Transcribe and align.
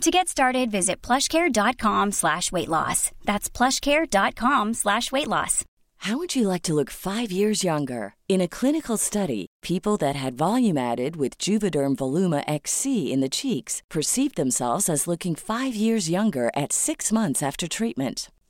To 0.00 0.10
get 0.10 0.28
started, 0.28 0.70
visit 0.70 1.00
plushcare.com 1.02 2.12
slash 2.12 2.50
weight 2.52 2.68
loss. 2.68 3.10
That's 3.24 3.48
plushcare.com 3.48 4.74
slash 4.74 5.10
weight 5.12 5.28
loss. 5.28 5.64
How 5.98 6.18
would 6.18 6.36
you 6.36 6.48
like 6.48 6.62
to 6.64 6.74
look 6.74 6.90
five 6.90 7.32
years 7.32 7.64
younger? 7.64 8.14
In 8.28 8.42
a 8.42 8.48
clinical 8.48 8.98
study, 8.98 9.46
people 9.62 9.96
that 9.98 10.16
had 10.16 10.34
volume 10.34 10.76
added 10.76 11.16
with 11.16 11.38
Juvederm 11.38 11.96
Voluma 11.96 12.44
XC 12.46 13.10
in 13.10 13.20
the 13.20 13.30
cheeks 13.30 13.82
perceived 13.88 14.36
themselves 14.36 14.90
as 14.90 15.06
looking 15.06 15.34
five 15.34 15.74
years 15.74 16.10
younger 16.10 16.50
at 16.54 16.72
six 16.74 17.10
months 17.10 17.42
after 17.42 17.66
treatment. 17.66 18.30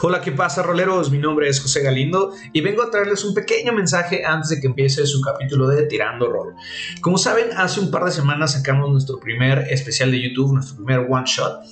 Hola, 0.00 0.20
¿qué 0.20 0.30
pasa, 0.30 0.62
roleros? 0.62 1.10
Mi 1.10 1.18
nombre 1.18 1.48
es 1.48 1.60
José 1.60 1.82
Galindo 1.82 2.32
y 2.52 2.60
vengo 2.60 2.84
a 2.84 2.90
traerles 2.92 3.24
un 3.24 3.34
pequeño 3.34 3.72
mensaje 3.72 4.24
antes 4.24 4.50
de 4.50 4.60
que 4.60 4.68
empiece 4.68 5.04
su 5.06 5.20
capítulo 5.20 5.66
de 5.66 5.86
Tirando 5.86 6.30
Rol. 6.30 6.54
Como 7.00 7.18
saben, 7.18 7.48
hace 7.56 7.80
un 7.80 7.90
par 7.90 8.04
de 8.04 8.12
semanas 8.12 8.52
sacamos 8.52 8.92
nuestro 8.92 9.18
primer 9.18 9.66
especial 9.70 10.12
de 10.12 10.22
YouTube, 10.22 10.52
nuestro 10.52 10.76
primer 10.76 11.04
one 11.10 11.24
shot. 11.26 11.64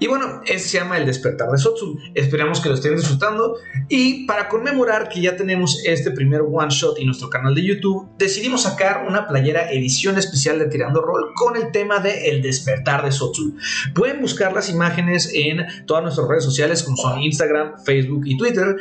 Y 0.00 0.06
bueno, 0.06 0.40
ese 0.46 0.66
se 0.66 0.78
llama 0.78 0.96
El 0.96 1.04
despertar 1.04 1.50
de 1.50 1.58
Sotsu. 1.58 1.98
Esperamos 2.14 2.60
que 2.60 2.70
lo 2.70 2.74
estén 2.76 2.96
disfrutando. 2.96 3.56
Y 3.88 4.26
para 4.26 4.48
conmemorar 4.48 5.10
que 5.10 5.20
ya 5.20 5.36
tenemos 5.36 5.82
este 5.84 6.12
primer 6.12 6.42
one 6.42 6.70
shot 6.70 6.98
y 6.98 7.04
nuestro 7.04 7.28
canal 7.28 7.54
de 7.54 7.64
YouTube, 7.64 8.08
decidimos 8.16 8.62
sacar 8.62 9.04
una 9.06 9.26
playera 9.26 9.70
edición 9.70 10.16
especial 10.16 10.58
de 10.58 10.66
Tirando 10.66 11.02
Rol 11.02 11.32
con 11.34 11.56
el 11.56 11.70
tema 11.72 11.98
de 11.98 12.30
El 12.30 12.40
despertar 12.40 13.04
de 13.04 13.12
Sotsu. 13.12 13.56
Pueden 13.94 14.22
buscar 14.22 14.54
las 14.54 14.70
imágenes 14.70 15.30
en 15.34 15.66
todas 15.84 16.02
nuestras 16.02 16.28
redes 16.28 16.44
sociales, 16.44 16.82
como 16.82 16.96
son 16.96 17.20
Instagram, 17.20 17.57
Facebook 17.84 18.22
y 18.26 18.36
Twitter. 18.36 18.76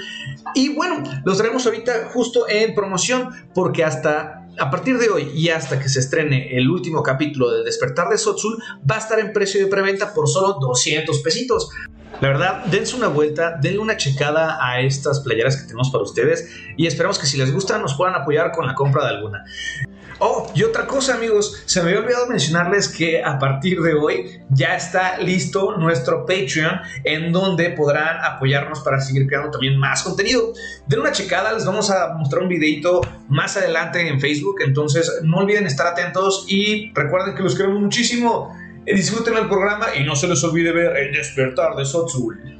Y 0.56 0.76
bueno, 0.76 1.04
los 1.26 1.38
traemos 1.38 1.66
ahorita 1.66 2.10
justo 2.12 2.48
en 2.50 2.74
promoción 2.74 3.30
porque 3.54 3.84
hasta 3.84 4.44
a 4.60 4.72
partir 4.72 4.98
de 4.98 5.10
hoy 5.10 5.32
y 5.36 5.50
hasta 5.50 5.80
que 5.80 5.88
se 5.88 6.00
estrene 6.00 6.58
el 6.58 6.70
último 6.70 7.04
capítulo 7.04 7.52
de 7.52 7.64
Despertar 7.64 8.10
de 8.10 8.18
Sotsul 8.18 8.58
va 8.90 8.96
a 8.96 9.00
estar 9.00 9.20
en 9.20 9.32
precio 9.32 9.60
de 9.64 9.68
preventa 9.68 10.14
por 10.14 10.28
solo 10.28 10.58
200 10.60 11.20
pesitos. 11.20 11.70
La 12.22 12.30
verdad, 12.30 12.66
dense 12.66 12.96
una 12.96 13.08
vuelta, 13.08 13.58
denle 13.62 13.80
una 13.80 13.98
checada 13.98 14.58
a 14.60 14.82
estas 14.82 15.20
playeras 15.20 15.58
que 15.58 15.64
tenemos 15.64 15.92
para 15.92 16.04
ustedes 16.04 16.50
y 16.76 16.88
esperamos 16.88 17.20
que 17.20 17.28
si 17.28 17.38
les 17.38 17.54
gusta 17.54 17.78
nos 17.78 17.94
puedan 17.94 18.16
apoyar 18.16 18.52
con 18.52 18.66
la 18.66 18.74
compra 18.74 19.04
de 19.04 19.10
alguna. 19.10 19.44
Oh, 20.20 20.52
y 20.56 20.64
otra 20.64 20.88
cosa 20.88 21.14
amigos, 21.14 21.62
se 21.66 21.82
me 21.82 21.90
había 21.90 22.02
olvidado 22.02 22.28
mencionarles 22.28 22.90
que 22.90 23.24
a 23.24 23.38
partir 23.38 23.82
de 23.82 23.94
hoy 23.94 24.42
ya 24.50 24.76
está 24.76 25.20
listo 25.20 25.78
nuestro 25.78 26.26
Patreon 26.26 26.80
en 27.04 27.32
donde 27.32 27.70
podrán 27.72 28.24
apoyarnos 28.24 28.80
para 28.80 29.00
seguir 29.00 29.28
creando 29.28 29.52
también 29.52 29.78
más 29.78 30.02
contenido. 30.02 30.54
Den 30.88 31.02
una 31.02 31.12
checada, 31.12 31.54
les 31.54 31.66
vamos 31.66 31.92
a 31.92 32.16
mostrar 32.16 32.42
un 32.42 32.50
videito 32.50 33.02
más 33.30 33.58
adelante 33.58 34.08
en 34.08 34.20
Facebook, 34.20 34.56
entonces 34.66 35.20
no 35.22 35.38
olviden 35.38 35.68
estar 35.68 35.86
atentos 35.86 36.46
y 36.48 36.92
recuerden 36.96 37.36
que 37.36 37.44
los 37.44 37.56
queremos 37.56 37.80
muchísimo. 37.80 38.58
Disfruten 38.86 39.38
el 39.38 39.48
programa 39.48 39.88
y 39.96 40.04
no 40.04 40.16
se 40.16 40.28
les 40.28 40.44
olvide 40.44 40.72
ver 40.72 40.98
el 40.98 41.14
despertar 41.14 41.76
de 41.76 41.86
Sotsul. 41.86 42.56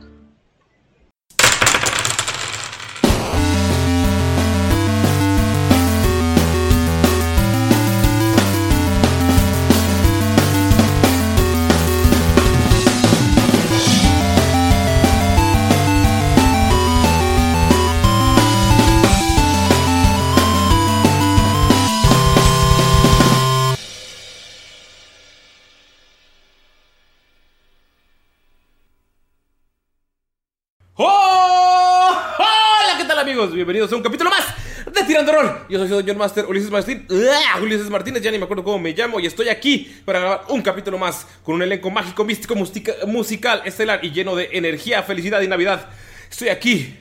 Bienvenidos 33.54 33.92
a 33.92 33.96
un 33.96 34.02
capítulo 34.04 34.30
más 34.30 34.46
de 34.94 35.04
Tirando 35.04 35.32
Rol. 35.32 35.66
Yo 35.70 35.88
soy 35.88 36.04
John 36.08 36.18
Master 36.18 36.46
Ulises 36.46 36.70
Martín, 36.72 37.08
¡Ah! 37.10 37.60
Ulises 37.62 37.90
Martínez, 37.90 38.22
ya 38.22 38.32
ni 38.32 38.38
me 38.38 38.44
acuerdo 38.46 38.64
cómo 38.64 38.80
me 38.80 38.94
llamo 38.94 39.20
y 39.20 39.26
estoy 39.26 39.50
aquí 39.50 40.02
para 40.06 40.20
grabar 40.20 40.46
un 40.50 40.62
capítulo 40.62 40.98
más 40.98 41.28
con 41.44 41.56
un 41.56 41.62
elenco 41.62 41.90
mágico, 41.90 42.24
místico, 42.24 42.56
música- 42.56 42.94
musical, 43.06 43.62
estelar 43.66 44.04
y 44.04 44.12
lleno 44.12 44.36
de 44.36 44.50
energía, 44.54 45.04
felicidad 45.04 45.42
y 45.42 45.48
Navidad. 45.48 45.90
Estoy 46.30 46.50
aquí 46.50 46.98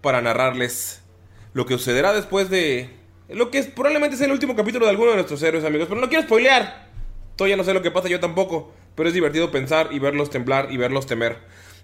para 0.00 0.20
narrarles 0.20 1.02
lo 1.52 1.66
que 1.66 1.74
sucederá 1.74 2.12
después 2.12 2.50
de 2.50 2.90
lo 3.28 3.50
que 3.50 3.58
es, 3.58 3.66
probablemente 3.66 4.16
sea 4.16 4.26
el 4.26 4.32
último 4.32 4.54
capítulo 4.54 4.86
de 4.86 4.90
alguno 4.90 5.10
de 5.10 5.16
nuestros 5.16 5.42
héroes, 5.42 5.64
amigos, 5.64 5.88
pero 5.88 6.00
no 6.00 6.08
quiero 6.08 6.24
spoilear. 6.24 6.88
Todavía 7.36 7.56
no 7.56 7.64
sé 7.64 7.72
lo 7.74 7.82
que 7.82 7.90
pasa, 7.90 8.08
yo 8.08 8.20
tampoco, 8.20 8.72
pero 8.94 9.08
es 9.08 9.14
divertido 9.14 9.50
pensar 9.50 9.88
y 9.90 9.98
verlos 9.98 10.30
temblar 10.30 10.68
y 10.70 10.76
verlos 10.76 11.06
temer. 11.06 11.38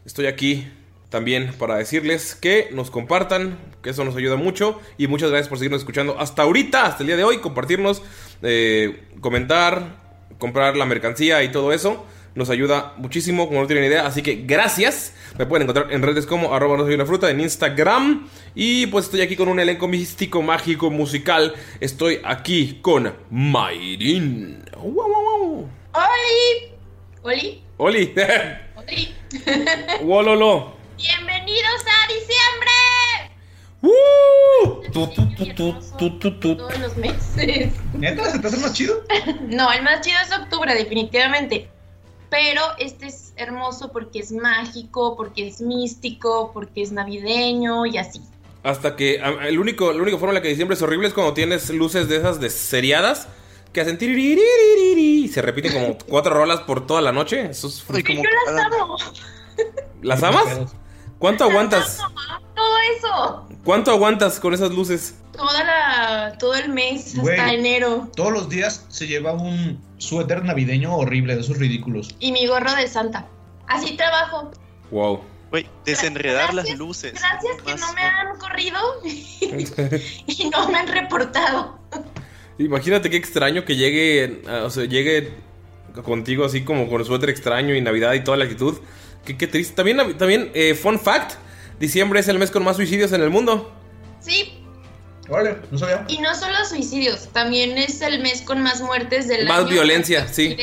Estoy 0.05 0.27
aquí 0.27 0.69
también 1.11 1.53
para 1.59 1.77
decirles 1.77 2.35
que 2.35 2.69
nos 2.73 2.91
compartan, 2.91 3.59
que 3.83 3.91
eso 3.91 4.05
nos 4.05 4.17
ayuda 4.17 4.37
mucho. 4.37 4.81
Y 4.97 5.09
muchas 5.09 5.31
gracias 5.31 5.49
por 5.49 5.59
seguirnos 5.59 5.83
escuchando 5.83 6.19
hasta 6.19 6.43
ahorita, 6.43 6.87
hasta 6.87 7.03
el 7.03 7.09
día 7.09 7.17
de 7.17 7.25
hoy. 7.25 7.39
Compartirnos, 7.39 8.03
eh, 8.43 9.03
comentar, 9.21 10.01
comprar 10.39 10.77
la 10.77 10.87
mercancía 10.87 11.43
y 11.43 11.51
todo 11.51 11.73
eso. 11.73 12.07
Nos 12.37 12.49
ayuda 12.49 12.95
muchísimo, 12.97 13.49
como 13.49 13.61
no 13.61 13.67
tienen 13.67 13.85
idea. 13.85 14.07
Así 14.07 14.23
que 14.23 14.45
gracias. 14.47 15.15
Me 15.37 15.47
pueden 15.47 15.65
encontrar 15.69 15.93
en 15.93 16.01
redes 16.01 16.27
como 16.27 16.55
arroba 16.55 16.77
no 16.77 16.85
soy 16.85 16.95
una 16.95 17.07
fruta 17.07 17.29
en 17.29 17.41
Instagram. 17.41 18.29
Y 18.55 18.87
pues 18.87 19.07
estoy 19.07 19.23
aquí 19.23 19.35
con 19.35 19.49
un 19.49 19.59
elenco 19.59 19.89
místico, 19.89 20.41
mágico, 20.43 20.91
musical. 20.91 21.55
Estoy 21.81 22.21
aquí 22.23 22.79
con 22.81 23.13
Mayrin. 23.31 24.65
Wow, 24.77 24.93
wow, 24.93 25.09
wow. 25.09 25.69
¡Oli! 25.93 26.73
¿Oli? 27.23 27.63
Oli. 27.79 28.15
¡Oli! 28.77 29.15
Wololo. 30.05 30.80
¡Bienvenidos 31.05 31.81
a 31.87 32.13
diciembre! 32.13 33.33
¡Uh! 33.81 34.83
Tu, 34.93 35.07
tu, 35.15 35.35
tu, 35.35 35.55
tu, 35.55 35.81
tu, 35.97 36.19
tu, 36.19 36.39
tu. 36.41 36.57
Todos 36.57 36.79
los 36.79 36.97
meses. 36.99 37.73
¿Neta? 37.95 38.31
¿Se 38.31 38.39
te 38.39 38.47
hace 38.49 38.59
más 38.59 38.75
chido? 38.75 39.03
No, 39.49 39.73
el 39.73 39.83
más 39.83 40.03
chido 40.03 40.19
es 40.23 40.31
octubre, 40.39 40.75
definitivamente. 40.75 41.71
pero 42.29 42.61
este 42.79 43.07
es 43.07 43.33
hermoso 43.37 43.91
porque 43.93 44.19
es 44.19 44.31
mágico, 44.33 45.17
porque 45.17 45.49
es 45.49 45.63
místico, 45.63 46.51
porque 46.53 46.83
es 46.83 46.93
navideño 46.93 47.87
y 47.87 47.97
así. 47.97 48.21
Hasta 48.63 48.95
que 48.95 49.15
el 49.15 49.59
único, 49.59 49.93
la 49.95 50.03
única 50.03 50.19
forma 50.19 50.33
en 50.33 50.35
la 50.35 50.43
que 50.43 50.49
diciembre 50.49 50.75
es 50.77 50.83
horrible 50.83 51.09
es 51.09 51.15
cuando 51.15 51.33
tienes 51.33 51.71
luces 51.71 52.09
de 52.11 52.17
esas 52.19 52.41
de 52.41 52.51
seriadas 52.51 53.27
que 53.73 53.81
hacen 53.81 53.97
tiririririri 53.97 55.25
y 55.25 55.29
se 55.29 55.41
repiten 55.41 55.73
como 55.73 55.97
cuatro 56.09 56.35
rolas 56.35 56.61
por 56.61 56.87
toda 56.87 57.01
la 57.01 57.11
noche. 57.13 57.47
Eso 57.51 57.69
es 57.69 57.83
Ay, 57.89 58.03
como 58.03 58.23
Yo 58.23 58.29
las 58.53 58.65
amo, 58.67 58.97
¿Las 60.03 60.23
amas? 60.23 60.75
¿Cuánto 61.21 61.45
aguantas? 61.45 61.99
todo 62.57 62.79
eso, 62.97 63.49
¿Cuánto 63.63 63.91
aguantas 63.93 64.41
con 64.41 64.53
esas 64.55 64.71
luces? 64.73 65.15
toda 65.33 65.65
la, 65.65 66.37
todo 66.39 66.55
el 66.55 66.69
mes 66.71 67.17
hasta 67.17 67.53
enero. 67.55 68.11
Todos 68.17 68.33
los 68.33 68.49
días 68.49 68.85
se 68.89 69.07
lleva 69.07 69.33
un 69.33 69.79
suéter 69.99 70.45
navideño 70.45 70.95
horrible, 70.97 71.35
de 71.35 71.43
esos 71.43 71.57
ridículos. 71.59 72.15
Y 72.19 72.33
mi 72.33 72.47
gorro 72.47 72.75
de 72.75 72.89
Santa. 72.89 73.27
Así 73.69 73.97
trabajo. 73.97 74.51
Wow. 74.91 75.21
Güey, 75.51 75.67
desenredar 75.85 76.53
las 76.55 76.65
Gracias, 76.67 76.79
luces. 76.79 77.13
Gracias 77.15 77.57
que 77.65 77.71
Más- 77.73 77.81
no 77.81 77.93
me 77.95 78.03
han 78.03 78.39
corrido 78.39 78.79
y 79.05 80.51
no 80.51 80.69
me 80.69 80.79
han 80.79 80.89
reportado. 80.89 81.79
Imagínate 82.59 83.09
qué 83.11 83.17
extraño 83.17 83.65
que 83.65 83.77
llegue, 83.77 84.43
o 84.47 84.71
sea, 84.71 84.85
llegue 84.85 85.33
contigo 86.05 86.45
así 86.45 86.65
como 86.65 86.89
con 86.89 87.05
suéter 87.05 87.31
extraño 87.31 87.75
y 87.75 87.81
Navidad 87.81 88.13
y 88.15 88.25
toda 88.25 88.37
la 88.37 88.45
actitud. 88.45 88.79
Qué, 89.25 89.37
qué 89.37 89.47
triste. 89.47 89.75
También, 89.75 90.17
también 90.19 90.51
eh, 90.55 90.75
fun 90.75 90.99
fact, 90.99 91.33
diciembre 91.79 92.21
es 92.21 92.29
el 92.29 92.39
mes 92.39 92.51
con 92.51 92.65
más 92.65 92.77
suicidios 92.77 93.13
en 93.13 93.21
el 93.23 93.31
mundo. 93.31 93.73
Sí, 94.21 94.55
Vale, 95.29 95.57
no 95.71 95.79
sabía. 95.79 96.05
y 96.09 96.19
no 96.19 96.35
solo 96.35 96.65
suicidios, 96.65 97.29
también 97.33 97.79
es 97.79 98.01
el 98.03 98.21
mes 98.21 98.43
con 98.43 98.61
más 98.63 98.81
muertes 98.81 99.29
del 99.29 99.47
Más 99.47 99.61
año. 99.61 99.69
violencia, 99.69 100.27
sí. 100.29 100.57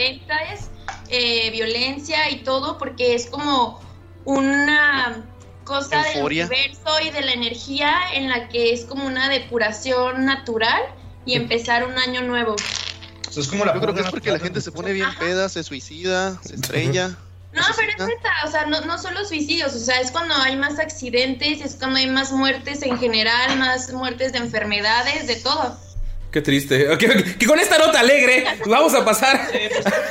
Eh, 1.09 1.49
violencia 1.51 2.29
y 2.29 2.43
todo, 2.43 2.77
porque 2.77 3.15
es 3.15 3.27
como 3.27 3.79
una 4.25 5.23
cosa 5.63 6.01
Euforia. 6.13 6.47
del 6.47 6.57
universo 6.59 7.01
y 7.01 7.09
de 7.11 7.21
la 7.21 7.31
energía 7.33 7.93
en 8.13 8.29
la 8.29 8.49
que 8.49 8.73
es 8.73 8.83
como 8.85 9.05
una 9.07 9.29
depuración 9.29 10.25
natural 10.25 10.81
y 11.25 11.35
empezar 11.35 11.85
un 11.85 11.97
año 11.97 12.21
nuevo. 12.23 12.55
Es 13.35 13.47
como 13.47 13.63
la 13.65 13.73
Yo 13.73 13.81
creo 13.81 13.93
que 13.93 14.01
es 14.01 14.09
porque 14.09 14.31
la 14.31 14.39
gente 14.39 14.59
se 14.61 14.71
pone 14.71 14.91
bien 14.93 15.05
Ajá. 15.07 15.19
peda, 15.19 15.47
se 15.49 15.63
suicida, 15.63 16.41
se 16.43 16.55
estrella. 16.55 17.17
No, 17.57 17.67
pero 17.75 17.91
es 17.91 18.07
neta, 18.07 18.31
o 18.45 18.51
sea, 18.51 18.65
no, 18.65 18.81
no 18.81 18.97
solo 18.97 19.25
suicidios, 19.25 19.73
o 19.75 19.79
sea, 19.79 19.99
es 19.99 20.11
cuando 20.11 20.33
hay 20.35 20.55
más 20.55 20.79
accidentes, 20.79 21.61
es 21.61 21.75
cuando 21.75 21.97
hay 21.97 22.07
más 22.07 22.31
muertes 22.31 22.81
en 22.83 22.97
general, 22.97 23.57
más 23.57 23.91
muertes 23.91 24.31
de 24.33 24.39
enfermedades, 24.39 25.27
de 25.27 25.35
todo. 25.37 25.77
Qué 26.31 26.41
triste. 26.41 26.87
Que, 26.97 27.37
que 27.37 27.45
con 27.45 27.59
esta 27.59 27.77
nota 27.77 27.99
alegre 27.99 28.45
vamos 28.65 28.93
a 28.93 29.03
pasar. 29.05 29.49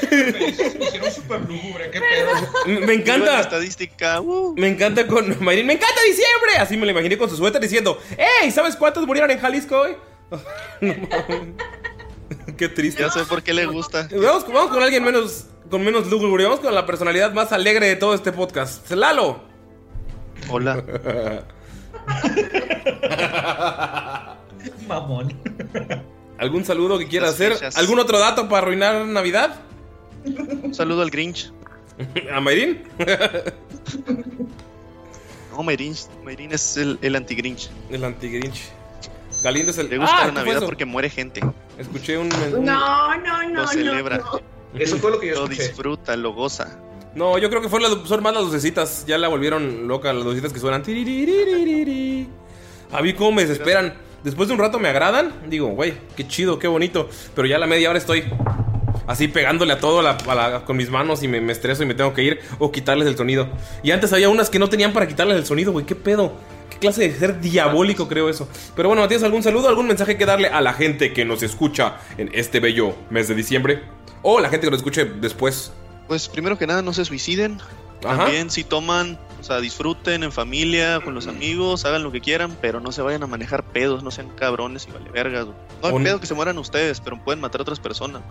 Pues, 0.08 1.20
me 1.28 1.38
lúgubre, 1.46 1.90
qué 1.90 2.00
pedo. 2.00 2.92
Encanta. 2.92 3.40
estadística. 3.40 4.20
uh. 4.20 4.54
Me 4.56 4.68
encanta 4.68 5.06
con 5.06 5.36
Mayrin. 5.44 5.66
Me 5.66 5.74
encanta 5.74 6.00
diciembre. 6.02 6.56
Así 6.58 6.76
me 6.76 6.86
lo 6.86 6.92
imaginé 6.92 7.18
con 7.18 7.28
su 7.28 7.36
suéter 7.36 7.60
diciendo, 7.60 8.00
¡Ey! 8.42 8.50
¿Sabes 8.50 8.76
cuántos 8.76 9.06
murieron 9.06 9.30
en 9.30 9.38
Jalisco 9.38 9.78
hoy? 9.80 9.96
No. 10.80 10.94
Qué 12.56 12.68
triste. 12.68 13.02
Ya 13.02 13.10
sé 13.10 13.24
por 13.24 13.42
qué 13.42 13.52
le 13.54 13.66
gusta. 13.66 14.08
Vamos, 14.10 14.46
vamos 14.48 14.70
con 14.70 14.82
alguien 14.82 15.04
menos 15.04 15.46
con 15.70 15.84
menos 15.84 16.06
lúgubre. 16.08 16.44
Vamos 16.44 16.60
con 16.60 16.74
la 16.74 16.86
personalidad 16.86 17.32
más 17.32 17.52
alegre 17.52 17.86
de 17.88 17.96
todo 17.96 18.14
este 18.14 18.32
podcast. 18.32 18.90
Lalo. 18.90 19.40
Hola. 20.48 20.82
Mamón. 24.88 25.32
¿Algún 26.38 26.64
saludo 26.64 26.98
que 26.98 27.08
quieras 27.08 27.38
Las 27.40 27.62
hacer? 27.62 27.70
¿Algún 27.78 27.98
otro 27.98 28.18
dato 28.18 28.48
para 28.48 28.62
arruinar 28.62 29.06
Navidad? 29.06 29.56
Un 30.24 30.74
saludo 30.74 31.02
al 31.02 31.10
Grinch. 31.10 31.52
¿A 32.32 32.40
Mayrin? 32.40 32.82
No, 35.52 35.62
Mayrin, 35.62 35.94
Mayrin 36.22 36.52
es 36.52 36.76
el, 36.76 36.98
el 37.00 37.16
anti-Grinch. 37.16 37.70
El 37.88 38.04
anti-Grinch. 38.04 38.64
Galindo 39.42 39.70
es 39.70 39.78
el. 39.78 39.88
Le 39.88 39.96
gusta 39.96 40.14
Ah, 40.14 40.18
la 40.18 40.26
¿qué 40.26 40.32
fue 40.32 40.42
Navidad 40.44 40.64
porque 40.66 40.84
muere 40.84 41.08
gente. 41.08 41.40
Escuché 41.78 42.18
un. 42.18 42.28
un- 42.54 42.62
No, 42.66 43.16
no, 43.16 43.42
no, 43.44 43.48
Lo 43.48 43.62
no. 43.62 43.66
celebra. 43.68 44.18
no. 44.18 44.55
Eso 44.78 44.96
fue 44.98 45.10
lo 45.10 45.18
que 45.20 45.28
yo 45.28 45.34
Lo 45.34 45.42
escuché. 45.44 45.62
disfruta, 45.68 46.16
lo 46.16 46.32
goza. 46.32 46.78
No, 47.14 47.38
yo 47.38 47.48
creo 47.48 47.62
que 47.62 47.68
fue 47.68 47.80
la- 47.80 47.88
son 48.06 48.22
más 48.22 48.34
las 48.34 48.44
lucecitas. 48.44 49.04
Ya 49.06 49.16
la 49.18 49.28
volvieron 49.28 49.88
loca, 49.88 50.12
las 50.12 50.24
lucecitas 50.24 50.52
que 50.52 50.60
suenan. 50.60 50.82
A 52.92 53.02
mí 53.02 53.12
cómo 53.14 53.32
me 53.32 53.42
desesperan. 53.42 53.94
Después 54.22 54.48
de 54.48 54.54
un 54.54 54.60
rato 54.60 54.78
me 54.78 54.88
agradan. 54.88 55.32
Digo, 55.48 55.68
güey, 55.68 55.94
qué 56.16 56.26
chido, 56.26 56.58
qué 56.58 56.68
bonito. 56.68 57.08
Pero 57.34 57.46
ya 57.48 57.56
a 57.56 57.58
la 57.58 57.66
media 57.66 57.88
hora 57.90 57.98
estoy 57.98 58.24
así 59.06 59.28
pegándole 59.28 59.72
a 59.72 59.78
todo 59.80 60.00
a 60.00 60.02
la- 60.02 60.18
a 60.26 60.34
la- 60.34 60.64
con 60.64 60.76
mis 60.76 60.90
manos 60.90 61.22
y 61.22 61.28
me, 61.28 61.40
me 61.40 61.52
estreso 61.52 61.82
y 61.82 61.86
me 61.86 61.94
tengo 61.94 62.12
que 62.12 62.22
ir 62.22 62.40
o 62.58 62.70
quitarles 62.72 63.06
el 63.08 63.16
sonido. 63.16 63.48
Y 63.82 63.92
antes 63.92 64.12
había 64.12 64.28
unas 64.28 64.50
que 64.50 64.58
no 64.58 64.68
tenían 64.68 64.92
para 64.92 65.06
quitarles 65.06 65.36
el 65.36 65.46
sonido, 65.46 65.72
güey. 65.72 65.86
¿Qué 65.86 65.94
pedo? 65.94 66.32
¿Qué 66.70 66.78
clase 66.78 67.08
de 67.08 67.14
ser 67.16 67.40
diabólico 67.40 68.08
creo 68.08 68.28
eso? 68.28 68.48
Pero 68.74 68.88
bueno, 68.88 69.06
¿tienes 69.08 69.22
algún 69.24 69.42
saludo, 69.42 69.68
algún 69.68 69.86
mensaje 69.86 70.18
que 70.18 70.26
darle 70.26 70.48
a 70.48 70.60
la 70.60 70.72
gente 70.74 71.12
que 71.12 71.24
nos 71.24 71.42
escucha 71.42 71.98
en 72.18 72.30
este 72.34 72.58
bello 72.60 72.94
mes 73.10 73.28
de 73.28 73.34
diciembre? 73.36 73.82
O 74.28 74.40
la 74.40 74.48
gente 74.48 74.66
que 74.66 74.70
nos 74.72 74.78
escuche 74.80 75.04
después. 75.04 75.70
Pues 76.08 76.26
primero 76.28 76.58
que 76.58 76.66
nada, 76.66 76.82
no 76.82 76.92
se 76.92 77.04
suiciden. 77.04 77.60
Ajá. 78.04 78.24
También 78.24 78.50
si 78.50 78.64
toman, 78.64 79.18
o 79.40 79.44
sea, 79.44 79.60
disfruten 79.60 80.24
en 80.24 80.32
familia, 80.32 81.00
con 81.00 81.14
los 81.14 81.28
amigos, 81.28 81.84
hagan 81.84 82.02
lo 82.02 82.10
que 82.10 82.20
quieran, 82.20 82.56
pero 82.60 82.80
no 82.80 82.90
se 82.90 83.02
vayan 83.02 83.22
a 83.22 83.28
manejar 83.28 83.62
pedos, 83.64 84.02
no 84.02 84.10
sean 84.10 84.28
cabrones 84.30 84.88
y 84.88 84.90
vale 84.90 85.10
vergas. 85.10 85.46
No 85.80 85.88
hay 85.88 85.92
Un- 85.94 86.02
pedo 86.02 86.20
que 86.20 86.26
se 86.26 86.34
mueran 86.34 86.58
ustedes, 86.58 87.00
pero 87.00 87.22
pueden 87.22 87.40
matar 87.40 87.60
a 87.60 87.62
otras 87.62 87.78
personas. 87.78 88.22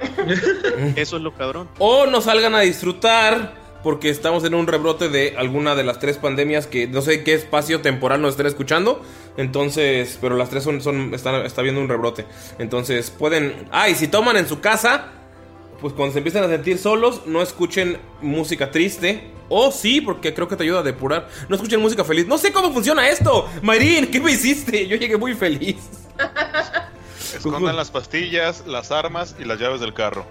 Eso 0.96 1.16
es 1.16 1.22
lo 1.22 1.34
cabrón. 1.34 1.68
O 1.78 2.06
no 2.06 2.20
salgan 2.20 2.54
a 2.54 2.60
disfrutar 2.60 3.54
porque 3.82 4.10
estamos 4.10 4.44
en 4.44 4.54
un 4.54 4.66
rebrote 4.66 5.08
de 5.08 5.34
alguna 5.36 5.74
de 5.74 5.82
las 5.84 5.98
tres 5.98 6.16
pandemias 6.16 6.66
que 6.66 6.86
no 6.86 7.02
sé 7.02 7.24
qué 7.24 7.34
espacio 7.34 7.80
temporal 7.80 8.22
nos 8.22 8.30
estén 8.32 8.46
escuchando. 8.46 9.02
Entonces, 9.36 10.18
pero 10.20 10.36
las 10.36 10.50
tres 10.50 10.62
son, 10.64 10.80
son 10.80 11.14
están, 11.14 11.44
está 11.44 11.62
viendo 11.62 11.80
un 11.80 11.88
rebrote. 11.88 12.26
Entonces 12.58 13.10
pueden... 13.10 13.68
Ah, 13.72 13.88
y 13.88 13.94
si 13.94 14.08
toman 14.08 14.36
en 14.36 14.46
su 14.48 14.60
casa, 14.60 15.06
pues 15.82 15.92
cuando 15.94 16.12
se 16.12 16.18
empiezan 16.18 16.44
a 16.44 16.48
sentir 16.48 16.78
solos, 16.78 17.26
no 17.26 17.42
escuchen 17.42 17.98
música 18.20 18.70
triste. 18.70 19.32
O 19.48 19.72
sí, 19.72 20.00
porque 20.00 20.32
creo 20.32 20.46
que 20.46 20.54
te 20.54 20.62
ayuda 20.62 20.78
a 20.78 20.82
depurar. 20.84 21.28
No 21.48 21.56
escuchen 21.56 21.80
música 21.80 22.04
feliz. 22.04 22.26
No 22.26 22.38
sé 22.38 22.52
cómo 22.52 22.72
funciona 22.72 23.08
esto. 23.08 23.50
Mayrin, 23.62 24.06
¿qué 24.06 24.20
me 24.20 24.30
hiciste? 24.30 24.86
Yo 24.86 24.96
llegué 24.96 25.16
muy 25.16 25.34
feliz. 25.34 25.76
Escondan 27.36 27.74
las 27.74 27.90
pastillas, 27.90 28.64
las 28.64 28.92
armas 28.92 29.34
y 29.40 29.44
las 29.44 29.58
llaves 29.58 29.80
del 29.80 29.92
carro. 29.92 30.24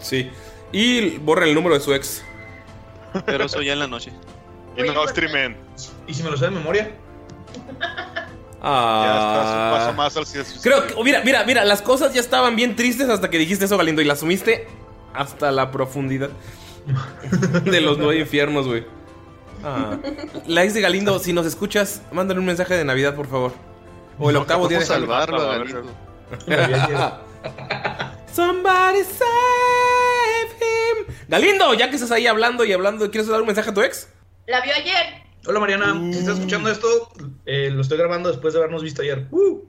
Sí. 0.00 0.28
Y 0.72 1.18
borren 1.18 1.50
el 1.50 1.54
número 1.54 1.76
de 1.76 1.80
su 1.80 1.94
ex. 1.94 2.24
Pero 3.24 3.44
eso 3.44 3.62
ya 3.62 3.74
en 3.74 3.78
la 3.78 3.86
noche. 3.86 4.10
Y 4.76 4.82
no 4.82 5.06
streamen. 5.06 5.56
¿Y 6.08 6.14
si 6.14 6.24
me 6.24 6.30
lo 6.30 6.36
sé 6.36 6.46
de 6.46 6.50
memoria? 6.50 6.90
Ya 8.64 9.14
estás 9.18 9.46
un 9.46 9.60
Ah. 9.60 9.70
paso 9.78 9.92
más 9.92 10.16
al 10.16 10.26
cielo. 10.26 10.46
Creo 10.62 10.86
que, 10.86 10.94
mira, 11.04 11.20
mira, 11.24 11.44
mira, 11.44 11.64
las 11.64 11.82
cosas 11.82 12.14
ya 12.14 12.20
estaban 12.20 12.56
bien 12.56 12.74
tristes 12.76 13.08
hasta 13.08 13.28
que 13.28 13.38
dijiste 13.38 13.66
eso, 13.66 13.76
Galindo, 13.76 14.00
y 14.00 14.04
las 14.06 14.20
sumiste 14.20 14.66
hasta 15.12 15.50
la 15.52 15.70
profundidad 15.70 16.30
de 17.64 17.80
los 17.80 17.98
nueve 17.98 18.18
infiernos, 18.20 18.66
güey. 18.66 18.86
Ah. 19.62 19.96
La 20.46 20.64
ex 20.64 20.74
de 20.74 20.80
Galindo, 20.80 21.18
si 21.18 21.32
nos 21.32 21.46
escuchas, 21.46 22.02
mándale 22.12 22.40
un 22.40 22.46
mensaje 22.46 22.74
de 22.74 22.84
Navidad, 22.84 23.14
por 23.14 23.26
favor. 23.28 23.52
O 24.18 24.30
el 24.30 24.36
octavo 24.36 24.68
día 24.68 24.78
¿Cómo 24.78 24.88
de 24.90 24.94
salvarlo 24.94 25.42
a 25.42 25.58
Galindo? 25.58 25.82
Somebody 28.32 29.02
save 29.04 30.50
him. 30.60 31.14
Galindo, 31.28 31.74
ya 31.74 31.88
que 31.88 31.96
estás 31.96 32.10
ahí 32.10 32.26
hablando 32.26 32.64
y 32.64 32.72
hablando, 32.72 33.10
¿quieres 33.10 33.28
dar 33.28 33.40
un 33.40 33.46
mensaje 33.46 33.70
a 33.70 33.74
tu 33.74 33.82
ex? 33.82 34.08
La 34.46 34.60
vio 34.60 34.72
ayer. 34.74 35.23
Hola 35.46 35.60
Mariana, 35.60 35.92
si 36.12 36.18
estás 36.18 36.36
escuchando 36.36 36.70
esto, 36.70 37.12
eh, 37.44 37.70
lo 37.70 37.82
estoy 37.82 37.98
grabando 37.98 38.30
después 38.30 38.54
de 38.54 38.60
habernos 38.60 38.82
visto 38.82 39.02
ayer. 39.02 39.26
Uh, 39.30 39.60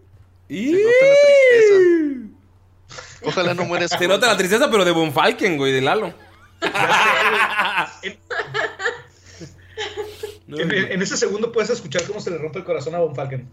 Y... 0.47 0.73
Se 0.73 0.83
nota 0.83 1.05
la 1.05 1.15
tristeza. 1.25 1.75
Ojalá 3.23 3.53
no 3.53 3.65
mueras. 3.65 3.91
Se 3.91 4.07
nota 4.07 4.27
la 4.27 4.37
tristeza, 4.37 4.71
pero 4.71 4.85
de 4.85 4.91
Bonfalken, 4.91 5.57
güey, 5.57 5.73
de 5.73 5.81
Lalo. 5.81 6.13
en, 10.47 10.71
en 10.71 11.01
ese 11.01 11.17
segundo 11.17 11.51
puedes 11.51 11.69
escuchar 11.69 12.03
cómo 12.03 12.21
se 12.21 12.31
le 12.31 12.37
rompe 12.37 12.59
el 12.59 12.65
corazón 12.65 12.95
a 12.95 12.99
Von 12.99 13.15
Falken. 13.15 13.49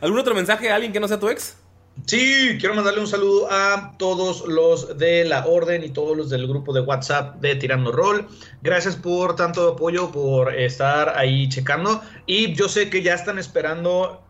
¿Algún 0.00 0.18
otro 0.18 0.34
mensaje 0.34 0.70
a 0.70 0.76
alguien 0.76 0.92
que 0.92 1.00
no 1.00 1.08
sea 1.08 1.20
tu 1.20 1.28
ex? 1.28 1.56
Sí, 2.06 2.58
quiero 2.60 2.74
mandarle 2.74 3.00
un 3.00 3.06
saludo 3.06 3.48
a 3.50 3.94
todos 3.98 4.46
los 4.46 4.98
de 4.98 5.24
la 5.24 5.46
orden 5.46 5.84
y 5.84 5.88
todos 5.88 6.16
los 6.16 6.28
del 6.28 6.46
grupo 6.46 6.72
de 6.72 6.80
WhatsApp 6.80 7.36
de 7.40 7.56
Tirando 7.56 7.92
Roll. 7.92 8.26
Gracias 8.62 8.96
por 8.96 9.36
tanto 9.36 9.70
apoyo, 9.70 10.10
por 10.12 10.54
estar 10.54 11.16
ahí 11.16 11.48
checando. 11.48 12.02
Y 12.26 12.54
yo 12.54 12.68
sé 12.68 12.90
que 12.90 13.02
ya 13.02 13.14
están 13.14 13.38
esperando 13.38 14.22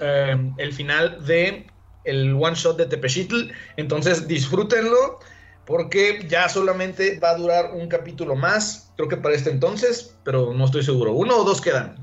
eh, 0.00 0.36
el 0.56 0.72
final 0.72 1.24
de 1.26 1.66
el 2.04 2.34
one 2.34 2.54
shot 2.54 2.78
de 2.78 2.86
Tepechitl. 2.86 3.50
Entonces 3.76 4.26
disfrútenlo 4.26 5.18
porque 5.66 6.24
ya 6.26 6.48
solamente 6.48 7.18
va 7.20 7.30
a 7.30 7.36
durar 7.36 7.72
un 7.74 7.88
capítulo 7.88 8.34
más. 8.34 8.92
Creo 8.96 9.08
que 9.08 9.16
para 9.16 9.34
este 9.34 9.50
entonces, 9.50 10.16
pero 10.24 10.54
no 10.54 10.64
estoy 10.64 10.82
seguro. 10.82 11.12
Uno 11.12 11.36
o 11.36 11.44
dos 11.44 11.60
quedan. 11.60 11.96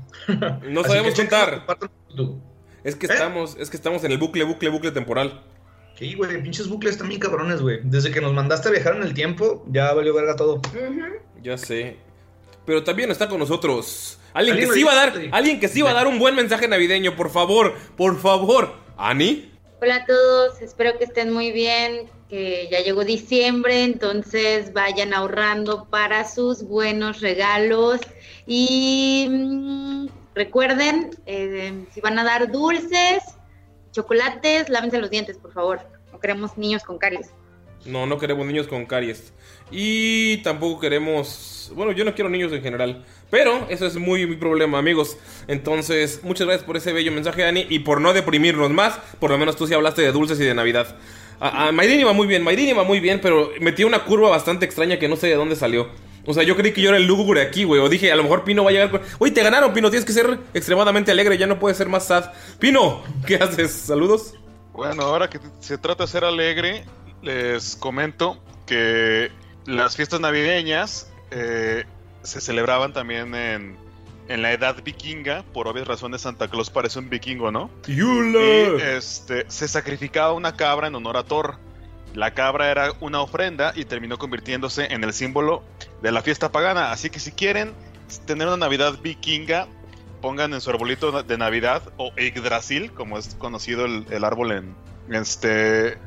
No 0.62 0.84
sabemos 0.84 1.14
que 1.14 1.22
contar. 1.22 1.66
Es 2.88 2.96
que 2.96 3.04
¿Eh? 3.04 3.10
estamos, 3.12 3.54
es 3.60 3.68
que 3.68 3.76
estamos 3.76 4.02
en 4.04 4.12
el 4.12 4.18
bucle, 4.18 4.44
bucle, 4.44 4.70
bucle 4.70 4.90
temporal. 4.92 5.42
Sí, 5.98 6.14
güey, 6.14 6.42
pinches 6.42 6.68
bucles 6.68 6.96
también 6.96 7.20
cabrones, 7.20 7.60
güey. 7.60 7.80
Desde 7.82 8.10
que 8.10 8.22
nos 8.22 8.32
mandaste 8.32 8.68
a 8.68 8.70
viajar 8.70 8.96
en 8.96 9.02
el 9.02 9.12
tiempo, 9.12 9.66
ya 9.68 9.92
valió 9.92 10.14
verga 10.14 10.36
todo. 10.36 10.62
Ya 11.42 11.58
sé. 11.58 11.98
Pero 12.64 12.84
también 12.84 13.10
está 13.10 13.28
con 13.28 13.40
nosotros. 13.40 14.18
Alguien 14.32 14.56
que 14.56 14.68
sí 14.68 14.84
va 14.84 14.92
a 14.92 14.94
dar, 14.94 15.12
alguien 15.32 15.60
que 15.60 15.68
sí 15.68 15.82
va 15.82 15.90
a 15.90 15.94
dar 15.94 16.06
un 16.06 16.18
buen 16.18 16.34
mensaje 16.34 16.66
navideño, 16.66 17.14
por 17.14 17.28
favor, 17.28 17.74
por 17.94 18.18
favor. 18.18 18.72
¿Ani? 18.96 19.52
Hola 19.82 19.96
a 19.96 20.06
todos, 20.06 20.62
espero 20.62 20.96
que 20.96 21.04
estén 21.04 21.30
muy 21.30 21.52
bien, 21.52 22.08
que 22.30 22.68
ya 22.70 22.80
llegó 22.80 23.04
diciembre, 23.04 23.84
entonces 23.84 24.72
vayan 24.72 25.12
ahorrando 25.12 25.86
para 25.90 26.26
sus 26.26 26.62
buenos 26.62 27.20
regalos 27.20 28.00
y 28.46 29.26
mm, 29.28 30.06
recuerden, 30.38 31.10
eh, 31.26 31.84
si 31.92 32.00
van 32.00 32.18
a 32.18 32.24
dar 32.24 32.50
dulces, 32.50 33.22
chocolates, 33.92 34.68
lávense 34.68 34.98
los 34.98 35.10
dientes, 35.10 35.36
por 35.36 35.52
favor, 35.52 35.80
no 36.12 36.20
queremos 36.20 36.56
niños 36.56 36.84
con 36.84 36.96
caries. 36.96 37.30
No, 37.84 38.06
no 38.06 38.18
queremos 38.18 38.46
niños 38.46 38.66
con 38.66 38.86
caries. 38.86 39.32
Y 39.70 40.38
tampoco 40.38 40.80
queremos. 40.80 41.70
Bueno, 41.74 41.92
yo 41.92 42.04
no 42.04 42.14
quiero 42.14 42.28
niños 42.30 42.52
en 42.52 42.62
general. 42.62 43.04
Pero 43.30 43.66
eso 43.68 43.86
es 43.86 43.96
muy 43.96 44.26
mi 44.26 44.36
problema, 44.36 44.78
amigos. 44.78 45.16
Entonces, 45.46 46.20
muchas 46.22 46.46
gracias 46.46 46.66
por 46.66 46.76
ese 46.76 46.92
bello 46.92 47.12
mensaje, 47.12 47.44
Ani. 47.44 47.66
Y 47.68 47.80
por 47.80 48.00
no 48.00 48.12
deprimirnos 48.12 48.70
más. 48.70 48.98
Por 49.20 49.30
lo 49.30 49.38
menos 49.38 49.56
tú 49.56 49.66
sí 49.66 49.74
hablaste 49.74 50.02
de 50.02 50.12
dulces 50.12 50.40
y 50.40 50.44
de 50.44 50.54
Navidad. 50.54 50.96
A, 51.40 51.68
a 51.68 51.72
Mayrin 51.72 52.00
iba 52.00 52.12
muy 52.12 52.26
bien, 52.26 52.42
Mayrin 52.42 52.68
iba 52.68 52.82
muy 52.82 53.00
bien, 53.00 53.20
pero 53.20 53.52
metió 53.60 53.86
una 53.86 54.04
curva 54.04 54.28
bastante 54.28 54.64
extraña 54.64 54.98
que 54.98 55.08
no 55.08 55.16
sé 55.16 55.28
de 55.28 55.34
dónde 55.36 55.54
salió. 55.54 55.88
O 56.30 56.34
sea, 56.34 56.42
yo 56.42 56.54
creí 56.56 56.74
que 56.74 56.82
yo 56.82 56.90
era 56.90 56.98
el 56.98 57.06
lúgubre 57.06 57.40
aquí, 57.40 57.64
güey. 57.64 57.80
O 57.80 57.88
dije, 57.88 58.12
a 58.12 58.16
lo 58.16 58.22
mejor 58.22 58.44
Pino 58.44 58.62
va 58.62 58.68
a 58.68 58.72
llegar 58.74 58.90
con... 58.90 59.00
Uy, 59.18 59.30
te 59.30 59.42
ganaron, 59.42 59.72
Pino. 59.72 59.88
Tienes 59.88 60.04
que 60.04 60.12
ser 60.12 60.38
extremadamente 60.52 61.10
alegre. 61.10 61.38
Ya 61.38 61.46
no 61.46 61.58
puedes 61.58 61.78
ser 61.78 61.88
más 61.88 62.06
sad. 62.06 62.32
Pino, 62.58 63.02
¿qué 63.26 63.36
haces? 63.36 63.72
Saludos. 63.72 64.34
Bueno, 64.74 65.04
ahora 65.04 65.30
que 65.30 65.40
se 65.60 65.78
trata 65.78 66.04
de 66.04 66.08
ser 66.10 66.24
alegre, 66.24 66.84
les 67.22 67.76
comento 67.76 68.36
que 68.66 69.32
las 69.64 69.96
fiestas 69.96 70.20
navideñas 70.20 71.10
eh, 71.30 71.84
se 72.22 72.42
celebraban 72.42 72.92
también 72.92 73.34
en, 73.34 73.78
en 74.28 74.42
la 74.42 74.52
edad 74.52 74.76
vikinga. 74.84 75.44
Por 75.54 75.66
obvias 75.66 75.88
razones, 75.88 76.20
Santa 76.20 76.48
Claus 76.48 76.68
parece 76.68 76.98
un 76.98 77.08
vikingo, 77.08 77.50
¿no? 77.50 77.70
Y 77.86 78.00
este, 78.82 79.46
se 79.48 79.66
sacrificaba 79.66 80.34
una 80.34 80.56
cabra 80.56 80.88
en 80.88 80.94
honor 80.94 81.16
a 81.16 81.24
Thor. 81.24 81.56
La 82.14 82.34
cabra 82.34 82.70
era 82.70 82.92
una 83.00 83.20
ofrenda 83.20 83.72
y 83.76 83.84
terminó 83.84 84.18
convirtiéndose 84.18 84.92
en 84.92 85.04
el 85.04 85.12
símbolo 85.12 85.62
de 86.02 86.12
la 86.12 86.22
fiesta 86.22 86.50
pagana. 86.50 86.90
Así 86.92 87.10
que 87.10 87.20
si 87.20 87.32
quieren 87.32 87.74
tener 88.26 88.46
una 88.48 88.56
Navidad 88.56 88.98
vikinga, 89.02 89.68
pongan 90.20 90.54
en 90.54 90.60
su 90.60 90.70
arbolito 90.70 91.22
de 91.22 91.38
Navidad 91.38 91.82
o 91.96 92.12
Yggdrasil, 92.16 92.92
como 92.92 93.18
es 93.18 93.34
conocido 93.36 93.84
el, 93.84 94.06
el 94.10 94.24
árbol 94.24 94.52
en 94.52 94.74
este 95.14 95.98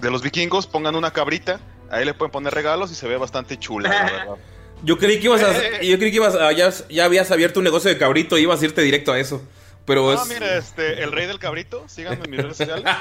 de 0.00 0.10
los 0.10 0.22
vikingos, 0.22 0.66
pongan 0.66 0.94
una 0.94 1.12
cabrita. 1.12 1.60
Ahí 1.90 2.04
le 2.04 2.14
pueden 2.14 2.30
poner 2.30 2.54
regalos 2.54 2.92
y 2.92 2.94
se 2.94 3.08
ve 3.08 3.16
bastante 3.16 3.58
chula, 3.58 3.88
la 3.88 4.04
verdad. 4.04 4.36
Yo 4.84 4.96
creí 4.96 5.18
que 5.18 5.24
ibas 5.24 5.42
a... 5.42 5.52
Yo 5.82 5.98
creí 5.98 6.10
que 6.10 6.16
ibas 6.16 6.36
a... 6.36 6.52
Ya, 6.52 6.70
ya 6.88 7.04
habías 7.04 7.30
abierto 7.32 7.58
un 7.58 7.64
negocio 7.64 7.90
de 7.90 7.98
cabrito 7.98 8.38
y 8.38 8.42
ibas 8.42 8.62
a 8.62 8.64
irte 8.64 8.80
directo 8.82 9.12
a 9.12 9.18
eso. 9.18 9.42
Pero 9.84 10.12
es... 10.12 10.24
mira, 10.28 10.56
este, 10.56 11.02
el 11.02 11.10
rey 11.10 11.26
del 11.26 11.40
cabrito, 11.40 11.84
síganme 11.88 12.24
en 12.24 12.30
mis 12.30 12.40
redes 12.40 12.58
sociales. 12.58 12.84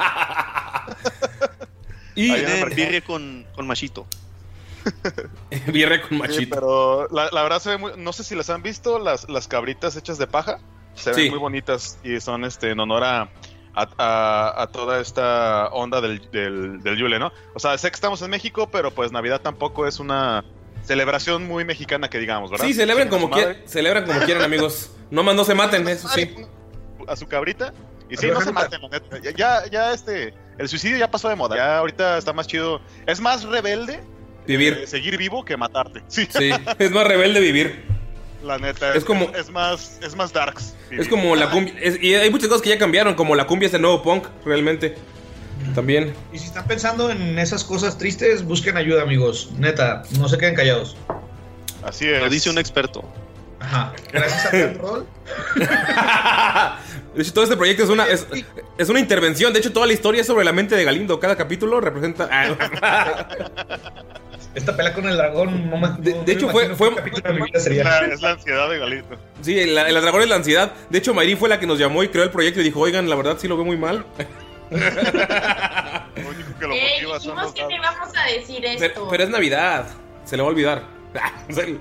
Y... 2.17 2.31
Birria 2.75 3.01
con, 3.01 3.45
con 3.55 3.67
machito. 3.67 4.05
Birria 5.67 6.01
con 6.01 6.09
Sí, 6.09 6.15
machito. 6.17 6.55
pero 6.55 7.07
la, 7.11 7.29
la 7.31 7.43
verdad 7.43 7.59
se 7.59 7.69
ve 7.71 7.77
muy, 7.77 7.91
no 7.97 8.13
sé 8.13 8.23
si 8.23 8.35
las 8.35 8.49
han 8.49 8.61
visto, 8.63 8.99
las, 8.99 9.29
las 9.29 9.47
cabritas 9.47 9.95
hechas 9.95 10.17
de 10.17 10.27
paja, 10.27 10.59
se 10.95 11.11
ven 11.11 11.19
Sí. 11.25 11.29
muy 11.29 11.39
bonitas 11.39 11.99
y 12.03 12.19
son 12.19 12.43
este 12.45 12.71
en 12.71 12.79
honor 12.79 13.03
a, 13.03 13.21
a, 13.75 13.87
a- 13.97 14.61
a 14.63 14.67
toda 14.67 14.99
esta 14.99 15.67
onda 15.67 16.01
del, 16.01 16.29
del, 16.31 16.81
del 16.81 16.97
Yule, 16.97 17.19
¿no? 17.19 17.31
O 17.53 17.59
sea, 17.59 17.77
sé 17.77 17.89
que 17.89 17.95
estamos 17.95 18.21
en 18.21 18.29
México, 18.31 18.69
pero 18.71 18.91
pues 18.91 19.11
Navidad 19.11 19.41
tampoco 19.41 19.87
es 19.87 19.99
una 19.99 20.43
celebración 20.83 21.45
muy 21.47 21.65
mexicana 21.65 22.09
que 22.09 22.17
digamos, 22.19 22.49
¿verdad? 22.49 22.65
Sí, 22.65 22.73
a 22.81 23.09
como 23.09 23.29
quieran, 23.29 23.57
celebran 23.65 24.05
como 24.05 24.19
quieran, 24.21 24.43
amigos. 24.43 24.91
No 25.11 25.23
más 25.23 25.35
no 25.35 25.43
se 25.43 25.53
maten, 25.53 25.87
eso 25.87 26.07
sí. 26.07 26.33
A 27.07 27.15
su 27.15 27.27
cabrita. 27.27 27.73
Y 28.09 28.15
sí, 28.15 28.27
no 28.27 28.39
se 28.41 28.51
maten, 28.53 28.81
la 28.81 28.87
neta. 28.89 29.19
Ya, 29.19 29.31
ya, 29.31 29.69
ya, 29.69 29.93
este, 29.93 30.33
el 30.57 30.67
suicidio 30.69 30.97
ya 30.97 31.09
pasó 31.09 31.29
de 31.29 31.35
moda. 31.35 31.55
Ya 31.55 31.77
ahorita 31.77 32.17
está 32.17 32.33
más 32.33 32.47
chido. 32.47 32.81
Es 33.05 33.19
más 33.19 33.43
rebelde 33.43 34.01
Vivir. 34.45 34.79
eh, 34.83 34.87
seguir 34.87 35.17
vivo 35.17 35.43
que 35.45 35.57
matarte. 35.57 36.01
Sí, 36.07 36.27
Sí, 36.29 36.51
es 36.79 36.91
más 36.91 37.07
rebelde 37.07 37.39
vivir. 37.39 37.83
la 38.43 38.57
neta. 38.57 38.93
Es 38.93 39.03
como- 39.03 39.29
es, 39.35 39.49
más, 39.49 39.99
es 40.01 40.15
más 40.15 40.31
darks. 40.31 40.73
Es 40.91 41.07
como 41.09 41.35
la 41.35 41.49
cumbia. 41.51 41.73
es- 41.81 42.01
y 42.01 42.15
hay 42.15 42.29
muchas 42.29 42.47
cosas 42.47 42.61
que 42.61 42.69
ya 42.69 42.77
cambiaron, 42.77 43.15
como 43.15 43.35
la 43.35 43.45
cumbia 43.47 43.67
es 43.67 43.73
el 43.73 43.81
nuevo 43.81 44.01
punk, 44.03 44.25
realmente. 44.45 44.95
También. 45.73 46.13
Y 46.31 46.37
si 46.37 46.45
están 46.45 46.65
pensando 46.67 47.09
en 47.09 47.39
esas 47.39 47.63
cosas 47.63 47.97
tristes, 47.97 48.43
busquen 48.45 48.77
ayuda, 48.77 49.01
amigos. 49.01 49.49
Neta, 49.57 50.03
no 50.19 50.29
se 50.29 50.37
queden 50.37 50.53
callados. 50.55 50.95
Así 51.83 52.07
es. 52.07 52.21
Lo 52.21 52.29
dice 52.29 52.49
un 52.51 52.59
experto. 52.59 53.03
Ajá. 53.67 53.93
Gracias 54.13 54.45
a 54.45 54.49
Plan 54.49 54.77
Roll. 54.79 55.05
De 57.15 57.21
hecho, 57.23 57.33
todo 57.33 57.43
este 57.43 57.57
proyecto 57.57 57.83
es 57.83 57.89
una, 57.89 58.05
es, 58.05 58.25
es 58.77 58.89
una 58.89 58.99
intervención. 58.99 59.51
De 59.51 59.59
hecho, 59.59 59.73
toda 59.73 59.85
la 59.87 59.93
historia 59.93 60.21
es 60.21 60.27
sobre 60.27 60.45
la 60.45 60.51
mente 60.53 60.75
de 60.75 60.83
Galindo. 60.85 61.19
Cada 61.19 61.35
capítulo 61.35 61.81
representa. 61.81 62.29
Ah. 62.31 63.27
Esta 64.55 64.75
pelea 64.75 64.93
con 64.93 65.05
el 65.07 65.17
dragón, 65.17 65.69
no 65.69 65.77
me. 65.77 65.87
De- 65.99 66.13
no 66.13 66.19
de 66.21 66.25
me 66.25 66.31
hecho, 66.31 66.49
fue- 66.49 66.75
fue- 66.75 66.95
capítulo 66.95 67.21
de 67.27 67.33
mi 67.39 67.45
vida 67.45 67.57
Es 67.57 67.63
sería. 67.63 67.83
la, 67.83 67.99
es 68.07 68.21
la 68.21 68.31
ansiedad 68.31 68.69
de 68.69 68.79
Galito. 68.79 69.17
Sí, 69.41 69.65
la- 69.65 69.87
el 69.89 70.01
dragón 70.01 70.21
es 70.21 70.29
la 70.29 70.35
ansiedad. 70.35 70.71
De 70.89 70.97
hecho, 70.99 71.13
Mayri 71.13 71.35
fue 71.35 71.49
la 71.49 71.59
que 71.59 71.67
nos 71.67 71.77
llamó 71.77 72.03
y 72.03 72.07
creó 72.07 72.23
el 72.23 72.31
proyecto 72.31 72.61
y 72.61 72.63
dijo: 72.63 72.79
Oigan, 72.79 73.09
la 73.09 73.15
verdad 73.15 73.35
sí 73.39 73.47
lo 73.47 73.55
veo 73.57 73.65
muy 73.65 73.77
mal. 73.77 74.05
Lo 74.69 76.29
único 76.29 76.59
que 76.59 76.67
lo 76.67 76.73
Eh, 76.73 76.89
motiva 76.95 77.19
son 77.19 77.35
dijimos 77.35 77.43
los 77.43 77.53
que 77.53 77.63
te 77.65 77.75
íbamos 77.75 78.09
a 78.17 78.25
decir 78.31 78.65
esto. 78.65 78.79
Pero, 78.93 79.07
pero 79.09 79.23
es 79.23 79.29
Navidad. 79.29 79.85
Se 80.25 80.35
le 80.35 80.43
va 80.43 80.49
a 80.49 80.51
olvidar. 80.51 80.83
En 81.47 81.55
serio. 81.55 81.79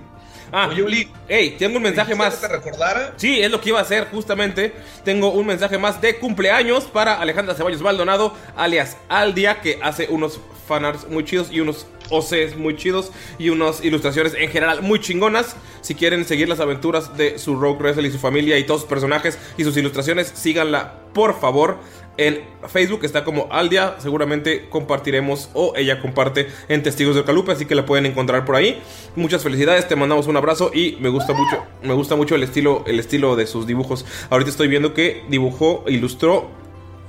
Ah, 0.52 0.68
Oye, 0.70 0.82
Uli, 0.82 1.08
hey, 1.28 1.56
tengo 1.58 1.76
un 1.78 1.82
mensaje 1.82 2.12
¿dijiste 2.14 2.30
más. 2.30 2.40
que 2.40 2.46
te 2.46 2.52
recordara? 2.52 3.14
Sí, 3.16 3.40
es 3.40 3.50
lo 3.50 3.60
que 3.60 3.70
iba 3.70 3.78
a 3.78 3.82
hacer 3.82 4.08
justamente. 4.10 4.72
Tengo 5.04 5.30
un 5.32 5.46
mensaje 5.46 5.76
más 5.78 6.00
de 6.00 6.16
cumpleaños 6.18 6.84
para 6.84 7.20
Alejandra 7.20 7.54
Ceballos 7.54 7.82
Maldonado, 7.82 8.34
alias 8.56 8.96
Aldia, 9.08 9.60
que 9.60 9.78
hace 9.82 10.06
unos 10.08 10.40
fanarts 10.68 11.08
muy 11.08 11.24
chidos 11.24 11.48
y 11.50 11.60
unos 11.60 11.86
OCs 12.10 12.56
muy 12.56 12.76
chidos 12.76 13.10
y 13.38 13.48
unas 13.50 13.84
ilustraciones 13.84 14.34
en 14.34 14.50
general 14.50 14.82
muy 14.82 15.00
chingonas. 15.00 15.56
Si 15.80 15.94
quieren 15.94 16.24
seguir 16.24 16.48
las 16.48 16.60
aventuras 16.60 17.16
de 17.16 17.38
su 17.38 17.56
Rogue 17.56 17.78
Wrestle 17.80 18.08
y 18.08 18.12
su 18.12 18.18
familia 18.18 18.58
y 18.58 18.64
todos 18.64 18.82
sus 18.82 18.88
personajes 18.90 19.38
y 19.56 19.64
sus 19.64 19.76
ilustraciones, 19.76 20.32
síganla 20.34 20.94
por 21.12 21.38
favor. 21.40 21.78
En 22.18 22.40
Facebook 22.68 23.04
está 23.04 23.24
como 23.24 23.48
Aldia, 23.50 23.96
seguramente 23.98 24.68
compartiremos 24.70 25.50
o 25.52 25.74
ella 25.76 26.00
comparte 26.00 26.48
en 26.68 26.82
Testigos 26.82 27.14
del 27.14 27.24
Calupe, 27.24 27.52
así 27.52 27.66
que 27.66 27.74
la 27.74 27.84
pueden 27.84 28.06
encontrar 28.06 28.44
por 28.44 28.56
ahí. 28.56 28.80
Muchas 29.16 29.42
felicidades, 29.42 29.86
te 29.86 29.96
mandamos 29.96 30.26
un 30.26 30.36
abrazo 30.36 30.70
y 30.72 30.96
me 31.00 31.10
gusta 31.10 31.34
mucho, 31.34 31.62
me 31.82 31.92
gusta 31.92 32.16
mucho 32.16 32.34
el 32.34 32.42
estilo, 32.42 32.84
el 32.86 32.98
estilo 32.98 33.36
de 33.36 33.46
sus 33.46 33.66
dibujos. 33.66 34.06
Ahorita 34.30 34.50
estoy 34.50 34.68
viendo 34.68 34.94
que 34.94 35.24
dibujó, 35.28 35.84
ilustró 35.88 36.48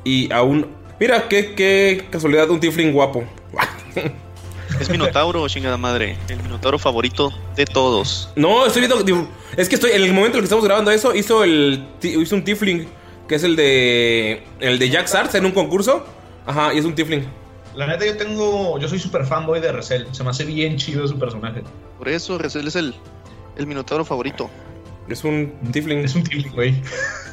y 0.04 0.32
aún, 0.34 0.68
mira 1.00 1.30
qué, 1.30 1.56
qué 1.56 2.08
casualidad, 2.10 2.50
un 2.50 2.60
tifling 2.60 2.92
guapo. 2.92 3.24
Es 4.82 4.90
Minotauro, 4.90 5.48
chingada 5.48 5.78
madre. 5.78 6.18
El 6.28 6.44
Minotauro 6.44 6.78
favorito 6.78 7.34
de 7.56 7.66
todos. 7.66 8.30
No, 8.36 8.66
estoy 8.66 8.82
viendo, 8.82 9.28
es 9.56 9.70
que 9.70 9.76
estoy 9.76 9.92
en 9.92 10.04
el 10.04 10.14
momento 10.14 10.38
en 10.38 10.40
el 10.40 10.42
que 10.42 10.46
estamos 10.46 10.66
grabando 10.66 10.92
eso 10.92 11.16
hizo 11.16 11.44
el, 11.44 11.88
hizo 12.04 12.36
un 12.36 12.44
tifling 12.44 12.88
que 13.28 13.36
es 13.36 13.44
el 13.44 13.56
de, 13.56 14.44
el 14.60 14.80
de 14.80 14.90
Jack 14.90 15.14
Arts 15.14 15.36
en 15.36 15.46
un 15.46 15.52
concurso. 15.52 16.06
Ajá, 16.46 16.74
y 16.74 16.78
es 16.80 16.86
un 16.86 16.96
tifling. 16.96 17.28
La 17.76 17.86
neta, 17.88 18.06
yo 18.06 18.18
tengo. 18.18 18.80
Yo 18.80 18.88
soy 18.88 19.00
super 19.00 19.26
fanboy 19.26 19.60
de 19.60 19.72
Recel. 19.72 20.08
Se 20.12 20.24
me 20.24 20.30
hace 20.32 20.46
bien 20.46 20.78
chido 20.78 21.08
su 21.08 21.20
personaje. 21.20 21.62
Por 21.98 22.10
eso, 22.10 22.38
Recel 22.38 22.68
es 22.68 22.76
el, 22.76 22.96
el 23.56 23.68
Minotauro 23.68 24.04
favorito. 24.06 24.50
Es 25.08 25.24
un 25.24 25.54
tifling. 25.72 26.00
Es 26.00 26.16
un 26.16 26.24
tifling, 26.24 26.54
güey. 26.54 26.82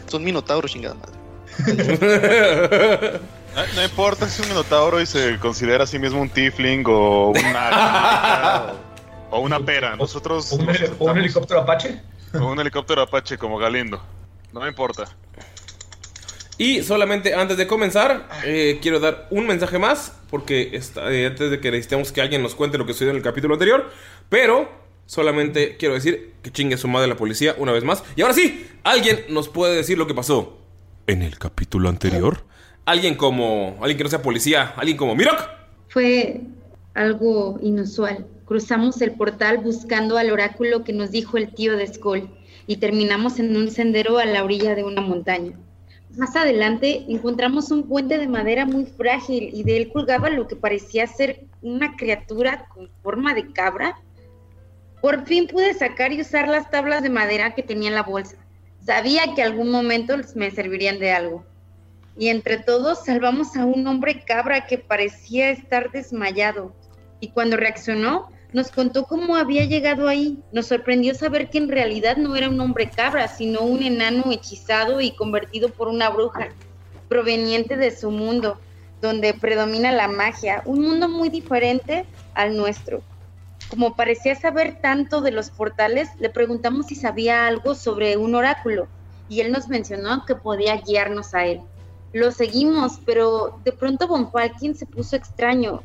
Son 0.06 0.22
Minotauros, 0.22 0.70
chingada 0.70 0.94
madre. 0.94 1.14
No, 3.54 3.62
no 3.76 3.84
importa 3.84 4.28
si 4.28 4.42
es 4.42 4.48
un 4.48 4.52
minotauro 4.52 5.00
y 5.00 5.06
se 5.06 5.38
considera 5.38 5.84
a 5.84 5.86
sí 5.86 5.96
mismo 5.96 6.20
un 6.20 6.28
tiefling 6.28 6.82
o 6.88 7.28
una 7.28 8.72
o, 9.30 9.36
o 9.36 9.40
una 9.40 9.60
pera. 9.60 9.94
Nosotros 9.94 10.52
¿O 10.52 10.56
un, 10.56 10.68
o 10.98 11.04
un 11.04 11.18
helicóptero 11.18 11.60
Apache? 11.60 12.00
O 12.34 12.46
un 12.46 12.58
helicóptero 12.58 13.02
Apache 13.02 13.38
como 13.38 13.56
Galindo. 13.56 14.02
No 14.52 14.58
me 14.60 14.66
importa. 14.66 15.04
Y 16.58 16.82
solamente 16.82 17.34
antes 17.34 17.56
de 17.56 17.66
comenzar, 17.66 18.28
eh, 18.44 18.78
quiero 18.80 19.00
dar 19.00 19.26
un 19.30 19.46
mensaje 19.46 19.78
más, 19.78 20.12
porque 20.30 20.70
está- 20.72 21.12
eh, 21.12 21.26
antes 21.26 21.50
de 21.50 21.60
que 21.60 21.70
necesitemos 21.70 22.12
que 22.12 22.20
alguien 22.20 22.42
nos 22.42 22.54
cuente 22.54 22.78
lo 22.78 22.86
que 22.86 22.92
sucedió 22.92 23.10
en 23.10 23.16
el 23.16 23.22
capítulo 23.22 23.54
anterior, 23.54 23.90
pero 24.28 24.70
solamente 25.06 25.76
quiero 25.76 25.94
decir 25.94 26.34
que 26.42 26.50
chingue 26.52 26.76
su 26.76 26.88
madre 26.88 27.08
la 27.08 27.16
policía 27.16 27.54
una 27.58 27.72
vez 27.72 27.82
más. 27.84 28.02
Y 28.16 28.22
ahora 28.22 28.34
sí, 28.34 28.66
alguien 28.84 29.24
nos 29.28 29.48
puede 29.48 29.74
decir 29.74 29.98
lo 29.98 30.06
que 30.06 30.14
pasó 30.14 30.58
en 31.06 31.22
el 31.22 31.38
capítulo 31.38 31.88
anterior. 31.88 32.44
Alguien 32.86 33.14
como, 33.14 33.76
alguien 33.80 33.96
que 33.98 34.04
no 34.04 34.10
sea 34.10 34.22
policía, 34.22 34.74
alguien 34.76 34.96
como 34.96 35.14
Mirok. 35.16 35.40
Fue 35.88 36.40
algo 36.94 37.58
inusual. 37.62 38.26
Cruzamos 38.44 39.00
el 39.02 39.12
portal 39.12 39.58
buscando 39.58 40.18
al 40.18 40.30
oráculo 40.30 40.84
que 40.84 40.92
nos 40.92 41.10
dijo 41.10 41.36
el 41.38 41.52
tío 41.52 41.76
de 41.76 41.86
Skull 41.92 42.28
y 42.66 42.76
terminamos 42.76 43.38
en 43.38 43.56
un 43.56 43.70
sendero 43.70 44.18
a 44.18 44.24
la 44.26 44.44
orilla 44.44 44.74
de 44.74 44.84
una 44.84 45.00
montaña. 45.00 45.52
Más 46.16 46.36
adelante 46.36 47.04
encontramos 47.08 47.72
un 47.72 47.88
puente 47.88 48.18
de 48.18 48.28
madera 48.28 48.66
muy 48.66 48.86
frágil 48.86 49.50
y 49.52 49.64
de 49.64 49.76
él 49.76 49.92
colgaba 49.92 50.30
lo 50.30 50.46
que 50.46 50.54
parecía 50.54 51.08
ser 51.08 51.46
una 51.60 51.96
criatura 51.96 52.66
con 52.72 52.88
forma 53.02 53.34
de 53.34 53.52
cabra. 53.52 53.98
Por 55.02 55.26
fin 55.26 55.48
pude 55.48 55.74
sacar 55.74 56.12
y 56.12 56.20
usar 56.20 56.46
las 56.48 56.70
tablas 56.70 57.02
de 57.02 57.10
madera 57.10 57.54
que 57.54 57.64
tenía 57.64 57.88
en 57.88 57.96
la 57.96 58.04
bolsa. 58.04 58.36
Sabía 58.80 59.34
que 59.34 59.42
algún 59.42 59.70
momento 59.72 60.14
me 60.36 60.52
servirían 60.52 61.00
de 61.00 61.10
algo. 61.10 61.44
Y 62.16 62.28
entre 62.28 62.58
todos 62.58 63.04
salvamos 63.04 63.56
a 63.56 63.64
un 63.64 63.84
hombre 63.88 64.22
cabra 64.24 64.66
que 64.66 64.78
parecía 64.78 65.50
estar 65.50 65.90
desmayado. 65.90 66.72
Y 67.18 67.30
cuando 67.30 67.56
reaccionó, 67.56 68.28
nos 68.54 68.70
contó 68.70 69.04
cómo 69.04 69.34
había 69.34 69.64
llegado 69.64 70.06
ahí. 70.06 70.38
Nos 70.52 70.68
sorprendió 70.68 71.12
saber 71.16 71.50
que 71.50 71.58
en 71.58 71.68
realidad 71.68 72.16
no 72.16 72.36
era 72.36 72.48
un 72.48 72.60
hombre 72.60 72.88
cabra, 72.88 73.26
sino 73.26 73.62
un 73.62 73.82
enano 73.82 74.30
hechizado 74.30 75.00
y 75.00 75.10
convertido 75.10 75.70
por 75.70 75.88
una 75.88 76.08
bruja, 76.08 76.48
proveniente 77.08 77.76
de 77.76 77.90
su 77.90 78.12
mundo, 78.12 78.56
donde 79.02 79.34
predomina 79.34 79.90
la 79.90 80.06
magia, 80.06 80.62
un 80.66 80.82
mundo 80.82 81.08
muy 81.08 81.30
diferente 81.30 82.06
al 82.34 82.56
nuestro. 82.56 83.02
Como 83.70 83.96
parecía 83.96 84.36
saber 84.36 84.78
tanto 84.80 85.20
de 85.20 85.32
los 85.32 85.50
portales, 85.50 86.08
le 86.20 86.30
preguntamos 86.30 86.86
si 86.86 86.94
sabía 86.94 87.48
algo 87.48 87.74
sobre 87.74 88.16
un 88.16 88.36
oráculo, 88.36 88.86
y 89.28 89.40
él 89.40 89.50
nos 89.50 89.66
mencionó 89.66 90.24
que 90.26 90.36
podía 90.36 90.76
guiarnos 90.76 91.34
a 91.34 91.44
él. 91.44 91.60
Lo 92.12 92.30
seguimos, 92.30 93.00
pero 93.04 93.58
de 93.64 93.72
pronto 93.72 94.06
Von 94.06 94.30
Falken 94.30 94.76
se 94.76 94.86
puso 94.86 95.16
extraño, 95.16 95.82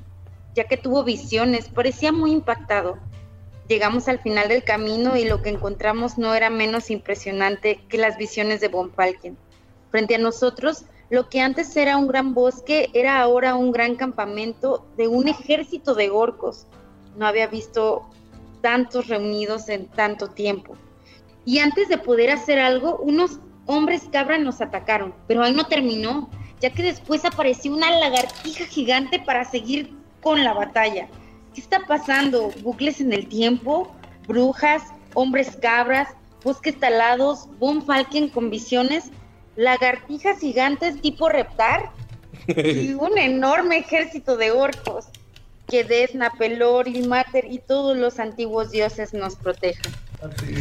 ya 0.55 0.65
que 0.65 0.77
tuvo 0.77 1.03
visiones, 1.03 1.69
parecía 1.69 2.11
muy 2.11 2.31
impactado. 2.31 2.97
Llegamos 3.67 4.07
al 4.07 4.19
final 4.19 4.47
del 4.49 4.63
camino 4.63 5.15
y 5.15 5.25
lo 5.25 5.41
que 5.41 5.49
encontramos 5.49 6.17
no 6.17 6.33
era 6.33 6.49
menos 6.49 6.89
impresionante 6.89 7.79
que 7.87 7.97
las 7.97 8.17
visiones 8.17 8.61
de 8.61 8.67
Von 8.67 8.91
Falken. 8.91 9.37
Frente 9.91 10.15
a 10.15 10.19
nosotros, 10.19 10.85
lo 11.09 11.29
que 11.29 11.41
antes 11.41 11.75
era 11.75 11.97
un 11.97 12.07
gran 12.07 12.33
bosque 12.33 12.89
era 12.93 13.19
ahora 13.19 13.55
un 13.55 13.71
gran 13.71 13.95
campamento 13.95 14.87
de 14.97 15.07
un 15.07 15.27
ejército 15.27 15.93
de 15.95 16.09
orcos. 16.09 16.65
No 17.15 17.27
había 17.27 17.47
visto 17.47 18.09
tantos 18.61 19.07
reunidos 19.07 19.69
en 19.69 19.87
tanto 19.87 20.29
tiempo. 20.29 20.75
Y 21.45 21.59
antes 21.59 21.89
de 21.89 21.97
poder 21.97 22.31
hacer 22.31 22.59
algo, 22.59 22.97
unos 22.97 23.39
hombres 23.65 24.03
cabra 24.11 24.37
nos 24.37 24.61
atacaron, 24.61 25.13
pero 25.27 25.43
ahí 25.43 25.53
no 25.53 25.67
terminó, 25.67 26.29
ya 26.59 26.71
que 26.71 26.83
después 26.83 27.23
apareció 27.23 27.73
una 27.73 27.91
lagartija 27.91 28.65
gigante 28.65 29.19
para 29.19 29.45
seguir 29.45 29.98
con 30.21 30.43
la 30.43 30.53
batalla. 30.53 31.07
¿Qué 31.53 31.61
está 31.61 31.79
pasando? 31.87 32.51
¿Bucles 32.61 33.01
en 33.01 33.13
el 33.13 33.27
tiempo? 33.27 33.93
¿Brujas? 34.27 34.83
¿Hombres 35.13 35.57
cabras? 35.61 36.09
¿Bosques 36.43 36.79
talados? 36.79 37.47
¿Von 37.59 37.85
Falken 37.85 38.29
con 38.29 38.49
visiones? 38.49 39.05
¿Lagartijas 39.55 40.39
gigantes 40.39 41.01
tipo 41.01 41.29
reptar? 41.29 41.91
y 42.47 42.93
un 42.93 43.17
enorme 43.17 43.79
ejército 43.79 44.37
de 44.37 44.51
orcos. 44.51 45.05
Que 45.67 45.83
Desna, 45.83 46.31
Pelor, 46.31 46.87
Mater 47.05 47.45
y 47.49 47.59
todos 47.59 47.95
los 47.95 48.19
antiguos 48.19 48.71
dioses 48.71 49.13
nos 49.13 49.35
protejan. 49.35 49.91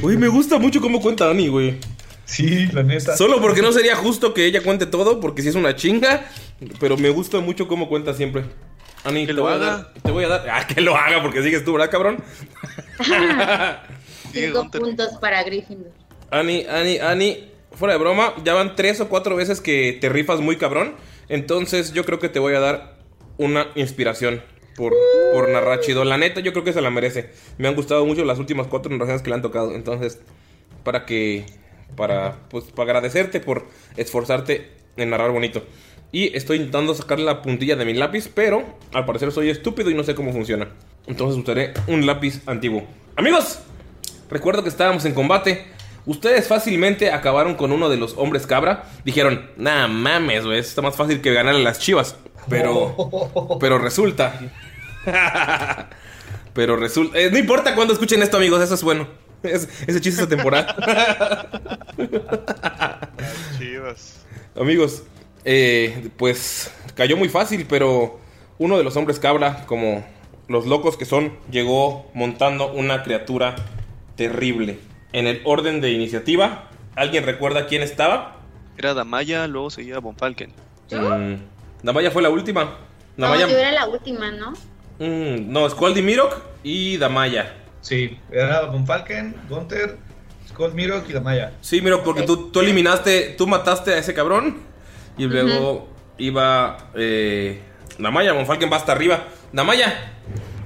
Güey, 0.03 0.19
me 0.19 0.29
gusta 0.29 0.59
mucho 0.59 0.81
cómo 0.81 1.01
cuenta 1.01 1.31
Ani, 1.31 1.49
güey. 1.49 1.79
Sí, 2.27 2.67
la 2.73 2.83
neta. 2.83 3.17
Solo 3.17 3.41
porque 3.41 3.63
no 3.63 3.73
sería 3.73 3.97
justo 3.97 4.35
que 4.35 4.45
ella 4.45 4.63
cuente 4.63 4.85
todo, 4.85 5.19
porque 5.19 5.41
si 5.41 5.49
es 5.49 5.55
una 5.55 5.75
chinga. 5.75 6.27
Pero 6.79 6.99
me 6.99 7.09
gusta 7.09 7.41
mucho 7.41 7.67
cómo 7.69 7.89
cuenta 7.89 8.13
siempre. 8.13 8.45
Ani, 9.09 9.21
Que 9.23 9.27
te 9.29 9.33
lo 9.35 9.43
voy 9.43 9.53
a 9.53 9.55
haga. 9.57 9.67
dar- 9.67 9.93
te 10.03 10.11
voy 10.13 10.25
a 10.25 10.29
dar. 10.29 10.49
Ah, 10.51 10.67
que 10.67 10.81
lo 10.81 10.97
haga, 10.97 11.23
porque 11.23 11.43
sigues 11.43 11.65
tú, 11.65 11.73
¿verdad, 11.73 11.91
cabrón? 11.91 12.19
Cinco 14.33 14.71
puntos 14.71 15.15
para 15.21 15.43
Gryffindor. 15.43 15.93
Ani, 16.31 16.65
Ani, 16.69 16.99
Ani, 16.99 17.51
fuera 17.73 17.95
de 17.95 18.01
broma, 18.01 18.35
ya 18.45 18.55
van 18.55 18.77
tres 18.77 19.01
o 19.01 19.09
cuatro 19.09 19.37
veces 19.37 19.61
que 19.61 19.97
te 20.01 20.09
rifas 20.09 20.41
muy 20.41 20.57
cabrón. 20.57 20.95
Entonces 21.29 21.93
yo 21.93 22.05
creo 22.05 22.19
que 22.19 22.29
te 22.29 22.39
voy 22.39 22.55
a 22.55 22.61
dar 22.61 22.99
una 23.39 23.69
inspiración 23.75 24.43
por, 24.77 24.95
por 25.33 25.49
narrar 25.49 25.81
chido. 25.81 26.05
La 26.05 26.19
neta, 26.19 26.41
yo 26.41 26.53
creo 26.53 26.65
que 26.65 26.73
se 26.73 26.81
la 26.81 26.91
merece. 26.91 27.31
Me 27.57 27.69
han 27.69 27.75
gustado 27.75 28.05
mucho 28.05 28.25
las 28.25 28.39
últimas 28.39 28.67
cuatro 28.67 28.91
narraciones 28.93 29.23
que 29.23 29.31
le 29.31 29.37
han 29.37 29.43
tocado. 29.43 29.75
Entonces, 29.75 30.21
para 30.85 31.05
que. 31.07 31.47
Para, 31.97 32.37
pues, 32.51 32.65
para 32.65 32.91
agradecerte 32.91 33.41
por 33.41 33.67
esforzarte 33.97 34.71
en 34.99 35.09
narrar 35.11 35.31
bonito. 35.31 35.65
Y 36.11 36.35
estoy 36.37 36.57
intentando 36.57 36.95
sacar 36.95 37.19
la 37.21 37.43
puntilla 37.43 37.77
de 37.77 37.85
mi 37.85 37.93
lápiz, 37.95 38.31
pero 38.35 38.65
al 38.95 39.05
parecer 39.05 39.31
soy 39.33 39.51
estúpido 39.51 39.91
y 39.91 39.95
no 39.95 40.05
sé 40.05 40.15
cómo 40.15 40.33
funciona. 40.33 40.69
Entonces 41.07 41.39
usaré 41.39 41.75
un 41.87 42.07
lápiz 42.07 42.41
antiguo. 42.47 42.85
Amigos, 43.17 43.59
recuerdo 44.31 44.63
que 44.63 44.69
estábamos 44.71 45.05
en 45.05 45.13
combate. 45.15 45.67
Ustedes 46.07 46.49
fácilmente 46.49 47.13
acabaron 47.13 47.55
con 47.57 47.73
uno 47.73 47.91
de 47.91 47.99
los 47.99 48.15
hombres 48.17 48.47
cabra. 48.47 48.85
Dijeron, 49.05 49.51
nah 49.59 49.87
mames, 49.89 50.45
güey, 50.47 50.59
está 50.59 50.81
más 50.81 50.97
fácil 50.97 51.21
que 51.21 51.33
ganarle 51.35 51.61
a 51.61 51.65
las 51.65 51.79
chivas. 51.79 52.17
Pero, 52.49 52.97
pero 53.61 53.79
resulta. 53.79 54.41
pero 56.55 56.77
resulta. 56.77 57.19
eh, 57.19 57.31
no 57.31 57.37
importa 57.39 57.75
cuando 57.75 57.93
escuchen 57.93 58.23
esto, 58.23 58.39
amigos, 58.39 58.63
eso 58.63 58.75
es 58.75 58.83
bueno. 58.83 59.07
Es- 59.43 59.69
ese 59.87 60.01
chiste 60.01 60.23
es 60.23 60.27
atemporal. 60.27 60.67
Chivas. 63.59 64.25
Amigos, 64.59 65.03
eh, 65.51 66.11
pues 66.19 66.71
cayó 66.95 67.17
muy 67.17 67.31
fácil, 67.31 67.65
pero 67.67 68.21
uno 68.59 68.77
de 68.77 68.85
los 68.85 68.95
hombres 68.99 69.19
cabra, 69.19 69.65
como 69.65 70.05
los 70.47 70.67
locos 70.67 70.99
que 70.99 71.07
son, 71.07 71.33
llegó 71.51 72.11
montando 72.13 72.71
una 72.71 73.03
criatura 73.03 73.57
terrible. 74.15 74.79
En 75.15 75.27
el 75.27 75.41
orden 75.45 75.81
de 75.81 75.91
iniciativa, 75.91 76.69
¿alguien 76.95 77.25
recuerda 77.25 77.67
quién 77.67 77.81
estaba? 77.81 78.37
Era 78.77 78.93
Damaya, 78.93 79.47
luego 79.47 79.71
seguía 79.71 80.01
Von 80.01 80.17
Falken. 80.17 80.53
Mm, 80.91 81.37
Damaya 81.83 82.11
fue 82.11 82.21
la 82.21 82.29
última. 82.29 82.77
No, 83.17 83.29
Damaya. 83.29 83.49
yo 83.49 83.57
era 83.57 83.73
la 83.73 83.89
última, 83.89 84.31
¿no? 84.31 84.51
Mm, 84.99 85.51
no, 85.51 85.67
Mirok 86.03 86.37
y 86.63 86.99
Damaya. 86.99 87.57
Sí, 87.81 88.19
era 88.31 88.67
Von 88.67 88.87
Falken, 88.87 89.35
Gunther, 89.49 89.97
Mirok 90.75 91.09
y 91.09 91.13
la 91.13 91.21
Maya. 91.21 91.53
Sí, 91.61 91.81
Mirok, 91.81 92.03
porque 92.03 92.23
tú, 92.23 92.51
tú 92.51 92.61
eliminaste, 92.61 93.35
tú 93.39 93.47
mataste 93.47 93.95
a 93.95 93.99
ese 93.99 94.13
cabrón. 94.13 94.68
Y 95.19 95.27
luego 95.27 95.89
iba 96.17 96.91
eh, 96.95 97.61
Damaya, 97.99 98.33
Monfalken 98.33 98.71
va 98.73 98.77
hasta 98.77 98.93
arriba. 98.93 99.25
Damaya, 99.53 100.13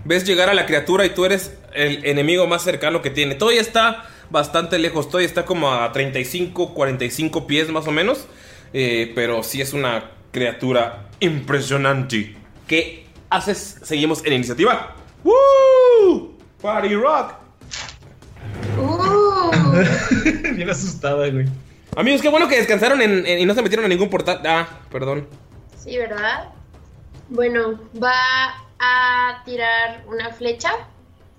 ves 0.05 0.25
llegar 0.25 0.51
a 0.51 0.55
la 0.55 0.67
criatura 0.67 1.07
y 1.07 1.11
tú 1.11 1.25
eres 1.25 1.57
el 1.75 2.05
enemigo 2.05 2.47
más 2.47 2.63
cercano 2.63 3.01
que 3.03 3.11
tiene. 3.11 3.35
Todavía 3.35 3.63
está 3.63 4.05
bastante 4.31 4.79
lejos, 4.79 5.09
todavía 5.09 5.29
está 5.29 5.45
como 5.45 5.73
a 5.73 5.91
35, 5.93 6.75
45 6.75 7.47
pies 7.47 7.71
más 7.71 7.87
o 7.87 7.91
menos. 7.91 8.27
Eh, 8.75 9.13
pero 9.15 9.43
sí 9.43 9.61
es 9.61 9.73
una 9.73 10.11
criatura 10.31 11.09
impresionante. 11.21 12.35
¿Qué 12.67 13.07
haces? 13.31 13.81
Seguimos 13.83 14.25
en 14.25 14.35
iniciativa. 14.35 14.97
¡Woo! 15.25 16.39
¡Party 16.61 16.95
Rock! 16.95 17.35
Uh, 18.79 19.51
Bien 20.55 20.71
asustada, 20.71 21.29
güey. 21.29 21.47
Amigos, 21.97 22.23
qué 22.23 22.29
bueno 22.29 22.49
que 22.49 22.57
descansaron 22.57 23.03
en- 23.03 23.27
en- 23.27 23.39
y 23.41 23.45
no 23.47 23.55
se 23.55 23.63
metieron 23.63 23.85
a 23.85 23.89
ningún 23.89 24.09
portal. 24.09 24.41
Ah, 24.47 24.67
perdón. 24.91 25.29
sí, 25.77 25.97
¿verdad? 25.99 26.49
Bueno, 27.29 27.81
va 28.03 28.55
a 28.79 29.43
tirar 29.45 30.03
una 30.07 30.31
flecha 30.31 30.71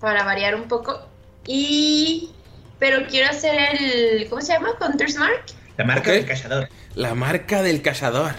para 0.00 0.24
variar 0.24 0.54
un 0.54 0.64
poco. 0.68 1.08
Y. 1.46 2.30
Pero 2.78 3.06
quiero 3.08 3.30
hacer 3.30 3.54
el. 3.80 4.28
¿Cómo 4.28 4.42
se 4.42 4.52
llama? 4.52 4.70
Hunter's 4.80 5.16
Mark. 5.16 5.44
La 5.76 5.84
marca 5.84 6.12
del 6.12 6.26
cazador. 6.26 6.68
La 6.94 7.14
marca 7.14 7.62
del 7.62 7.82
cazador. 7.82 8.32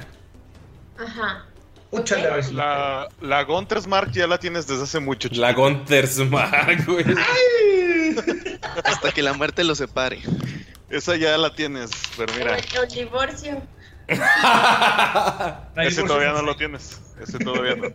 Ajá. 0.97 1.45
Si 2.45 2.53
La, 2.53 3.07
la 3.21 3.43
Gunter's 3.43 3.87
Mark 3.87 4.11
ya 4.11 4.27
la 4.27 4.37
tienes 4.37 4.67
desde 4.67 4.83
hace 4.83 4.99
mucho. 4.99 5.29
La 5.31 5.53
Gunter's 5.53 6.17
Mark, 6.29 6.85
güey. 6.85 7.05
Hasta 8.83 9.11
que 9.11 9.21
la 9.21 9.33
muerte 9.33 9.63
los 9.63 9.77
separe. 9.77 10.19
Esa 10.95 11.15
ya 11.17 11.37
la 11.37 11.53
tienes, 11.53 11.91
pero 12.15 12.33
mira, 12.37 12.57
El, 12.57 12.63
el 12.83 12.87
divorcio. 12.89 13.61
Ese 15.77 16.03
todavía 16.03 16.31
no 16.31 16.41
lo 16.41 16.55
tienes. 16.55 17.01
Ese 17.21 17.37
todavía 17.39 17.75
no. 17.75 17.87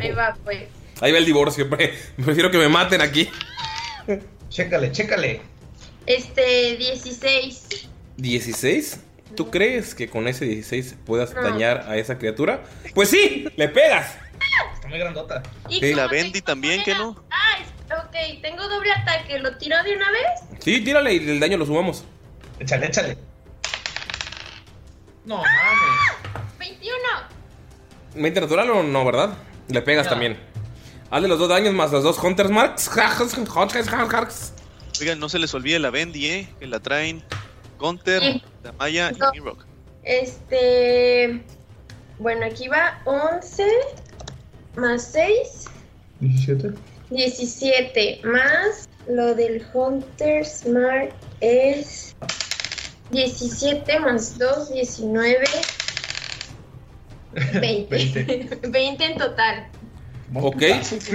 Ahí 0.00 0.12
va, 0.12 0.36
pues. 0.44 0.68
Ahí 1.00 1.12
va 1.12 1.18
el 1.18 1.24
divorcio. 1.24 1.68
pre- 1.68 1.94
Prefiero 2.22 2.50
que 2.50 2.58
me 2.58 2.68
maten 2.68 3.00
aquí. 3.00 3.28
Chécale, 4.48 4.92
chécale. 4.92 5.40
Este, 6.06 6.76
16. 6.76 7.88
¿16? 8.18 8.98
¿Tú 9.36 9.50
crees 9.50 9.94
que 9.94 10.08
con 10.08 10.28
ese 10.28 10.44
16 10.44 10.96
puedas 11.06 11.34
No. 11.34 11.42
dañar 11.42 11.84
a 11.88 11.96
esa 11.96 12.18
criatura? 12.18 12.62
Pues 12.94 13.10
sí, 13.10 13.48
le 13.56 13.68
pegas. 13.68 14.16
Está 14.74 14.88
muy 14.88 14.98
grandota. 14.98 15.42
Y 15.68 15.80
Sí. 15.80 15.94
La 15.94 16.06
Bendy 16.08 16.40
también, 16.42 16.82
¿que 16.84 16.94
no? 16.94 17.22
Ah, 17.30 17.58
ok, 18.04 18.40
tengo 18.42 18.68
doble 18.68 18.92
ataque. 18.92 19.38
¿Lo 19.38 19.56
tiro 19.56 19.82
de 19.84 19.94
una 19.96 20.10
vez? 20.10 20.22
Sí, 20.58 20.80
tírale 20.84 21.14
y 21.14 21.28
el 21.30 21.40
daño 21.40 21.56
lo 21.58 21.66
sumamos. 21.66 22.04
Échale, 22.60 22.86
échale. 22.86 23.16
No 25.24 25.36
mames. 25.38 26.58
21. 26.58 26.96
¿20 28.16 28.40
natural 28.40 28.70
o 28.70 28.82
no, 28.82 29.04
verdad? 29.04 29.30
Le 29.68 29.82
pegas 29.82 30.06
No. 30.06 30.10
también. 30.10 30.38
Hazle 31.10 31.28
los 31.28 31.38
dos 31.38 31.48
daños 31.48 31.74
más 31.74 31.90
los 31.90 32.04
dos 32.04 32.18
Hunter's 32.22 32.50
Marks. 32.50 32.88
Oigan, 35.00 35.18
no 35.18 35.28
se 35.28 35.38
les 35.38 35.52
olvide 35.54 35.78
la 35.78 35.90
Bendy, 35.90 36.26
¿eh? 36.26 36.48
Que 36.58 36.66
la 36.66 36.80
traen 36.80 37.22
Gunter, 37.78 38.20
Sí. 38.22 38.42
Damaya 38.62 39.10
y 39.14 39.18
No. 39.18 39.32
Mirok. 39.32 39.64
Este. 40.02 41.42
Bueno, 42.18 42.44
aquí 42.46 42.68
va 42.68 43.00
11 43.06 43.66
más 44.76 45.02
6, 45.12 45.64
17. 46.20 46.72
17. 47.10 48.20
Más 48.24 48.88
lo 49.08 49.34
del 49.34 49.66
Hunter 49.72 50.44
Smart 50.44 51.10
es 51.40 52.14
17 53.10 54.00
más 54.00 54.38
2, 54.38 54.72
19. 54.72 55.44
20. 57.60 58.58
20 58.68 59.04
en 59.04 59.18
total. 59.18 59.68
Ok. 60.34 60.62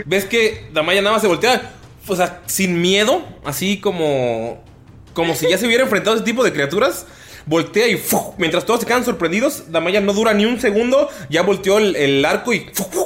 ¿Ves 0.05 0.25
que 0.25 0.69
Damaya 0.73 1.01
nada 1.01 1.13
más 1.13 1.21
se 1.21 1.27
voltea? 1.27 1.71
O 2.07 2.15
sea, 2.15 2.41
sin 2.45 2.81
miedo, 2.81 3.23
así 3.43 3.79
como. 3.79 4.63
Como 5.13 5.33
si 5.33 5.49
ya 5.49 5.57
se 5.57 5.65
hubiera 5.65 5.83
enfrentado 5.83 6.13
a 6.13 6.15
ese 6.17 6.25
tipo 6.25 6.43
de 6.43 6.51
criaturas. 6.51 7.05
Voltea 7.47 7.87
y 7.87 7.97
¡fu! 7.97 8.33
mientras 8.39 8.65
todos 8.65 8.79
se 8.79 8.87
quedan 8.87 9.05
sorprendidos, 9.05 9.71
Damaya 9.71 10.01
no 10.01 10.13
dura 10.13 10.33
ni 10.33 10.45
un 10.45 10.59
segundo. 10.59 11.09
Ya 11.29 11.43
volteó 11.43 11.77
el, 11.77 11.95
el 11.95 12.25
arco 12.25 12.53
y 12.53 12.65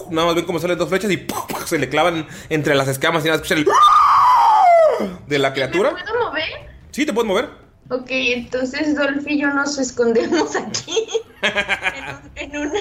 nada 0.09 0.27
más 0.27 0.35
ven 0.35 0.45
cómo 0.45 0.59
salen 0.59 0.77
dos 0.77 0.89
flechas 0.89 1.11
y 1.11 1.27
se 1.65 1.77
le 1.77 1.89
clavan 1.89 2.25
entre 2.49 2.73
las 2.73 2.87
escamas 2.87 3.23
y 3.23 3.27
nada 3.27 3.37
más 3.37 3.45
escuchan 3.45 3.59
el 3.59 5.19
de 5.27 5.39
la 5.39 5.53
criatura. 5.53 5.91
¿Me 5.91 6.03
puedo 6.03 6.27
mover? 6.29 6.49
Sí, 6.91 7.05
te 7.05 7.13
puedes 7.13 7.27
mover. 7.27 7.68
Ok, 7.89 8.07
entonces 8.09 8.95
Dolph 8.95 9.27
y 9.27 9.41
yo 9.41 9.49
nos 9.53 9.77
escondemos 9.77 10.55
aquí. 10.55 11.07
en, 11.41 12.05
un- 12.07 12.31
en 12.35 12.57
una. 12.67 12.79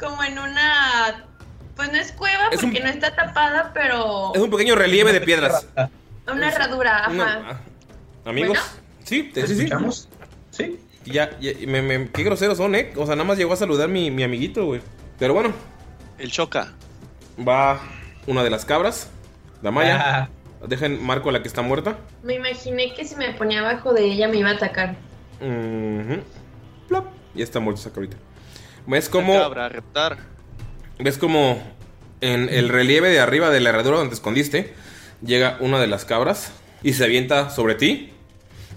Como 0.00 0.22
en 0.24 0.38
una. 0.38 1.24
Pues 1.76 1.92
no 1.92 1.98
es 1.98 2.10
cueva 2.12 2.48
Es 2.50 2.62
un- 2.62 2.70
porque 2.72 2.82
no 2.84 2.90
está 2.90 3.14
tapada, 3.14 3.70
pero. 3.72 4.32
Es 4.34 4.40
un 4.40 4.50
pequeño 4.50 4.74
relieve 4.74 5.12
de 5.12 5.20
piedras. 5.20 5.66
Una 6.30 6.48
herradura, 6.48 6.98
ajá. 7.06 7.10
Una- 7.12 7.60
Amigos, 8.24 8.58
sí, 9.04 9.30
te, 9.32 9.46
sí, 9.46 9.54
sí. 9.54 9.62
escuchamos? 9.62 10.08
Sí. 10.50 10.78
Ya, 11.04 11.38
ya, 11.40 11.52
me, 11.66 11.80
me- 11.80 12.10
qué 12.10 12.22
groseros 12.24 12.58
son, 12.58 12.74
eh. 12.74 12.92
O 12.96 13.06
sea, 13.06 13.14
nada 13.14 13.24
más 13.26 13.38
llegó 13.38 13.52
a 13.52 13.56
saludar 13.56 13.88
mi, 13.88 14.10
mi 14.10 14.22
amiguito, 14.24 14.66
güey. 14.66 14.82
Pero 15.18 15.34
bueno. 15.34 15.52
El 16.18 16.30
choca. 16.32 16.72
Va 17.46 17.80
una 18.26 18.42
de 18.42 18.50
las 18.50 18.64
cabras. 18.64 19.08
Damaya. 19.62 20.22
Ah, 20.24 20.28
Dejen 20.66 21.02
marco 21.04 21.28
a 21.28 21.32
la 21.32 21.42
que 21.42 21.48
está 21.48 21.62
muerta. 21.62 21.98
Me 22.22 22.34
imaginé 22.34 22.92
que 22.94 23.04
si 23.04 23.14
me 23.16 23.32
ponía 23.34 23.60
abajo 23.60 23.92
de 23.92 24.04
ella 24.04 24.28
me 24.28 24.38
iba 24.38 24.50
a 24.50 24.54
atacar. 24.54 24.96
Ujú. 25.40 26.20
Plop. 26.88 27.06
Ya 27.34 27.44
está 27.44 27.60
muerta 27.60 27.80
esa 27.80 27.92
cabrita. 27.92 28.16
¿Ves 28.86 29.08
cómo, 29.08 29.34
Cabra, 29.34 29.66
a 29.66 29.68
reptar. 29.68 30.18
ves 30.98 31.18
como 31.18 31.62
en 32.20 32.48
el 32.48 32.68
relieve 32.70 33.10
de 33.10 33.20
arriba 33.20 33.50
de 33.50 33.60
la 33.60 33.68
herradura 33.68 33.98
donde 33.98 34.10
te 34.10 34.14
escondiste 34.14 34.74
llega 35.24 35.56
una 35.60 35.78
de 35.78 35.86
las 35.86 36.04
cabras 36.04 36.52
y 36.82 36.94
se 36.94 37.04
avienta 37.04 37.50
sobre 37.50 37.74
ti? 37.74 38.12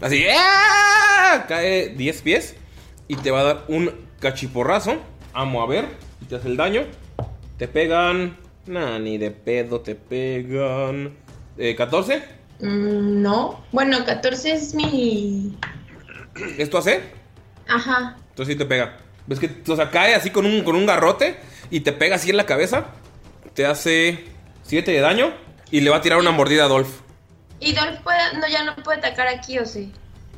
Así, 0.01 0.23
¡ah! 0.35 1.45
cae 1.47 1.89
10 1.89 2.21
pies 2.23 2.55
y 3.07 3.15
te 3.15 3.31
va 3.31 3.39
a 3.41 3.43
dar 3.43 3.65
un 3.67 3.91
cachiporrazo. 4.19 4.97
Amo 5.33 5.61
a 5.61 5.67
ver 5.67 5.85
y 6.21 6.25
te 6.25 6.35
hace 6.35 6.47
el 6.49 6.57
daño. 6.57 6.83
Te 7.57 7.67
pegan. 7.67 8.37
Nah, 8.67 8.99
ni 8.99 9.17
de 9.17 9.31
pedo 9.31 9.81
te 9.81 9.95
pegan. 9.95 11.13
Eh, 11.63 11.75
14. 11.75 12.23
Mm, 12.59 13.21
no. 13.21 13.63
Bueno, 13.71 14.03
14 14.03 14.51
es 14.51 14.73
mi. 14.73 15.55
¿Esto 16.57 16.79
hace? 16.79 17.01
Ajá. 17.67 18.17
Entonces 18.29 18.53
sí 18.53 18.57
te 18.57 18.65
pega. 18.65 18.97
¿Ves 19.27 19.39
que, 19.39 19.61
o 19.71 19.75
sea, 19.75 19.91
cae 19.91 20.15
así 20.15 20.31
con 20.31 20.47
un, 20.47 20.63
con 20.63 20.75
un 20.75 20.87
garrote 20.87 21.37
y 21.69 21.81
te 21.81 21.91
pega 21.93 22.15
así 22.15 22.31
en 22.31 22.37
la 22.37 22.47
cabeza? 22.47 22.87
Te 23.53 23.67
hace 23.67 24.25
7 24.63 24.91
de 24.91 24.99
daño 25.01 25.33
y 25.69 25.81
le 25.81 25.91
va 25.91 25.97
a 25.97 26.01
tirar 26.01 26.17
una 26.17 26.31
mordida 26.31 26.65
a 26.65 26.67
Dolph. 26.67 26.89
¿Y 27.59 27.73
Dolph 27.73 27.99
puede- 28.03 28.33
no, 28.39 28.47
ya 28.47 28.63
no 28.63 28.75
puede 28.77 28.97
atacar 28.97 29.27
aquí 29.27 29.59
o 29.59 29.65
sí? 29.67 29.91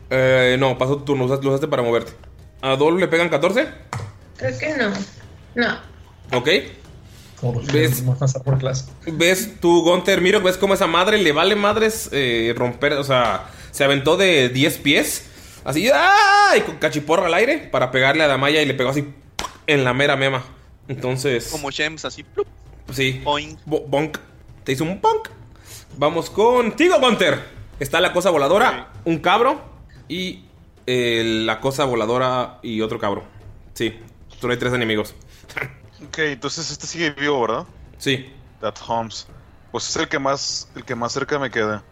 Eh, 0.09 0.57
no, 0.59 0.77
pasó 0.77 0.97
tu 0.97 1.05
turno, 1.05 1.25
lo 1.27 1.49
usaste 1.49 1.69
para 1.69 1.83
moverte. 1.83 2.11
¿A 2.61 2.75
Dolph 2.75 2.99
le 2.99 3.07
pegan 3.07 3.29
14? 3.29 3.69
Creo 4.35 4.57
que 4.59 4.75
no. 4.75 4.91
No. 5.55 5.77
Ok. 6.37 6.49
Como 7.43 7.59
los 7.61 7.71
¿Ves? 7.71 8.01
que 8.01 8.11
pasar 8.11 8.41
por 8.43 8.57
clase. 8.57 8.85
¿Ves 9.05 9.59
tú, 9.59 9.81
Gunter? 9.83 10.21
Miro, 10.21 10.41
¿ves 10.41 10.57
cómo 10.57 10.73
esa 10.73 10.87
madre 10.87 11.17
le 11.17 11.31
vale 11.31 11.55
madres 11.55 12.09
eh, 12.11 12.53
romper? 12.57 12.93
O 12.93 13.03
sea, 13.03 13.49
se 13.71 13.83
aventó 13.83 14.17
de 14.17 14.49
10 14.49 14.77
pies. 14.79 15.25
Así, 15.65 15.89
¡ah! 15.93 16.53
Y 16.57 16.61
con 16.61 16.77
cachiporra 16.77 17.27
al 17.27 17.33
aire 17.33 17.57
para 17.71 17.91
pegarle 17.91 18.23
a 18.23 18.27
Damaya 18.27 18.61
y 18.61 18.65
le 18.65 18.73
pegó 18.73 18.89
así 18.89 19.07
en 19.67 19.83
la 19.83 19.93
mera 19.93 20.15
mema. 20.15 20.43
Entonces. 20.87 21.47
Como 21.51 21.69
Shems, 21.71 22.05
así. 22.05 22.23
plup, 22.23 22.47
Sí. 22.91 23.21
boing. 23.23 23.57
Bo- 23.65 23.85
bonk. 23.87 24.17
Te 24.63 24.71
hizo 24.73 24.83
un 24.83 24.99
bonk. 25.01 25.29
Vamos 25.97 26.29
contigo, 26.29 26.97
Gunter. 26.99 27.39
Está 27.79 27.99
la 28.01 28.13
cosa 28.13 28.29
voladora, 28.29 28.91
un 29.05 29.19
cabro 29.19 29.61
y 30.07 30.45
eh, 30.85 31.23
la 31.45 31.59
cosa 31.59 31.85
voladora 31.85 32.59
y 32.61 32.81
otro 32.81 32.99
cabro. 32.99 33.23
Sí, 33.73 33.93
solo 34.39 34.53
hay 34.53 34.59
tres 34.59 34.73
enemigos. 34.73 35.15
Ok, 36.07 36.19
entonces 36.19 36.69
este 36.71 36.87
sigue 36.87 37.11
vivo, 37.11 37.41
¿verdad? 37.41 37.65
Sí. 37.97 38.33
That 38.61 38.75
Holmes. 38.87 39.27
Pues 39.71 39.89
es 39.89 39.95
el 39.95 40.07
que 40.07 40.19
más, 40.19 40.67
el 40.75 40.83
que 40.83 40.95
más 40.95 41.11
cerca 41.11 41.39
me 41.39 41.49
queda. 41.49 41.83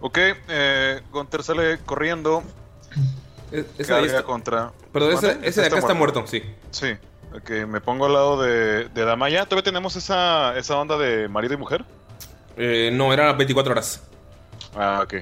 Ok, 0.00 0.18
eh, 0.48 1.00
Gunter 1.10 1.42
sale 1.42 1.78
corriendo. 1.78 2.42
E- 3.50 3.64
carga 3.86 4.06
está- 4.06 4.22
contra. 4.22 4.72
Perdón, 4.92 5.12
ese, 5.14 5.38
ese 5.42 5.60
de 5.62 5.66
acá 5.68 5.78
está 5.78 5.94
muerto, 5.94 6.26
sí. 6.26 6.42
Sí. 6.70 6.96
Ok, 7.34 7.50
me 7.66 7.80
pongo 7.80 8.06
al 8.06 8.12
lado 8.12 8.40
de, 8.42 8.88
de 8.88 9.04
Damaya. 9.04 9.44
¿Todavía 9.46 9.64
tenemos 9.64 9.96
esa, 9.96 10.56
esa 10.56 10.76
onda 10.78 10.96
de 10.96 11.28
marido 11.28 11.54
y 11.54 11.56
mujer? 11.56 11.84
Eh, 12.56 12.90
no, 12.92 13.12
era 13.12 13.32
24 13.32 13.72
horas. 13.72 14.02
Ah, 14.76 15.00
ok. 15.02 15.14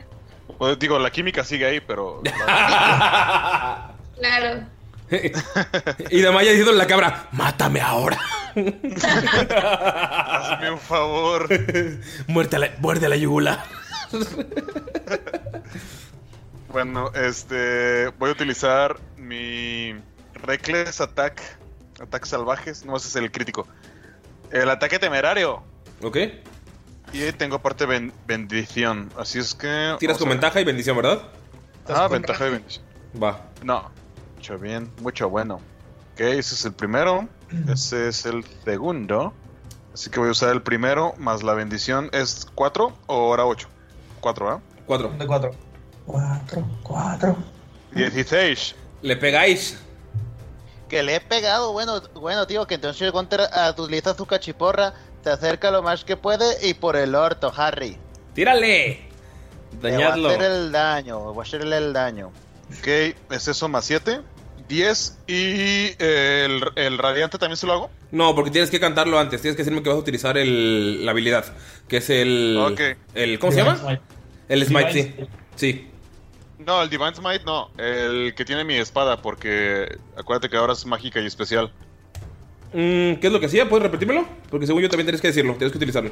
Pues, 0.59 0.79
digo, 0.79 0.99
la 0.99 1.11
química 1.11 1.45
sigue 1.45 1.65
ahí, 1.67 1.81
pero. 1.81 2.23
Claro. 4.19 4.67
Y 6.11 6.21
Damaya 6.23 6.51
diciendo 6.51 6.73
a 6.73 6.75
la 6.75 6.87
cabra, 6.87 7.29
mátame 7.33 7.81
ahora. 7.81 8.19
Hazme 9.57 10.71
un 10.71 10.79
favor. 10.79 11.49
muerte 12.27 12.57
a 12.57 12.59
la, 12.59 12.71
muerde 12.79 13.07
a 13.07 13.09
la 13.09 13.17
yugula. 13.17 13.65
Bueno, 16.69 17.11
este. 17.15 18.09
Voy 18.19 18.31
a 18.31 18.33
utilizar 18.33 18.99
mi 19.17 19.95
Reckless 20.35 21.01
Attack. 21.01 21.41
Ataques 22.01 22.31
salvajes. 22.31 22.85
No, 22.85 22.97
ese 22.97 23.09
es 23.09 23.17
el 23.17 23.31
crítico. 23.31 23.67
El 24.51 24.71
ataque 24.71 24.99
temerario. 24.99 25.63
¿Ok? 26.03 26.17
Y 27.13 27.31
tengo 27.33 27.57
aparte 27.57 27.85
ben- 27.87 28.13
bendición. 28.27 29.11
Así 29.19 29.39
es 29.39 29.55
que. 29.55 29.97
Tiras 29.99 30.19
con 30.19 30.29
a- 30.29 30.31
ventaja 30.31 30.61
y 30.61 30.65
bendición, 30.65 30.97
¿verdad? 30.97 31.23
Ah, 31.89 32.09
ventaja 32.09 32.47
y 32.49 32.51
bendición. 32.53 32.85
Va. 33.23 33.47
No. 33.63 33.91
Mucho 34.43 34.59
bien, 34.59 34.91
mucho 35.01 35.31
bueno. 35.31 35.61
Ok, 36.15 36.21
ese 36.21 36.57
es 36.57 36.65
el 36.65 36.73
primero. 36.73 37.29
Ese 37.73 38.09
es 38.09 38.27
el 38.27 38.45
segundo. 38.65 39.33
Así 39.95 40.11
que 40.11 40.19
voy 40.19 40.31
a 40.31 40.33
usar 40.33 40.49
el 40.51 40.63
primero 40.63 41.15
más 41.17 41.45
la 41.45 41.55
bendición. 41.55 42.11
¿Es 42.13 42.49
4 42.57 42.93
o 43.07 43.15
ahora 43.15 43.47
8? 43.47 43.69
4, 44.21 44.51
¿ah? 44.51 44.61
4. 44.87 45.13
De 45.17 45.27
cuatro. 45.29 45.51
Cuatro, 46.05 46.65
cuatro. 46.83 47.37
16. 47.93 48.75
Le 49.03 49.15
pegáis. 49.17 49.79
Que 50.89 51.05
le 51.05 51.15
he 51.15 51.21
pegado, 51.21 51.73
bueno, 51.73 52.01
bueno, 52.15 52.45
tío, 52.49 52.67
que 52.67 52.75
entonces 52.75 53.01
el 53.03 53.13
Gunter 53.13 53.43
utiliza 53.79 54.13
su 54.15 54.27
cachiporra, 54.27 54.95
se 55.23 55.31
acerca 55.31 55.71
lo 55.71 55.85
más 55.85 56.05
que 56.05 56.17
puede 56.17 56.69
y 56.69 56.75
por 56.75 56.97
el 56.97 57.15
orto, 57.15 57.53
Harry. 57.57 57.97
¡Tírale! 58.35 59.09
Le 59.81 59.81
va 59.83 59.89
a 59.89 59.91
Dañadlo. 59.93 60.29
hacer 60.31 60.43
el 60.43 60.73
daño, 60.73 61.33
va 61.33 61.43
a 61.43 61.47
hacerle 61.47 61.77
el 61.77 61.93
daño. 61.93 62.33
Ok, 62.79 62.89
es 63.31 63.49
eso 63.49 63.69
más 63.69 63.85
7. 63.85 64.21
10. 64.69 65.19
¿Y 65.27 65.33
eh, 65.99 66.47
el, 66.47 66.65
el 66.77 66.99
radiante 66.99 67.39
también 67.39 67.57
se 67.57 67.67
lo 67.67 67.73
hago? 67.73 67.91
No, 68.11 68.35
porque 68.35 68.51
tienes 68.51 68.71
que 68.71 68.81
cantarlo 68.81 69.19
antes. 69.19 69.41
Tienes 69.41 69.57
que 69.57 69.63
decirme 69.63 69.83
que 69.83 69.89
vas 69.89 69.97
a 69.97 70.01
utilizar 70.01 70.39
el, 70.39 71.05
la 71.05 71.11
habilidad. 71.11 71.45
Que 71.89 71.99
es 71.99 72.11
el. 72.11 72.57
Ok. 72.59 72.81
el 73.15 73.39
¿Cómo 73.39 73.53
se 73.53 73.59
llama? 73.59 73.77
Smite. 73.77 74.01
El 74.49 74.67
Smite, 74.67 74.93
Divine 74.93 75.15
sí. 75.17 75.27
Sí. 75.57 75.89
No, 76.59 76.83
el 76.83 76.91
Divine 76.91 77.15
Smite 77.15 77.45
no. 77.45 77.71
El 77.79 78.35
que 78.35 78.45
tiene 78.45 78.65
mi 78.65 78.75
espada, 78.75 79.21
porque 79.21 79.99
acuérdate 80.17 80.49
que 80.49 80.57
ahora 80.57 80.73
es 80.73 80.87
mágica 80.87 81.21
y 81.21 81.27
especial. 81.27 81.73
Mm, 82.73 83.15
¿Qué 83.15 83.27
es 83.27 83.33
lo 83.33 83.41
que 83.41 83.47
hacía? 83.47 83.69
¿Puedes 83.69 83.83
repetírmelo? 83.83 84.27
Porque 84.51 84.67
según 84.67 84.83
yo 84.83 84.89
también 84.89 85.07
tienes 85.07 85.21
que 85.21 85.29
decirlo. 85.29 85.55
Tienes 85.55 85.73
que 85.73 85.79
utilizarlo. 85.79 86.11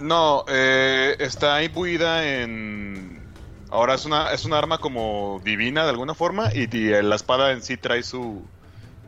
No, 0.00 0.44
eh, 0.48 1.16
está 1.18 1.62
imbuida 1.62 2.26
en. 2.26 3.15
Ahora 3.76 3.92
es 3.92 4.06
una, 4.06 4.32
es 4.32 4.46
una 4.46 4.56
arma 4.56 4.78
como 4.78 5.38
divina 5.44 5.84
de 5.84 5.90
alguna 5.90 6.14
forma 6.14 6.48
y, 6.54 6.74
y 6.74 7.02
la 7.02 7.14
espada 7.14 7.52
en 7.52 7.62
sí 7.62 7.76
trae 7.76 8.02
su, 8.02 8.42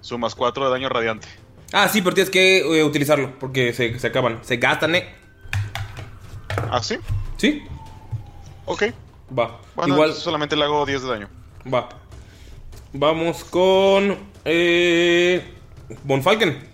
su 0.03 0.19
más 0.19 0.35
4 0.35 0.67
de 0.67 0.71
daño 0.71 0.91
radiante. 0.91 1.27
Ah, 1.73 1.89
sí, 1.89 2.03
pero 2.03 2.15
tienes 2.15 2.31
que 2.31 2.59
eh, 2.59 2.85
utilizarlo. 2.85 3.39
Porque 3.39 3.73
se, 3.73 3.99
se 3.99 4.07
acaban. 4.09 4.41
Se 4.43 4.59
gastan, 4.59 4.95
¿eh? 4.95 5.09
¿Ah, 6.71 6.83
sí? 6.83 6.99
¿Sí? 7.39 7.63
Ok. 8.67 8.85
Va. 9.37 9.59
Bueno, 9.75 9.95
Igual. 9.95 10.13
solamente 10.13 10.55
le 10.55 10.65
hago 10.65 10.85
10 10.85 11.03
de 11.03 11.09
daño. 11.09 11.29
Va. 11.73 11.89
Vamos 12.93 13.45
con. 13.45 14.19
Eh. 14.45 15.51
Bonfalken. 16.05 16.69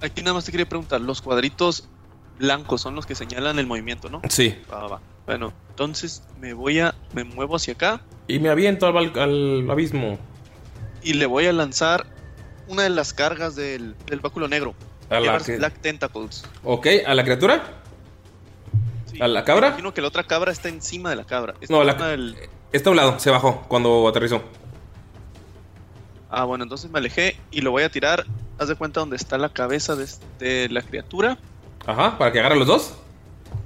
Aquí 0.00 0.22
nada 0.22 0.34
más 0.34 0.44
te 0.44 0.52
quería 0.52 0.68
preguntar, 0.68 1.00
los 1.00 1.20
cuadritos 1.22 1.88
blancos 2.38 2.80
son 2.82 2.94
los 2.94 3.04
que 3.04 3.16
señalan 3.16 3.58
el 3.58 3.66
movimiento, 3.66 4.08
¿no? 4.08 4.22
Sí. 4.28 4.56
Va, 4.72 4.82
va, 4.82 4.88
va. 4.88 5.00
Bueno, 5.30 5.52
entonces 5.68 6.24
me 6.40 6.54
voy 6.54 6.80
a, 6.80 6.92
me 7.12 7.22
muevo 7.22 7.54
hacia 7.54 7.74
acá. 7.74 8.00
Y 8.26 8.40
me 8.40 8.48
aviento 8.48 8.88
al, 8.88 9.16
al 9.16 9.70
abismo. 9.70 10.18
y 11.04 11.12
le 11.12 11.26
voy 11.26 11.46
a 11.46 11.52
lanzar 11.52 12.04
una 12.66 12.82
de 12.82 12.90
las 12.90 13.12
cargas 13.12 13.54
del, 13.54 13.94
del 14.06 14.18
báculo 14.18 14.48
negro. 14.48 14.74
A 15.08 15.20
la 15.20 15.38
que- 15.38 15.56
Black 15.56 15.78
Tentacles. 15.80 16.42
Ok, 16.64 16.88
¿a 17.06 17.14
la 17.14 17.22
criatura? 17.22 17.62
¿A 19.20 19.28
la 19.28 19.44
cabra? 19.44 19.68
Imagino 19.68 19.94
que 19.94 20.00
la 20.00 20.08
otra 20.08 20.24
cabra 20.24 20.50
está 20.50 20.68
encima 20.68 21.10
de 21.10 21.16
la 21.16 21.24
cabra. 21.24 21.54
Está 21.60 21.72
No, 21.74 21.84
la- 21.84 21.94
del- 21.94 22.36
Está 22.72 22.88
a 22.88 22.90
un 22.90 22.96
lado, 22.96 23.18
se 23.20 23.30
bajó 23.30 23.64
cuando 23.68 24.08
aterrizó. 24.08 24.42
Ah, 26.28 26.42
bueno, 26.42 26.64
entonces 26.64 26.90
me 26.90 26.98
alejé 26.98 27.36
y 27.52 27.60
lo 27.60 27.70
voy 27.70 27.84
a 27.84 27.88
tirar. 27.88 28.24
Haz 28.58 28.66
de 28.66 28.74
cuenta 28.74 28.98
donde 28.98 29.14
está 29.14 29.38
la 29.38 29.48
cabeza 29.50 29.94
de, 29.94 30.06
de 30.40 30.68
la 30.70 30.82
criatura. 30.82 31.38
Ajá, 31.86 32.18
para 32.18 32.32
que 32.32 32.40
agarre 32.40 32.56
los 32.56 32.66
dos. 32.66 32.94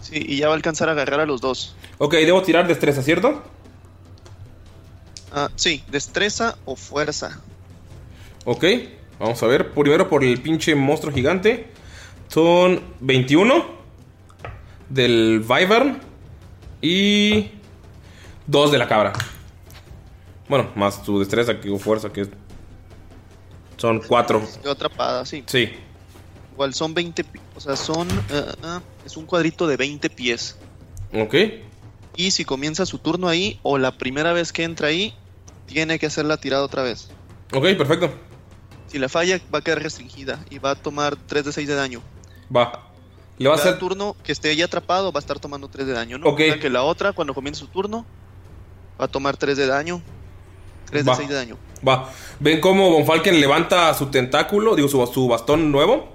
Sí, 0.00 0.24
y 0.26 0.36
ya 0.36 0.48
va 0.48 0.52
a 0.52 0.56
alcanzar 0.56 0.88
a 0.88 0.92
agarrar 0.92 1.20
a 1.20 1.26
los 1.26 1.40
dos. 1.40 1.74
Ok, 1.98 2.14
debo 2.14 2.42
tirar 2.42 2.66
destreza, 2.66 3.02
¿cierto? 3.02 3.42
Ah, 5.32 5.50
sí, 5.56 5.82
destreza 5.88 6.56
o 6.64 6.76
fuerza. 6.76 7.40
Ok, 8.44 8.64
vamos 9.18 9.42
a 9.42 9.46
ver. 9.46 9.72
Primero 9.72 10.08
por 10.08 10.22
el 10.22 10.40
pinche 10.40 10.74
monstruo 10.74 11.12
gigante. 11.12 11.68
Son 12.28 12.80
21 13.00 13.64
del 14.88 15.44
Wyvern 15.48 16.00
y 16.82 17.50
2 18.46 18.72
de 18.72 18.78
la 18.78 18.86
cabra. 18.86 19.12
Bueno, 20.48 20.70
más 20.74 21.02
tu 21.02 21.18
destreza 21.18 21.58
que 21.58 21.76
fuerza, 21.78 22.12
que 22.12 22.28
son 23.76 24.00
4. 24.00 24.42
Quedó 24.62 24.72
atrapada, 24.72 25.24
sí. 25.24 25.42
Sí, 25.46 25.70
Igual 26.54 26.72
son 26.74 26.94
20. 26.94 27.24
pi- 27.24 27.40
O 27.56 27.60
sea, 27.60 27.76
son. 27.76 28.08
ah, 28.62 28.80
es 29.04 29.16
un 29.16 29.26
cuadrito 29.26 29.66
de 29.66 29.76
20 29.76 30.08
pies. 30.10 30.56
ok. 31.12 31.34
Y 32.16 32.30
si 32.30 32.44
comienza 32.44 32.86
su 32.86 32.98
turno 32.98 33.26
ahí, 33.28 33.58
o 33.64 33.76
la 33.76 33.98
primera 33.98 34.32
vez 34.32 34.52
que 34.52 34.62
entra 34.62 34.86
ahí, 34.88 35.14
tiene 35.66 35.98
que 35.98 36.06
hacer 36.06 36.24
la 36.24 36.36
tirada 36.36 36.62
otra 36.62 36.82
vez. 36.84 37.08
Ok, 37.52 37.64
perfecto. 37.76 38.08
Si 38.86 38.98
la 39.00 39.08
falla, 39.08 39.40
va 39.52 39.58
a 39.58 39.62
quedar 39.62 39.82
restringida 39.82 40.38
y 40.48 40.58
va 40.60 40.70
a 40.70 40.74
tomar 40.76 41.16
3 41.16 41.44
de 41.46 41.52
6 41.52 41.66
de 41.66 41.74
daño. 41.74 42.02
Va. 42.54 42.88
Le 43.38 43.48
va 43.48 43.56
a 43.56 43.58
hacer. 43.58 43.80
turno 43.80 44.14
que 44.22 44.30
esté 44.30 44.50
ahí 44.50 44.62
atrapado 44.62 45.10
va 45.10 45.18
a 45.18 45.22
estar 45.22 45.40
tomando 45.40 45.66
3 45.66 45.88
de 45.88 45.92
daño, 45.92 46.18
¿no? 46.18 46.28
Ok. 46.28 46.34
O 46.40 46.44
sea, 46.44 46.60
que 46.60 46.70
la 46.70 46.84
otra, 46.84 47.12
cuando 47.12 47.34
comience 47.34 47.58
su 47.58 47.66
turno, 47.66 48.06
va 49.00 49.06
a 49.06 49.08
tomar 49.08 49.36
3 49.36 49.56
de 49.56 49.66
daño. 49.66 50.00
3 50.90 51.04
de 51.04 51.10
Va. 51.10 51.16
6 51.16 51.28
de 51.28 51.34
daño. 51.34 51.56
Va. 51.86 52.12
Ven 52.38 52.60
cómo 52.60 52.92
Von 52.92 53.04
Falken 53.06 53.40
levanta 53.40 53.92
su 53.94 54.06
tentáculo, 54.06 54.76
digo, 54.76 54.86
su, 54.86 55.04
su 55.12 55.26
bastón 55.26 55.72
nuevo, 55.72 56.12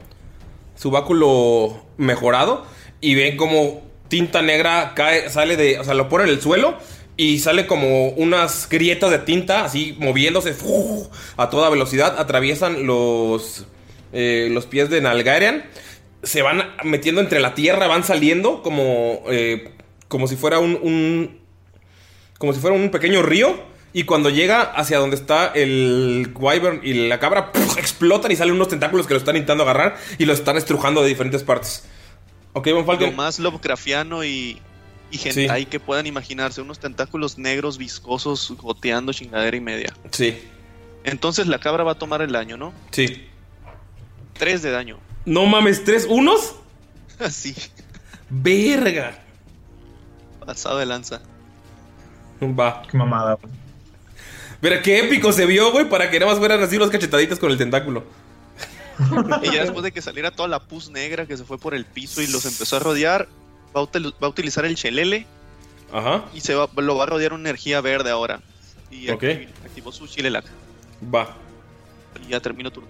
su 0.79 0.91
báculo 0.91 1.83
mejorado, 1.97 2.65
y 3.01 3.15
ven 3.15 3.35
como 3.35 3.81
tinta 4.07 4.41
negra 4.41 4.93
cae, 4.95 5.29
sale 5.29 5.57
de, 5.57 5.77
o 5.77 5.83
sea, 5.83 5.93
lo 5.93 6.07
pone 6.07 6.23
en 6.23 6.29
el 6.29 6.41
suelo 6.41 6.77
y 7.17 7.39
sale 7.39 7.67
como 7.67 8.07
unas 8.11 8.69
grietas 8.69 9.11
de 9.11 9.19
tinta, 9.19 9.65
así 9.65 9.97
moviéndose 9.99 10.55
a 11.35 11.49
toda 11.49 11.69
velocidad, 11.69 12.17
atraviesan 12.17 12.87
los, 12.87 13.65
eh, 14.13 14.47
los 14.51 14.67
pies 14.67 14.89
de 14.89 15.01
Nalgarian, 15.01 15.65
se 16.23 16.41
van 16.43 16.63
metiendo 16.85 17.19
entre 17.19 17.41
la 17.41 17.55
tierra, 17.55 17.87
van 17.87 18.05
saliendo 18.05 18.63
como, 18.63 19.23
eh, 19.29 19.71
como 20.07 20.27
si 20.27 20.37
fuera 20.37 20.59
un, 20.59 21.39
como 22.37 22.53
si 22.53 22.61
fuera 22.61 22.75
un 22.75 22.89
pequeño 22.89 23.21
río. 23.21 23.67
Y 23.91 24.03
cuando 24.03 24.29
llega 24.29 24.61
hacia 24.61 24.99
donde 24.99 25.15
está 25.15 25.47
el 25.47 26.31
Wyvern 26.35 26.81
y 26.83 27.07
la 27.07 27.19
cabra, 27.19 27.51
explotan 27.77 28.31
y 28.31 28.35
salen 28.35 28.53
unos 28.55 28.67
tentáculos 28.67 29.07
que 29.07 29.13
lo 29.15 29.17
están 29.19 29.35
intentando 29.35 29.63
agarrar 29.63 29.97
y 30.17 30.25
lo 30.25 30.33
están 30.33 30.57
estrujando 30.57 31.01
de 31.01 31.07
diferentes 31.09 31.43
partes. 31.43 31.85
Ok, 32.53 32.67
Von 32.85 32.99
Lo 32.99 33.11
más 33.13 33.39
Lovecraftiano 33.39 34.23
y, 34.23 34.59
y 35.11 35.27
hentai 35.27 35.65
que 35.65 35.79
puedan 35.79 36.05
imaginarse. 36.05 36.61
Unos 36.61 36.79
tentáculos 36.79 37.37
negros 37.39 37.77
viscosos 37.79 38.53
goteando 38.57 39.11
chingadera 39.13 39.57
y 39.57 39.61
media. 39.61 39.93
Sí, 40.11 40.39
Entonces 41.03 41.47
la 41.47 41.59
cabra 41.59 41.83
va 41.83 41.93
a 41.93 41.95
tomar 41.99 42.21
el 42.21 42.31
daño, 42.31 42.57
¿no? 42.57 42.73
sí. 42.91 43.25
3 44.33 44.61
de 44.61 44.71
daño. 44.71 44.97
No 45.25 45.45
mames, 45.47 45.83
tres 45.83 46.05
unos. 46.09 46.55
Así, 47.19 47.53
Verga. 48.29 49.19
pasado 50.45 50.77
de 50.77 50.85
lanza. 50.85 51.21
Va. 52.41 52.83
Qué 52.89 52.95
mamada, 52.97 53.37
Pero 54.61 54.81
qué 54.81 54.99
épico 54.99 55.31
se 55.31 55.45
vio, 55.45 55.71
güey, 55.71 55.87
para 55.87 56.09
que 56.09 56.19
nada 56.19 56.31
más 56.31 56.39
fueran 56.39 56.61
así 56.61 56.77
los 56.77 56.89
cachetaditas 56.89 57.39
con 57.39 57.51
el 57.51 57.57
tentáculo. 57.57 58.03
Y 59.41 59.53
ya 59.53 59.61
después 59.61 59.83
de 59.83 59.91
que 59.93 60.01
saliera 60.01 60.31
toda 60.31 60.49
la 60.49 60.59
pus 60.59 60.89
negra 60.89 61.25
que 61.25 61.37
se 61.37 61.45
fue 61.45 61.57
por 61.57 61.73
el 61.73 61.85
piso 61.85 62.21
y 62.21 62.27
los 62.27 62.45
empezó 62.45 62.75
a 62.75 62.79
rodear, 62.79 63.29
va 63.75 63.79
a, 63.81 63.83
util- 63.83 64.13
va 64.21 64.27
a 64.27 64.29
utilizar 64.29 64.65
el 64.65 64.75
chelele 64.75 65.25
Ajá. 65.93 66.25
y 66.33 66.41
se 66.41 66.53
va, 66.55 66.67
lo 66.75 66.97
va 66.97 67.03
a 67.03 67.07
rodear 67.07 67.31
una 67.31 67.43
energía 67.49 67.79
verde 67.79 68.09
ahora. 68.09 68.41
Y 68.91 69.09
activó 69.09 69.91
su 69.93 70.07
chilelac. 70.07 70.43
Va. 71.15 71.35
Y 72.27 72.31
ya 72.31 72.41
termino 72.41 72.71
turno. 72.71 72.89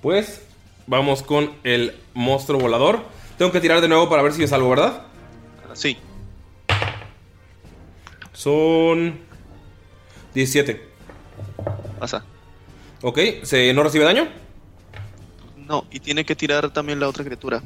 Pues 0.00 0.40
vamos 0.86 1.22
con 1.22 1.52
el 1.64 1.94
monstruo 2.14 2.58
volador. 2.58 3.00
Tengo 3.36 3.52
que 3.52 3.60
tirar 3.60 3.82
de 3.82 3.88
nuevo 3.88 4.08
para 4.08 4.22
ver 4.22 4.32
si 4.32 4.40
me 4.40 4.48
salvo, 4.48 4.70
¿verdad? 4.70 5.02
Sí, 5.74 5.98
Son 8.32 9.18
17. 10.38 10.80
pasa. 11.98 12.24
Ok, 13.02 13.18
¿se 13.42 13.72
no 13.74 13.82
recibe 13.82 14.04
daño? 14.04 14.28
No, 15.56 15.84
y 15.90 16.00
tiene 16.00 16.24
que 16.24 16.34
tirar 16.36 16.70
también 16.70 17.00
la 17.00 17.08
otra 17.08 17.24
criatura. 17.24 17.62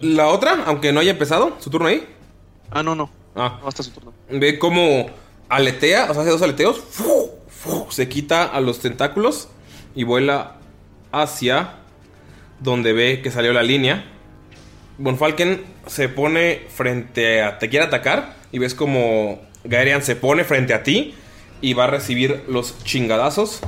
La 0.00 0.28
otra, 0.28 0.64
aunque 0.66 0.92
no 0.92 1.00
haya 1.00 1.12
empezado, 1.12 1.56
su 1.60 1.70
turno 1.70 1.88
ahí. 1.88 2.06
Ah, 2.70 2.82
no, 2.82 2.94
no. 2.94 3.10
Ah, 3.36 3.58
No, 3.62 3.68
hasta 3.68 3.82
su 3.82 3.90
turno. 3.90 4.12
ve 4.30 4.58
cómo 4.58 5.10
aletea, 5.48 6.10
o 6.10 6.14
sea, 6.14 6.22
hace 6.22 6.30
dos 6.30 6.42
aleteos. 6.42 6.80
¡fu! 6.80 7.30
¡fu! 7.48 7.86
Se 7.90 8.08
quita 8.08 8.44
a 8.44 8.60
los 8.60 8.80
tentáculos 8.80 9.48
y 9.94 10.04
vuela 10.04 10.56
hacia 11.12 11.74
donde 12.60 12.92
ve 12.92 13.20
que 13.22 13.30
salió 13.30 13.52
la 13.52 13.62
línea. 13.62 14.06
Von 14.98 15.18
Falken 15.18 15.64
se 15.86 16.08
pone 16.08 16.62
frente 16.74 17.42
a. 17.42 17.58
Te 17.58 17.68
quiere 17.68 17.84
atacar 17.86 18.36
y 18.52 18.58
ves 18.58 18.74
como 18.74 19.40
Gaerian 19.64 20.02
se 20.02 20.16
pone 20.16 20.44
frente 20.44 20.74
a 20.74 20.82
ti 20.82 21.14
y 21.62 21.72
va 21.72 21.84
a 21.84 21.86
recibir 21.86 22.44
los 22.48 22.76
chingadazos. 22.84 23.60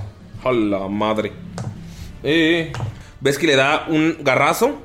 A 0.44 0.52
la 0.52 0.88
madre. 0.88 1.32
Eh, 2.22 2.72
ves 3.20 3.38
que 3.38 3.46
le 3.46 3.56
da 3.56 3.86
un 3.88 4.18
garrazo 4.20 4.78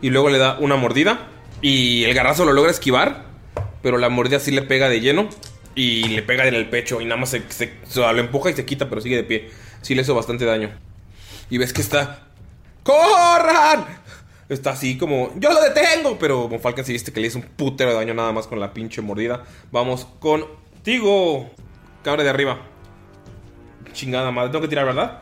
y 0.00 0.10
luego 0.10 0.28
le 0.28 0.38
da 0.38 0.58
una 0.58 0.74
mordida. 0.74 1.28
Y 1.60 2.02
el 2.02 2.14
garrazo 2.14 2.44
lo 2.44 2.52
logra 2.52 2.72
esquivar, 2.72 3.26
pero 3.82 3.96
la 3.98 4.08
mordida 4.08 4.40
sí 4.40 4.50
le 4.50 4.62
pega 4.62 4.88
de 4.88 5.00
lleno 5.00 5.28
y 5.76 6.08
le 6.08 6.22
pega 6.22 6.48
en 6.48 6.54
el 6.54 6.68
pecho 6.68 7.00
y 7.00 7.04
nada 7.04 7.20
más 7.20 7.28
se, 7.30 7.42
se- 7.50 7.74
o 7.86 7.90
sea, 7.90 8.12
lo 8.12 8.20
empuja 8.20 8.50
y 8.50 8.54
se 8.54 8.64
quita, 8.64 8.88
pero 8.88 9.00
sigue 9.00 9.14
de 9.14 9.22
pie. 9.22 9.50
Sí 9.82 9.94
le 9.94 10.02
hizo 10.02 10.14
bastante 10.16 10.44
daño. 10.44 10.70
Y 11.50 11.58
ves 11.58 11.72
que 11.72 11.82
está. 11.82 12.26
¡Corran! 12.82 13.84
Está 14.48 14.70
así 14.70 14.98
como, 14.98 15.32
yo 15.36 15.52
lo 15.52 15.60
detengo, 15.62 16.18
pero 16.18 16.48
Von 16.48 16.60
sí 16.84 16.92
viste 16.92 17.12
que 17.12 17.20
le 17.20 17.28
hizo 17.28 17.38
un 17.38 17.44
putero 17.44 17.90
de 17.90 17.96
daño 17.96 18.12
nada 18.14 18.32
más 18.32 18.46
con 18.48 18.58
la 18.58 18.74
pinche 18.74 19.00
mordida. 19.00 19.44
Vamos 19.70 20.06
contigo, 20.18 21.48
cabra 22.02 22.22
de 22.22 22.30
arriba. 22.30 22.58
Chingada 23.92 24.30
madre, 24.30 24.50
tengo 24.50 24.62
que 24.62 24.68
tirar, 24.68 24.86
¿verdad? 24.86 25.20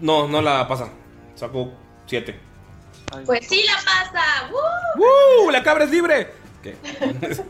No, 0.00 0.28
no 0.28 0.42
la 0.42 0.66
pasa. 0.68 0.88
Saco 1.34 1.72
7. 2.06 2.38
Pues 3.26 3.46
sí 3.48 3.62
la 3.66 3.74
pasa. 3.76 4.50
¡Woo! 4.96 5.50
¡La 5.50 5.62
cabra 5.62 5.84
es 5.84 5.90
libre! 5.90 6.32
¿Qué? 6.62 6.76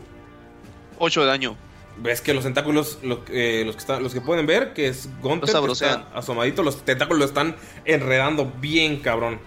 8 0.99 1.21
de 1.21 1.27
daño. 1.27 1.55
Ves 1.97 2.21
que 2.21 2.33
los 2.33 2.43
tentáculos, 2.43 2.99
lo- 3.03 3.23
eh, 3.29 3.63
los, 3.65 3.75
que 3.75 3.79
están, 3.81 4.01
los 4.01 4.13
que 4.13 4.21
pueden 4.21 4.47
ver, 4.47 4.73
que 4.73 4.87
es 4.87 5.07
Los 5.21 5.39
que 5.51 5.71
está 5.71 6.07
asomadito, 6.15 6.63
los 6.63 6.83
tentáculos 6.83 7.19
lo 7.19 7.25
están 7.25 7.55
enredando 7.85 8.51
bien 8.59 8.99
cabrón. 8.99 9.39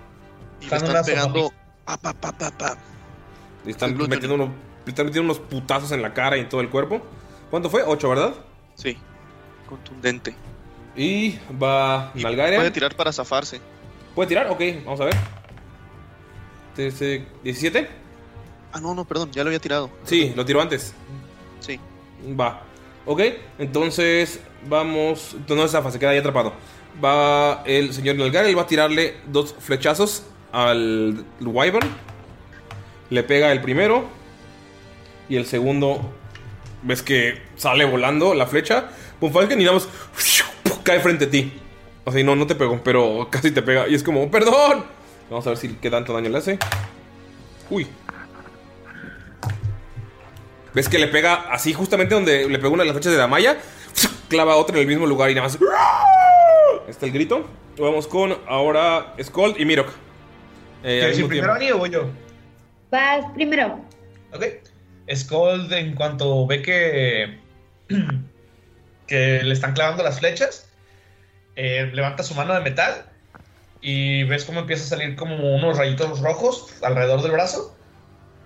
Y 0.61 0.67
le 0.69 0.77
Están 0.77 0.85
están 0.97 1.05
pegando. 1.05 1.53
Pa, 1.85 1.97
pa, 1.97 2.13
pa, 2.13 2.33
pa, 2.33 2.51
pa. 2.53 2.77
Le 3.65 3.71
están, 3.73 3.97
metiendo 3.97 4.35
unos, 4.35 4.51
están 4.91 5.07
metiendo 5.07 5.33
unos 5.33 5.39
putazos 5.39 5.93
en 5.93 6.03
la 6.03 6.13
cara 6.15 6.37
y 6.37 6.41
en 6.41 6.49
todo 6.49 6.61
el 6.61 6.69
cuerpo. 6.71 7.01
¿Cuánto 7.51 7.71
fue? 7.71 7.83
8, 7.85 8.09
¿verdad? 8.09 8.35
Sí. 8.75 8.97
Contundente. 9.69 10.35
Y 10.97 11.39
va 11.63 12.11
Y 12.15 12.23
puede 12.23 12.71
tirar 12.71 12.95
para 12.97 13.13
zafarse. 13.13 13.61
¿Puede 14.15 14.29
tirar? 14.29 14.49
Ok, 14.51 14.61
vamos 14.85 15.01
a 15.01 15.05
ver. 15.07 15.15
Trece- 16.77 17.25
¿17? 17.45 17.89
Ah, 18.73 18.81
no, 18.81 18.95
no, 18.95 19.05
perdón, 19.05 19.31
ya 19.33 19.43
lo 19.43 19.49
había 19.49 19.59
tirado. 19.61 19.91
Sí, 20.05 20.33
lo 20.37 20.45
tiró 20.45 20.61
antes. 20.61 20.95
Sí. 21.61 21.81
Va. 22.39 22.63
Ok, 23.07 23.21
entonces 23.59 24.41
vamos. 24.69 25.37
No 25.49 25.65
esa 25.65 25.83
fase, 25.83 25.99
queda 25.99 26.11
ahí 26.11 26.19
atrapado. 26.19 26.53
Va 27.03 27.63
el 27.67 27.93
señor 27.93 28.17
Nalgar, 28.17 28.45
él 28.47 28.57
va 28.57 28.63
a 28.63 28.67
tirarle 28.67 29.17
dos 29.27 29.55
flechazos 29.59 30.25
al 30.53 31.25
Wyvern. 31.41 31.89
Le 33.11 33.23
pega 33.23 33.53
el 33.53 33.61
primero. 33.61 34.05
Y 35.29 35.37
el 35.37 35.47
segundo. 35.47 36.13
Ves 36.83 37.03
que 37.03 37.43
sale 37.57 37.85
volando 37.85 38.35
la 38.35 38.47
flecha. 38.47 38.91
Von 39.21 39.33
Falken 39.33 39.61
y 39.61 39.65
nada 39.65 39.75
más 39.75 39.89
cae 40.85 41.01
frente 41.01 41.25
a 41.25 41.31
ti. 41.31 41.53
O 42.05 42.13
sea, 42.13 42.21
y 42.21 42.25
no, 42.25 42.37
no 42.37 42.47
te 42.47 42.55
pegó, 42.55 42.81
pero 42.85 43.29
casi 43.31 43.51
te 43.51 43.63
pega. 43.63 43.89
Y 43.89 43.95
es 43.95 44.03
como, 44.03 44.31
¡perdón! 44.31 44.85
Vamos 45.29 45.47
a 45.47 45.51
ver 45.51 45.59
si 45.59 45.69
qué 45.75 45.91
tanto 45.91 46.13
daño 46.13 46.31
le 46.31 46.39
hace. 46.39 46.59
Uy. 47.69 47.87
ves 50.73 50.89
que 50.89 50.99
le 50.99 51.09
pega 51.09 51.47
así 51.51 51.73
justamente 51.73 52.15
donde 52.15 52.49
le 52.49 52.59
pegó 52.59 52.75
una 52.75 52.83
de 52.83 52.89
las 52.89 52.95
flechas 52.95 53.13
de 53.13 53.19
Damaya, 53.19 53.57
clava 54.29 54.57
otra 54.57 54.77
en 54.77 54.83
el 54.83 54.87
mismo 54.87 55.07
lugar 55.07 55.31
y 55.31 55.35
nada 55.35 55.49
más. 55.49 55.59
Está 56.87 57.07
el 57.07 57.13
grito. 57.13 57.47
Vamos 57.79 58.07
con 58.07 58.37
ahora 58.47 59.15
Skold 59.21 59.59
y 59.59 59.65
Mirok. 59.65 59.89
Eh, 60.85 60.99
¿Quieres 61.01 61.19
ir 61.19 61.27
primero. 61.27 61.53
Ani, 61.53 61.73
o 61.73 61.79
voy 61.79 61.91
yo? 61.91 62.09
Vas 62.91 63.25
primero. 63.35 63.81
Ok. 64.33 64.45
Skull, 65.15 65.73
en 65.73 65.95
cuanto 65.95 66.47
ve 66.47 66.63
que, 66.63 67.39
que 69.07 69.43
le 69.43 69.53
están 69.53 69.75
clavando 69.75 70.03
las 70.03 70.19
flechas, 70.19 70.69
eh, 71.55 71.91
levanta 71.93 72.23
su 72.23 72.35
mano 72.35 72.55
de 72.55 72.61
metal 72.61 73.07
y 73.81 74.25
ves 74.25 74.45
cómo 74.45 74.61
empieza 74.61 74.85
a 74.85 74.99
salir 74.99 75.17
como 75.17 75.55
unos 75.55 75.79
rayitos 75.79 76.21
rojos 76.21 76.75
alrededor 76.83 77.23
del 77.23 77.33
brazo. 77.33 77.77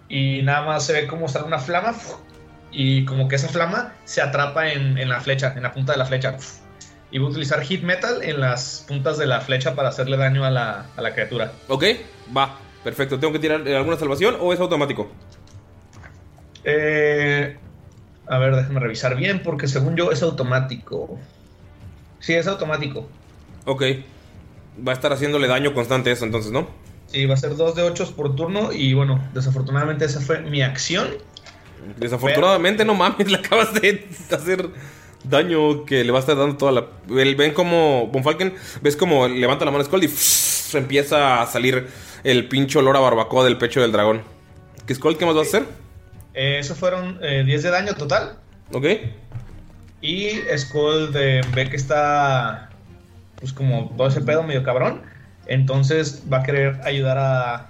Y 0.08 0.42
nada 0.42 0.62
más 0.66 0.86
se 0.86 0.92
ve 0.92 1.06
como 1.06 1.28
sale 1.28 1.46
una 1.46 1.58
flama 1.58 1.94
y 2.72 3.04
como 3.04 3.28
que 3.28 3.36
esa 3.36 3.48
flama 3.48 3.94
se 4.04 4.20
atrapa 4.20 4.72
en, 4.72 4.98
en 4.98 5.08
la 5.08 5.20
flecha, 5.20 5.54
en 5.56 5.62
la 5.62 5.72
punta 5.72 5.92
de 5.92 5.98
la 5.98 6.06
flecha. 6.06 6.36
Y 7.12 7.18
va 7.18 7.26
a 7.26 7.30
utilizar 7.30 7.62
Hit 7.62 7.82
Metal 7.82 8.22
en 8.22 8.40
las 8.40 8.84
puntas 8.86 9.18
de 9.18 9.26
la 9.26 9.40
flecha 9.40 9.74
para 9.74 9.88
hacerle 9.88 10.16
daño 10.16 10.44
a 10.44 10.50
la, 10.50 10.86
a 10.96 11.02
la 11.02 11.12
criatura. 11.12 11.52
Ok, 11.68 11.84
va. 12.36 12.58
Perfecto. 12.84 13.18
¿Tengo 13.18 13.32
que 13.32 13.38
tirar 13.38 13.66
alguna 13.68 13.96
salvación 13.96 14.36
o 14.40 14.52
es 14.52 14.60
automático? 14.60 15.10
Eh, 16.64 17.56
a 18.26 18.38
ver, 18.38 18.54
déjame 18.54 18.80
revisar 18.80 19.16
bien 19.16 19.42
porque 19.42 19.66
según 19.68 19.96
yo 19.96 20.10
es 20.12 20.22
automático. 20.22 21.18
Sí, 22.20 22.34
es 22.34 22.46
automático. 22.46 23.08
Ok. 23.64 23.82
Va 24.86 24.92
a 24.92 24.94
estar 24.94 25.12
haciéndole 25.12 25.48
daño 25.48 25.74
constante 25.74 26.10
eso 26.10 26.24
entonces, 26.24 26.52
¿no? 26.52 26.68
Sí, 27.06 27.26
va 27.26 27.34
a 27.34 27.38
ser 27.38 27.56
2 27.56 27.74
de 27.74 27.82
8 27.82 28.12
por 28.16 28.36
turno 28.36 28.72
y 28.72 28.94
bueno, 28.94 29.20
desafortunadamente 29.34 30.04
esa 30.04 30.20
fue 30.20 30.40
mi 30.42 30.62
acción. 30.62 31.08
Desafortunadamente, 31.96 32.84
no 32.84 32.94
mames, 32.94 33.28
le 33.30 33.38
acabas 33.38 33.74
de 33.74 34.06
hacer 34.30 34.68
daño 35.24 35.84
que 35.84 36.04
le 36.04 36.12
va 36.12 36.18
a 36.18 36.20
estar 36.20 36.36
dando 36.36 36.56
toda 36.56 36.72
la. 36.72 36.86
el- 37.20 37.34
Ven 37.36 37.52
como. 37.52 38.06
Bonfalken, 38.06 38.54
ves 38.82 38.96
como 38.96 39.26
levanta 39.28 39.64
la 39.64 39.70
mano 39.70 39.82
Skull 39.84 40.04
y 40.04 40.10
empieza 40.78 41.42
a 41.42 41.46
salir 41.46 41.88
el 42.22 42.48
pincho 42.48 42.78
olor 42.78 42.96
a 42.96 43.00
barbacoa 43.00 43.44
del 43.44 43.56
pecho 43.58 43.80
del 43.80 43.92
dragón. 43.92 44.22
¿Qué 44.86 44.94
Skull, 44.94 45.16
qué 45.18 45.26
más 45.26 45.34
vas 45.34 45.46
a 45.46 45.58
hacer? 45.58 45.68
Eh, 46.34 46.58
eso 46.60 46.74
fueron 46.74 47.18
eh, 47.22 47.42
10 47.44 47.62
de 47.62 47.70
daño 47.70 47.94
total. 47.94 48.34
Ok. 48.72 48.86
Y 50.00 50.30
Skull 50.56 51.12
de, 51.12 51.42
ve 51.54 51.68
que 51.68 51.76
está 51.76 52.70
pues 53.38 53.52
como 53.52 53.90
todo 53.96 54.08
ese 54.08 54.20
pedo 54.20 54.42
medio 54.42 54.62
cabrón. 54.62 55.02
Entonces 55.46 56.22
va 56.32 56.38
a 56.38 56.42
querer 56.42 56.80
ayudar 56.84 57.18
a, 57.18 57.66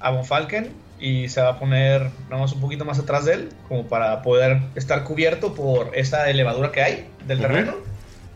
a 0.00 0.10
Von 0.10 0.24
Falken 0.24 0.70
y 0.98 1.28
se 1.28 1.40
va 1.40 1.50
a 1.50 1.58
poner 1.58 2.10
nada 2.28 2.42
más 2.42 2.52
un 2.52 2.60
poquito 2.60 2.84
más 2.84 2.98
atrás 2.98 3.24
de 3.24 3.34
él, 3.34 3.48
como 3.68 3.86
para 3.86 4.22
poder 4.22 4.60
estar 4.74 5.04
cubierto 5.04 5.54
por 5.54 5.90
esa 5.96 6.28
elevadura 6.28 6.72
que 6.72 6.82
hay 6.82 7.06
del 7.26 7.40
terreno, 7.40 7.74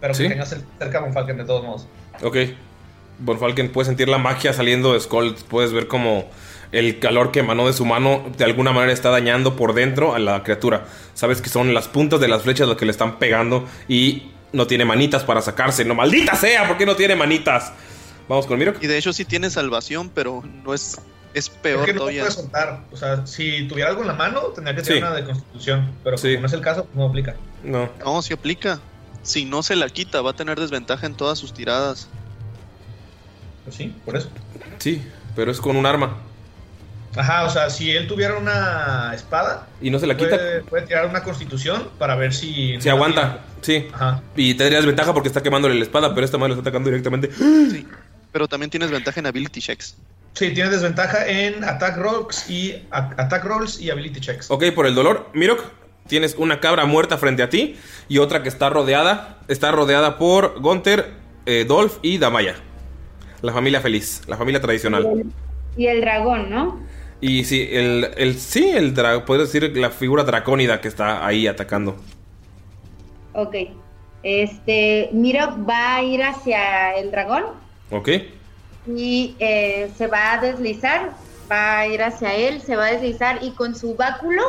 pero 0.00 0.14
Sí. 0.14 0.22
que 0.24 0.28
tenga 0.30 0.44
cer- 0.44 0.62
cerca 0.78 0.98
a 0.98 1.00
Von 1.00 1.12
Falken 1.12 1.36
de 1.38 1.44
todos 1.44 1.64
modos. 1.64 1.88
Ok. 2.22 2.36
Bonfalken 3.18 3.70
puede 3.72 3.86
sentir 3.86 4.08
la 4.08 4.18
magia 4.18 4.52
saliendo 4.52 4.92
de 4.94 5.00
Skull. 5.00 5.34
Puedes 5.48 5.72
ver 5.72 5.86
como 5.88 6.24
el 6.72 6.98
calor 6.98 7.30
que 7.32 7.40
emanó 7.40 7.66
de 7.66 7.72
su 7.74 7.84
mano 7.84 8.24
de 8.36 8.44
alguna 8.44 8.72
manera 8.72 8.92
está 8.92 9.10
dañando 9.10 9.56
por 9.56 9.74
dentro 9.74 10.14
a 10.14 10.18
la 10.18 10.42
criatura. 10.42 10.86
Sabes 11.14 11.40
que 11.42 11.48
son 11.50 11.74
las 11.74 11.86
puntas 11.88 12.18
de 12.20 12.28
las 12.28 12.42
flechas 12.42 12.66
las 12.66 12.76
que 12.76 12.86
le 12.86 12.90
están 12.92 13.18
pegando 13.18 13.66
y 13.88 14.30
no 14.52 14.66
tiene 14.66 14.84
manitas 14.84 15.22
para 15.24 15.40
sacarse. 15.42 15.84
No, 15.84 15.94
maldita 15.94 16.34
sea, 16.34 16.66
¿por 16.66 16.76
qué 16.78 16.86
no 16.86 16.96
tiene 16.96 17.14
manitas? 17.14 17.72
Vamos 18.28 18.46
con 18.46 18.58
Mirok. 18.58 18.82
Y 18.82 18.86
de 18.86 18.96
hecho 18.98 19.12
sí 19.12 19.24
tiene 19.24 19.50
salvación, 19.50 20.10
pero 20.14 20.42
no 20.64 20.74
es. 20.74 20.98
Es 21.34 21.48
peor 21.48 21.80
es 21.80 21.86
que 21.86 21.92
no 21.92 21.96
lo 21.96 22.00
todavía. 22.00 22.22
puede 22.24 22.34
soltar. 22.34 22.84
O 22.92 22.96
sea, 22.96 23.26
si 23.26 23.66
tuviera 23.66 23.88
algo 23.88 24.02
en 24.02 24.08
la 24.08 24.12
mano, 24.12 24.40
tendría 24.54 24.76
que 24.76 24.82
Sí. 24.82 24.88
tener 24.88 25.04
una 25.04 25.14
de 25.14 25.24
constitución. 25.24 25.90
Pero 26.04 26.16
como 26.18 26.40
no 26.40 26.46
es 26.46 26.52
el 26.52 26.60
caso, 26.60 26.86
no 26.92 27.06
aplica. 27.06 27.36
No. 27.64 27.88
No, 28.04 28.20
si 28.20 28.34
aplica. 28.34 28.80
Si 29.22 29.46
no 29.46 29.62
se 29.62 29.74
la 29.76 29.88
quita, 29.88 30.20
va 30.20 30.32
a 30.32 30.34
tener 30.34 30.60
desventaja 30.60 31.06
en 31.06 31.14
todas 31.14 31.38
sus 31.38 31.54
tiradas. 31.54 32.08
Pues 33.64 33.76
sí, 33.76 33.94
por 34.04 34.16
eso. 34.16 34.28
Sí, 34.78 35.02
pero 35.34 35.50
es 35.50 35.60
con 35.60 35.76
un 35.76 35.86
arma. 35.86 36.18
Ajá, 37.16 37.44
o 37.44 37.50
sea, 37.50 37.68
si 37.68 37.90
él 37.90 38.06
tuviera 38.06 38.38
una 38.38 39.12
espada, 39.14 39.66
Y 39.80 39.90
no 39.90 39.98
se 39.98 40.06
la 40.06 40.16
quita. 40.16 40.36
puede, 40.36 40.60
puede 40.62 40.86
tirar 40.86 41.06
una 41.06 41.22
constitución 41.22 41.88
para 41.98 42.14
ver 42.16 42.32
si. 42.32 42.80
Se 42.80 42.90
aguanta, 42.90 43.40
sí. 43.60 43.86
Y 44.36 44.54
tendría 44.54 44.78
desventaja 44.78 45.12
porque 45.12 45.28
está 45.28 45.42
quemándole 45.42 45.74
la 45.74 45.82
espada, 45.82 46.14
pero 46.14 46.24
esta 46.24 46.38
madre 46.38 46.54
lo 46.54 46.58
está 46.60 46.70
atacando 46.70 46.88
directamente. 46.90 47.30
Pero 48.32 48.48
también 48.48 48.70
tienes 48.70 48.90
ventaja 48.90 49.20
en 49.20 49.26
ability 49.26 49.60
checks. 49.60 49.96
Sí, 50.34 50.54
tiene 50.54 50.70
desventaja 50.70 51.26
en 51.28 51.62
attack 51.62 51.98
rolls 51.98 52.48
y 52.48 52.82
attack 52.90 53.44
rolls 53.44 53.78
y 53.78 53.90
ability 53.90 54.20
checks. 54.20 54.50
Ok, 54.50 54.64
por 54.74 54.86
el 54.86 54.94
dolor, 54.94 55.28
Mirok, 55.34 55.62
tienes 56.06 56.34
una 56.38 56.60
cabra 56.60 56.86
muerta 56.86 57.18
frente 57.18 57.42
a 57.42 57.50
ti 57.50 57.76
y 58.08 58.16
otra 58.18 58.42
que 58.42 58.48
está 58.48 58.70
rodeada. 58.70 59.38
Está 59.48 59.70
rodeada 59.70 60.16
por 60.16 60.58
Gunther, 60.62 61.10
eh, 61.44 61.66
Dolph 61.68 61.98
y 62.00 62.16
Damaya. 62.16 62.54
La 63.42 63.52
familia 63.52 63.82
feliz, 63.82 64.22
la 64.26 64.38
familia 64.38 64.62
tradicional. 64.62 65.24
Y 65.76 65.86
el 65.86 66.00
dragón, 66.00 66.48
¿no? 66.48 66.80
Y 67.22 67.44
sí, 67.44 67.68
el, 67.70 68.10
el 68.16 68.38
sí, 68.38 68.68
el 68.70 68.94
dragón, 68.94 69.24
puedes 69.24 69.52
decir 69.52 69.74
la 69.76 69.90
figura 69.90 70.24
dracónida 70.24 70.80
que 70.80 70.88
está 70.88 71.24
ahí 71.24 71.46
atacando. 71.46 71.96
Ok. 73.32 73.54
Este, 74.24 75.08
Miro 75.12 75.56
va 75.64 75.96
a 75.96 76.02
ir 76.02 76.22
hacia 76.22 76.96
el 76.96 77.10
dragón 77.10 77.44
¿Ok? 77.90 78.08
y 78.86 79.36
eh, 79.38 79.90
se 79.96 80.06
va 80.08 80.32
a 80.32 80.38
deslizar, 80.38 81.10
va 81.50 81.78
a 81.78 81.86
ir 81.86 82.02
hacia 82.02 82.34
él, 82.34 82.60
se 82.60 82.76
va 82.76 82.86
a 82.86 82.92
deslizar 82.92 83.38
y 83.42 83.52
con 83.52 83.74
su 83.76 83.94
báculo 83.94 84.42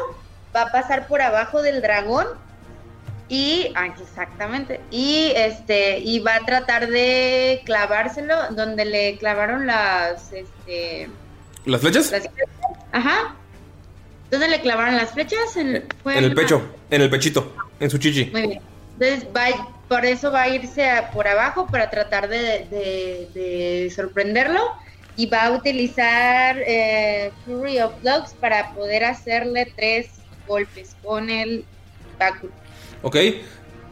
va 0.56 0.64
a 0.64 0.72
pasar 0.72 1.08
por 1.08 1.22
abajo 1.22 1.62
del 1.62 1.82
dragón 1.82 2.28
y, 3.30 3.72
ah, 3.76 3.88
exactamente, 3.88 4.80
y 4.92 5.32
este, 5.36 6.00
y 6.00 6.20
va 6.20 6.36
a 6.36 6.46
tratar 6.46 6.88
de 6.88 7.62
clavárselo 7.66 8.36
donde 8.52 8.86
le 8.86 9.18
clavaron 9.18 9.66
las, 9.66 10.32
este, 10.34 11.10
¿Las 11.66 11.82
flechas? 11.82 12.12
las 12.12 12.30
ajá, 12.92 13.36
¿dónde 14.30 14.48
le 14.50 14.62
clavaron 14.62 14.96
las 14.96 15.12
flechas? 15.12 15.56
En, 15.58 15.86
fue 16.04 16.18
En 16.18 16.24
el 16.26 16.34
pecho, 16.34 16.62
en 16.90 17.02
el 17.02 17.10
pechito, 17.10 17.54
en 17.80 17.90
su 17.90 17.98
chichi. 17.98 18.26
Muy 18.32 18.48
bien. 18.48 18.62
Entonces, 19.00 19.28
va, 19.36 19.46
por 19.88 20.06
eso 20.06 20.32
va 20.32 20.44
a 20.44 20.50
irse 20.50 20.90
a- 20.90 21.10
por 21.12 21.28
abajo 21.28 21.68
para 21.68 21.90
tratar 21.90 22.28
de, 22.28 22.68
de- 22.70 23.28
de 23.34 23.92
sorprenderlo 23.96 24.62
y 25.16 25.26
va 25.28 25.46
a 25.46 25.52
utilizar 25.52 26.58
eh, 26.66 27.32
Fury 27.46 27.80
of 27.80 27.94
Blows 28.02 28.34
para 28.40 28.72
poder 28.74 29.04
hacerle 29.06 29.72
tres 29.76 30.08
golpes 30.48 30.96
con 31.04 31.30
el 31.30 31.66
báculo. 32.20 32.52
Ok. 33.02 33.16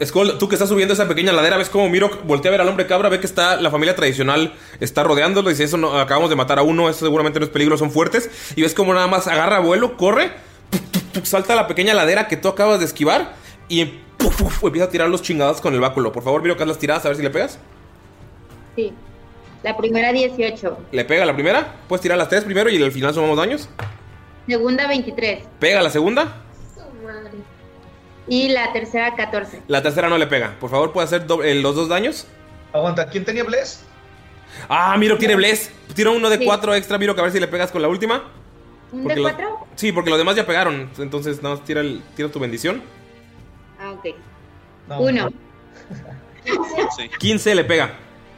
Skull, 0.04 0.38
tú 0.40 0.48
que 0.48 0.56
estás 0.56 0.70
subiendo 0.70 0.94
esa 0.94 1.08
pequeña 1.08 1.32
ladera, 1.32 1.58
ves 1.58 1.70
como 1.70 1.88
Mirok 1.88 2.24
voltea 2.26 2.50
a 2.50 2.54
ver 2.54 2.62
al 2.62 2.68
hombre 2.68 2.88
cabra, 2.88 3.10
ve 3.10 3.20
que 3.20 3.28
está 3.28 3.58
la 3.62 3.70
familia 3.70 3.96
tradicional, 3.96 4.54
está 4.80 5.04
rodeándolo, 5.04 5.50
dice, 5.50 5.64
eso 5.64 5.78
no, 5.78 6.00
acabamos 6.00 6.30
de 6.30 6.36
matar 6.36 6.58
a 6.60 6.64
uno, 6.64 6.90
eso 6.90 7.06
seguramente 7.06 7.40
no 7.40 7.46
es 7.46 7.52
peligro, 7.52 7.78
son 7.78 7.92
fuertes. 7.92 8.30
Y 8.56 8.62
ves 8.64 8.74
como 8.74 8.94
nada 8.94 9.08
más 9.08 9.28
agarra 9.28 9.60
vuelo, 9.60 9.98
corre, 9.98 10.32
puf, 10.70 10.82
puf, 10.82 11.04
puf, 11.04 11.26
salta 11.26 11.54
a 11.54 11.56
la 11.56 11.68
pequeña 11.68 11.94
ladera 11.94 12.28
que 12.28 12.38
tú 12.38 12.48
acabas 12.48 12.80
de 12.80 12.86
esquivar 12.86 13.36
y 13.70 13.82
empieza 14.64 14.86
a 14.86 14.90
tirar 14.90 15.10
los 15.10 15.22
chingados 15.22 15.62
con 15.62 15.74
el 15.74 15.80
báculo. 15.80 16.12
Por 16.12 16.24
favor, 16.24 16.42
Mirok, 16.42 16.62
haz 16.62 16.68
las 16.68 16.80
tiradas 16.80 17.06
a 17.06 17.10
ver 17.10 17.18
si 17.18 17.24
le 17.24 17.30
pegas. 17.30 17.60
Sí. 18.76 18.94
La 19.64 19.78
primera 19.78 20.12
18, 20.12 20.78
¿Le 20.92 21.06
pega 21.06 21.24
la 21.24 21.36
primera? 21.36 21.76
Puedes 21.88 22.02
tirar 22.02 22.18
las 22.18 22.30
tres 22.30 22.44
primero 22.44 22.70
y 22.72 22.82
al 22.82 22.92
final 22.92 23.14
sumamos 23.14 23.38
daños. 23.38 23.70
segunda 24.48 24.88
23 24.88 25.44
Pega 25.60 25.84
la 25.84 25.92
segunda, 25.92 26.42
y 28.28 28.50
la 28.50 28.72
tercera 28.74 29.16
14. 29.16 29.62
la 29.68 29.82
tercera 29.82 30.10
no 30.10 30.18
le 30.18 30.28
pega. 30.28 30.56
Por 30.60 30.70
favor, 30.70 30.92
¿puede 30.94 31.06
hacer 31.06 31.26
doble- 31.28 31.46
eh, 31.48 31.56
los 31.56 31.76
dos 31.76 31.90
daños? 31.90 32.28
Aguanta, 32.74 33.08
¿quién 33.10 33.26
tenía 33.26 33.44
Bless? 33.44 33.84
Ah, 34.70 34.96
Miro 34.98 35.18
tiene 35.18 35.36
Bless. 35.36 35.72
Tira 35.96 36.10
uno 36.12 36.30
de 36.30 36.38
Sí. 36.38 36.46
cuatro 36.46 36.74
extra, 36.76 36.98
Miro, 36.98 37.14
que 37.16 37.22
a 37.22 37.24
ver 37.24 37.34
si 37.34 37.40
le 37.40 37.48
pegas 37.48 37.72
con 37.72 37.82
la 37.82 37.88
última. 37.88 38.24
¿Un 38.92 39.04
Porque 39.04 39.16
de 39.16 39.22
cuatro? 39.22 39.68
Sí, 39.76 39.92
porque 39.92 40.10
los 40.10 40.20
demás 40.20 40.36
ya 40.36 40.46
pegaron. 40.46 40.90
Entonces, 40.98 41.42
nada 41.42 41.56
más 41.56 41.64
tira, 41.66 41.82
el, 41.82 42.02
tira 42.16 42.30
tu 42.30 42.40
bendición. 42.40 42.82
Ah, 43.80 43.92
ok. 43.92 44.06
Uno. 45.00 45.30
15 47.20 47.56
le 47.56 47.64
pega. 47.64 47.94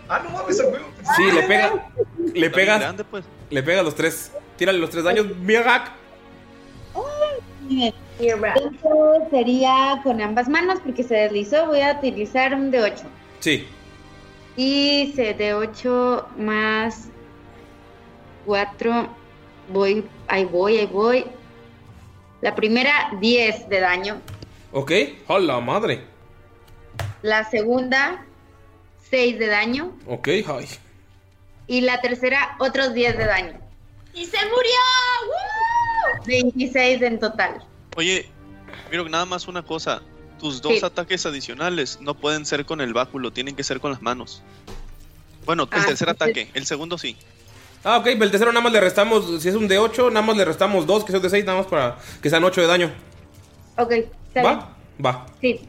Ah, 0.10 0.22
no 0.24 0.30
mames, 0.32 0.60
el 0.60 0.66
juego. 0.68 0.86
Sí, 1.16 1.24
le 1.32 1.44
pega. 1.44 1.74
Le 2.34 2.50
pegas. 2.50 2.80
grande, 2.80 3.04
pues. 3.04 3.26
Le 3.50 3.64
pegas 3.64 3.84
los 3.84 3.96
tres. 3.96 4.32
Tírale 4.58 4.78
los 4.80 4.90
tres 4.90 5.04
daños. 5.04 5.26
Sería 9.30 10.02
con 10.04 10.22
ambas 10.22 10.48
manos 10.48 10.80
porque 10.84 11.04
se 11.04 11.16
deslizó. 11.16 11.68
Voy 11.68 11.82
a 11.82 11.94
utilizar 11.94 12.54
un 12.54 12.72
de 12.72 12.82
8. 12.82 13.04
Sí. 13.40 13.68
Y 14.56 15.14
se 15.16 15.34
de 15.34 15.54
8 15.54 16.28
más 16.38 17.08
4. 18.46 19.08
Voy, 19.70 20.06
ahí 20.28 20.46
voy, 20.46 20.78
ahí 20.78 20.86
voy. 20.86 21.26
La 22.42 22.56
primera, 22.56 23.12
10 23.20 23.70
de 23.70 23.80
daño. 23.80 24.22
Ok. 24.72 24.92
¡Hola 25.28 25.60
madre! 25.60 26.04
La 27.22 27.50
segunda, 27.50 28.26
6 29.10 29.40
de 29.40 29.48
daño. 29.48 29.94
Ok, 30.08 30.28
ay. 30.28 30.68
Y 31.68 31.82
la 31.82 32.02
tercera, 32.02 32.58
otros 32.60 32.94
10 32.94 33.18
de 33.18 33.26
daño. 33.26 33.60
¡Y 34.14 34.26
se 34.26 34.38
murió! 34.38 34.82
¡Woo! 35.26 35.83
26 36.26 37.02
en 37.02 37.20
total. 37.20 37.64
Oye, 37.96 38.28
miro 38.92 39.08
nada 39.10 39.26
más 39.26 39.48
una 39.48 39.62
cosa. 39.64 40.02
Tus 40.40 40.62
dos 40.62 40.80
Sí. 40.80 40.86
ataques 40.86 41.26
adicionales 41.26 42.00
no 42.02 42.16
pueden 42.16 42.46
ser 42.46 42.66
con 42.66 42.82
el 42.82 42.94
báculo, 42.94 43.32
tienen 43.32 43.56
que 43.56 43.64
ser 43.64 43.80
con 43.80 43.92
las 43.92 44.02
manos. 44.02 44.42
Bueno, 45.46 45.64
el 45.72 45.80
Ah, 45.80 45.86
tercer 45.86 46.08
sí. 46.08 46.12
ataque, 46.12 46.50
el 46.54 46.66
segundo 46.66 46.98
sí. 46.98 47.16
Ah, 47.84 47.98
ok, 47.98 48.08
el 48.08 48.32
tercero 48.32 48.52
nada 48.52 48.64
más 48.64 48.72
le 48.74 48.80
restamos, 48.80 49.42
si 49.42 49.50
es 49.50 49.56
un 49.56 49.68
de 49.68 49.78
8, 49.78 50.10
nada 50.10 50.26
más 50.26 50.38
le 50.38 50.46
restamos 50.46 50.86
2, 50.88 51.04
que 51.04 51.12
son 51.12 51.22
de 51.22 51.30
6, 51.30 51.46
nada 51.46 51.58
más 51.60 51.68
para 51.68 51.98
que 52.22 52.30
sean 52.30 52.44
8 52.44 52.62
de 52.62 52.68
daño. 52.68 52.92
Ok, 53.78 53.92
está 53.92 54.42
bien. 54.42 54.46
¿Va? 54.46 54.76
Va. 55.06 55.26
Sí. 55.42 55.60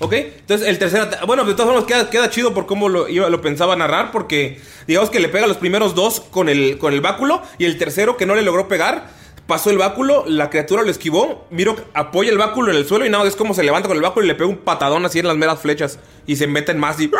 Ok, 0.00 0.12
entonces 0.14 0.66
el 0.66 0.78
tercer 0.80 1.02
ataque. 1.02 1.24
Bueno, 1.24 1.44
de 1.44 1.52
todas 1.54 1.66
formas 1.72 1.84
queda, 1.84 2.10
queda 2.10 2.28
chido 2.28 2.52
por 2.52 2.66
cómo 2.66 2.88
lo, 2.88 3.08
iba- 3.08 3.28
lo 3.28 3.40
pensaba 3.40 3.76
narrar. 3.76 4.10
Porque 4.10 4.60
digamos 4.88 5.08
que 5.10 5.20
le 5.20 5.28
pega 5.28 5.46
los 5.46 5.56
primeros 5.58 5.94
dos 5.94 6.18
con 6.20 6.48
el, 6.48 6.78
con 6.78 6.92
el 6.92 7.00
báculo. 7.00 7.42
Y 7.58 7.64
el 7.66 7.78
tercero 7.78 8.16
que 8.16 8.26
no 8.26 8.34
le 8.34 8.42
logró 8.42 8.66
pegar. 8.66 9.08
Pasó 9.46 9.68
el 9.70 9.76
báculo, 9.76 10.24
la 10.26 10.48
criatura 10.48 10.82
lo 10.82 10.90
esquivó. 10.90 11.46
Miro, 11.50 11.76
apoya 11.92 12.30
el 12.30 12.38
báculo 12.38 12.70
en 12.70 12.78
el 12.78 12.86
suelo. 12.86 13.04
Y 13.04 13.10
nada, 13.10 13.26
es 13.28 13.36
como 13.36 13.52
se 13.52 13.62
levanta 13.62 13.88
con 13.88 13.96
el 13.96 14.02
báculo 14.02 14.24
y 14.24 14.28
le 14.28 14.34
pega 14.34 14.48
un 14.48 14.56
patadón 14.56 15.04
así 15.04 15.18
en 15.18 15.26
las 15.26 15.36
meras 15.36 15.60
flechas. 15.60 15.98
Y 16.26 16.36
se 16.36 16.46
meten 16.46 16.78
más 16.78 16.98
y. 17.00 17.10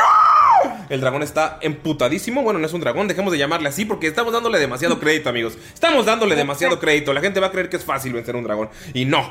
El 0.89 1.01
dragón 1.03 1.23
está 1.23 1.59
emputadísimo. 1.61 2.43
Bueno, 2.43 2.59
no 2.59 2.67
es 2.67 2.73
un 2.73 2.81
dragón, 2.81 3.09
dejemos 3.09 3.31
de 3.33 3.39
llamarle 3.39 3.69
así 3.69 3.85
porque 3.85 4.07
estamos 4.07 4.33
dándole 4.33 4.59
demasiado 4.59 4.99
crédito, 5.01 5.29
amigos. 5.29 5.59
Estamos 5.75 6.07
dándole 6.07 6.35
demasiado 6.35 6.79
crédito. 6.81 7.13
La 7.13 7.21
gente 7.21 7.41
va 7.41 7.49
a 7.49 7.51
creer 7.51 7.69
que 7.69 7.77
es 7.77 7.85
fácil 7.85 8.15
vencer 8.15 8.37
un 8.37 8.45
dragón. 8.45 8.71
Y 8.95 9.05
no. 9.05 9.31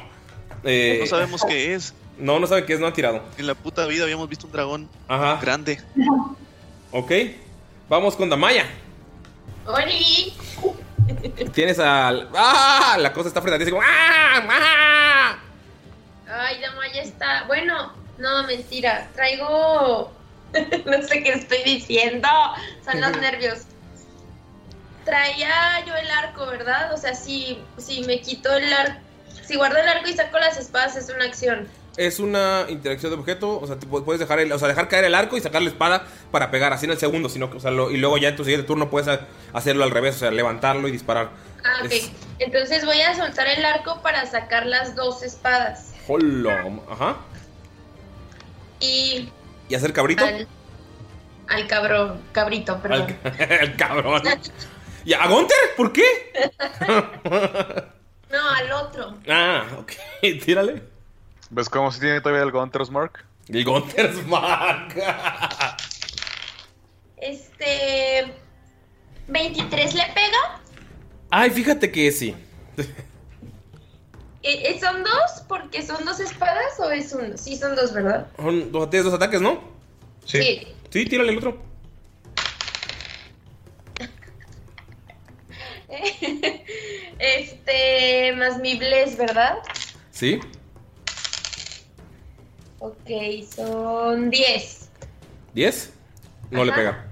Eh, 0.64 0.98
No 1.02 1.08
sabemos 1.08 1.44
qué 1.48 1.74
es. 1.74 1.94
No, 2.20 2.40
no 2.40 2.46
sabe 2.46 2.66
qué 2.66 2.74
es, 2.74 2.80
no 2.80 2.86
han 2.86 2.94
tirado. 2.94 3.24
En 3.40 3.48
la 3.48 3.56
puta 3.56 3.88
vida 3.88 4.04
habíamos 4.04 4.30
visto 4.30 4.46
un 4.46 4.52
dragón 4.52 4.90
Ajá. 5.08 5.40
grande. 5.42 5.80
Ok. 6.92 7.12
Vamos 7.90 8.16
con 8.16 8.30
Damaya. 8.30 8.66
¡Oli! 9.66 10.34
Tienes 11.54 11.80
al. 11.80 12.30
¡Ah! 12.36 12.98
La 13.00 13.14
cosa 13.14 13.30
está 13.30 13.42
frente 13.42 13.56
a 13.56 13.58
ti. 13.58 13.64
así 13.64 13.72
como, 13.72 13.84
¡Ah! 13.84 14.44
¡Ah! 14.50 15.38
Ay, 16.30 16.60
Damaya 16.62 17.02
está. 17.02 17.44
Bueno, 17.46 17.94
no, 18.18 18.44
mentira. 18.44 19.10
Traigo. 19.16 20.12
no 20.86 21.02
sé 21.04 21.24
qué 21.24 21.34
estoy 21.34 21.64
diciendo. 21.64 22.28
Son 22.84 23.00
los 23.00 23.18
nervios. 23.22 23.62
Traía 25.06 25.86
yo 25.86 25.96
el 25.96 26.10
arco, 26.10 26.46
¿verdad? 26.46 26.94
O 26.94 26.98
sea, 26.98 27.14
si, 27.14 27.62
si 27.78 28.04
me 28.04 28.22
quito 28.22 28.52
el 28.56 28.72
arco. 28.74 29.00
Si 29.46 29.56
guardo 29.56 29.78
el 29.78 29.88
arco 29.88 30.08
y 30.08 30.14
saco 30.14 30.40
las 30.40 30.58
espadas, 30.58 30.96
es 30.96 31.10
una 31.10 31.26
acción. 31.26 31.68
Es 31.96 32.20
una 32.20 32.66
interacción 32.70 33.12
de 33.12 33.20
objeto. 33.20 33.60
O 33.60 33.68
sea, 33.68 33.78
te 33.78 33.86
pu- 33.88 34.04
puedes 34.04 34.20
dejar, 34.20 34.40
el, 34.40 34.52
o 34.52 34.58
sea, 34.60 34.68
dejar 34.68 34.88
caer 34.88 35.06
el 35.06 35.14
arco 35.16 35.38
y 35.38 35.42
sacar 35.42 35.62
la 35.62 35.70
espada 35.70 36.06
para 36.32 36.50
pegar 36.50 36.74
así 36.74 36.86
en 36.86 36.92
el 36.92 36.98
segundo. 36.98 37.30
Sino 37.30 37.52
que, 37.52 37.58
o 37.58 37.60
sea, 37.60 37.72
lo- 37.72 37.92
y 37.92 37.98
luego 37.98 38.18
ya 38.18 38.30
en 38.30 38.36
tu 38.36 38.44
siguiente 38.44 38.66
turno 38.68 38.90
puedes 38.90 39.08
ha- 39.08 39.28
hacerlo 39.54 39.84
al 39.84 39.92
revés. 39.92 40.16
O 40.16 40.20
sea, 40.20 40.32
levantarlo 40.32 40.88
y 40.88 40.92
disparar. 40.92 41.30
Ah, 41.64 41.82
ok. 41.86 41.92
Es- 41.92 42.12
Entonces 42.40 42.84
voy 42.86 43.00
a 43.02 43.16
soltar 43.16 43.48
el 43.48 43.64
arco 43.64 44.02
para 44.02 44.26
sacar 44.26 44.66
las 44.66 44.96
dos 44.96 45.22
espadas. 45.24 45.94
Hola. 46.08 46.66
Ajá. 46.90 47.18
Y 48.80 49.30
¿Y 49.70 49.76
hacer 49.76 49.94
cabrito? 49.94 50.26
al, 50.26 50.48
al 51.48 51.68
cabrón, 51.68 52.20
cabrito, 52.34 52.82
perdón. 52.82 53.16
Al, 53.24 53.52
al 53.62 53.76
cabrón. 53.78 54.22
¿Y 55.06 55.14
a 55.14 55.28
Gunter? 55.28 55.58
¿Por 55.78 55.94
qué? 55.94 56.04
No, 58.34 58.50
al 58.50 58.72
otro. 58.72 59.14
Ah, 59.30 59.64
ok. 59.78 59.92
Tírale. 60.44 60.82
¿Ves 61.50 61.70
cómo 61.70 61.92
si 61.92 62.00
tiene 62.00 62.22
todavía 62.22 62.44
el 62.44 62.52
Gunter's 62.52 62.90
Mark? 62.90 63.26
El 63.48 63.64
Gunter's 63.66 64.26
Mark. 64.28 64.96
Este. 67.18 68.34
23 69.28 69.94
le 69.94 70.04
pega. 70.14 70.62
Ay, 71.30 71.50
fíjate 71.52 71.92
que 71.92 72.12
sí. 72.12 72.36
Eh, 74.44 74.78
¿Son 74.80 75.04
dos? 75.04 75.44
¿Porque 75.48 75.82
son 75.82 76.04
dos 76.04 76.20
espadas 76.20 76.80
o 76.80 76.92
es 76.92 77.14
uno? 77.14 77.38
Sí, 77.38 77.56
son 77.56 77.76
dos, 77.76 77.94
¿verdad? 77.94 78.28
Son 78.36 78.72
dos, 78.72 78.90
tienes 78.90 79.06
dos 79.06 79.14
ataques, 79.14 79.40
¿no? 79.42 79.62
Sí. 80.26 80.68
Sí, 80.90 81.06
tírale 81.06 81.32
el 81.32 81.38
otro. 81.38 81.58
Este. 87.20 88.34
Más 88.36 88.60
mi 88.60 88.76
bless, 88.76 89.16
¿verdad? 89.18 89.60
Sí. 90.12 90.40
Ok, 92.84 93.10
son 93.56 94.30
10. 94.30 94.90
¿10? 95.56 95.90
No 96.52 96.66
le 96.66 96.74
pega. 96.74 97.06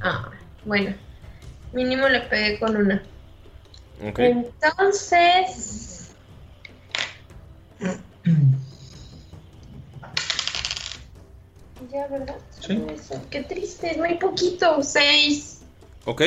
Ah, 0.00 0.30
bueno. 0.64 0.94
Mínimo 1.72 2.08
le 2.08 2.20
pegué 2.20 2.56
con 2.60 2.76
una. 2.76 3.02
Ok. 4.08 4.18
Entonces. 4.20 6.12
Ya, 11.90 12.06
¿verdad? 12.06 12.36
Eso. 12.60 13.20
Qué 13.28 13.42
triste, 13.42 13.90
es 13.90 13.98
muy 13.98 14.14
poquito. 14.18 14.84
Seis. 14.84 15.62
Ok. 16.04 16.22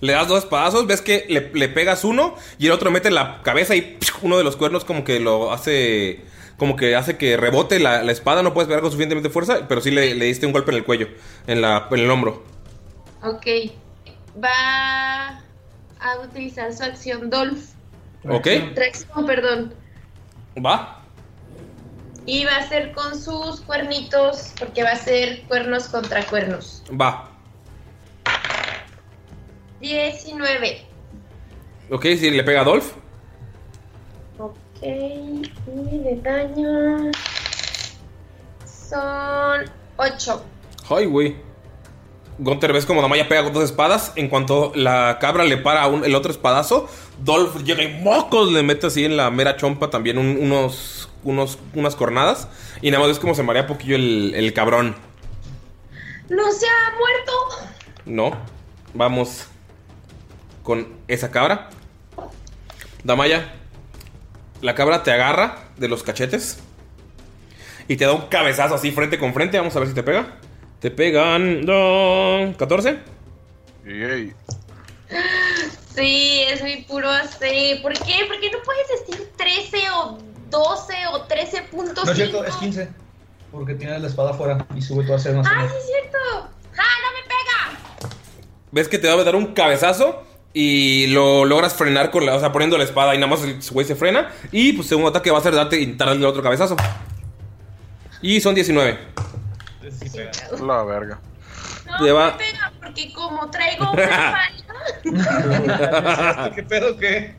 Le 0.00 0.12
das 0.14 0.28
dos 0.28 0.44
espadazos, 0.44 0.86
ves 0.86 1.02
que 1.02 1.26
le, 1.28 1.52
le 1.52 1.68
pegas 1.68 2.04
uno 2.04 2.36
y 2.58 2.66
el 2.66 2.72
otro 2.72 2.90
mete 2.90 3.10
la 3.10 3.42
cabeza 3.42 3.76
y 3.76 3.82
¡piu! 3.82 4.14
uno 4.22 4.38
de 4.38 4.44
los 4.44 4.56
cuernos 4.56 4.86
como 4.86 5.04
que 5.04 5.20
lo 5.20 5.52
hace... 5.52 6.24
Como 6.56 6.76
que 6.76 6.94
hace 6.94 7.16
que 7.16 7.36
rebote 7.36 7.78
la, 7.80 8.02
la 8.02 8.12
espada, 8.12 8.42
no 8.42 8.54
puedes 8.54 8.68
pegar 8.68 8.80
con 8.80 8.90
suficientemente 8.90 9.30
fuerza, 9.30 9.66
pero 9.68 9.80
sí 9.80 9.90
le, 9.90 10.14
le 10.14 10.26
diste 10.26 10.46
un 10.46 10.52
golpe 10.52 10.70
en 10.70 10.78
el 10.78 10.84
cuello, 10.84 11.08
en, 11.46 11.60
la, 11.60 11.88
en 11.90 11.98
el 11.98 12.10
hombro. 12.10 12.44
Ok. 13.22 13.46
Va 14.42 15.28
a 16.00 16.18
utilizar 16.22 16.72
su 16.72 16.84
acción 16.84 17.30
Dolph. 17.30 17.70
¿Ok? 18.28 18.48
Tracción, 18.74 19.26
perdón. 19.26 19.74
Va. 20.64 21.02
Y 22.26 22.44
va 22.44 22.56
a 22.56 22.68
ser 22.68 22.92
con 22.92 23.18
sus 23.18 23.60
cuernitos, 23.60 24.52
porque 24.58 24.82
va 24.82 24.90
a 24.90 24.96
ser 24.96 25.42
cuernos 25.42 25.88
contra 25.88 26.24
cuernos. 26.24 26.82
Va. 26.90 27.30
19. 29.80 30.86
Ok, 31.90 32.02
si 32.18 32.30
le 32.30 32.42
pega 32.44 32.62
a 32.62 32.64
Dolph. 32.64 32.92
Y 34.86 35.98
de 35.98 36.20
daño. 36.22 37.10
Son 38.66 39.64
8. 39.96 40.44
Ay, 40.90 41.06
güey. 41.06 41.36
Gunter, 42.38 42.72
ves 42.72 42.84
como 42.84 43.00
Damaya 43.00 43.28
pega 43.28 43.44
con 43.44 43.52
dos 43.52 43.64
espadas. 43.64 44.12
En 44.16 44.28
cuanto 44.28 44.72
la 44.74 45.18
cabra 45.20 45.44
le 45.44 45.56
para 45.56 45.86
un- 45.86 46.04
el 46.04 46.14
otro 46.14 46.30
espadazo, 46.32 46.88
Dolph 47.22 47.62
llega 47.62 47.82
y 47.84 48.02
mocos 48.02 48.50
le 48.52 48.62
mete 48.62 48.88
así 48.88 49.04
en 49.04 49.16
la 49.16 49.30
mera 49.30 49.56
chompa 49.56 49.88
también 49.88 50.18
un- 50.18 50.36
unos, 50.40 51.08
unos, 51.22 51.58
unas 51.74 51.94
cornadas. 51.96 52.48
Y 52.82 52.90
nada 52.90 53.00
más 53.00 53.08
ves 53.08 53.18
como 53.20 53.34
se 53.34 53.42
marea 53.44 53.66
poquillo 53.66 53.96
el, 53.96 54.32
el 54.34 54.52
cabrón. 54.52 54.96
¡No 56.28 56.50
se 56.52 56.66
ha 56.66 56.98
muerto! 56.98 57.32
No. 58.04 58.36
Vamos 58.94 59.46
con 60.62 60.88
esa 61.08 61.30
cabra. 61.30 61.70
Damaya, 63.04 63.54
la 64.60 64.74
cabra 64.74 65.02
te 65.02 65.12
agarra 65.12 65.68
de 65.76 65.88
los 65.88 66.02
cachetes 66.02 66.58
y 67.88 67.96
te 67.96 68.04
da 68.04 68.12
un 68.12 68.28
cabezazo 68.28 68.74
así 68.74 68.90
frente 68.92 69.18
con 69.18 69.34
frente. 69.34 69.58
Vamos 69.58 69.74
a 69.76 69.80
ver 69.80 69.88
si 69.88 69.94
te 69.94 70.02
pega. 70.02 70.38
Te 70.80 70.90
pegan. 70.90 71.64
no, 71.64 72.54
14. 72.56 72.98
Sí, 75.94 76.42
es 76.50 76.62
mi 76.62 76.76
puro 76.82 77.08
AC. 77.10 77.38
¿Por 77.82 77.92
qué? 77.92 78.24
¿Por 78.26 78.40
qué 78.40 78.50
no 78.50 78.58
puedes 78.64 79.06
decir 79.06 79.30
13 79.36 79.90
o 79.90 80.18
12 80.50 80.94
o 81.12 81.28
13.5? 81.28 82.04
No 82.04 82.10
es 82.10 82.16
cierto, 82.16 82.44
es 82.44 82.54
15. 82.56 82.88
Porque 83.52 83.74
tiene 83.74 83.98
la 83.98 84.08
espada 84.08 84.30
afuera 84.30 84.66
y 84.74 84.82
sube 84.82 85.04
todo 85.04 85.16
a 85.16 85.18
ser 85.18 85.36
más. 85.36 85.46
¡Ay, 85.48 85.68
sí 85.68 85.74
es 85.78 85.86
cierto! 85.86 86.18
¡Ah, 86.76 86.94
no 87.02 87.12
me 87.12 87.22
pega! 87.22 88.10
Ves 88.72 88.88
que 88.88 88.98
te 88.98 89.06
va 89.06 89.14
a 89.14 89.24
dar 89.24 89.36
un 89.36 89.54
cabezazo 89.54 90.24
y 90.54 91.08
lo 91.08 91.44
logras 91.44 91.74
frenar 91.74 92.10
con 92.10 92.24
la, 92.24 92.34
o 92.36 92.40
sea, 92.40 92.52
poniendo 92.52 92.78
la 92.78 92.84
espada 92.84 93.14
y 93.14 93.18
nada 93.18 93.26
más 93.28 93.42
el 93.42 93.58
güey 93.72 93.84
se 93.86 93.96
frena. 93.96 94.30
Y 94.52 94.72
pues 94.74 94.88
segundo 94.88 95.10
ataque 95.10 95.30
va 95.30 95.38
a 95.38 95.42
ser 95.42 95.54
darte 95.54 95.78
y 95.80 95.92
darle 95.94 96.24
otro 96.24 96.42
cabezazo. 96.42 96.76
Y 98.22 98.40
son 98.40 98.54
19. 98.54 98.98
La 100.66 100.82
verga. 100.84 101.18
No 101.86 102.04
Te 102.04 102.12
va- 102.12 102.30
me 102.32 102.38
pega 102.38 102.72
porque 102.82 103.12
como 103.12 103.50
traigo 103.50 103.90
una. 103.92 104.40
¿Qué 106.54 106.62
pedo 106.62 106.96
qué? 106.96 107.34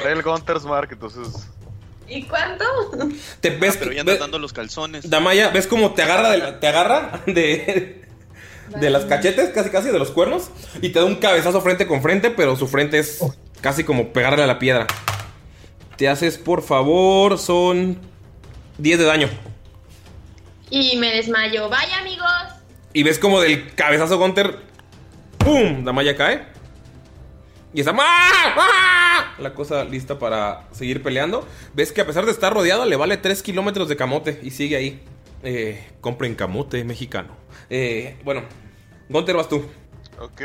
Trae 0.00 0.12
el 0.14 0.22
Gunter's 0.22 0.64
Mark, 0.64 0.88
entonces. 0.92 1.46
¿Y 2.08 2.24
cuánto? 2.24 2.64
Te 3.40 3.50
ves, 3.50 3.76
Pero 3.76 3.92
ya 3.92 4.00
andas 4.00 4.18
dando 4.18 4.38
los 4.38 4.52
calzones. 4.52 5.08
Damaya, 5.08 5.50
¿ves 5.50 5.66
cómo 5.68 5.92
te 5.94 6.02
agarra 6.02 6.30
de, 6.30 6.38
la- 6.38 6.58
te 6.58 6.66
agarra 6.66 7.20
de, 7.26 8.08
de 8.78 8.90
las 8.90 9.04
cachetes, 9.04 9.50
casi 9.50 9.70
casi 9.70 9.90
de 9.90 9.98
los 9.98 10.10
cuernos? 10.10 10.50
Y 10.82 10.90
te 10.90 10.98
da 10.98 11.04
un 11.04 11.16
cabezazo 11.16 11.60
frente 11.60 11.86
con 11.86 12.02
frente, 12.02 12.30
pero 12.30 12.56
su 12.56 12.66
frente 12.68 12.98
es 12.98 13.20
casi 13.60 13.84
como 13.84 14.12
pegarle 14.12 14.42
a 14.42 14.46
la 14.46 14.58
piedra. 14.58 14.86
Te 15.96 16.08
haces, 16.08 16.38
por 16.38 16.62
favor, 16.62 17.38
son 17.38 17.98
10 18.78 18.98
de 18.98 19.04
daño. 19.04 19.28
Y 20.70 20.96
me 20.96 21.10
desmayo. 21.14 21.68
Vaya, 21.68 21.98
amigos. 21.98 22.30
Y 22.92 23.02
ves 23.02 23.18
como 23.18 23.40
del 23.40 23.74
cabezazo 23.74 24.18
Gunter, 24.18 24.58
¡pum! 25.38 25.84
Damaya 25.84 26.16
cae. 26.16 26.46
Y 27.72 27.80
está 27.80 27.94
¡Ah! 27.96 28.54
¡Ah! 28.56 29.34
la 29.38 29.54
cosa 29.54 29.84
lista 29.84 30.18
para 30.18 30.66
seguir 30.72 31.02
peleando. 31.02 31.46
Ves 31.74 31.92
que 31.92 32.00
a 32.00 32.06
pesar 32.06 32.24
de 32.24 32.32
estar 32.32 32.52
rodeado, 32.52 32.84
le 32.84 32.96
vale 32.96 33.16
3 33.16 33.42
kilómetros 33.42 33.88
de 33.88 33.96
camote 33.96 34.40
y 34.42 34.50
sigue 34.50 34.76
ahí. 34.76 35.00
Eh, 35.42 35.92
compren 36.00 36.34
camote 36.34 36.84
mexicano. 36.84 37.34
Eh, 37.68 38.18
bueno, 38.24 38.42
Gunter, 39.08 39.36
vas 39.36 39.48
tú. 39.48 39.64
Ok. 40.18 40.40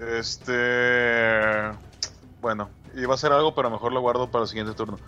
Este. 0.00 1.72
Bueno, 2.40 2.70
iba 2.94 3.12
a 3.12 3.14
hacer 3.14 3.32
algo, 3.32 3.54
pero 3.54 3.70
mejor 3.70 3.92
lo 3.92 4.00
guardo 4.00 4.30
para 4.30 4.42
el 4.42 4.48
siguiente 4.48 4.74
turno. 4.74 4.98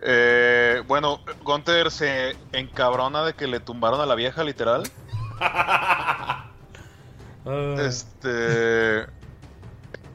Eh, 0.00 0.82
bueno, 0.86 1.20
Gunter 1.42 1.90
se 1.90 2.36
encabrona 2.52 3.24
de 3.24 3.34
que 3.34 3.46
le 3.46 3.60
tumbaron 3.60 4.00
a 4.00 4.06
la 4.06 4.14
vieja, 4.14 4.44
literal. 4.44 4.84
Este. 7.78 9.06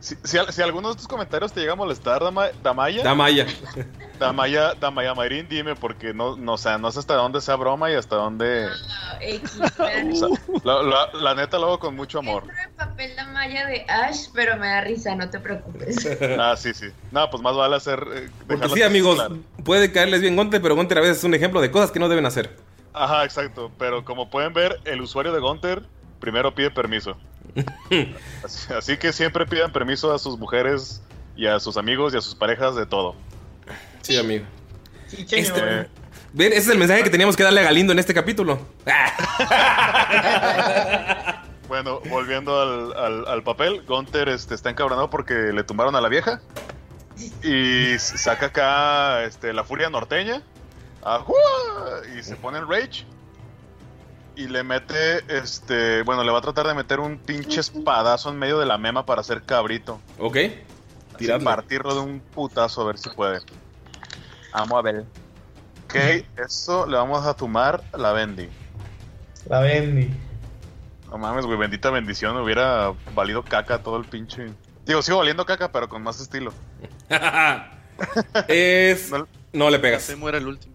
Si, 0.03 0.17
si, 0.25 0.37
si 0.49 0.61
alguno 0.61 0.89
de 0.89 0.91
estos 0.95 1.07
comentarios 1.07 1.53
te 1.53 1.61
llega 1.61 1.71
a 1.71 1.75
molestar, 1.77 2.21
Dama- 2.21 2.49
Damaya. 2.61 3.03
Damaya. 3.03 3.45
Damaya, 4.19 4.73
Damaya 4.73 5.13
Mayrin, 5.15 5.47
dime, 5.47 5.75
porque 5.75 6.13
no, 6.13 6.35
no, 6.35 6.53
o 6.53 6.57
sea, 6.57 6.77
no 6.77 6.91
sé 6.91 6.99
hasta 6.99 7.13
dónde 7.15 7.39
sea 7.39 7.55
broma 7.55 7.89
y 7.89 7.93
hasta 7.95 8.17
dónde. 8.17 8.67
X, 9.21 9.59
o 9.61 9.67
sea, 9.69 10.03
la, 10.65 10.83
la- 10.83 11.09
la 11.13 11.35
neta 11.35 11.57
lo 11.57 11.67
hago 11.67 11.79
con 11.79 11.95
mucho 11.95 12.19
amor. 12.19 12.43
el 12.65 12.71
papel 12.71 13.15
de 13.15 13.23
malla 13.27 13.65
de 13.65 13.85
Ash, 13.87 14.27
pero 14.33 14.57
me 14.57 14.67
da 14.67 14.81
risa, 14.81 15.15
no 15.15 15.29
te 15.29 15.39
preocupes. 15.39 16.05
Ah, 16.37 16.55
sí, 16.57 16.73
sí. 16.73 16.87
No, 17.11 17.29
pues 17.29 17.41
más 17.41 17.55
vale 17.55 17.77
hacer. 17.77 18.05
eh, 18.13 18.29
Porque 18.45 18.65
sí, 18.67 18.73
así, 18.73 18.83
amigos, 18.83 19.15
claro. 19.15 19.37
puede 19.63 19.93
caerles 19.93 20.19
bien 20.19 20.35
Gunter, 20.35 20.61
pero 20.61 20.75
Gunter 20.75 20.97
a 20.97 21.01
veces 21.01 21.19
es 21.19 21.23
un 21.23 21.33
ejemplo 21.33 21.61
de 21.61 21.71
cosas 21.71 21.91
que 21.91 21.99
no 21.99 22.09
deben 22.09 22.25
hacer. 22.25 22.57
Ajá, 22.91 23.23
exacto. 23.23 23.71
Pero 23.79 24.03
como 24.03 24.29
pueden 24.29 24.51
ver, 24.51 24.81
el 24.83 24.99
usuario 25.01 25.31
de 25.31 25.39
Gunter 25.39 25.83
primero 26.23 26.55
pide 26.55 26.71
permiso. 26.71 27.17
así, 28.45 28.73
así 28.73 28.97
que 28.97 29.11
siempre 29.11 29.45
pidan 29.45 29.73
permiso 29.73 30.13
a 30.13 30.19
sus 30.19 30.39
mujeres 30.39 31.01
y 31.35 31.47
a 31.47 31.59
sus 31.59 31.75
amigos 31.75 32.13
y 32.13 32.17
a 32.17 32.21
sus 32.21 32.33
parejas 32.33 32.75
de 32.77 32.85
todo. 32.85 33.13
Sí, 34.01 34.17
amigo. 34.17 34.45
Sí, 35.07 35.25
Eh, 35.29 35.87
Ven, 36.31 36.53
ese 36.53 36.61
es 36.61 36.69
el 36.69 36.77
mensaje 36.79 37.03
que 37.03 37.09
teníamos 37.09 37.35
que 37.35 37.43
darle 37.43 37.59
a 37.59 37.63
Galindo 37.63 37.91
en 37.91 37.99
este 37.99 38.13
capítulo. 38.13 38.57
Bueno, 41.67 42.01
volviendo 42.09 42.61
al, 42.61 42.93
al- 42.97 43.27
al 43.27 43.43
papel, 43.43 43.83
Gunter 43.87 44.29
este, 44.29 44.53
está 44.53 44.69
encabronado 44.69 45.09
porque 45.09 45.33
le 45.33 45.63
tumbaron 45.63 45.95
a 45.95 46.01
la 46.01 46.09
vieja. 46.09 46.41
Y 47.43 47.97
saca 47.99 48.47
acá 48.47 49.23
este, 49.23 49.53
la 49.53 49.63
furia 49.63 49.89
norteña. 49.89 50.41
¡Ajúa! 51.03 51.35
Y 52.17 52.23
se 52.23 52.35
pone 52.35 52.57
en 52.59 52.69
rage. 52.69 53.05
Y 54.35 54.47
le 54.47 54.63
mete, 54.63 55.23
este, 55.27 56.01
bueno, 56.03 56.23
le 56.23 56.31
va 56.31 56.39
a 56.39 56.41
tratar 56.41 56.67
de 56.67 56.73
meter 56.73 56.99
un 56.99 57.17
pinche 57.19 57.59
espadazo 57.59 58.29
en 58.29 58.39
medio 58.39 58.57
de 58.59 58.65
la 58.65 58.77
mema 58.77 59.05
para 59.05 59.21
hacer 59.21 59.43
cabrito. 59.43 59.99
Ok. 60.17 60.37
Así, 60.37 60.55
Tiradlo. 61.17 61.45
partirlo 61.45 61.93
de 61.93 62.01
un 62.01 62.19
putazo 62.19 62.81
a 62.81 62.85
ver 62.85 62.97
si 62.97 63.09
puede. 63.11 63.39
Vamos 64.53 64.73
a 64.73 64.81
ver. 64.81 65.05
Ok, 65.85 65.95
eso 66.43 66.87
le 66.87 66.97
vamos 66.97 67.25
a 67.25 67.35
tumar 67.35 67.83
la 67.95 68.11
Bendy. 68.13 68.49
La 69.47 69.59
Bendy. 69.59 70.09
No 71.11 71.19
mames, 71.19 71.45
güey, 71.45 71.59
bendita 71.59 71.91
bendición, 71.91 72.35
hubiera 72.37 72.91
valido 73.13 73.43
caca 73.43 73.83
todo 73.83 73.97
el 73.97 74.05
pinche. 74.05 74.47
Digo, 74.85 75.03
sigo 75.03 75.19
valiendo 75.19 75.45
caca, 75.45 75.71
pero 75.71 75.87
con 75.87 76.01
más 76.01 76.19
estilo. 76.19 76.53
es. 78.47 79.11
No 79.53 79.69
le 79.69 79.77
pegas. 79.77 80.01
Se 80.01 80.15
muera 80.15 80.39
el 80.39 80.47
último. 80.47 80.73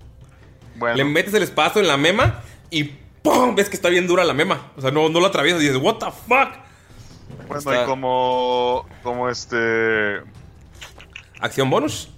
Le 0.94 1.04
metes 1.04 1.34
el 1.34 1.42
espacio 1.42 1.80
en 1.80 1.88
la 1.88 1.96
mema 1.96 2.42
y 2.70 2.92
¡pum! 3.30 3.54
ves 3.54 3.68
que 3.68 3.76
está 3.76 3.88
bien 3.88 4.06
dura 4.06 4.24
la 4.24 4.34
mema. 4.34 4.72
O 4.76 4.80
sea, 4.80 4.90
no, 4.90 5.08
no 5.08 5.20
lo 5.20 5.26
atraviesas 5.26 5.62
y 5.62 5.66
dices, 5.66 5.80
¿What 5.82 5.96
the 5.96 6.06
fuck? 6.06 6.54
Bueno, 7.46 7.58
Está- 7.58 7.82
y 7.82 7.86
como. 7.86 8.86
Como 9.02 9.28
este. 9.28 10.20
¿Acción 11.40 11.70
bonus? 11.70 12.08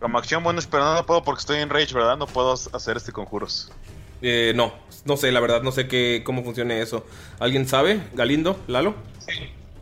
Como 0.00 0.18
acción 0.18 0.42
bonus, 0.42 0.66
pero 0.66 0.84
no, 0.84 0.94
no 0.94 1.06
puedo 1.06 1.22
porque 1.22 1.40
estoy 1.40 1.58
en 1.60 1.70
rage, 1.70 1.94
¿verdad? 1.94 2.16
No 2.16 2.26
puedo 2.26 2.52
hacer 2.52 2.96
este 2.96 3.12
conjuros. 3.12 3.70
Eh, 4.20 4.52
no, 4.56 4.72
no 5.04 5.16
sé, 5.16 5.30
la 5.32 5.40
verdad, 5.40 5.62
no 5.62 5.70
sé 5.72 5.86
qué, 5.88 6.22
cómo 6.24 6.42
funcione 6.42 6.80
eso. 6.80 7.04
¿Alguien 7.38 7.68
sabe? 7.68 8.02
¿Galindo? 8.14 8.58
¿Lalo? 8.66 8.94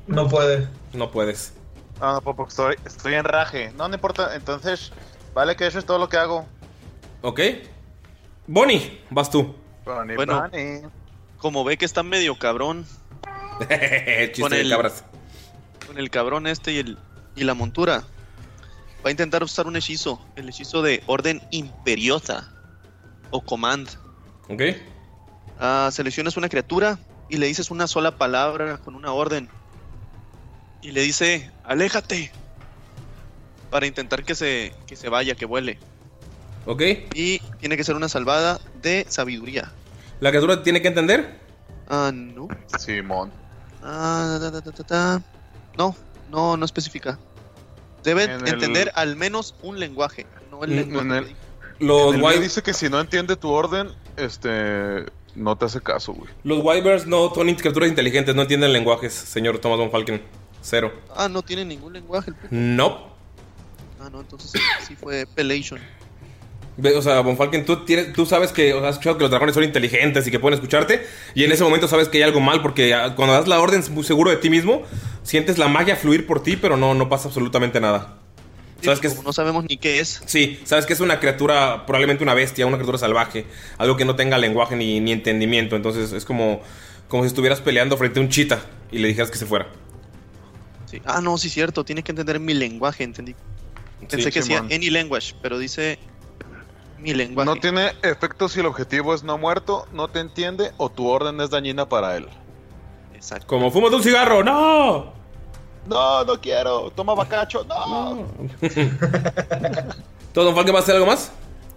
No 0.07 0.28
puede. 0.28 0.68
No 0.92 1.11
puedes. 1.11 1.55
No, 2.01 2.12
no 2.14 2.20
puedo 2.20 2.36
porque 2.36 2.51
estoy, 2.51 2.76
estoy 2.84 3.14
en 3.14 3.24
raje. 3.24 3.72
No, 3.76 3.88
no 3.88 3.94
importa. 3.94 4.34
Entonces, 4.34 4.92
vale 5.34 5.57
que 5.57 5.66
eso 5.66 5.78
es 5.78 5.84
todo 5.86 5.98
lo 5.98 6.09
que 6.09 6.16
hago. 6.18 6.46
¿Ok? 7.22 7.40
Bonnie, 8.46 9.01
vas 9.11 9.30
tú. 9.30 9.55
Bueno, 10.16 10.49
como 11.38 11.64
ve 11.64 11.76
que 11.78 11.84
está 11.84 12.03
medio 12.03 12.38
cabrón 12.38 12.86
Con 14.41 14.53
el- 14.55 14.70
cabras. 14.70 15.05
con 15.86 15.99
el 15.99 16.11
cabrón 16.11 16.47
este 16.47 16.72
y, 16.72 16.78
el, 16.78 16.99
y 17.34 17.45
la 17.45 17.55
montura, 17.55 18.05
va 19.05 19.09
a 19.09 19.11
intentar 19.11 19.43
usar 19.43 19.66
un 19.66 19.76
hechizo, 19.76 20.20
el 20.36 20.49
hechizo 20.49 20.82
de 20.82 21.03
orden 21.07 21.41
imperiosa 21.51 22.49
o 23.30 23.41
command. 23.43 23.88
¿Ok? 24.49 24.62
Ah, 25.59 25.91
seleccionas 25.93 26.36
una 26.36 26.49
criatura 26.49 26.99
y 27.28 27.36
le 27.36 27.47
dices 27.47 27.70
una 27.70 27.86
sola 27.86 28.16
palabra 28.16 28.78
con 28.78 28.95
una 28.95 29.12
orden. 29.12 29.49
Y 30.82 30.93
le 30.93 31.03
dice, 31.03 31.51
aléjate. 31.64 32.32
Para 33.70 33.86
intentar 33.86 34.24
que 34.24 34.34
se, 34.34 34.72
que 34.86 34.97
se 34.97 35.09
vaya, 35.09 35.34
que 35.36 35.45
vuele. 35.45 35.78
¿Ok? 36.66 36.82
Y 37.14 37.38
tiene 37.61 37.76
que 37.76 37.84
ser 37.84 37.95
una 37.95 38.09
salvada 38.09 38.59
de 38.82 39.07
sabiduría. 39.09 39.70
¿La 40.21 40.31
criatura 40.31 40.62
tiene 40.62 40.81
que 40.83 40.89
entender? 40.89 41.39
Ah, 41.89 42.11
no. 42.14 42.49
Simón. 42.79 43.33
Ah, 43.83 44.39
ta, 44.41 44.61
ta, 44.73 44.85
ta. 44.85 45.23
No, 45.77 45.97
no, 46.31 46.57
no 46.57 46.64
especifica. 46.64 47.18
Deben 48.05 48.31
En 48.31 48.41
el- 48.47 48.55
entender 48.55 48.93
al 48.95 49.16
menos 49.16 49.55
un 49.62 49.79
lenguaje, 49.81 50.27
no 50.51 50.64
el 50.64 50.73
En 50.73 50.77
lenguaje. 50.93 51.18
el, 51.18 51.37
Los 51.87 52.14
en 52.14 52.25
el 52.25 52.41
dice 52.43 52.62
que 52.62 52.73
si 52.75 52.89
no 52.89 53.01
entiende 53.01 53.37
tu 53.37 53.51
orden, 53.51 53.89
este. 54.16 55.07
No 55.37 55.57
te 55.57 55.64
hace 55.66 55.81
caso, 55.81 56.12
güey. 56.12 56.29
Los 56.43 56.59
Wyverns 56.64 57.07
no 57.07 57.33
son 57.33 57.55
criaturas 57.55 57.89
inteligentes, 57.89 58.35
no 58.35 58.43
entienden 58.43 58.73
lenguajes, 58.73 59.12
señor 59.14 59.59
Thomas 59.59 59.79
von 59.79 59.91
Falken. 59.91 60.23
Cero. 60.61 60.93
Ah, 61.16 61.29
no 61.29 61.41
tiene 61.43 61.64
ningún 61.64 61.93
lenguaje 61.95 62.31
el 62.31 62.37
puto. 62.37 62.49
No. 62.51 63.11
Ah, 64.01 64.11
no, 64.11 64.21
entonces 64.21 64.51
sí, 64.51 64.59
sí 64.89 64.97
fue 64.97 65.25
Pelation. 65.27 65.81
O 66.97 67.03
sea, 67.03 67.20
Von 67.20 67.37
Falken, 67.37 67.64
tú, 67.64 67.85
tienes, 67.85 68.12
tú 68.12 68.26
sabes 68.26 68.53
que, 68.53 68.72
o 68.74 68.81
sea, 68.81 68.89
has 68.89 68.95
escuchado 68.95 69.16
que 69.16 69.22
los 69.22 69.31
dragones 69.31 69.55
son 69.55 69.64
inteligentes 69.64 70.26
y 70.26 70.31
que 70.31 70.39
pueden 70.39 70.55
escucharte. 70.55 71.05
Y 71.35 71.45
en 71.45 71.53
ese 71.53 71.64
momento 71.64 71.89
sabes 71.89 72.09
que 72.09 72.18
hay 72.18 72.22
algo 72.22 72.41
mal 72.41 72.62
porque 72.62 72.95
ah, 72.95 73.14
cuando 73.16 73.35
das 73.35 73.49
la 73.49 73.61
orden 73.61 73.83
muy 73.91 74.05
seguro 74.05 74.31
de 74.31 74.37
ti 74.37 74.51
mismo, 74.51 74.83
sientes 75.22 75.59
la 75.59 75.68
magia 75.68 75.97
fluir 75.97 76.26
por 76.26 76.43
ti, 76.43 76.57
pero 76.57 76.76
no, 76.76 76.95
no 76.95 77.09
pasa 77.09 77.28
absolutamente 77.28 77.81
nada. 77.81 78.16
¿Sabes 78.83 79.01
que 79.01 79.11
no 79.22 79.33
sabemos 79.33 79.64
ni 79.68 79.76
qué 79.76 80.01
es. 80.01 80.22
Sí, 80.24 80.59
sabes 80.64 80.87
que 80.87 80.95
es 80.95 81.01
una 81.01 81.20
criatura, 81.20 81.85
probablemente 81.85 82.24
una 82.24 82.35
bestia, 82.35 82.66
una 82.66 82.76
criatura 82.76 82.99
salvaje. 82.99 83.45
Algo 83.76 83.97
que 83.97 84.05
no 84.05 84.16
tenga 84.16 84.39
lenguaje 84.39 84.74
ni, 84.76 85.01
ni 85.01 85.12
entendimiento. 85.12 85.76
Entonces 85.76 86.12
es 86.12 86.24
como, 86.24 86.62
como 87.09 87.24
si 87.24 87.26
estuvieras 87.26 87.61
peleando 87.61 87.97
frente 87.99 88.20
a 88.20 88.22
un 88.22 88.31
chita 88.31 88.64
y 88.91 88.99
le 88.99 89.09
dijeras 89.09 89.31
que 89.31 89.37
se 89.37 89.45
fuera. 89.45 89.68
Sí. 90.87 91.03
Ah, 91.05 91.20
no, 91.20 91.37
sí, 91.37 91.51
cierto, 91.51 91.85
tiene 91.85 92.03
que 92.03 92.12
entender 92.12 92.41
mi 92.41 92.55
lenguaje, 92.55 93.05
entendí. 93.05 93.35
Pensé 94.01 94.22
Sí, 94.22 94.31
que 94.31 94.41
decía 94.41 94.59
any 94.70 94.89
language, 94.89 95.35
pero 95.43 95.59
dice 95.59 95.99
mi 97.01 97.14
lenguaje. 97.14 97.48
No 97.48 97.57
tiene 97.57 97.92
efecto 98.03 98.48
si 98.48 98.61
el 98.61 98.66
objetivo 98.66 99.14
es 99.14 99.22
no 99.22 99.38
muerto, 99.38 99.86
no 99.92 100.09
te 100.09 100.20
entiende 100.20 100.72
o 100.76 100.90
tu 100.90 101.09
orden 101.09 101.40
es 101.40 101.51
dañina 101.51 101.88
para 101.88 102.16
él. 102.16 102.28
Exacto. 103.14 103.46
Como 103.46 103.70
fúmate 103.70 103.96
un 103.96 104.03
cigarro, 104.03 104.42
¡no! 104.42 105.12
No, 105.86 106.24
no 106.24 106.40
quiero. 106.40 106.90
Toma 106.90 107.14
bacacho. 107.14 107.64
No. 107.64 108.26
¿Todo 110.32 110.44
Don 110.44 110.55
Falken 110.55 110.74
va 110.74 110.78
a 110.78 110.82
hacer 110.82 110.94
algo 110.94 111.07
más? 111.07 111.32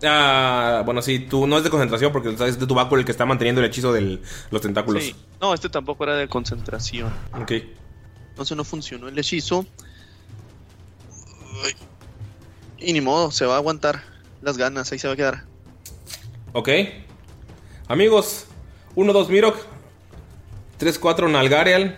Ah, 0.05 0.83
bueno, 0.85 1.01
sí, 1.01 1.19
tú 1.19 1.47
no 1.47 1.57
es 1.57 1.63
de 1.63 1.69
concentración 1.69 2.11
porque 2.11 2.35
sabes 2.37 2.59
de 2.59 2.67
tu 2.67 2.75
báculo 2.75 2.99
el 2.99 3.05
que 3.05 3.11
está 3.11 3.25
manteniendo 3.25 3.61
el 3.61 3.67
hechizo 3.67 3.93
de 3.93 4.21
los 4.51 4.61
tentáculos. 4.61 5.03
Sí. 5.03 5.15
No, 5.41 5.53
este 5.53 5.69
tampoco 5.69 6.03
era 6.03 6.15
de 6.17 6.27
concentración. 6.27 7.13
Ok. 7.41 7.53
Entonces 8.29 8.57
no 8.57 8.63
funcionó 8.63 9.07
el 9.07 9.17
hechizo. 9.17 9.65
Y 12.77 12.91
ni 12.91 12.99
modo, 12.99 13.31
se 13.31 13.45
va 13.45 13.53
a 13.53 13.57
aguantar 13.57 14.12
las 14.43 14.57
ganas, 14.57 14.91
ahí 14.91 14.99
se 14.99 15.07
va 15.07 15.13
a 15.13 15.17
quedar. 15.17 15.43
Ok. 16.53 16.69
Amigos, 17.87 18.45
1, 18.95 19.13
2 19.13 19.29
Mirok. 19.29 19.57
3, 20.77 20.99
4 20.99 21.29
Nalgarial. 21.29 21.97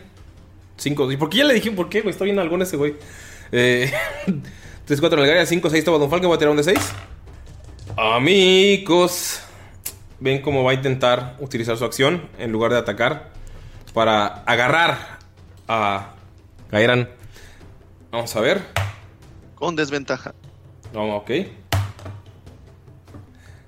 5. 0.77 1.11
¿Y 1.11 1.17
por 1.17 1.29
qué 1.29 1.37
ya 1.39 1.45
le 1.45 1.53
dije 1.53 1.71
por 1.71 1.89
qué, 1.89 2.01
güey? 2.01 2.11
Está 2.11 2.25
bien 2.25 2.39
algún 2.39 2.61
ese, 2.61 2.77
güey. 2.77 2.95
Eh, 3.51 3.91
3, 4.85 4.99
4 4.99 5.17
Nalgarial. 5.17 5.47
5, 5.47 5.69
6 5.69 5.83
Toma 5.83 5.97
Don 5.97 6.09
Falken. 6.09 6.27
Voy 6.27 6.35
a 6.35 6.39
tirar 6.39 6.51
un 6.51 6.57
de 6.57 6.63
6. 6.63 6.79
Amigos. 7.97 9.41
Ven 10.19 10.41
cómo 10.41 10.63
va 10.63 10.71
a 10.71 10.73
intentar 10.73 11.35
utilizar 11.39 11.77
su 11.77 11.85
acción 11.85 12.29
en 12.37 12.51
lugar 12.51 12.71
de 12.71 12.77
atacar. 12.77 13.31
Para 13.93 14.43
agarrar 14.43 15.19
a 15.67 16.13
Gairan. 16.71 17.09
Vamos 18.11 18.35
a 18.35 18.41
ver. 18.41 18.61
Con 19.55 19.75
desventaja. 19.75 20.33
Vamos, 20.93 21.21
ok. 21.21 21.31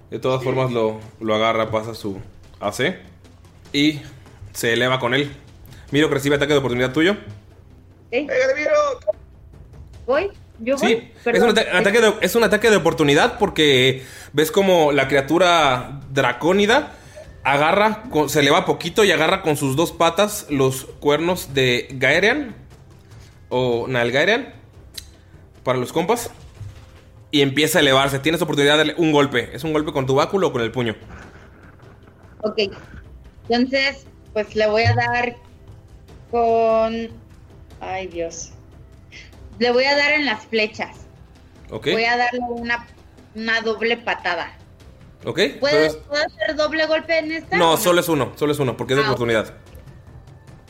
De 0.09 0.19
todas 0.19 0.43
formas 0.43 0.71
lo, 0.71 0.99
lo 1.19 1.35
agarra, 1.35 1.69
pasa 1.71 1.93
su 1.93 2.19
AC. 2.59 2.95
Y 3.73 4.01
se 4.53 4.73
eleva 4.73 4.99
con 4.99 5.13
él. 5.13 5.31
Miro 5.91 6.07
que 6.09 6.15
recibe 6.15 6.35
ataque 6.35 6.53
de 6.53 6.59
oportunidad 6.59 6.93
tuyo. 6.93 7.17
¿Ok? 8.11 8.31
Voy. 10.05 10.31
Yo 10.59 10.77
Sí, 10.77 10.85
voy, 10.85 10.93
es 11.15 11.23
perdón. 11.23 11.49
un, 11.49 11.59
ata- 11.59 11.77
ataque 11.77 12.01
de, 12.01 12.13
es 12.21 12.35
un 12.35 12.43
ataque 12.43 12.69
de 12.71 12.77
oportunidad 12.77 13.37
porque 13.37 14.03
ves 14.33 14.51
como 14.51 14.91
la 14.91 15.07
criatura 15.07 15.99
dracónida 16.09 16.93
agarra, 17.43 18.03
con- 18.09 18.27
se 18.29 18.39
eleva 18.39 18.65
poquito 18.65 19.03
y 19.03 19.11
agarra 19.11 19.41
con 19.43 19.55
sus 19.55 19.75
dos 19.75 19.91
patas 19.91 20.47
los 20.49 20.85
cuernos 20.99 21.53
de 21.53 21.87
Gaerian 21.91 22.55
o 23.49 23.87
Nalgaerian 23.87 24.53
para 25.63 25.77
los 25.77 25.93
compas 25.93 26.31
y 27.31 27.41
empieza 27.41 27.79
a 27.79 27.81
elevarse. 27.81 28.19
Tienes 28.19 28.41
oportunidad 28.41 28.73
de 28.73 28.77
darle 28.79 28.95
un 28.97 29.11
golpe. 29.11 29.49
Es 29.53 29.63
un 29.63 29.73
golpe 29.73 29.91
con 29.91 30.05
tu 30.05 30.15
báculo 30.15 30.47
o 30.47 30.51
con 30.51 30.61
el 30.61 30.71
puño. 30.71 30.95
Ok. 32.41 32.59
Entonces, 33.49 34.05
pues 34.33 34.55
le 34.55 34.67
voy 34.67 34.83
a 34.83 34.93
dar 34.93 35.35
con. 36.31 37.09
Ay, 37.79 38.07
Dios. 38.07 38.51
Le 39.59 39.71
voy 39.71 39.85
a 39.85 39.95
dar 39.95 40.11
en 40.13 40.25
las 40.25 40.45
flechas. 40.45 40.97
¿Ok? 41.71 41.87
Voy 41.91 42.05
a 42.05 42.15
darle 42.17 42.39
una, 42.49 42.85
una 43.35 43.61
doble 43.61 43.97
patada. 43.97 44.53
¿Ok? 45.25 45.39
¿Puedo, 45.59 45.75
Pero 45.75 45.85
es- 45.85 45.95
¿puedo 45.95 46.23
hacer 46.25 46.55
doble 46.55 46.85
golpe 46.85 47.17
en 47.17 47.31
esta? 47.31 47.57
no, 47.57 47.75
solo 47.77 47.99
es 48.01 48.07
uno. 48.09 48.33
Solo 48.35 48.51
es 48.53 48.59
uno 48.59 48.77
porque 48.77 48.93
es 48.93 48.97
de 48.99 49.03
Ah, 49.03 49.07
oportunidad. 49.07 49.53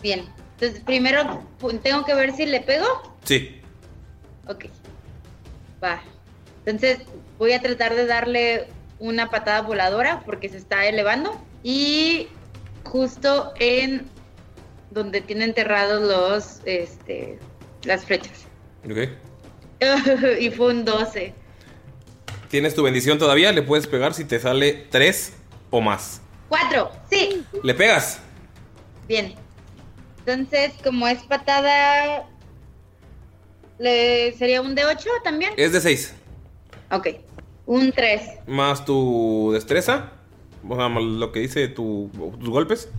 Bien. 0.02 0.26
Entonces, 0.60 0.82
primero 0.84 1.44
tengo 1.84 2.04
que 2.06 2.16
ver 2.16 2.34
si 2.34 2.46
le 2.46 2.62
pego. 2.62 2.86
Sí. 3.24 3.62
Ok. 4.48 4.66
Va. 5.84 6.02
Entonces, 6.68 7.00
voy 7.38 7.54
a 7.54 7.62
tratar 7.62 7.96
de 7.96 8.06
darle 8.06 8.68
una 9.00 9.30
patada 9.30 9.62
voladora 9.62 10.22
porque 10.26 10.50
se 10.50 10.58
está 10.58 10.86
elevando. 10.86 11.42
Y 11.64 12.28
justo 12.84 13.54
en 13.58 14.06
donde 14.92 15.22
tiene 15.22 15.46
enterrados 15.46 16.02
los, 16.04 16.62
este, 16.66 17.40
las 17.84 18.04
flechas. 18.04 18.48
¿Ok? 18.84 19.10
y 20.42 20.50
fue 20.50 20.74
un 20.74 20.84
12. 20.84 21.34
Tienes 22.50 22.76
tu 22.76 22.84
bendición 22.84 23.18
todavía. 23.18 23.54
Le 23.54 23.62
puedes 23.62 23.88
pegar 23.88 24.14
si 24.14 24.26
te 24.26 24.38
sale 24.38 24.88
tres 24.90 25.38
o 25.70 25.80
más. 25.80 26.22
¡Cuatro! 26.50 26.92
¡Sí! 27.10 27.46
¿Le 27.64 27.74
pegas? 27.76 28.20
Bien. 29.08 29.36
Entonces, 30.26 30.74
como 30.84 31.08
es 31.08 31.24
patada, 31.24 32.28
¿le 33.80 34.34
sería 34.34 34.62
un 34.62 34.76
de 34.76 34.84
8 34.84 35.10
también? 35.24 35.54
Es 35.56 35.72
de 35.72 35.80
6. 35.80 36.14
Ok. 36.92 37.08
Un 37.66 37.92
3. 37.92 38.22
Más 38.48 38.86
tu 38.86 39.52
destreza. 39.54 40.12
O 40.68 40.76
sea, 40.76 40.90
lo 40.90 41.32
que 41.32 41.40
dice 41.42 41.68
tu- 41.68 42.10
tus 42.40 42.50
golpes. 42.50 42.90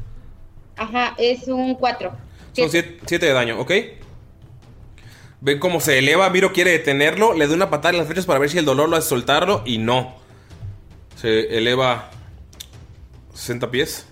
Ajá, 0.76 1.14
es 1.18 1.48
un 1.48 1.74
4. 1.74 2.12
Son 2.52 2.70
7 2.70 3.18
de 3.26 3.32
daño, 3.32 3.58
¿ok? 3.60 3.70
Ven 5.40 5.58
cómo 5.58 5.80
se 5.80 5.98
eleva. 5.98 6.28
Miro 6.30 6.52
quiere 6.52 6.72
detenerlo. 6.72 7.32
Le 7.34 7.46
doy 7.46 7.56
una 7.56 7.70
patada 7.70 7.90
en 7.90 7.98
las 7.98 8.06
flechas 8.06 8.26
para 8.26 8.38
ver 8.40 8.50
si 8.50 8.58
el 8.58 8.64
dolor 8.64 8.88
lo 8.88 8.96
hace 8.96 9.08
soltarlo. 9.08 9.62
Y 9.64 9.78
no. 9.78 10.16
Se 11.16 11.56
eleva 11.56 12.10
60 13.34 13.70
pies. 13.70 14.06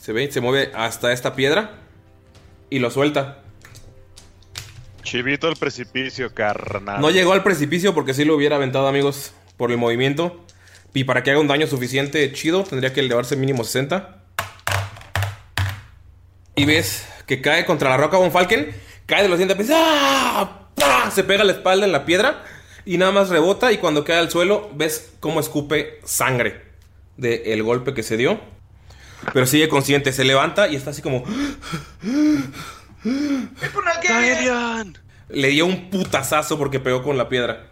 Se 0.00 0.12
ve, 0.12 0.30
se 0.30 0.40
mueve 0.40 0.70
hasta 0.74 1.12
esta 1.12 1.34
piedra. 1.34 1.78
Y 2.70 2.78
lo 2.80 2.90
suelta. 2.90 3.43
Chivito 5.04 5.46
al 5.46 5.56
precipicio, 5.56 6.34
carnal. 6.34 7.00
No 7.00 7.10
llegó 7.10 7.34
al 7.34 7.42
precipicio 7.42 7.94
porque 7.94 8.14
si 8.14 8.24
lo 8.24 8.34
hubiera 8.34 8.56
aventado, 8.56 8.88
amigos, 8.88 9.32
por 9.56 9.70
el 9.70 9.76
movimiento. 9.76 10.44
Y 10.94 11.04
para 11.04 11.22
que 11.22 11.30
haga 11.30 11.40
un 11.40 11.46
daño 11.46 11.66
suficiente 11.66 12.32
chido, 12.32 12.64
tendría 12.64 12.92
que 12.92 13.00
elevarse 13.00 13.36
mínimo 13.36 13.64
60. 13.64 14.22
Y 16.56 16.64
ves 16.64 17.06
que 17.26 17.40
cae 17.40 17.66
contra 17.66 17.90
la 17.90 17.96
roca 17.96 18.16
Von 18.16 18.32
Falken. 18.32 18.74
Cae 19.06 19.22
de 19.22 19.28
los 19.28 19.38
dientes. 19.38 19.70
¡ah! 19.72 20.68
¡Pah! 20.74 21.10
Se 21.10 21.22
pega 21.22 21.44
la 21.44 21.52
espalda 21.52 21.84
en 21.84 21.92
la 21.92 22.06
piedra. 22.06 22.42
Y 22.86 22.96
nada 22.96 23.12
más 23.12 23.28
rebota. 23.28 23.72
Y 23.72 23.78
cuando 23.78 24.04
cae 24.04 24.18
al 24.18 24.30
suelo, 24.30 24.70
ves 24.74 25.12
cómo 25.20 25.38
escupe 25.38 26.00
sangre 26.04 26.62
del 27.16 27.62
golpe 27.62 27.92
que 27.92 28.02
se 28.02 28.16
dio. 28.16 28.40
Pero 29.32 29.46
sigue 29.46 29.68
consciente. 29.68 30.12
Se 30.12 30.24
levanta 30.24 30.68
y 30.68 30.76
está 30.76 30.90
así 30.90 31.02
como. 31.02 31.24
Le 35.28 35.48
dio 35.48 35.66
un 35.66 35.90
putazazo 35.90 36.58
porque 36.58 36.80
pegó 36.80 37.02
con 37.02 37.18
la 37.18 37.28
piedra. 37.28 37.68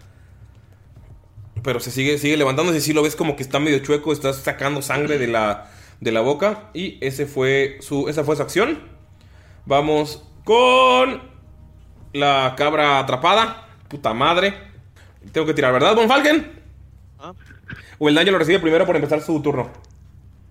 Pero 1.62 1.80
se 1.80 1.90
sigue, 1.90 2.18
sigue 2.18 2.36
levantándose. 2.36 2.80
Sí 2.80 2.92
lo 2.92 3.02
ves 3.02 3.16
como 3.16 3.36
que 3.36 3.42
está 3.42 3.58
medio 3.58 3.78
chueco. 3.78 4.12
Está 4.12 4.32
sacando 4.32 4.82
sangre 4.82 5.18
de 5.18 5.28
la, 5.28 5.70
de 6.00 6.12
la 6.12 6.20
boca. 6.20 6.70
Y 6.74 6.98
ese 7.04 7.26
fue 7.26 7.78
su, 7.80 8.08
esa 8.08 8.24
fue 8.24 8.36
su 8.36 8.42
acción. 8.42 8.80
Vamos 9.64 10.24
con 10.44 11.22
la 12.12 12.54
cabra 12.56 12.98
atrapada. 12.98 13.68
Puta 13.88 14.12
madre. 14.12 14.54
Tengo 15.30 15.46
que 15.46 15.54
tirar, 15.54 15.72
¿verdad, 15.72 15.94
Von 15.94 16.08
Falken? 16.08 16.62
Ah. 17.18 17.32
O 17.98 18.08
el 18.08 18.14
daño 18.14 18.32
lo 18.32 18.38
recibe 18.38 18.58
primero 18.58 18.84
por 18.84 18.96
empezar 18.96 19.22
su 19.22 19.40
turno. 19.40 19.70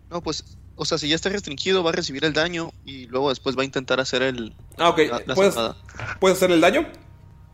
No, 0.10 0.22
pues, 0.22 0.58
o 0.82 0.86
sea, 0.86 0.98
si 0.98 1.08
ya 1.08 1.16
está 1.16 1.30
restringido, 1.30 1.84
va 1.84 1.92
a 1.92 1.94
recibir 1.94 2.26
el 2.26 2.34
daño 2.34 2.72
y 2.86 3.06
luego 3.06 3.30
después 3.30 3.56
va 3.56 3.62
a 3.62 3.66
intentar 3.66 4.00
hacer 4.00 4.24
el. 4.24 4.56
Ah, 4.78 4.90
ok. 4.90 4.98
la- 5.10 5.22
la 5.28 5.36
¿Puedes, 5.36 5.54
zapada. 5.54 5.78
¿Puedes 6.20 6.38
hacerle 6.38 6.56
el 6.56 6.62
daño? 6.62 6.88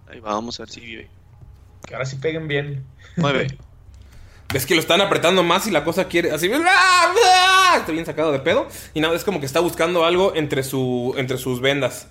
Ahí 0.09 0.21
va, 0.21 0.32
vamos 0.32 0.57
a 0.59 0.63
ver 0.63 0.69
si 0.69 0.80
vive. 0.80 1.09
Que 1.86 1.93
ahora 1.93 2.05
sí 2.05 2.15
peguen 2.15 2.47
bien. 2.47 2.86
Nueve. 3.17 3.47
Ves 4.53 4.65
que 4.65 4.75
lo 4.75 4.80
están 4.80 5.01
apretando 5.01 5.43
más 5.43 5.67
y 5.67 5.71
la 5.71 5.84
cosa 5.84 6.05
quiere 6.07 6.32
así. 6.32 6.49
¡ah! 6.53 7.13
¡ah! 7.25 7.75
Está 7.80 7.91
bien 7.91 8.05
sacado 8.05 8.32
de 8.32 8.39
pedo. 8.39 8.69
Y 8.93 9.01
nada, 9.01 9.13
es 9.13 9.25
como 9.25 9.41
que 9.41 9.45
está 9.45 9.59
buscando 9.59 10.05
algo 10.05 10.34
entre, 10.36 10.63
su, 10.63 11.13
entre 11.17 11.38
sus 11.38 11.59
vendas. 11.59 12.07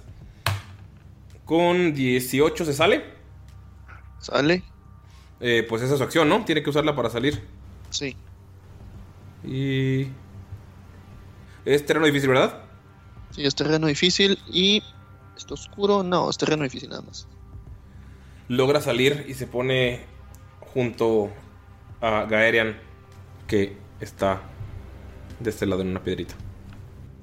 Con 1.47 1.95
18 1.95 2.64
se 2.67 2.75
sale. 2.75 3.05
Sale. 4.21 4.62
Eh, 5.41 5.64
pues 5.67 5.81
esa 5.81 5.95
es 5.95 5.99
su 5.99 6.05
acción, 6.05 6.29
¿no? 6.29 6.45
Tiene 6.45 6.62
que 6.62 6.69
usarla 6.69 6.95
para 6.95 7.09
salir. 7.09 7.43
Sí. 7.89 8.14
Y. 9.45 10.09
Es 11.67 11.85
terreno 11.85 12.07
difícil, 12.07 12.29
¿verdad? 12.29 12.62
Sí, 13.33 13.45
es 13.45 13.55
terreno 13.55 13.89
difícil 13.89 14.39
y. 14.47 14.83
¿Está 15.37 15.55
oscuro? 15.55 16.03
No, 16.05 16.31
es 16.31 16.39
terreno 16.39 16.62
difícil 16.62 16.89
nada 16.89 17.03
más. 17.03 17.27
Logra 18.49 18.81
salir 18.81 19.27
y 19.29 19.35
se 19.35 19.49
pone 19.49 20.07
junto 20.61 21.33
a 22.01 22.25
Gaerian, 22.25 22.79
que 23.49 23.77
está 24.01 24.41
de 25.41 25.51
este 25.51 25.67
lado 25.67 25.83
en 25.83 25.89
una 25.89 26.03
piedrita. 26.03 26.35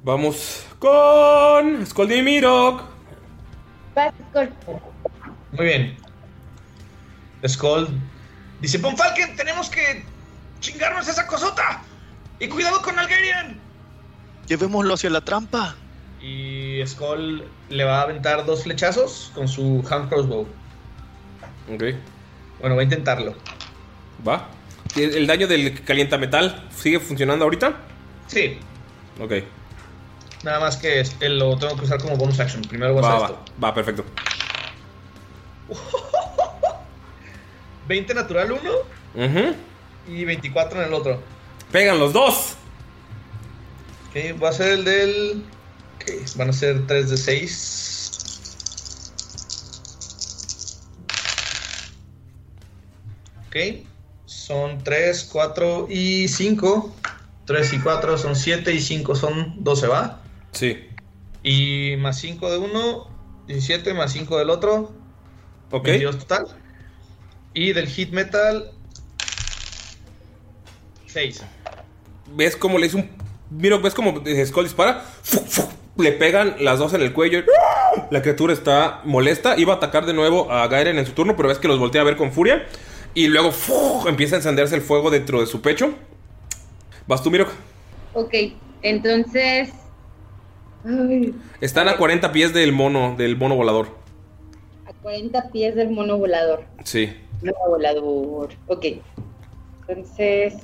Vamos 0.04 0.68
con 0.78 1.86
Skoldy 1.86 2.22
Mirok. 2.22 2.84
Muy 5.54 5.66
bien. 5.66 5.98
Skull 7.48 7.88
dice: 8.60 8.78
Von 8.80 8.98
Falken, 8.98 9.38
tenemos 9.38 9.70
que 9.70 10.04
chingarnos 10.60 11.08
esa 11.08 11.26
cosota. 11.28 11.82
Y 12.40 12.50
cuidado 12.50 12.82
con 12.82 13.00
Algerian. 13.00 13.63
Llevémoslo 14.48 14.94
hacia 14.94 15.10
la 15.10 15.22
trampa. 15.22 15.76
Y 16.22 16.82
Skull 16.86 17.44
le 17.70 17.84
va 17.84 18.00
a 18.00 18.02
aventar 18.04 18.46
dos 18.46 18.64
flechazos 18.64 19.32
con 19.36 19.48
su 19.48 19.84
hand 19.90 20.10
crossbow. 20.10 20.48
Ok. 21.74 21.84
Bueno, 22.60 22.76
va 22.76 22.82
a 22.82 22.84
intentarlo. 22.84 23.36
Va. 24.26 24.48
¿El 24.96 25.26
daño 25.28 25.48
del 25.48 25.84
calientametal 25.84 26.68
sigue 26.76 27.00
funcionando 27.00 27.46
ahorita? 27.46 27.74
Sí. 28.28 28.58
Ok. 29.20 29.34
Nada 30.44 30.60
más 30.60 30.78
que 30.78 31.00
este 31.00 31.30
lo 31.30 31.58
tengo 31.58 31.76
que 31.78 31.86
usar 31.86 32.02
como 32.02 32.16
bonus 32.18 32.40
action. 32.40 32.62
Primero 32.64 32.94
voy 32.94 33.04
a 33.04 33.08
Va, 33.08 33.16
hacer 33.16 33.22
va, 33.36 33.40
esto. 33.42 33.54
va, 33.64 33.74
perfecto. 33.74 34.06
20 37.88 38.14
natural 38.14 38.52
uno 38.52 38.72
y 40.08 40.26
24 40.26 40.82
en 40.82 40.88
el 40.88 40.94
otro. 40.94 41.22
Pegan 41.72 42.00
los 42.00 42.14
dos. 42.14 42.56
Ok, 44.14 44.40
va 44.40 44.50
a 44.50 44.54
ser 44.54 44.68
el 44.74 44.86
del. 44.86 45.44
Ok, 45.96 46.36
van 46.36 46.50
a 46.50 46.54
ser 46.54 46.86
3 46.86 47.10
de 47.10 47.18
6. 47.18 48.10
Ok, 53.48 53.56
son 54.26 54.84
3, 54.84 55.30
4 55.32 55.88
y 55.90 56.28
5. 56.28 56.96
3 57.46 57.74
y 57.74 57.80
4 57.80 58.18
son 58.20 58.36
7 58.36 58.72
y 58.72 58.80
5 58.80 59.16
son 59.16 59.64
12, 59.64 59.88
¿va? 59.88 60.22
Sí. 60.52 60.78
Y 61.42 61.96
más 61.98 62.20
5 62.20 62.52
de 62.52 62.58
uno, 62.60 63.08
17 63.48 63.96
más 63.96 64.12
5 64.12 64.38
del 64.38 64.52
otro. 64.52 64.94
Ok. 65.72 65.86
22 65.86 66.20
total. 66.20 66.46
Y 67.56 67.74
del 67.74 67.88
hit 67.88 68.12
metal, 68.12 68.72
6. 71.08 71.42
¿Ves 72.36 72.56
cómo 72.56 72.78
le 72.78 72.86
hizo 72.86 72.98
un. 72.98 73.23
Mira, 73.56 73.78
¿ves 73.78 73.94
cómo 73.94 74.22
Skull 74.46 74.64
dispara? 74.64 75.04
Le 75.98 76.12
pegan 76.14 76.56
las 76.60 76.80
dos 76.80 76.94
en 76.94 77.02
el 77.02 77.14
cuello. 77.14 77.44
La 78.10 78.22
criatura 78.22 78.54
está 78.54 79.02
molesta. 79.04 79.58
Iba 79.60 79.74
a 79.74 79.76
atacar 79.78 80.06
de 80.06 80.14
nuevo 80.14 80.52
a 80.52 80.68
Gairen 80.68 80.98
en 80.98 81.06
su 81.06 81.12
turno, 81.14 81.36
pero 81.36 81.50
ves 81.50 81.60
que 81.60 81.68
los 81.68 81.80
voltea 81.80 82.02
a 82.02 82.06
ver 82.06 82.16
con 82.18 82.32
furia. 82.32 82.66
Y 83.14 83.28
luego 83.28 83.52
empieza 84.08 84.36
a 84.36 84.40
encenderse 84.40 84.76
el 84.76 84.82
fuego 84.82 85.12
dentro 85.12 85.40
de 85.40 85.46
su 85.46 85.62
pecho. 85.62 85.94
Vas 87.08 87.22
tú, 87.22 87.30
Miro. 87.30 87.46
Ok, 88.14 88.34
entonces. 88.82 89.70
Ay, 90.86 91.36
Están 91.62 91.88
a 91.88 91.98
40 91.98 92.32
pies 92.32 92.54
del 92.54 92.72
mono, 92.74 93.16
del 93.18 93.38
mono 93.38 93.56
volador. 93.56 93.88
a 94.88 94.94
40 95.02 95.52
pies 95.52 95.76
del 95.76 95.92
mono 95.92 96.18
volador. 96.18 96.64
Sí. 96.84 97.14
Mono 97.42 97.54
volador. 97.68 98.50
Ok. 98.68 98.86
Entonces. 99.88 100.56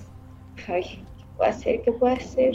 Ay, 0.67 0.83
¿qué 1.17 1.25
puedo 1.37 1.49
hacer? 1.49 1.81
¿Qué 1.83 1.91
puedo 1.91 2.15
hacer? 2.15 2.53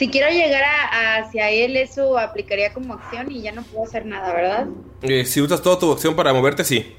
Si 0.00 0.08
quiero 0.08 0.30
llegar 0.30 0.64
a- 0.64 1.18
hacia 1.18 1.50
él, 1.50 1.76
eso 1.76 2.16
aplicaría 2.18 2.72
como 2.72 2.94
acción 2.94 3.30
y 3.30 3.42
ya 3.42 3.52
no 3.52 3.62
puedo 3.64 3.84
hacer 3.84 4.06
nada, 4.06 4.32
¿verdad? 4.32 4.66
Eh, 5.02 5.26
si 5.26 5.42
usas 5.42 5.60
toda 5.60 5.78
tu 5.78 5.92
acción 5.92 6.16
para 6.16 6.32
moverte, 6.32 6.64
sí. 6.64 6.96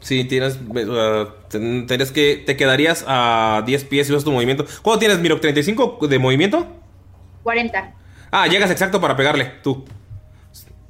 Sí, 0.00 0.24
tienes. 0.24 0.58
tendrías 1.50 2.10
que. 2.12 2.42
Te 2.46 2.56
quedarías 2.56 3.04
a 3.06 3.62
10 3.66 3.84
pies 3.84 4.06
si 4.06 4.14
usas 4.14 4.24
tu 4.24 4.32
movimiento. 4.32 4.64
¿Cuánto 4.80 5.00
tienes, 5.00 5.18
Miro? 5.18 5.38
¿35 5.38 6.08
de 6.08 6.18
movimiento? 6.18 6.66
40. 7.42 7.92
Ah, 8.30 8.46
llegas 8.46 8.70
exacto 8.70 8.98
para 8.98 9.14
pegarle, 9.14 9.44
tú. 9.62 9.84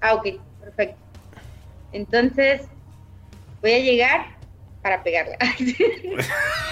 Ah, 0.01 0.14
ok, 0.14 0.39
perfecto. 0.61 0.97
Entonces, 1.91 2.62
voy 3.61 3.72
a 3.72 3.80
llegar 3.80 4.37
para 4.82 5.03
pegarle. 5.03 5.37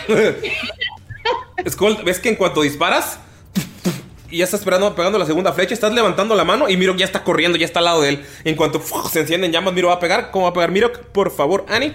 Skull, 1.69 1.97
ves 2.05 2.21
que 2.21 2.29
en 2.29 2.37
cuanto 2.37 2.62
disparas. 2.62 3.19
Y 4.31 4.39
ya 4.39 4.45
estás 4.45 4.61
esperando, 4.61 4.95
pegando 4.95 5.18
la 5.18 5.27
segunda 5.27 5.53
flecha, 5.53 5.75
estás 5.75 5.93
levantando 5.93 6.35
la 6.35 6.45
mano 6.45 6.68
y 6.68 6.77
Miro 6.77 6.97
ya 6.97 7.05
está 7.05 7.22
corriendo, 7.22 7.57
ya 7.59 7.66
está 7.66 7.79
al 7.81 7.85
lado 7.85 8.01
de 8.03 8.09
él. 8.11 8.27
En 8.45 8.57
cuanto 8.57 8.81
¡fuf! 8.81 9.12
se 9.12 9.20
encienden 9.20 9.53
llamas, 9.53 9.75
Miro 9.75 9.89
va 9.89 9.95
a 9.95 10.01
pegar. 10.01 10.31
¿Cómo 10.31 10.45
va 10.45 10.51
a 10.51 10.55
pegar 10.55 10.70
Miro? 10.70 10.93
Por 10.93 11.31
favor, 11.31 11.64
Annie. 11.68 11.95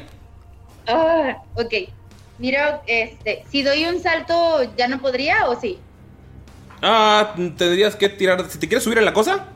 Ah, 0.87 1.37
ok. 1.55 1.73
Mira, 2.37 2.81
este, 2.87 3.43
si 3.51 3.63
doy 3.63 3.85
un 3.85 4.01
salto, 4.01 4.61
¿ya 4.77 4.87
no 4.87 4.99
podría 5.01 5.47
o 5.49 5.59
sí? 5.59 5.77
Ah, 6.81 7.33
tendrías 7.57 7.95
que 7.95 8.07
tirar. 8.09 8.49
Si 8.49 8.57
te 8.59 8.67
quieres 8.67 8.83
subir 8.83 8.97
en 8.99 9.05
la 9.05 9.13
cosa, 9.13 9.47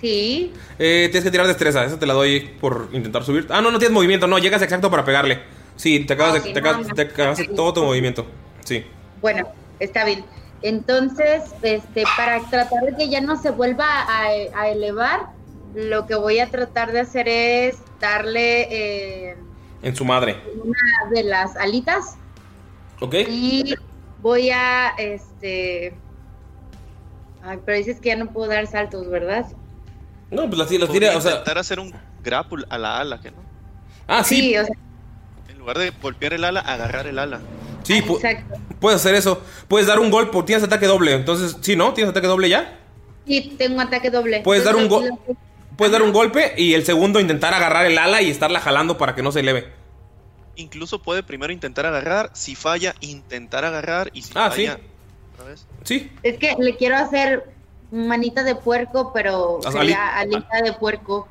Sí. 0.00 0.52
eh, 0.78 1.08
tienes 1.12 1.22
que 1.24 1.30
tirar 1.30 1.46
destreza. 1.46 1.84
Esa 1.84 1.98
te 1.98 2.06
la 2.06 2.14
doy 2.14 2.40
por 2.60 2.88
intentar 2.92 3.22
subir. 3.22 3.46
Ah, 3.50 3.60
no, 3.60 3.70
no 3.70 3.78
tienes 3.78 3.94
movimiento, 3.94 4.26
no, 4.26 4.38
llegas 4.38 4.62
exacto 4.62 4.90
para 4.90 5.04
pegarle. 5.04 5.40
Sí, 5.76 6.00
te 6.00 6.14
acabas 6.14 6.34
Ah, 6.34 6.38
de. 6.40 6.52
Te 6.52 6.60
no, 6.60 6.68
acabas, 6.68 6.88
no. 6.88 6.94
te 6.94 7.02
acabaste 7.02 7.44
todo 7.54 7.72
tu 7.74 7.84
movimiento. 7.84 8.26
Sí. 8.64 8.84
Bueno, 9.20 9.46
está 9.78 10.04
bien. 10.04 10.24
Entonces, 10.62 11.42
este, 11.62 12.04
para 12.16 12.40
tratar 12.50 12.82
de 12.84 12.96
que 12.96 13.08
ya 13.08 13.20
no 13.20 13.36
se 13.40 13.50
vuelva 13.50 13.86
a, 13.86 14.24
a 14.54 14.68
elevar, 14.68 15.28
lo 15.74 16.06
que 16.06 16.14
voy 16.16 16.38
a 16.40 16.50
tratar 16.50 16.92
de 16.92 17.00
hacer 17.00 17.28
es 17.28 17.78
darle 18.00 19.30
eh, 19.30 19.36
En 19.82 19.94
su 19.96 20.04
madre. 20.04 20.36
una 20.62 20.78
de 21.14 21.22
las 21.24 21.56
alitas 21.56 22.16
¿Ok? 23.00 23.14
y 23.28 23.74
voy 24.20 24.50
a, 24.50 24.88
este, 24.98 25.94
ay, 27.42 27.58
pero 27.64 27.78
dices 27.78 28.00
que 28.00 28.08
ya 28.10 28.16
no 28.16 28.26
puedo 28.32 28.50
dar 28.50 28.66
saltos, 28.66 29.08
¿verdad? 29.08 29.46
No, 30.30 30.46
pues 30.46 30.58
las, 30.58 30.70
las 30.70 30.90
tira, 30.90 31.16
o 31.16 31.20
sea. 31.20 31.30
intentar 31.32 31.58
hacer 31.58 31.80
un 31.80 31.92
grapple 32.22 32.64
a 32.68 32.76
la 32.78 32.98
ala, 32.98 33.20
que 33.20 33.30
no. 33.30 33.38
Ah, 34.06 34.22
sí. 34.24 34.56
o 34.58 34.64
sea, 34.64 34.76
lugar 35.72 35.92
de 35.92 35.98
golpear 36.00 36.32
el 36.34 36.44
ala, 36.44 36.60
agarrar 36.60 37.06
el 37.06 37.18
ala. 37.18 37.40
Sí, 37.82 38.02
pu- 38.02 38.16
exacto. 38.16 38.56
puedes 38.80 39.00
hacer 39.00 39.14
eso. 39.14 39.42
Puedes 39.68 39.86
dar 39.86 39.98
un 39.98 40.10
golpe, 40.10 40.42
tienes 40.42 40.64
ataque 40.64 40.86
doble. 40.86 41.14
Entonces, 41.14 41.56
sí, 41.60 41.76
¿no? 41.76 41.94
¿Tienes 41.94 42.10
ataque 42.10 42.26
doble 42.26 42.48
ya? 42.48 42.78
Sí, 43.26 43.54
tengo 43.58 43.80
ataque 43.80 44.10
doble. 44.10 44.40
Puedes 44.42 44.64
dar 44.64 44.76
un 44.76 44.82
Entonces, 44.84 45.10
go- 45.26 45.36
Puedes 45.76 45.92
dar 45.92 46.02
un 46.02 46.12
golpe 46.12 46.52
y 46.58 46.74
el 46.74 46.84
segundo 46.84 47.20
intentar 47.20 47.54
agarrar 47.54 47.86
el 47.86 47.96
ala 47.96 48.20
y 48.20 48.28
estarla 48.28 48.60
jalando 48.60 48.98
para 48.98 49.14
que 49.14 49.22
no 49.22 49.32
se 49.32 49.40
eleve. 49.40 49.72
Incluso 50.56 51.00
puede 51.00 51.22
primero 51.22 51.54
intentar 51.54 51.86
agarrar, 51.86 52.30
si 52.34 52.54
falla, 52.54 52.94
intentar 53.00 53.64
agarrar 53.64 54.10
y 54.12 54.20
si 54.20 54.32
Ah, 54.34 54.50
sí. 54.54 54.66
falla. 54.66 54.80
otra 55.32 55.44
vez. 55.46 55.66
Sí. 55.84 56.12
Es 56.22 56.36
que 56.38 56.54
le 56.58 56.76
quiero 56.76 56.96
hacer 56.96 57.44
manita 57.90 58.42
de 58.44 58.56
puerco, 58.56 59.10
pero 59.14 59.60
sería 59.72 60.18
alita 60.18 60.60
de 60.62 60.74
puerco. 60.74 61.26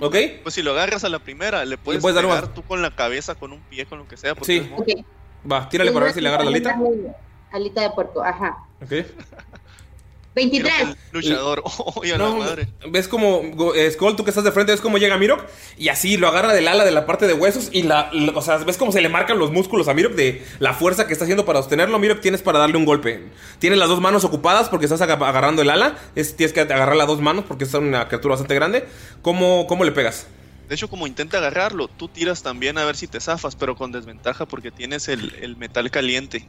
¿Ok? 0.00 0.16
Pues 0.42 0.54
si 0.54 0.62
lo 0.62 0.72
agarras 0.72 1.04
a 1.04 1.08
la 1.08 1.18
primera, 1.18 1.64
le 1.64 1.78
puedes, 1.78 2.00
puedes 2.02 2.14
dar 2.14 2.24
pegar 2.24 2.48
tú 2.54 2.62
con 2.62 2.82
la 2.82 2.90
cabeza, 2.94 3.34
con 3.34 3.52
un 3.52 3.60
pie, 3.60 3.86
con 3.86 3.98
lo 3.98 4.08
que 4.08 4.16
sea. 4.16 4.34
porque 4.34 4.52
Sí. 4.52 4.58
es 4.58 4.70
mono. 4.70 4.82
Ok. 4.82 5.04
Va, 5.50 5.68
tírale 5.68 5.92
para 5.92 6.06
ver 6.06 6.14
si 6.14 6.20
le 6.20 6.28
agarra 6.28 6.44
la 6.44 6.50
alita. 6.50 6.78
Alita 7.52 7.80
de 7.82 7.90
puerco, 7.90 8.22
ajá. 8.22 8.56
Ok. 8.82 8.92
23. 10.36 10.96
Luchador. 11.12 11.64
Oye, 11.96 12.14
a 12.14 12.18
No, 12.18 12.38
la 12.38 12.44
madre. 12.44 12.68
ves 12.88 13.08
como 13.08 13.40
eh, 13.74 13.90
Skull, 13.90 14.14
tú 14.14 14.22
que 14.22 14.30
estás 14.30 14.44
de 14.44 14.52
frente, 14.52 14.70
ves 14.70 14.80
cómo 14.80 14.98
llega 14.98 15.18
Mirok 15.18 15.42
y 15.76 15.88
así 15.88 16.16
lo 16.16 16.28
agarra 16.28 16.52
del 16.54 16.68
ala 16.68 16.84
de 16.84 16.92
la 16.92 17.06
parte 17.06 17.26
de 17.26 17.32
huesos 17.34 17.70
y 17.72 17.82
la, 17.82 18.10
la- 18.12 18.32
o 18.32 18.42
sea, 18.42 18.58
ves 18.58 18.76
cómo 18.76 18.92
se 18.92 19.00
le 19.00 19.08
marcan 19.08 19.38
los 19.38 19.50
músculos 19.50 19.88
a 19.88 19.94
Mirok 19.94 20.12
de 20.12 20.44
la 20.60 20.74
fuerza 20.74 21.06
que 21.08 21.12
está 21.14 21.24
haciendo 21.24 21.44
para 21.44 21.58
sostenerlo. 21.60 21.98
Mirok 21.98 22.20
tienes 22.20 22.42
para 22.42 22.58
darle 22.60 22.76
un 22.76 22.84
golpe. 22.84 23.24
Tienes 23.58 23.78
las 23.78 23.88
dos 23.88 24.00
manos 24.00 24.22
ocupadas 24.24 24.68
porque 24.68 24.84
estás 24.86 25.00
aga- 25.00 25.14
agarrando 25.14 25.62
el 25.62 25.70
ala. 25.70 25.96
Es, 26.14 26.36
tienes 26.36 26.52
que 26.52 26.60
agarrar 26.60 26.94
las 26.96 27.06
dos 27.08 27.20
manos 27.20 27.44
porque 27.48 27.64
es 27.64 27.74
una 27.74 28.06
criatura 28.06 28.32
bastante 28.34 28.54
grande. 28.54 28.84
¿Cómo, 29.22 29.66
cómo 29.66 29.84
le 29.84 29.90
pegas? 29.92 30.26
De 30.68 30.74
hecho, 30.74 30.88
como 30.88 31.06
intenta 31.06 31.38
agarrarlo, 31.38 31.88
tú 31.88 32.08
tiras 32.08 32.42
también 32.42 32.76
a 32.76 32.84
ver 32.84 32.96
si 32.96 33.06
te 33.06 33.20
zafas, 33.20 33.56
pero 33.56 33.74
con 33.76 33.90
desventaja 33.92 34.46
porque 34.46 34.70
tienes 34.70 35.08
el, 35.08 35.32
el 35.40 35.56
metal 35.56 35.90
caliente. 35.90 36.46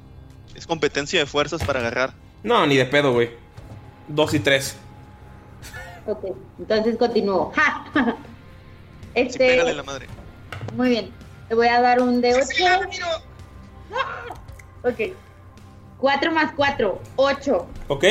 Es 0.56 0.66
competencia 0.68 1.20
de 1.20 1.26
fuerzas 1.26 1.64
para 1.64 1.80
agarrar. 1.80 2.16
No, 2.44 2.66
ni 2.66 2.76
de 2.78 2.86
pedo, 2.86 3.14
güey. 3.14 3.30
Dos 4.08 4.34
y 4.34 4.40
tres. 4.40 4.78
Ok, 6.06 6.26
entonces 6.60 6.98
continúo. 6.98 7.52
¡Ja! 7.56 7.86
Este, 9.14 9.40
Pégale 9.40 9.74
la 9.74 9.82
madre. 9.82 10.06
muy 10.76 10.90
bien. 10.90 11.12
Le 11.50 11.56
voy 11.56 11.68
a 11.70 11.82
dar 11.82 12.02
un 12.02 12.22
de 12.22 12.36
8. 12.36 12.44
Ok. 14.84 15.14
4 15.98 16.32
más 16.32 16.52
4, 16.56 17.02
8. 17.16 17.68
¿Ok? 17.88 18.06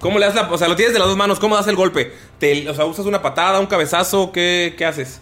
¿Cómo 0.00 0.18
le 0.18 0.26
das 0.26 0.34
la.? 0.34 0.50
O 0.50 0.58
sea, 0.58 0.66
lo 0.66 0.74
tienes 0.74 0.92
de 0.92 0.98
las 0.98 1.06
dos 1.08 1.16
manos. 1.16 1.38
¿Cómo 1.38 1.54
das 1.54 1.68
el 1.68 1.76
golpe? 1.76 2.12
Te- 2.38 2.68
o 2.68 2.74
sea, 2.74 2.86
¿usas 2.86 3.06
una 3.06 3.22
patada, 3.22 3.60
un 3.60 3.66
cabezazo? 3.66 4.32
¿Qué, 4.32 4.74
qué 4.76 4.84
haces? 4.84 5.20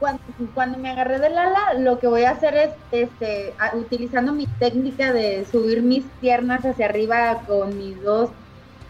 Cuando, 0.00 0.20
cuando 0.54 0.78
me 0.78 0.90
agarré 0.90 1.20
del 1.20 1.38
ala, 1.38 1.74
lo 1.78 2.00
que 2.00 2.08
voy 2.08 2.24
a 2.24 2.30
hacer 2.30 2.56
es, 2.56 2.70
este, 2.90 3.54
utilizando 3.74 4.32
mi 4.32 4.46
técnica 4.46 5.12
de 5.12 5.46
subir 5.50 5.82
mis 5.82 6.04
piernas 6.20 6.64
hacia 6.64 6.86
arriba 6.86 7.42
con 7.46 7.78
mis 7.78 8.02
dos 8.02 8.30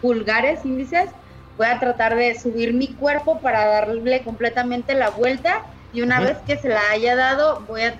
pulgares 0.01 0.65
índices, 0.65 1.09
voy 1.57 1.67
a 1.67 1.79
tratar 1.79 2.15
de 2.15 2.39
subir 2.39 2.73
mi 2.73 2.87
cuerpo 2.87 3.39
para 3.39 3.65
darle 3.65 4.21
completamente 4.23 4.93
la 4.93 5.09
vuelta 5.09 5.65
y 5.93 6.01
una 6.01 6.19
vez 6.19 6.37
que 6.45 6.57
se 6.57 6.69
la 6.69 6.81
haya 6.91 7.15
dado, 7.15 7.63
voy 7.67 7.81
a 7.81 7.95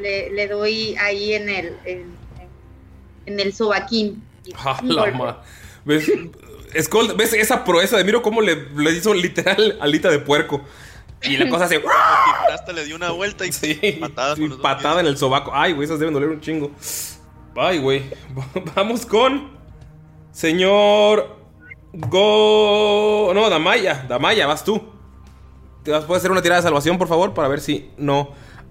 le, 0.00 0.30
le 0.30 0.48
doy 0.48 0.94
ahí 0.96 1.34
en 1.34 1.48
el 1.48 1.76
en, 1.84 2.14
en 3.26 3.40
el 3.40 3.52
sobaquín. 3.52 4.22
Un 4.82 4.94
la 4.94 5.42
¿Ves? 5.84 6.10
Skull, 6.80 7.14
¿ves 7.16 7.32
esa 7.32 7.64
proeza 7.64 7.96
de 7.96 8.04
Miro 8.04 8.22
cómo 8.22 8.40
le, 8.40 8.68
le 8.76 8.92
hizo 8.92 9.12
literal 9.14 9.78
alita 9.80 10.10
de 10.10 10.20
puerco? 10.20 10.62
Y 11.22 11.36
la 11.36 11.48
cosa 11.48 11.68
se. 11.68 11.82
Hasta 12.52 12.72
le 12.72 12.84
dio 12.84 12.96
una 12.96 13.10
vuelta 13.10 13.44
y 13.44 13.50
patada 13.98 14.36
Sí, 14.36 14.48
patada 14.62 15.00
en 15.00 15.06
el 15.06 15.16
sobaco. 15.18 15.50
Ay, 15.54 15.72
güey, 15.72 15.84
esas 15.84 15.98
deben 15.98 16.14
doler 16.14 16.28
un 16.28 16.40
chingo. 16.40 16.70
Ay, 17.56 17.78
güey. 17.78 18.04
Vamos 18.74 19.04
con. 19.04 19.50
Señor. 20.32 21.39
Go. 21.92 23.32
No, 23.34 23.50
Damaya. 23.50 24.04
Damaya, 24.08 24.46
vas 24.46 24.64
tú. 24.64 24.80
¿Te 25.82 25.90
vas, 25.90 26.04
¿Puedes 26.04 26.20
hacer 26.22 26.30
una 26.30 26.42
tirada 26.42 26.60
de 26.60 26.64
salvación, 26.66 26.98
por 26.98 27.08
favor? 27.08 27.34
Para 27.34 27.48
ver 27.48 27.60
si 27.60 27.90
no 27.96 28.30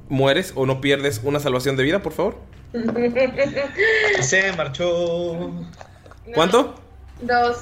mueres 0.09 0.53
o 0.55 0.65
no 0.65 0.80
pierdes 0.82 1.22
una 1.24 1.39
salvación 1.39 1.76
de 1.76 1.84
vida, 1.84 2.01
por 2.01 2.13
favor. 2.13 2.38
Se 4.22 4.51
marchó. 4.53 5.51
¿Cuánto? 6.34 6.76
Dos. 7.22 7.57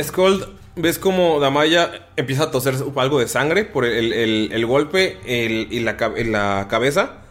Skull, 0.00 0.56
ves 0.76 0.98
como 0.98 1.40
Damaya 1.40 2.06
empieza 2.16 2.44
a 2.44 2.50
toser 2.50 2.74
algo 2.96 3.18
de 3.18 3.28
sangre 3.28 3.64
por 3.64 3.84
el, 3.84 4.12
el- 4.12 4.50
el 4.52 4.66
golpe 4.66 5.18
el- 5.26 5.68
y 5.70 5.80
la, 5.80 5.96
ca- 5.96 6.12
en 6.16 6.32
la 6.32 6.66
cabeza. 6.70 7.22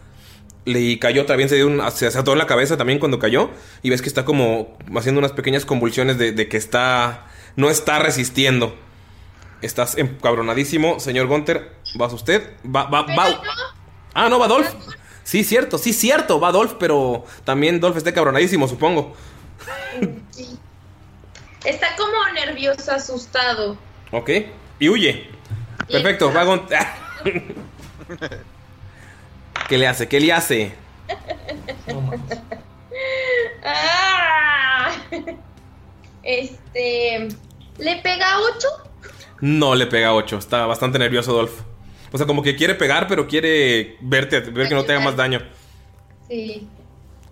Le 0.64 0.98
cayó, 0.98 1.26
también 1.26 1.48
se 1.48 1.54
dio 1.54 1.68
un, 1.68 1.80
se 1.92 2.06
ató 2.08 2.32
en 2.32 2.38
la 2.38 2.46
cabeza 2.46 2.76
también 2.76 2.98
cuando 2.98 3.18
cayó. 3.18 3.50
Y 3.82 3.90
ves 3.90 4.02
que 4.02 4.08
está 4.08 4.24
como 4.24 4.76
haciendo 4.96 5.20
unas 5.20 5.32
pequeñas 5.32 5.64
convulsiones 5.64 6.18
de, 6.18 6.32
de 6.32 6.48
que 6.48 6.56
está. 6.56 7.26
No 7.56 7.70
está 7.70 7.98
resistiendo. 7.98 8.76
Estás 9.62 9.96
encabronadísimo, 9.96 11.00
señor 11.00 11.26
Gunter. 11.26 11.72
¿Vas 11.94 12.12
usted? 12.12 12.54
Va, 12.64 12.84
va, 12.84 13.02
va. 13.02 13.42
Ah, 14.14 14.28
no, 14.28 14.38
va 14.38 14.46
Dolph. 14.48 14.68
Sí, 15.24 15.42
cierto, 15.42 15.78
sí, 15.78 15.92
cierto, 15.92 16.38
va 16.38 16.52
Dolph, 16.52 16.74
pero 16.78 17.24
también 17.44 17.80
Dolph 17.80 17.96
está 17.96 18.10
encabronadísimo, 18.10 18.68
supongo. 18.68 19.16
Está 21.64 21.96
como 21.96 22.32
nervioso, 22.34 22.92
asustado. 22.92 23.76
Ok. 24.12 24.30
Y 24.78 24.88
huye. 24.88 25.30
Perfecto, 25.88 26.32
va 26.32 26.44
Gon- 26.44 26.66
¿Qué 29.68 29.78
le 29.78 29.86
hace? 29.88 30.06
¿Qué 30.08 30.20
le 30.20 30.32
hace? 30.32 30.72
Ah. 33.68 34.92
Este. 36.22 37.28
¿Le 37.78 37.96
pega 38.02 38.38
ocho? 38.40 38.68
No 39.40 39.74
le 39.74 39.86
pega 39.86 40.14
8. 40.14 40.38
Está 40.38 40.64
bastante 40.66 40.98
nervioso 40.98 41.32
Dolph. 41.34 41.60
O 42.12 42.16
sea, 42.18 42.26
como 42.26 42.42
que 42.42 42.56
quiere 42.56 42.74
pegar, 42.74 43.06
pero 43.06 43.26
quiere 43.26 43.98
verte, 44.00 44.40
ver 44.40 44.68
que 44.68 44.74
no 44.74 44.84
te 44.84 44.92
haga 44.94 45.04
más 45.04 45.16
daño. 45.16 45.40
Sí. 46.28 46.66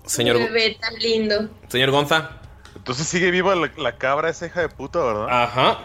Señor, 0.05 0.37
bebé 0.39 0.77
tan 0.81 0.95
lindo. 0.97 1.49
señor 1.69 1.91
Gonza. 1.91 2.41
Entonces 2.77 3.07
sigue 3.07 3.31
viva 3.31 3.55
la, 3.55 3.71
la 3.79 3.97
cabra 3.97 4.29
esa 4.29 4.47
hija 4.47 4.61
de 4.61 4.69
puta, 4.69 4.99
¿verdad? 5.03 5.27
Ajá. 5.31 5.79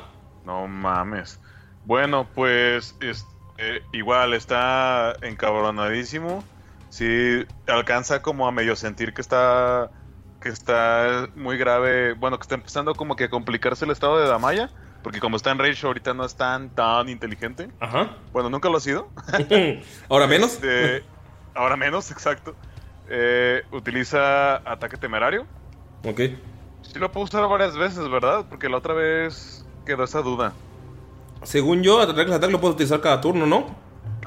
No 0.46 0.68
mames. 0.68 1.40
Bueno, 1.86 2.28
pues 2.36 2.96
es- 3.02 3.26
Eh, 3.62 3.82
igual 3.94 4.34
está 4.34 5.16
encabronadísimo. 5.22 6.44
Sí, 6.90 7.46
alcanza 7.68 8.22
como 8.22 8.48
a 8.48 8.52
medio 8.54 8.76
sentir 8.78 9.14
que 9.14 9.22
está 9.22 9.92
que 10.40 10.50
está 10.50 11.28
muy 11.36 11.58
grave, 11.58 12.14
bueno, 12.14 12.38
que 12.38 12.44
está 12.44 12.56
empezando 12.56 12.96
como 12.96 13.16
que 13.16 13.26
a 13.26 13.30
complicarse 13.30 13.86
el 13.86 13.92
estado 13.92 14.20
de 14.20 14.28
Damaya, 14.28 14.70
porque 15.04 15.20
como 15.20 15.38
está 15.38 15.52
en 15.52 15.60
Rage 15.60 15.86
ahorita 15.86 16.14
no 16.14 16.26
es 16.26 16.36
tan 16.36 16.70
tan 16.70 17.10
inteligente. 17.10 17.70
Ajá. 17.80 18.18
Bueno, 18.32 18.50
nunca 18.50 18.70
lo 18.70 18.78
ha 18.78 18.82
sido. 18.82 19.10
¿Ahora 20.10 20.28
menos? 20.28 20.54
Este, 20.54 21.04
ahora 21.54 21.76
menos, 21.76 22.12
exacto. 22.12 22.56
Eh, 23.10 23.64
utiliza 23.72 24.58
ataque 24.58 24.98
temerario. 24.98 25.46
Ok. 26.06 26.22
Sí 26.82 26.98
lo 26.98 27.12
puedo 27.12 27.26
usar 27.26 27.48
varias 27.48 27.76
veces, 27.76 28.10
¿verdad? 28.10 28.46
Porque 28.50 28.70
la 28.70 28.78
otra 28.78 28.94
vez 28.94 29.66
quedó 29.86 30.04
esa 30.04 30.22
duda. 30.22 30.54
Según 31.44 31.84
yo, 31.84 32.06
de 32.06 32.12
ataque 32.12 32.52
lo 32.52 32.60
puedes 32.60 32.76
utilizar 32.76 33.02
cada 33.02 33.22
turno, 33.22 33.46
¿no? 33.46 33.76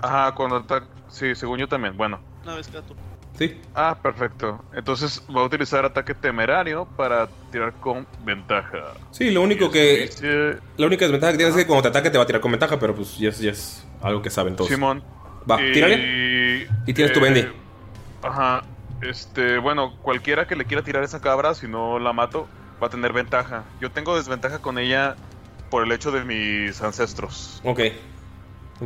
Ajá, 0.00 0.34
cuando 0.34 0.56
ataca... 0.56 0.86
Sí, 1.08 1.34
según 1.34 1.58
yo 1.58 1.68
también. 1.68 1.96
Bueno. 1.96 2.20
Una 2.42 2.56
vez 2.56 2.68
cada 2.68 2.82
turno. 2.82 3.11
Sí. 3.48 3.60
Ah, 3.74 3.96
perfecto. 4.00 4.62
Entonces 4.74 5.22
va 5.34 5.40
a 5.40 5.44
utilizar 5.44 5.84
ataque 5.84 6.14
temerario 6.14 6.86
para 6.96 7.28
tirar 7.50 7.72
con 7.74 8.06
ventaja. 8.24 8.78
Sí, 9.10 9.30
lo 9.30 9.42
único 9.42 9.70
que. 9.70 10.02
Dice- 10.02 10.58
La 10.76 10.86
única 10.86 11.04
desventaja 11.04 11.32
que 11.32 11.38
tienes 11.38 11.56
es 11.56 11.62
que 11.62 11.66
cuando 11.66 11.82
te 11.82 11.88
ataque 11.88 12.10
te 12.10 12.18
va 12.18 12.24
a 12.24 12.26
tirar 12.26 12.40
con 12.40 12.50
ventaja, 12.52 12.78
pero 12.78 12.94
pues 12.94 13.18
ya 13.18 13.30
es, 13.30 13.38
ya 13.40 13.50
es 13.50 13.84
algo 14.00 14.22
que 14.22 14.30
saben 14.30 14.54
todos. 14.56 14.70
Simón. 14.70 15.02
Va, 15.50 15.60
Y- 15.60 15.72
tírale. 15.72 16.68
Y 16.86 16.92
tienes 16.94 17.12
tu 17.12 17.20
eh, 17.20 17.22
bendy. 17.22 17.48
Ajá. 18.22 18.62
Este, 19.00 19.58
bueno, 19.58 19.96
cualquiera 20.02 20.46
que 20.46 20.54
le 20.54 20.64
quiera 20.64 20.82
tirar 20.84 21.02
esa 21.02 21.20
cabra, 21.20 21.54
si 21.54 21.66
no 21.66 21.98
la 21.98 22.12
mato, 22.12 22.46
va 22.80 22.86
a 22.86 22.90
tener 22.90 23.12
ventaja. 23.12 23.64
Yo 23.80 23.90
tengo 23.90 24.14
desventaja 24.16 24.60
con 24.60 24.78
ella 24.78 25.16
por 25.70 25.82
el 25.84 25.90
hecho 25.90 26.12
de 26.12 26.22
mis 26.24 26.80
ancestros. 26.82 27.60
Ok. 27.64 27.80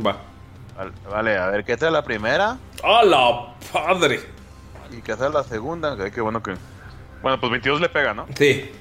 Va. 0.05 0.17
Vale, 0.75 0.91
Vale, 1.09 1.37
a 1.37 1.47
ver, 1.47 1.63
¿qué 1.65 1.75
tal 1.77 1.93
la 1.93 2.03
primera? 2.03 2.57
¡A 2.83 3.03
la 3.03 3.53
padre! 3.73 4.21
¿Y 4.91 5.01
qué 5.01 5.15
tal 5.15 5.33
la 5.33 5.43
segunda? 5.43 5.95
Qué 6.11 6.21
bueno 6.21 6.41
que. 6.41 6.55
Bueno, 7.21 7.39
pues 7.39 7.51
22 7.51 7.81
le 7.81 7.89
pega, 7.89 8.13
¿no? 8.13 8.25
Sí. 8.35 8.71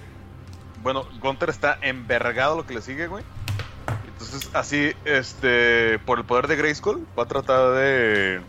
Bueno, 0.82 1.06
Gunter 1.20 1.50
está 1.50 1.78
envergado 1.80 2.56
lo 2.56 2.66
que 2.66 2.74
le 2.74 2.82
sigue, 2.82 3.06
güey. 3.06 3.24
Entonces, 4.06 4.50
así, 4.54 4.92
este, 5.04 5.98
por 6.00 6.18
el 6.18 6.24
poder 6.24 6.46
de 6.46 6.56
Grayskull, 6.56 7.06
va 7.18 7.24
a 7.24 7.26
tratar 7.26 7.72
de. 7.72 8.40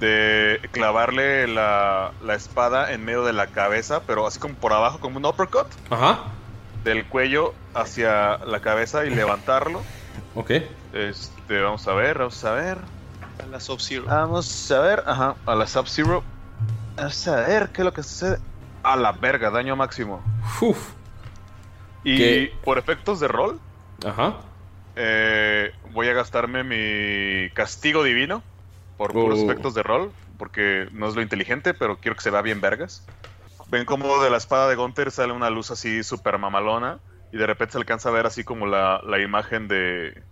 de 0.00 0.60
clavarle 0.72 1.46
la, 1.46 2.12
la 2.22 2.34
espada 2.34 2.92
en 2.92 3.04
medio 3.04 3.24
de 3.24 3.32
la 3.32 3.48
cabeza, 3.48 4.02
pero 4.06 4.26
así 4.26 4.38
como 4.38 4.54
por 4.54 4.72
abajo, 4.72 5.00
como 5.00 5.18
un 5.18 5.26
uppercut. 5.26 5.66
Ajá. 5.90 6.24
Del 6.82 7.06
cuello 7.06 7.54
hacia 7.74 8.38
la 8.38 8.60
cabeza 8.60 9.04
y 9.06 9.10
levantarlo. 9.10 9.82
Ok. 10.36 10.50
Este, 10.92 11.60
vamos 11.60 11.86
a 11.86 11.94
ver, 11.94 12.18
vamos 12.18 12.44
a 12.44 12.52
ver. 12.52 12.78
A 13.42 13.46
la 13.46 13.60
Sub-Zero. 13.60 14.04
Vamos 14.06 14.70
a 14.70 14.80
ver, 14.80 15.04
ajá, 15.06 15.36
a 15.46 15.54
la 15.54 15.66
Sub-Zero. 15.66 16.24
A 16.96 17.08
ver 17.46 17.70
qué 17.70 17.82
es 17.82 17.84
lo 17.84 17.92
que 17.92 18.02
sucede. 18.02 18.38
A 18.82 18.96
la 18.96 19.12
verga, 19.12 19.50
daño 19.50 19.76
máximo. 19.76 20.22
Uf. 20.60 20.92
Y 22.04 22.16
¿Qué? 22.18 22.52
por 22.62 22.78
efectos 22.78 23.18
de 23.20 23.28
rol, 23.28 23.58
Ajá. 24.04 24.34
eh, 24.96 25.72
voy 25.92 26.08
a 26.08 26.12
gastarme 26.12 26.62
mi 26.62 27.50
castigo 27.54 28.02
divino 28.04 28.42
por 28.96 29.12
puros 29.12 29.40
Oh. 29.40 29.44
efectos 29.50 29.74
de 29.74 29.82
rol, 29.82 30.12
porque 30.38 30.88
no 30.92 31.08
es 31.08 31.14
lo 31.14 31.22
inteligente, 31.22 31.74
pero 31.74 31.98
quiero 31.98 32.16
que 32.16 32.22
se 32.22 32.30
vea 32.30 32.42
bien 32.42 32.60
vergas. 32.60 33.06
Ven 33.70 33.86
como 33.86 34.22
de 34.22 34.30
la 34.30 34.36
espada 34.36 34.68
de 34.68 34.76
Gunther 34.76 35.10
sale 35.10 35.32
una 35.32 35.50
luz 35.50 35.70
así 35.70 36.02
súper 36.04 36.38
mamalona 36.38 36.98
y 37.32 37.38
de 37.38 37.46
repente 37.46 37.72
se 37.72 37.78
alcanza 37.78 38.10
a 38.10 38.12
ver 38.12 38.26
así 38.26 38.44
como 38.44 38.66
la, 38.66 39.00
la 39.04 39.18
imagen 39.20 39.66
de 39.66 40.22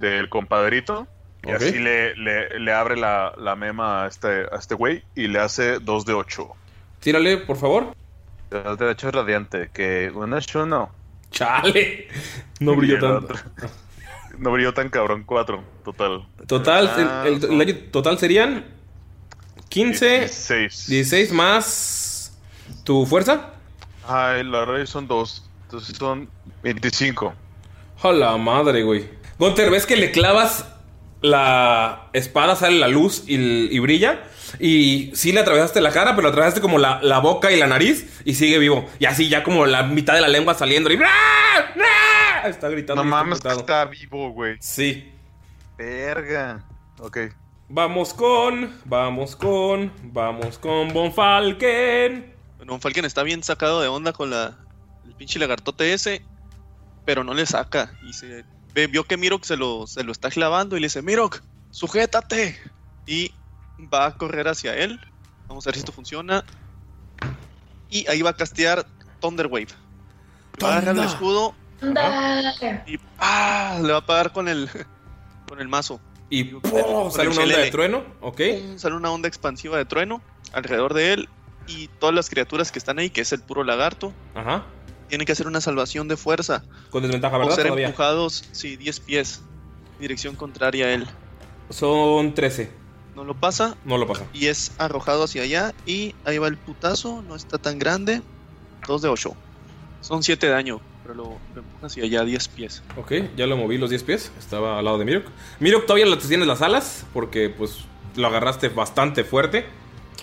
del 0.00 0.28
compadrito. 0.28 1.06
Y 1.46 1.50
Ok. 1.50 1.56
así 1.56 1.78
le, 1.78 2.14
le- 2.16 2.58
le 2.58 2.72
abre 2.72 2.96
la, 2.96 3.32
la 3.38 3.54
mema 3.56 4.04
a 4.04 4.08
este 4.08 4.46
a 4.50 4.56
este 4.58 4.74
güey 4.74 5.02
y 5.14 5.28
le 5.28 5.40
hace 5.40 5.78
2 5.78 6.06
de 6.06 6.14
8. 6.14 6.48
Tírale, 7.00 7.36
por 7.38 7.56
favor. 7.56 7.94
2 8.50 8.78
de 8.78 8.86
8 8.86 9.10
radiante, 9.10 9.70
que 9.72 10.10
uno 10.14 10.36
es 10.38 10.54
uno. 10.54 10.90
Chale. 11.30 12.08
No 12.60 12.76
brilló 12.76 12.98
tanto. 13.00 13.34
No 14.38 14.50
brilló 14.52 14.72
tan 14.74 14.88
cabrón, 14.88 15.22
4, 15.24 15.62
total. 15.84 16.26
Total, 16.46 16.90
Ah, 16.96 17.24
el, 17.26 17.44
el- 17.44 17.60
el 17.68 17.90
total 17.90 18.18
serían 18.18 18.64
15, 19.68 20.18
16. 20.20 20.86
16 20.88 21.32
más 21.32 22.36
tu 22.84 23.06
fuerza. 23.06 23.50
Ay, 24.06 24.44
la 24.44 24.60
verdad 24.64 24.86
son 24.86 25.06
2. 25.06 25.50
Entonces 25.64 25.96
son 25.96 26.28
25. 26.62 27.34
A 28.02 28.12
la 28.12 28.36
madre, 28.36 28.82
güey. 28.82 29.08
Gunter, 29.38 29.70
¿ves 29.70 29.86
que 29.86 29.96
le 29.96 30.10
clavas 30.12 30.68
la 31.24 32.10
espada, 32.12 32.54
sale 32.54 32.78
la 32.78 32.88
luz 32.88 33.24
y, 33.26 33.34
y 33.34 33.78
brilla? 33.78 34.24
Y 34.60 35.10
sí 35.14 35.32
le 35.32 35.40
atravesaste 35.40 35.80
la 35.80 35.90
cara, 35.90 36.14
pero 36.14 36.28
le 36.28 36.28
atravesaste 36.28 36.60
como 36.60 36.78
la, 36.78 37.00
la 37.02 37.18
boca 37.18 37.50
y 37.50 37.58
la 37.58 37.66
nariz 37.66 38.20
y 38.24 38.34
sigue 38.34 38.58
vivo. 38.58 38.88
Y 38.98 39.06
así 39.06 39.28
ya 39.28 39.42
como 39.42 39.64
la 39.64 39.82
mitad 39.84 40.14
de 40.14 40.20
la 40.20 40.28
lengua 40.28 40.54
saliendo 40.54 40.92
y... 40.92 40.98
Está 42.44 42.68
gritando. 42.68 43.02
No 43.02 43.08
mames, 43.08 43.40
que 43.40 43.48
está 43.48 43.86
vivo, 43.86 44.30
güey. 44.30 44.56
Sí. 44.60 45.10
Verga. 45.78 46.62
Ok. 46.98 47.18
Vamos 47.70 48.12
con, 48.12 48.78
vamos 48.84 49.34
con, 49.34 49.90
vamos 50.02 50.58
con 50.58 50.92
Von 50.92 51.14
Falken. 51.14 52.34
Bueno, 52.58 52.78
Falken 52.78 53.06
está 53.06 53.22
bien 53.22 53.42
sacado 53.42 53.80
de 53.80 53.88
onda 53.88 54.12
con 54.12 54.28
la, 54.28 54.58
el 55.06 55.14
pinche 55.14 55.38
lagartote 55.38 55.94
ese, 55.94 56.22
pero 57.06 57.24
no 57.24 57.32
le 57.32 57.46
saca. 57.46 57.94
Y 58.06 58.12
se 58.12 58.44
ve, 58.74 58.86
vio 58.86 59.04
que 59.04 59.16
Mirok 59.16 59.44
se 59.44 59.56
lo, 59.56 59.86
se 59.86 60.04
lo 60.04 60.12
está 60.12 60.30
clavando 60.30 60.76
y 60.76 60.80
le 60.80 60.86
dice, 60.86 61.02
Mirok, 61.02 61.40
sujétate. 61.70 62.58
Y 63.06 63.32
va 63.92 64.06
a 64.06 64.16
correr 64.16 64.48
hacia 64.48 64.76
él. 64.76 65.00
Vamos 65.48 65.66
a 65.66 65.68
ver 65.68 65.74
si 65.74 65.80
esto 65.80 65.92
funciona. 65.92 66.44
Y 67.90 68.08
ahí 68.08 68.22
va 68.22 68.30
a 68.30 68.36
castear 68.36 68.86
Thunder 69.20 69.46
Wave. 69.46 69.68
Va 70.62 70.68
a 70.68 70.78
agarrar 70.78 70.96
el 70.96 71.04
escudo 71.04 71.54
y 72.86 72.98
¡ah! 73.18 73.78
le 73.82 73.92
va 73.92 73.98
a 73.98 74.06
pagar 74.06 74.32
con 74.32 74.48
el, 74.48 74.68
con 75.48 75.60
el 75.60 75.68
mazo. 75.68 76.00
Y 76.30 76.50
sale 77.12 77.28
una 77.28 77.42
onda 77.42 77.58
de 77.58 77.70
trueno. 77.70 78.04
Ok. 78.20 78.40
Sale 78.76 78.96
una 78.96 79.10
onda 79.10 79.28
expansiva 79.28 79.76
de 79.76 79.84
trueno 79.84 80.22
alrededor 80.52 80.94
de 80.94 81.12
él 81.12 81.28
y 81.66 81.88
todas 81.88 82.14
las 82.14 82.30
criaturas 82.30 82.72
que 82.72 82.78
están 82.78 82.98
ahí, 82.98 83.10
que 83.10 83.20
es 83.20 83.32
el 83.32 83.40
puro 83.40 83.64
lagarto, 83.64 84.12
Ajá. 84.34 84.64
Tienen 85.14 85.26
que 85.26 85.32
hacer 85.32 85.46
una 85.46 85.60
salvación 85.60 86.08
de 86.08 86.16
fuerza 86.16 86.64
Con 86.90 87.02
desventaja, 87.04 87.36
o 87.36 87.38
¿verdad? 87.38 87.54
ser 87.54 87.66
Todavía. 87.66 87.86
empujados, 87.86 88.44
sí, 88.50 88.76
10 88.76 88.98
pies, 89.00 89.42
dirección 90.00 90.34
contraria 90.34 90.86
a 90.86 90.92
él. 90.92 91.06
Son 91.70 92.34
13. 92.34 92.68
No 93.14 93.22
lo 93.22 93.34
pasa 93.34 93.76
No 93.84 93.96
lo 93.96 94.08
pasa. 94.08 94.24
y 94.34 94.46
es 94.48 94.72
arrojado 94.78 95.22
hacia 95.22 95.42
allá 95.42 95.72
y 95.86 96.16
ahí 96.24 96.38
va 96.38 96.48
el 96.48 96.56
putazo, 96.56 97.22
no 97.22 97.36
está 97.36 97.58
tan 97.58 97.78
grande, 97.78 98.22
2 98.88 99.02
de 99.02 99.08
8. 99.08 99.34
Son 100.00 100.22
7 100.24 100.46
de 100.48 100.52
daño, 100.52 100.80
pero 101.04 101.14
lo, 101.14 101.22
lo 101.54 101.60
empuja 101.60 101.86
hacia 101.86 102.02
allá 102.02 102.24
10 102.24 102.48
pies. 102.48 102.82
Ok, 102.96 103.12
ya 103.36 103.46
lo 103.46 103.56
moví 103.56 103.78
los 103.78 103.90
10 103.90 104.02
pies. 104.02 104.32
Estaba 104.36 104.80
al 104.80 104.84
lado 104.84 104.98
de 104.98 105.04
Mirok. 105.04 105.26
Mirok 105.60 105.86
todavía 105.86 106.06
le 106.06 106.16
tienes 106.16 106.48
las 106.48 106.60
alas 106.60 107.06
porque 107.14 107.50
pues 107.50 107.84
lo 108.16 108.26
agarraste 108.26 108.68
bastante 108.68 109.22
fuerte. 109.22 109.64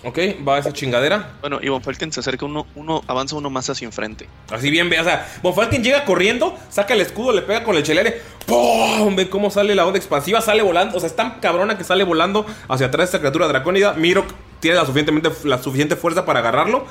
Ok, 0.04 0.18
va 0.46 0.58
esa 0.58 0.72
chingadera. 0.72 1.34
Bueno, 1.40 1.60
y 1.62 1.68
Von 1.68 1.80
Falken 1.80 2.10
se 2.12 2.20
acerca 2.20 2.44
uno, 2.44 2.66
uno, 2.74 3.02
avanza 3.06 3.36
uno 3.36 3.50
más 3.50 3.70
hacia 3.70 3.86
enfrente. 3.86 4.28
Así 4.50 4.68
bien, 4.68 4.90
ve, 4.90 4.98
o 4.98 5.04
sea, 5.04 5.28
Von 5.42 5.54
Falken 5.54 5.84
llega 5.84 6.04
corriendo, 6.04 6.58
saca 6.70 6.94
el 6.94 7.00
escudo, 7.00 7.32
le 7.32 7.42
pega 7.42 7.62
con 7.62 7.76
el 7.76 7.84
chelere. 7.84 8.20
¡Pum! 8.46 9.14
Ve 9.14 9.30
cómo 9.30 9.50
sale 9.50 9.76
la 9.76 9.86
onda 9.86 9.98
expansiva, 9.98 10.40
sale 10.40 10.62
volando. 10.62 10.96
O 10.96 11.00
sea, 11.00 11.06
es 11.06 11.14
tan 11.14 11.38
cabrona 11.38 11.78
que 11.78 11.84
sale 11.84 12.02
volando 12.02 12.44
hacia 12.68 12.88
atrás 12.88 13.06
esta 13.06 13.20
criatura 13.20 13.46
dracónida. 13.46 13.92
Mirok 13.92 14.26
tiene 14.58 14.76
la, 14.76 14.82
suficientemente, 14.82 15.30
la 15.44 15.62
suficiente 15.62 15.94
fuerza 15.94 16.24
para 16.24 16.40
agarrarlo. 16.40 16.84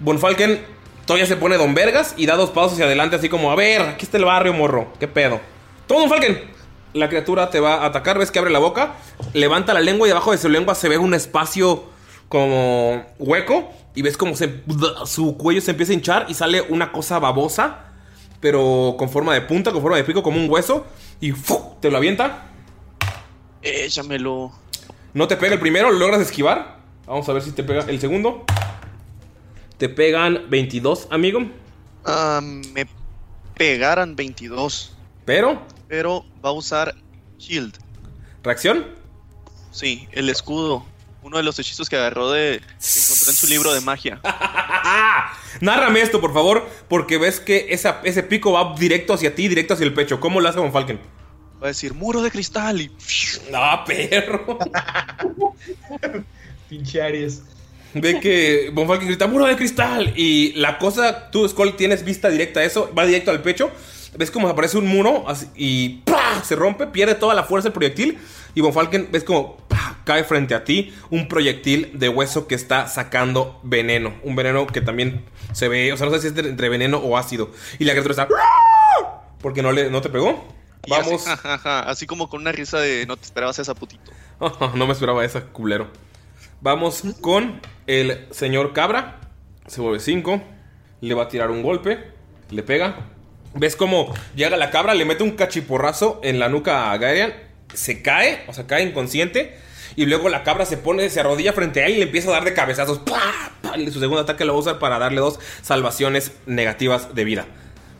Von 0.00 0.18
Falken 0.18 0.60
todavía 1.06 1.26
se 1.26 1.36
pone 1.36 1.56
don 1.58 1.74
vergas 1.74 2.14
y 2.16 2.26
da 2.26 2.34
dos 2.34 2.50
pasos 2.50 2.72
hacia 2.72 2.86
adelante, 2.86 3.16
así 3.16 3.28
como, 3.28 3.52
a 3.52 3.54
ver, 3.54 3.82
aquí 3.82 4.04
está 4.04 4.16
el 4.16 4.24
barrio, 4.24 4.52
morro. 4.52 4.92
¿Qué 4.98 5.06
pedo? 5.06 5.40
¡Toma, 5.86 6.00
Von 6.00 6.10
Falken! 6.10 6.58
La 6.94 7.08
criatura 7.08 7.50
te 7.50 7.60
va 7.60 7.74
a 7.74 7.86
atacar, 7.86 8.18
ves 8.18 8.30
que 8.30 8.38
abre 8.40 8.50
la 8.50 8.58
boca, 8.58 8.94
levanta 9.32 9.74
la 9.74 9.80
lengua 9.80 10.08
y 10.08 10.10
debajo 10.10 10.32
de 10.32 10.38
su 10.38 10.48
lengua 10.48 10.74
se 10.74 10.88
ve 10.88 10.98
un 10.98 11.14
espacio 11.14 11.84
como 12.28 13.04
hueco 13.18 13.70
y 13.94 14.02
ves 14.02 14.16
como 14.16 14.36
se, 14.36 14.62
su 15.06 15.36
cuello 15.36 15.60
se 15.60 15.70
empieza 15.72 15.92
a 15.92 15.94
hinchar 15.94 16.26
y 16.28 16.34
sale 16.34 16.62
una 16.62 16.92
cosa 16.92 17.18
babosa, 17.18 17.84
pero 18.40 18.96
con 18.98 19.08
forma 19.08 19.34
de 19.34 19.40
punta, 19.42 19.72
con 19.72 19.82
forma 19.82 19.96
de 19.96 20.04
pico, 20.04 20.22
como 20.22 20.38
un 20.38 20.48
hueso 20.50 20.86
y 21.20 21.32
¡fu! 21.32 21.74
te 21.80 21.90
lo 21.90 21.96
avienta. 21.96 22.46
Échamelo. 23.62 24.52
No 25.14 25.26
te 25.26 25.36
pega 25.36 25.54
el 25.54 25.60
primero, 25.60 25.90
lo 25.90 25.98
logras 25.98 26.20
esquivar. 26.20 26.78
Vamos 27.06 27.28
a 27.28 27.32
ver 27.32 27.42
si 27.42 27.52
te 27.52 27.64
pega 27.64 27.84
el 27.88 27.98
segundo. 28.00 28.44
Te 29.78 29.88
pegan 29.88 30.46
22, 30.50 31.08
amigo. 31.10 31.40
Ah, 32.04 32.40
me 32.42 32.86
pegaran 33.56 34.14
22. 34.16 34.94
Pero, 35.24 35.62
Pero 35.88 36.24
va 36.44 36.50
a 36.50 36.52
usar 36.52 36.94
Shield. 37.38 37.74
reacción. 38.42 38.86
Sí, 39.70 40.08
el 40.12 40.28
escudo. 40.28 40.84
Uno 41.28 41.36
de 41.36 41.42
los 41.42 41.58
hechizos 41.58 41.90
que 41.90 41.96
agarró 41.96 42.30
de. 42.30 42.60
que 42.60 43.00
encontró 43.00 43.30
en 43.30 43.36
su 43.36 43.46
libro 43.48 43.74
de 43.74 43.82
magia. 43.82 44.18
Nárrame 45.60 46.00
esto, 46.00 46.22
por 46.22 46.32
favor, 46.32 46.66
porque 46.88 47.18
ves 47.18 47.38
que 47.38 47.66
esa- 47.68 48.00
ese 48.04 48.22
pico 48.22 48.52
va 48.52 48.74
directo 48.78 49.12
hacia 49.12 49.34
ti, 49.34 49.46
directo 49.46 49.74
hacia 49.74 49.84
el 49.84 49.92
pecho. 49.92 50.20
¿Cómo 50.20 50.40
lo 50.40 50.48
hace 50.48 50.56
con 50.58 50.72
Falken? 50.72 50.98
Va 51.62 51.66
a 51.66 51.68
decir 51.68 51.92
muro 51.92 52.22
de 52.22 52.30
cristal 52.30 52.80
y. 52.80 52.90
¡Ah, 53.54 53.84
perro! 53.86 54.58
Pinche 56.70 57.02
Aries. 57.02 57.42
Ve 57.94 58.20
que 58.20 58.70
Von 58.72 58.86
Falken 58.86 59.08
grita 59.08 59.26
muro 59.26 59.44
de 59.46 59.56
cristal. 59.56 60.12
Y 60.16 60.52
la 60.54 60.78
cosa, 60.78 61.30
tú, 61.30 61.46
Skull, 61.48 61.76
tienes 61.76 62.04
vista 62.04 62.28
directa 62.30 62.60
a 62.60 62.64
eso, 62.64 62.90
va 62.96 63.04
directo 63.06 63.30
al 63.30 63.42
pecho. 63.42 63.70
Ves 64.16 64.30
como 64.30 64.48
aparece 64.48 64.78
un 64.78 64.86
muro 64.86 65.28
así, 65.28 65.48
y 65.54 65.88
¡pah! 66.04 66.42
se 66.42 66.56
rompe, 66.56 66.86
pierde 66.86 67.14
toda 67.14 67.34
la 67.34 67.44
fuerza 67.44 67.68
del 67.68 67.74
proyectil. 67.74 68.18
Y 68.54 68.60
Von 68.60 68.72
Falken, 68.72 69.08
ves 69.12 69.24
como 69.24 69.56
¡pah! 69.68 69.98
cae 70.04 70.24
frente 70.24 70.54
a 70.54 70.64
ti 70.64 70.94
un 71.10 71.28
proyectil 71.28 71.90
de 71.98 72.08
hueso 72.08 72.46
que 72.46 72.54
está 72.54 72.88
sacando 72.88 73.60
veneno. 73.62 74.14
Un 74.22 74.36
veneno 74.36 74.66
que 74.66 74.80
también 74.80 75.24
se 75.52 75.68
ve, 75.68 75.92
o 75.92 75.96
sea, 75.98 76.06
no 76.06 76.12
sé 76.14 76.20
si 76.22 76.28
es 76.28 76.46
entre 76.46 76.70
veneno 76.70 76.96
o 76.98 77.18
ácido. 77.18 77.50
Y 77.78 77.84
la 77.84 77.92
criatura 77.92 78.12
está. 78.12 78.28
Porque 79.42 79.62
no, 79.62 79.72
le, 79.72 79.90
no 79.90 80.00
te 80.00 80.08
pegó. 80.08 80.48
así, 80.84 80.90
Vamos. 80.90 81.24
jajaja, 81.24 81.80
así 81.80 82.06
como 82.06 82.30
con 82.30 82.40
una 82.40 82.52
risa 82.52 82.80
de 82.80 83.04
no 83.06 83.16
te 83.18 83.24
esperabas 83.24 83.58
esa 83.58 83.74
putito. 83.74 84.10
no 84.74 84.86
me 84.86 84.92
esperaba 84.92 85.24
esa, 85.24 85.42
culero. 85.42 85.88
Vamos 86.62 87.02
con 87.20 87.60
el 87.86 88.26
señor 88.30 88.72
Cabra. 88.72 89.20
Se 89.66 89.82
vuelve 89.82 90.00
5. 90.00 90.42
Le 91.02 91.14
va 91.14 91.24
a 91.24 91.28
tirar 91.28 91.50
un 91.50 91.62
golpe. 91.62 92.12
Le 92.50 92.62
pega. 92.62 93.10
¿Ves 93.58 93.74
cómo 93.76 94.14
llega 94.36 94.56
la 94.56 94.70
cabra? 94.70 94.94
Le 94.94 95.04
mete 95.04 95.22
un 95.24 95.32
cachiporrazo 95.32 96.20
en 96.22 96.38
la 96.38 96.48
nuca 96.48 96.92
a 96.92 96.96
Gaerian. 96.96 97.34
Se 97.74 98.02
cae, 98.02 98.44
o 98.46 98.52
sea, 98.52 98.66
cae 98.66 98.82
inconsciente. 98.84 99.56
Y 99.96 100.06
luego 100.06 100.28
la 100.28 100.44
cabra 100.44 100.64
se 100.64 100.76
pone, 100.76 101.10
se 101.10 101.18
arrodilla 101.18 101.52
frente 101.52 101.82
a 101.82 101.86
él 101.86 101.94
y 101.94 101.96
le 101.96 102.02
empieza 102.04 102.28
a 102.28 102.32
dar 102.34 102.44
de 102.44 102.54
cabezazos. 102.54 103.00
¡Pah! 103.00 103.50
¡Pah! 103.62 103.76
Y 103.76 103.90
su 103.90 103.98
segundo 103.98 104.20
ataque 104.22 104.44
lo 104.44 104.52
va 104.52 104.58
a 104.58 104.62
usar 104.62 104.78
para 104.78 104.98
darle 105.00 105.20
dos 105.20 105.40
salvaciones 105.60 106.32
negativas 106.46 107.14
de 107.16 107.24
vida. 107.24 107.46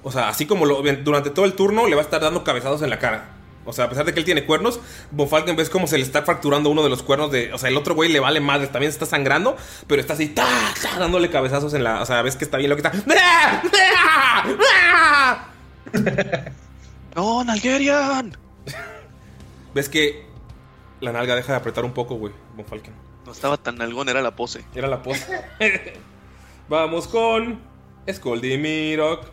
O 0.05 0.13
sea, 0.13 0.29
así 0.29 0.47
como 0.47 0.65
lo- 0.65 0.81
durante 1.03 1.31
todo 1.31 1.45
el 1.45 1.55
turno 1.55 1.89
le 1.89 1.97
va 1.97 2.03
a 2.03 2.05
estar 2.05 2.21
dando 2.21 2.45
cabezazos 2.45 2.83
en 2.83 2.91
la 2.91 3.01
cara. 3.01 3.31
O 3.69 3.73
sea, 3.75 3.85
a 3.85 3.89
pesar 3.91 4.07
de 4.07 4.15
que 4.15 4.19
él 4.19 4.25
tiene 4.25 4.47
cuernos, 4.47 4.81
Von 5.11 5.29
Falken 5.29 5.55
ves 5.55 5.69
como 5.69 5.87
se 5.87 5.99
le 5.99 6.05
está 6.05 6.23
fracturando 6.23 6.71
uno 6.71 6.83
de 6.83 6.89
los 6.89 7.03
cuernos 7.03 7.31
de. 7.31 7.53
O 7.53 7.59
sea, 7.59 7.69
el 7.69 7.77
otro 7.77 7.95
güey 7.95 8.11
le 8.11 8.19
vale 8.19 8.41
madre, 8.41 8.69
también 8.69 8.91
se 8.91 8.97
está 8.97 9.05
sangrando, 9.05 9.59
pero 9.87 10.01
está 10.01 10.15
así, 10.15 10.29
¡ta! 10.29 10.47
¡ta! 10.81 10.99
dándole 10.99 11.29
cabezazos 11.29 11.75
en 11.75 11.85
la. 11.85 12.01
O 12.01 12.07
sea, 12.07 12.23
ves 12.23 12.35
que 12.37 12.45
está 12.45 12.57
bien 12.57 12.71
lo 12.71 12.77
que 12.77 12.83
está. 12.89 12.93
¡No, 17.15 17.45
Nalgerian! 17.45 18.35
Ves 19.75 19.91
que 19.91 20.25
la 21.01 21.13
nalga 21.13 21.37
deja 21.37 21.53
de 21.53 21.59
apretar 21.59 21.85
un 21.85 21.93
poco, 21.93 22.15
güey, 22.15 22.33
Von 22.57 22.65
Falken. 22.65 22.95
No 23.27 23.33
estaba 23.33 23.59
tan 23.59 23.77
nalgón, 23.77 24.09
era 24.09 24.23
la 24.23 24.35
pose. 24.35 24.65
Era 24.75 24.89
la 24.89 25.03
pose. 25.03 25.27
Vamos 26.71 27.07
con. 27.07 27.61
Scoldy 28.11 28.57
Mirok. 28.57 29.27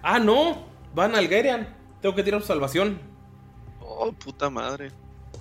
Ah, 0.00 0.20
no. 0.20 0.64
Van 0.94 1.16
al 1.16 1.26
Gerian. 1.26 1.76
Tengo 2.00 2.14
que 2.14 2.22
tirar 2.22 2.40
su 2.40 2.46
salvación. 2.46 3.09
Oh, 4.02 4.12
puta 4.12 4.48
madre. 4.48 4.90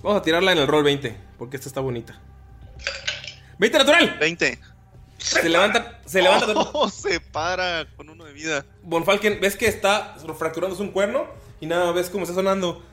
Vamos 0.04 0.20
a 0.20 0.22
tirarla 0.22 0.52
en 0.52 0.58
el 0.58 0.68
roll 0.68 0.84
20, 0.84 1.16
porque 1.38 1.56
esta 1.56 1.70
está 1.70 1.80
bonita. 1.80 2.20
¡20 3.58 3.72
natural! 3.72 4.18
20. 4.20 4.60
Se 5.18 5.48
levanta, 5.48 6.02
se 6.06 6.22
levanta. 6.22 6.48
Oh, 6.74 6.90
se 6.90 7.22
para 7.22 7.88
con 7.96 8.10
uno 8.10 8.26
de 8.26 8.34
vida. 8.34 8.66
Von 8.84 9.06
Falken, 9.06 9.40
ves 9.40 9.56
que 9.56 9.68
está 9.68 10.18
fracturándose 10.38 10.82
un 10.82 10.92
cuerno 10.92 11.28
y 11.62 11.68
nada, 11.68 11.90
ves 11.94 12.10
cómo 12.10 12.24
está 12.24 12.36
sonando. 12.36 12.84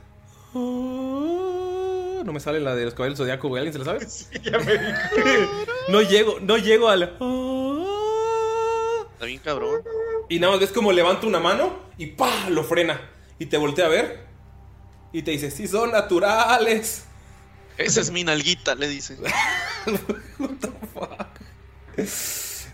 No 0.53 2.31
me 2.31 2.39
sale 2.39 2.61
la 2.61 2.73
de 2.73 2.85
los 2.85 2.93
caballos 2.93 3.17
del 3.17 3.25
zodiaco, 3.25 3.49
güey. 3.49 3.61
¿Alguien 3.61 3.73
se 3.73 3.79
la 3.79 3.85
sabe? 3.85 4.07
ya 4.49 4.59
me 4.59 4.71
dijo. 4.71 5.65
No 5.89 6.01
llego, 6.01 6.39
no 6.39 6.55
llego 6.55 6.87
al. 6.87 7.03
Está 9.13 9.25
bien 9.25 9.39
cabrón. 9.43 9.81
Y 10.29 10.39
nada 10.39 10.53
más 10.53 10.61
ves 10.61 10.71
como 10.71 10.93
levanta 10.93 11.27
una 11.27 11.41
mano 11.41 11.77
y 11.97 12.05
¡pa! 12.05 12.49
lo 12.49 12.63
frena. 12.63 13.01
Y 13.37 13.47
te 13.47 13.57
voltea 13.57 13.87
a 13.87 13.89
ver. 13.89 14.26
Y 15.17 15.23
te 15.23 15.31
dice, 15.31 15.49
sí 15.49 15.67
son 15.67 15.89
naturales. 15.89 17.05
Esa 17.79 18.01
es 18.01 18.11
mi 18.11 18.23
nalguita, 18.23 18.75
le 18.75 18.87
dice. 18.87 19.17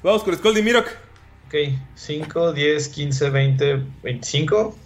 Vamos 0.03 0.23
con 0.25 0.35
Scoldy 0.35 0.61
Mirok. 0.61 0.85
Ok, 1.47 1.55
5, 1.95 2.51
10, 2.51 2.89
15, 2.89 3.29
20, 3.29 3.81
25. 4.03 4.77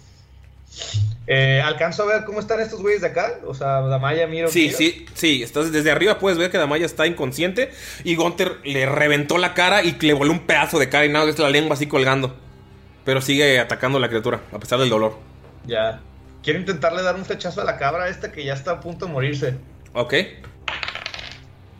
Eh, 1.26 1.60
¿Alcanzo 1.60 2.04
a 2.04 2.06
ver 2.06 2.24
cómo 2.24 2.38
están 2.38 2.60
estos 2.60 2.80
güeyes 2.80 3.00
de 3.00 3.08
acá? 3.08 3.40
O 3.44 3.54
sea, 3.54 3.80
Damaya, 3.80 4.28
Miro. 4.28 4.48
Sí, 4.50 4.66
Miro. 4.66 4.78
sí, 4.78 5.06
sí. 5.14 5.42
Estás 5.42 5.72
desde 5.72 5.90
arriba 5.90 6.20
puedes 6.20 6.38
ver 6.38 6.52
que 6.52 6.58
Damaya 6.58 6.86
está 6.86 7.08
inconsciente. 7.08 7.72
Y 8.04 8.14
Gunter 8.14 8.58
le 8.62 8.86
reventó 8.86 9.36
la 9.36 9.54
cara 9.54 9.82
y 9.82 9.98
le 9.98 10.12
voló 10.12 10.30
un 10.30 10.46
pedazo 10.46 10.78
de 10.78 10.88
cara 10.88 11.06
y 11.06 11.08
nada, 11.08 11.24
ves 11.24 11.40
la 11.40 11.50
lengua 11.50 11.74
así 11.74 11.88
colgando. 11.88 12.36
Pero 13.04 13.20
sigue 13.20 13.58
atacando 13.58 13.98
a 13.98 14.00
la 14.00 14.08
criatura, 14.08 14.42
a 14.52 14.60
pesar 14.60 14.78
del 14.78 14.90
dolor. 14.90 15.18
Ya. 15.66 16.02
Quiero 16.42 16.58
intentarle 16.58 17.02
dar 17.02 17.16
un 17.16 17.24
flechazo 17.24 17.60
a 17.60 17.64
la 17.64 17.76
cabra 17.76 18.08
esta 18.08 18.32
que 18.32 18.44
ya 18.44 18.54
está 18.54 18.72
a 18.72 18.80
punto 18.80 19.06
de 19.06 19.12
morirse. 19.12 19.54
Ok. 19.92 20.14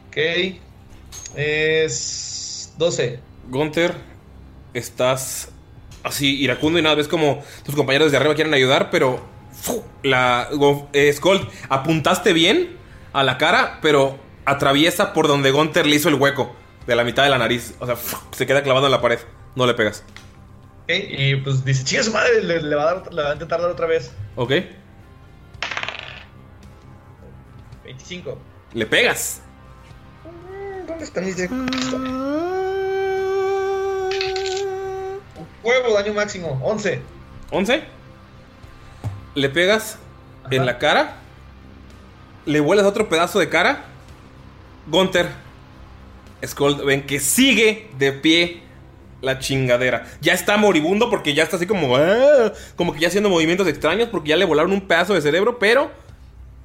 Ok. 0.08 0.16
Es 1.36 2.74
12. 2.76 3.20
Gunter, 3.48 3.94
estás 4.74 5.50
así 6.02 6.40
iracundo 6.42 6.78
y 6.78 6.82
nada, 6.82 6.94
ves 6.94 7.08
como 7.08 7.42
tus 7.64 7.74
compañeros 7.74 8.06
desde 8.06 8.18
arriba 8.18 8.34
quieren 8.34 8.54
ayudar, 8.54 8.90
pero 8.90 9.24
¡fu! 9.52 9.82
la 10.02 10.48
eh, 10.92 11.12
Skold, 11.12 11.48
apuntaste 11.68 12.32
bien 12.32 12.76
a 13.12 13.24
la 13.24 13.38
cara, 13.38 13.78
pero 13.82 14.18
atraviesa 14.44 15.12
por 15.12 15.28
donde 15.28 15.50
Gunter 15.50 15.86
le 15.86 15.96
hizo 15.96 16.08
el 16.08 16.14
hueco 16.14 16.54
de 16.86 16.96
la 16.96 17.04
mitad 17.04 17.24
de 17.24 17.30
la 17.30 17.38
nariz. 17.38 17.74
O 17.78 17.86
sea, 17.86 17.96
¡fu! 17.96 18.16
se 18.32 18.46
queda 18.46 18.62
clavado 18.62 18.86
en 18.86 18.92
la 18.92 19.00
pared. 19.00 19.18
No 19.54 19.66
le 19.66 19.74
pegas. 19.74 20.04
Y 20.88 21.36
pues 21.36 21.64
dice, 21.64 21.84
chinga 21.84 22.02
su 22.02 22.12
madre, 22.12 22.42
le, 22.42 22.62
le 22.62 22.74
va 22.74 22.82
a 22.90 22.94
dar, 22.94 23.12
le 23.12 23.22
va 23.22 23.30
a 23.30 23.32
intentar 23.34 23.60
dar 23.60 23.70
otra 23.70 23.86
vez. 23.86 24.10
Ok. 24.36 24.52
25. 27.84 28.38
Le 28.74 28.86
pegas. 28.86 29.42
¿Dónde 30.86 31.04
está 31.04 31.20
mi 31.20 31.32
de- 31.32 31.48
Huevo, 35.62 35.94
daño 35.94 36.14
máximo, 36.14 36.58
11. 36.62 37.00
11. 37.50 37.82
Le 39.34 39.48
pegas 39.50 39.98
en 40.50 40.64
la 40.66 40.78
cara. 40.78 41.16
Le 42.46 42.60
vuelas 42.60 42.86
otro 42.86 43.08
pedazo 43.08 43.38
de 43.38 43.48
cara. 43.48 43.84
Gunter. 44.86 45.28
Skold, 46.46 46.84
ven 46.84 47.04
que 47.06 47.20
sigue 47.20 47.90
de 47.98 48.12
pie 48.12 48.62
la 49.20 49.38
chingadera. 49.38 50.06
Ya 50.20 50.32
está 50.32 50.56
moribundo 50.56 51.10
porque 51.10 51.34
ya 51.34 51.42
está 51.42 51.56
así 51.56 51.66
como. 51.66 51.96
"Ah", 51.96 52.52
como 52.76 52.92
que 52.92 53.00
ya 53.00 53.08
haciendo 53.08 53.28
movimientos 53.30 53.66
extraños 53.68 54.08
porque 54.10 54.30
ya 54.30 54.36
le 54.36 54.44
volaron 54.44 54.72
un 54.72 54.82
pedazo 54.82 55.14
de 55.14 55.20
cerebro, 55.20 55.58
pero 55.58 55.90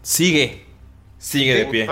sigue. 0.01 0.65
Sigue 1.17 1.55
de 1.55 1.65
pie. 1.67 1.87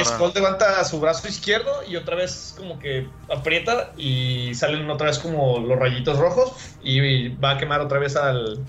Y 0.00 0.04
Skull 0.04 0.30
levanta 0.34 0.84
su 0.84 1.00
brazo 1.00 1.26
izquierdo 1.26 1.82
y 1.88 1.96
otra 1.96 2.14
vez 2.14 2.54
como 2.56 2.78
que 2.78 3.08
aprieta 3.28 3.92
y 3.96 4.54
salen 4.54 4.88
otra 4.88 5.08
vez 5.08 5.18
como 5.18 5.58
los 5.58 5.76
rayitos 5.76 6.16
rojos 6.16 6.52
y 6.80 7.30
va 7.30 7.50
a 7.50 7.58
quemar 7.58 7.80
otra 7.80 7.98
vez 7.98 8.14
al, 8.14 8.64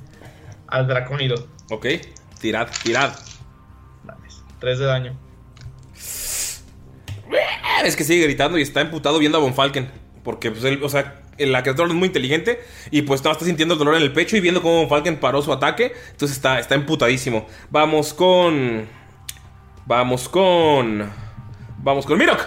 al 0.65 0.87
dracónido. 0.87 1.47
Ok, 1.69 1.85
tirad, 2.41 2.67
tirad. 2.83 3.13
3 4.59 4.79
de 4.79 4.85
daño. 4.85 5.19
Es 7.83 7.95
que 7.95 8.03
sigue 8.03 8.23
gritando 8.23 8.57
y 8.57 8.61
está 8.61 8.81
emputado 8.81 9.19
viendo 9.19 9.37
a 9.37 9.41
Von 9.41 9.53
Falken. 9.53 9.91
Porque, 10.23 10.51
pues, 10.51 10.63
él, 10.63 10.81
o 10.83 10.89
sea, 10.89 11.21
la 11.37 11.61
criatura 11.63 11.87
es 11.89 11.93
muy 11.93 12.07
inteligente. 12.07 12.59
Y 12.91 13.01
pues 13.03 13.23
no, 13.23 13.31
está 13.31 13.45
sintiendo 13.45 13.73
el 13.73 13.79
dolor 13.79 13.95
en 13.95 14.01
el 14.03 14.13
pecho 14.13 14.37
y 14.37 14.41
viendo 14.41 14.61
cómo 14.61 14.87
Falken 14.87 15.19
paró 15.19 15.41
su 15.41 15.51
ataque. 15.51 15.93
Entonces 16.11 16.37
está, 16.37 16.59
está 16.59 16.75
emputadísimo. 16.75 17.45
Vamos 17.69 18.13
con. 18.13 18.87
Vamos 19.85 20.29
con. 20.29 21.09
Vamos 21.79 22.05
con 22.05 22.17
Mirok. 22.17 22.39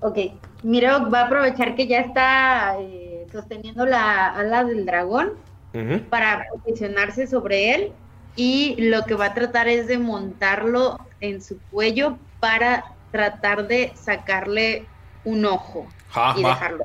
Ok, 0.00 0.18
Miro 0.62 1.10
va 1.10 1.20
a 1.22 1.26
aprovechar 1.26 1.74
que 1.74 1.86
ya 1.86 2.00
está 2.00 2.76
eh, 2.80 3.26
sosteniendo 3.30 3.84
la 3.84 4.28
ala 4.34 4.64
del 4.64 4.86
dragón 4.86 5.32
Ujú. 5.74 6.00
para 6.08 6.46
posicionarse 6.52 7.26
sobre 7.26 7.74
él 7.74 7.92
y 8.34 8.76
lo 8.78 9.04
que 9.04 9.14
va 9.14 9.26
a 9.26 9.34
tratar 9.34 9.68
es 9.68 9.86
de 9.88 9.98
montarlo 9.98 10.98
en 11.20 11.42
su 11.42 11.58
cuello 11.70 12.16
para 12.40 12.94
tratar 13.12 13.68
de 13.68 13.92
sacarle 13.94 14.86
un 15.24 15.44
ojo 15.44 15.86
Ja, 16.08 16.34
y 16.36 16.42
va. 16.42 16.50
dejarlo. 16.50 16.84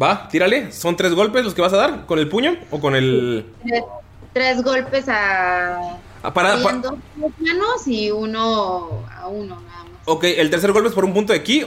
Va, 0.00 0.28
tírale. 0.28 0.72
¿Son 0.72 0.96
tres 0.96 1.14
golpes 1.14 1.44
los 1.44 1.54
que 1.54 1.60
vas 1.60 1.72
a 1.72 1.76
dar? 1.76 2.06
¿Con 2.06 2.18
el 2.18 2.28
puño 2.28 2.56
o 2.70 2.80
con 2.80 2.94
el.? 2.96 3.46
Tres, 3.66 3.82
tres 4.32 4.62
golpes 4.62 5.08
a, 5.08 5.98
Ah, 6.22 6.32
para- 6.32 6.56
dos 6.56 6.82
manos 7.38 7.86
y 7.86 8.10
uno 8.10 9.04
a 9.14 9.26
uno 9.28 9.56
nada 9.60 9.84
más. 9.84 9.92
Ok, 10.06 10.24
el 10.24 10.50
tercer 10.50 10.72
golpe 10.72 10.88
es 10.88 10.94
por 10.94 11.04
un 11.04 11.12
punto 11.14 11.32
de 11.32 11.42
ki. 11.42 11.66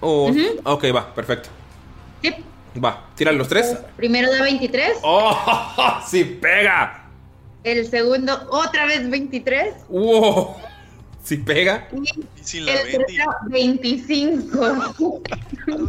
O. 0.00 0.28
Ujú. 0.30 0.40
Ok, 0.64 0.84
va, 0.94 1.14
perfecto. 1.14 1.48
Sí. 2.22 2.34
Va, 2.82 3.06
tírale 3.14 3.38
los 3.38 3.48
tres. 3.48 3.76
Primero 3.96 4.30
da 4.30 4.42
23, 4.42 4.98
¡Oh! 5.02 5.36
¡Sí, 6.06 6.24
pega! 6.24 7.02
el 7.64 7.84
segundo 7.90 8.32
otra 8.50 8.86
vez 8.86 9.10
23 9.10 9.74
¡Wow! 9.88 10.54
Si 11.26 11.38
pega. 11.38 11.88
Si 12.40 12.58
El 12.58 12.66
tercero, 12.66 13.32
25. 13.48 14.76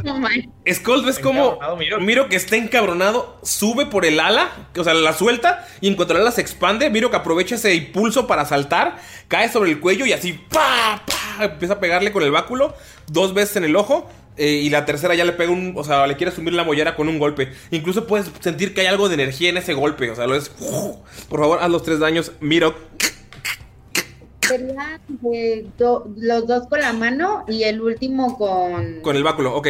No 0.04 0.18
manches. 0.18 0.78
Skull, 0.78 1.06
ves 1.06 1.20
como 1.20 1.60
Miro. 2.00 2.28
que 2.28 2.36
está 2.36 2.56
encabronado, 2.56 3.40
sube 3.44 3.86
por 3.86 4.04
el 4.06 4.20
ala, 4.20 4.50
o 4.76 4.84
sea, 4.84 4.96
la 4.96 5.14
suelta, 5.14 5.68
y 5.80 5.90
en 5.90 5.96
cuanto 5.96 6.16
el 6.16 6.22
ala 6.22 6.32
se 6.32 6.42
expande, 6.42 6.90
Miro 6.90 7.12
que 7.12 7.18
aprovecha 7.18 7.54
ese 7.54 7.76
impulso 7.76 8.26
para 8.26 8.46
saltar, 8.46 9.00
cae 9.28 9.48
sobre 9.48 9.70
el 9.70 9.80
cuello 9.80 10.08
y 10.08 10.14
así, 10.14 10.34
¡pa! 10.34 11.04
¡pa! 11.06 11.46
Empieza 11.46 11.76
a 11.76 11.80
pegarle 11.80 12.12
con 12.12 12.24
el 12.24 12.32
báculo, 12.32 12.74
dos 13.06 13.36
veces 13.36 13.58
en 13.58 13.66
el 13.66 13.76
ojo, 13.76 14.10
eh, 14.38 14.62
y 14.64 14.72
la 14.72 14.86
tercera 14.86 15.14
ya 15.14 15.24
le 15.24 15.34
pega 15.34 15.52
un, 15.52 15.74
o 15.78 15.84
sea, 15.84 16.08
le 16.08 16.16
quiere 16.16 16.32
sumir 16.32 16.54
la 16.54 16.64
mollera 16.64 16.96
con 16.96 17.10
un 17.10 17.20
golpe. 17.20 17.54
Incluso 17.70 18.08
puedes 18.08 18.32
sentir 18.40 18.74
que 18.74 18.82
hay 18.82 18.88
algo 18.88 19.08
de 19.08 19.14
energía 19.14 19.50
en 19.50 19.58
ese 19.58 19.76
golpe, 19.76 20.10
o 20.10 20.16
sea, 20.16 20.26
lo 20.26 20.34
es... 20.34 20.50
Por 20.50 21.40
favor, 21.40 21.60
haz 21.62 21.70
los 21.70 21.84
tres 21.84 22.00
daños, 22.00 22.32
Miro. 22.40 22.76
Serían 24.48 25.02
eh, 25.34 25.68
do- 25.78 26.08
los 26.18 26.48
dos 26.48 26.68
con 26.68 26.80
la 26.82 26.94
mano 26.94 27.44
y 27.48 27.64
el 27.64 27.82
último 27.82 28.38
con. 28.38 29.02
Con 29.02 29.16
el 29.16 29.24
báculo, 29.24 29.56
ok. 29.56 29.68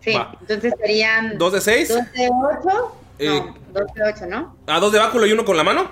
Sí, 0.00 0.14
Va. 0.14 0.36
entonces 0.40 0.74
serían. 0.78 1.38
¿Dos 1.38 1.52
de 1.54 1.60
seis? 1.60 1.88
Dos 1.88 1.98
de 2.12 2.28
ocho. 2.30 2.96
Eh, 3.18 3.28
No, 3.28 3.54
dos 3.72 3.94
de 3.94 4.02
ocho, 4.02 4.26
¿no? 4.26 4.56
¿A 4.66 4.80
dos 4.80 4.92
de 4.92 4.98
báculo 4.98 5.26
y 5.26 5.32
uno 5.32 5.44
con 5.44 5.56
la 5.56 5.64
mano? 5.64 5.88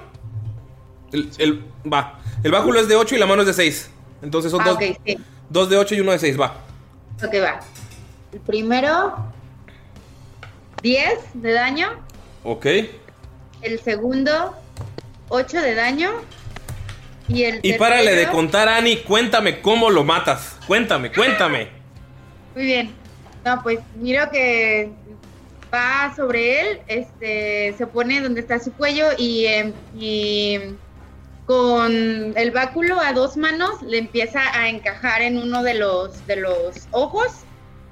El, 1.12 1.30
el- 1.38 1.64
va. 1.90 2.18
El 2.42 2.50
báculo 2.50 2.80
es 2.80 2.88
de 2.88 2.96
8 2.96 3.14
y 3.14 3.18
la 3.18 3.26
mano 3.26 3.42
es 3.42 3.46
de 3.46 3.52
6. 3.54 3.90
Entonces 4.22 4.50
son 4.50 4.62
Ah, 4.62 4.70
dos, 4.70 4.78
sí. 5.06 5.16
dos 5.48 5.70
de 5.70 5.76
8 5.76 5.94
y 5.94 6.00
uno 6.00 6.10
de 6.10 6.18
6, 6.18 6.40
va. 6.40 6.56
Ok, 7.24 7.34
va. 7.40 7.60
El 8.32 8.40
primero, 8.40 9.14
10 10.82 11.18
de 11.34 11.52
daño. 11.52 11.88
Ok. 12.44 12.66
El 13.60 13.78
segundo, 13.80 14.54
8 15.28 15.60
de 15.60 15.74
daño. 15.76 16.10
Y 17.32 17.44
el 17.44 17.60
Y 17.62 17.72
párale 17.74 18.14
de 18.14 18.28
contar, 18.28 18.68
Ani. 18.68 18.98
Cuéntame 18.98 19.60
cómo 19.60 19.90
lo 19.90 20.04
matas. 20.04 20.56
Cuéntame, 20.66 21.10
cuéntame. 21.12 21.68
Muy 22.54 22.64
bien. 22.66 22.92
No, 23.44 23.62
pues 23.62 23.80
miro 23.96 24.30
que 24.30 24.90
va 25.72 26.12
sobre 26.14 26.60
él, 26.60 26.80
este, 26.86 27.74
se 27.78 27.86
pone 27.86 28.20
donde 28.20 28.40
está 28.40 28.58
su 28.60 28.72
cuello 28.72 29.06
y, 29.16 29.46
em, 29.46 29.72
y 29.98 30.58
con 31.46 31.92
el 32.36 32.50
báculo 32.52 33.00
a 33.00 33.12
dos 33.12 33.36
manos 33.36 33.80
le 33.82 33.98
empieza 33.98 34.40
a 34.54 34.68
encajar 34.68 35.22
en 35.22 35.38
uno 35.38 35.62
de 35.62 35.74
los 35.74 36.24
de 36.26 36.36
los 36.36 36.86
ojos, 36.92 37.28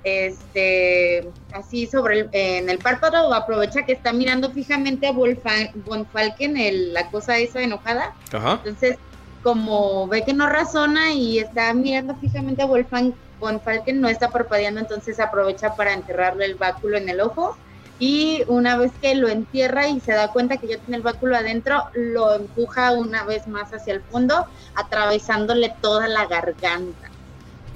este, 0.05 1.29
así 1.53 1.87
sobre 1.87 2.21
el, 2.21 2.29
en 2.33 2.71
el 2.71 2.79
párpado. 2.79 3.33
Aprovecha 3.35 3.85
que 3.85 3.93
está 3.93 4.13
mirando 4.13 4.51
fijamente 4.51 5.07
a 5.07 5.13
Von 5.13 6.07
Falken, 6.13 6.57
el- 6.57 6.93
la 6.93 7.11
cosa 7.11 7.39
esa 7.39 7.63
enojada. 7.63 8.15
Ajá. 8.33 8.61
Entonces, 8.65 8.99
como 9.43 10.07
ve 10.09 10.25
que 10.25 10.33
no 10.33 10.49
razona 10.49 11.13
y 11.13 11.39
está 11.39 11.73
mirando 11.75 12.15
fijamente 12.17 12.63
a 12.63 12.67
Wolfgang 12.67 13.13
von 13.39 13.61
Falken, 13.61 14.01
no 14.01 14.09
está 14.09 14.31
parpadeando, 14.31 14.81
entonces 14.81 15.19
aprovecha 15.19 15.75
para 15.75 15.95
enterrarle 15.95 16.45
el 16.45 16.55
báculo 16.55 16.97
en 16.97 17.09
el 17.09 17.21
ojo. 17.21 17.57
Y 17.99 18.45
una 18.47 18.79
vez 18.79 18.93
que 19.03 19.15
lo 19.15 19.29
entierra 19.29 19.89
y 19.89 20.01
se 20.01 20.13
da 20.13 20.29
cuenta 20.29 20.57
que 20.57 20.67
ya 20.67 20.79
tiene 20.79 20.97
el 20.97 21.03
báculo 21.03 21.37
adentro, 21.37 21.85
lo 21.95 22.35
empuja 22.35 22.93
una 22.93 23.25
vez 23.25 23.47
más 23.47 23.73
hacia 23.75 23.93
el 23.93 24.01
fondo, 24.01 24.47
atravesándole 24.75 25.75
toda 25.83 26.09
la 26.09 26.27
garganta. 26.27 27.11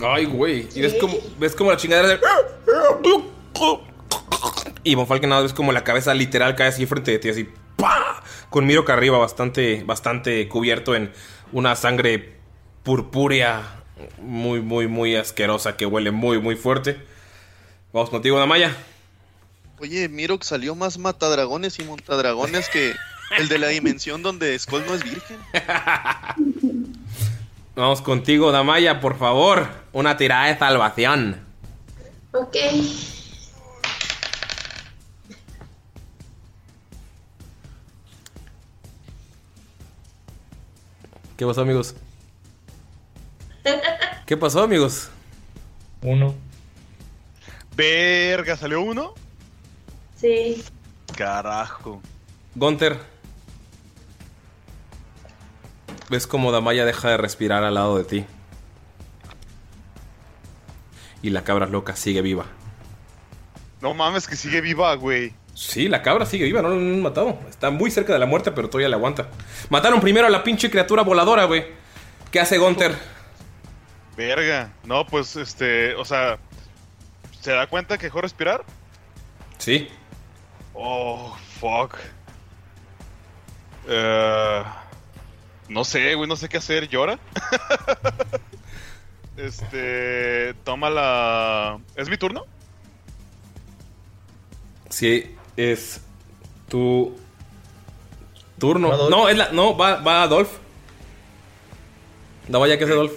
Ay, 0.01 0.25
güey. 0.25 0.67
Y 0.75 0.81
ves 0.81 0.95
como, 0.99 1.15
ves 1.39 1.55
como 1.55 1.71
la 1.71 1.77
chingadera 1.77 2.09
de... 2.09 2.21
Y 4.83 4.95
Von 4.95 5.07
Falken 5.07 5.29
nada 5.29 5.43
ves 5.43 5.53
como 5.53 5.73
la 5.73 5.85
cabeza 5.85 6.15
literal 6.15 6.57
cae 6.57 6.69
así 6.69 6.87
frente 6.87 7.11
de 7.11 7.19
ti, 7.19 7.29
así... 7.29 7.49
¡pa! 7.77 8.23
Con 8.49 8.67
Miro 8.67 8.85
que 8.85 8.93
arriba, 8.93 9.19
bastante, 9.19 9.83
bastante 9.85 10.49
cubierto 10.49 10.95
en 10.95 11.13
una 11.55 11.77
sangre 11.77 12.35
purpúrea 12.83 13.63
muy, 14.21 14.61
muy, 14.61 14.89
muy 14.89 15.15
asquerosa 15.15 15.77
que 15.77 15.87
huele 15.87 16.11
muy, 16.11 16.41
muy 16.41 16.57
fuerte. 16.57 16.99
Vamos 17.93 18.11
contigo, 18.11 18.39
Damaya. 18.39 18.77
Oye, 19.79 20.09
miro 20.09 20.37
que 20.39 20.45
salió 20.45 20.75
más 20.75 20.99
matadragones 20.99 21.79
y 21.79 21.85
montadragones 21.85 22.69
que 22.69 22.93
el 23.39 23.49
de 23.49 23.59
la 23.59 23.69
dimensión 23.69 24.23
donde 24.23 24.59
Skull 24.59 24.85
no 24.85 24.95
es 24.95 25.05
virgen. 25.05 25.39
Vamos 27.77 28.03
contigo, 28.03 28.51
Damaya, 28.51 29.01
por 29.01 29.17
favor. 29.17 29.69
Una 29.93 30.17
tirada 30.17 30.47
de 30.47 30.59
salvación. 30.59 31.41
Ok. 32.33 32.57
¿Qué 41.45 41.49
pasó, 41.49 41.61
amigos? 41.61 41.95
¿Qué 44.25 44.35
pasó, 44.35 44.63
amigos? 44.63 45.11
Uno. 46.01 46.35
Verga, 47.77 48.57
¿salió 48.57 48.81
uno? 48.81 49.13
Sí. 50.17 50.65
Carajo. 51.15 52.01
Gunter. 52.55 52.99
Ves 56.09 56.27
como 56.27 56.51
Damaya 56.51 56.87
deja 56.87 57.11
de 57.11 57.19
respirar 57.19 57.63
al 57.63 57.75
lado 57.75 57.99
de 57.99 58.05
ti. 58.05 58.25
Y 61.21 61.29
la 61.29 61.45
cabra 61.45 61.67
loca 61.67 61.95
sigue 61.95 62.23
viva. 62.23 62.47
No 63.83 63.93
mames, 63.93 64.27
que 64.27 64.37
sigue 64.37 64.63
viva, 64.63 64.95
güey. 64.95 65.35
Sí, 65.55 65.89
la 65.89 66.03
cabra 66.03 66.27
sigue 66.27 66.45
viva, 66.45 66.63
no 66.63 66.71
la 66.71 66.75
han 66.75 67.01
matado. 67.01 67.39
Está 67.49 67.71
muy 67.71 67.91
cerca 67.91 68.13
de 68.13 68.19
la 68.19 68.27
muerte, 68.27 68.51
pero 68.51 68.69
todavía 68.69 68.89
la 68.89 68.97
aguanta. 68.97 69.29
Mataron 69.71 70.01
primero 70.01 70.27
a 70.27 70.31
la 70.31 70.43
pinche 70.43 70.69
criatura 70.69 71.03
voladora, 71.03 71.45
güey. 71.45 71.65
¿Qué 72.33 72.41
hace 72.41 72.59
Gunter? 72.59 72.95
Verga. 74.17 74.73
No, 74.83 75.07
pues 75.07 75.37
este, 75.37 75.95
o 75.95 76.05
sea, 76.05 76.39
¿se 77.41 77.53
da 77.53 77.69
cuenta 77.69 77.97
que 77.97 78.07
dejó 78.07 78.21
respirar? 78.21 78.65
Sí. 79.59 79.89
Oh, 80.73 81.37
fuck. 81.61 81.97
Eh, 83.87 84.65
no 85.69 85.85
sé, 85.85 86.17
güey, 86.17 86.29
no 86.29 86.35
sé 86.35 86.49
qué 86.49 86.57
hacer. 86.57 86.89
¿Llora? 86.89 87.21
este, 89.37 90.55
toma 90.65 90.91
la... 90.91 91.79
¿Es 91.95 92.09
mi 92.09 92.17
turno? 92.17 92.45
Sí, 94.91 95.34
es 95.57 96.01
tu 96.69 97.15
turno. 98.59 99.09
No, 99.09 99.29
es 99.29 99.37
la. 99.37 99.51
No, 99.53 99.77
va, 99.77 99.97
va 99.97 100.23
Adolf. 100.23 100.51
Damaya, 102.49 102.77
¿qué 102.79 102.85
hace 102.85 102.93
Adolf? 102.93 103.13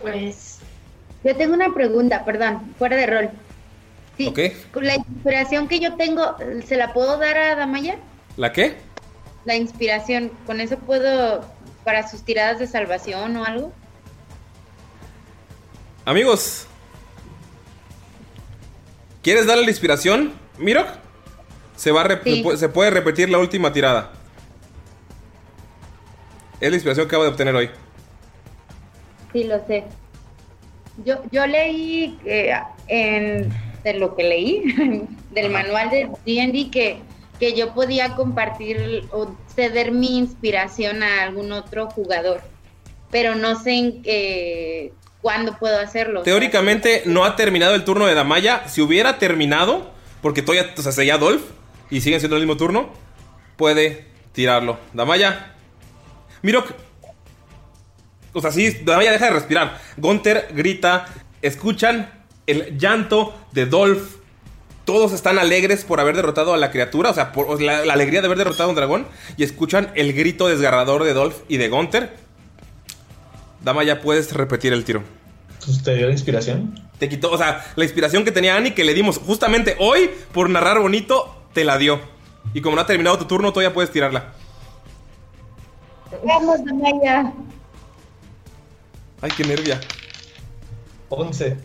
Pues. 0.00 0.58
Yo 1.24 1.34
tengo 1.36 1.54
una 1.54 1.74
pregunta, 1.74 2.24
perdón, 2.24 2.72
fuera 2.78 2.96
de 2.96 3.06
rol. 3.06 3.30
Sí, 4.16 4.28
Ok. 4.28 4.38
con 4.72 4.86
la 4.86 4.94
inspiración 4.94 5.66
que 5.68 5.80
yo 5.80 5.94
tengo, 5.96 6.36
¿se 6.66 6.76
la 6.76 6.92
puedo 6.92 7.18
dar 7.18 7.36
a 7.36 7.56
Damaya? 7.56 7.96
¿La 8.36 8.52
qué? 8.52 8.76
La 9.44 9.56
inspiración, 9.56 10.30
¿con 10.46 10.60
eso 10.60 10.78
puedo 10.78 11.44
para 11.84 12.08
sus 12.08 12.22
tiradas 12.22 12.58
de 12.58 12.66
salvación 12.66 13.36
o 13.36 13.44
algo? 13.44 13.72
Amigos. 16.04 16.66
¿Quieres 19.22 19.46
darle 19.46 19.64
la 19.64 19.70
inspiración, 19.70 20.32
Mirok? 20.58 20.86
Se, 21.76 21.90
va 21.92 22.02
a 22.02 22.20
Sí. 22.24 22.42
se 22.42 22.42
pu- 22.44 22.56
se 22.56 22.68
puede 22.68 22.90
repetir 22.90 23.28
la 23.30 23.38
última 23.38 23.72
tirada. 23.72 24.12
Es 26.60 26.70
la 26.70 26.76
inspiración 26.76 27.06
que 27.06 27.10
acabo 27.10 27.24
de 27.24 27.30
obtener 27.30 27.54
hoy. 27.54 27.70
Sí, 29.32 29.44
lo 29.44 29.64
sé. 29.66 29.84
Yo, 31.04 31.16
yo 31.30 31.46
leí 31.46 32.18
en, 32.88 33.52
de 33.84 33.94
lo 33.94 34.16
que 34.16 34.24
leí 34.24 34.62
del 35.32 35.50
manual 35.50 35.90
de 35.90 36.08
D&D 36.24 36.70
que, 36.70 36.98
que 37.38 37.52
yo 37.54 37.74
podía 37.74 38.14
compartir 38.14 39.04
o 39.12 39.36
ceder 39.54 39.92
mi 39.92 40.16
inspiración 40.16 41.02
a 41.02 41.24
algún 41.24 41.52
otro 41.52 41.90
jugador, 41.90 42.40
pero 43.10 43.34
no 43.34 43.60
sé 43.62 43.72
en 43.72 44.02
qué, 44.02 44.92
cuándo 45.20 45.58
puedo 45.58 45.78
hacerlo. 45.78 46.22
Teóricamente 46.22 47.02
no 47.04 47.26
ha 47.26 47.36
terminado 47.36 47.74
el 47.74 47.84
turno 47.84 48.06
de 48.06 48.14
Damaya. 48.14 48.66
Si 48.68 48.80
hubiera 48.80 49.18
terminado, 49.18 49.90
porque 50.22 50.40
todavía 50.40 50.72
o 50.78 50.80
sea, 50.82 51.14
Adolf 51.14 51.42
y 51.90 52.00
siguen 52.00 52.20
siendo 52.20 52.36
el 52.36 52.42
mismo 52.42 52.56
turno, 52.56 52.90
puede 53.56 54.06
tirarlo. 54.32 54.78
Damaya. 54.92 55.54
Mirok. 56.42 56.72
O 58.32 58.40
sea, 58.40 58.52
sí, 58.52 58.70
Damaya 58.84 59.12
deja 59.12 59.26
de 59.26 59.32
respirar. 59.32 59.80
Gunter 59.96 60.48
grita. 60.52 61.06
Escuchan 61.42 62.10
el 62.46 62.78
llanto 62.78 63.34
de 63.52 63.66
Dolph. 63.66 64.16
Todos 64.84 65.12
están 65.12 65.38
alegres 65.38 65.84
por 65.84 65.98
haber 65.98 66.14
derrotado 66.14 66.54
a 66.54 66.56
la 66.56 66.70
criatura, 66.70 67.10
o 67.10 67.14
sea, 67.14 67.32
por 67.32 67.60
la, 67.60 67.84
la 67.84 67.92
alegría 67.92 68.20
de 68.20 68.26
haber 68.26 68.38
derrotado 68.38 68.68
a 68.68 68.70
un 68.70 68.76
dragón. 68.76 69.06
Y 69.36 69.42
escuchan 69.42 69.90
el 69.94 70.12
grito 70.12 70.46
desgarrador 70.48 71.02
de 71.02 71.12
Dolph 71.12 71.38
y 71.48 71.56
de 71.56 71.68
Gunter. 71.68 72.16
Damaya, 73.62 74.00
puedes 74.00 74.32
repetir 74.32 74.72
el 74.72 74.84
tiro. 74.84 75.02
¿Te 75.82 75.96
dio 75.96 76.06
la 76.06 76.12
inspiración? 76.12 76.78
Te 76.98 77.08
quitó, 77.08 77.30
o 77.32 77.38
sea, 77.38 77.64
la 77.74 77.84
inspiración 77.84 78.24
que 78.24 78.30
tenía 78.30 78.56
Annie 78.56 78.74
que 78.74 78.84
le 78.84 78.94
dimos 78.94 79.18
justamente 79.18 79.76
hoy 79.78 80.10
por 80.32 80.48
narrar 80.48 80.78
bonito, 80.78 81.35
te 81.56 81.64
la 81.64 81.78
dio. 81.78 81.98
Y 82.52 82.60
como 82.60 82.76
no 82.76 82.82
ha 82.82 82.86
terminado 82.86 83.16
tu 83.16 83.24
turno, 83.24 83.50
todavía 83.50 83.72
puedes 83.72 83.90
tirarla. 83.90 84.34
Vamos, 86.22 86.62
Damaya. 86.66 87.32
Ay, 89.22 89.30
qué 89.34 89.42
nervia. 89.44 89.80
11. 91.08 91.56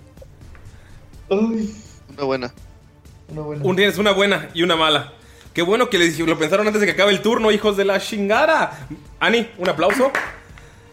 Una 1.30 2.24
buena. 2.24 2.54
Una 3.28 3.42
buena. 3.42 3.64
Un 3.66 3.80
es 3.82 3.98
una 3.98 4.12
buena 4.14 4.50
y 4.54 4.64
una 4.64 4.78
mala. 4.78 5.12
Qué 5.54 5.62
bueno 5.62 5.90
que 5.90 5.98
les- 6.00 6.18
lo 6.20 6.38
pensaron 6.40 6.66
antes 6.66 6.80
de 6.80 6.88
que 6.88 6.94
acabe 6.94 7.12
el 7.12 7.22
turno, 7.22 7.52
hijos 7.52 7.76
de 7.76 7.84
la 7.84 8.00
chingada. 8.00 8.88
Ani, 9.20 9.50
un 9.58 9.68
aplauso. 9.68 10.10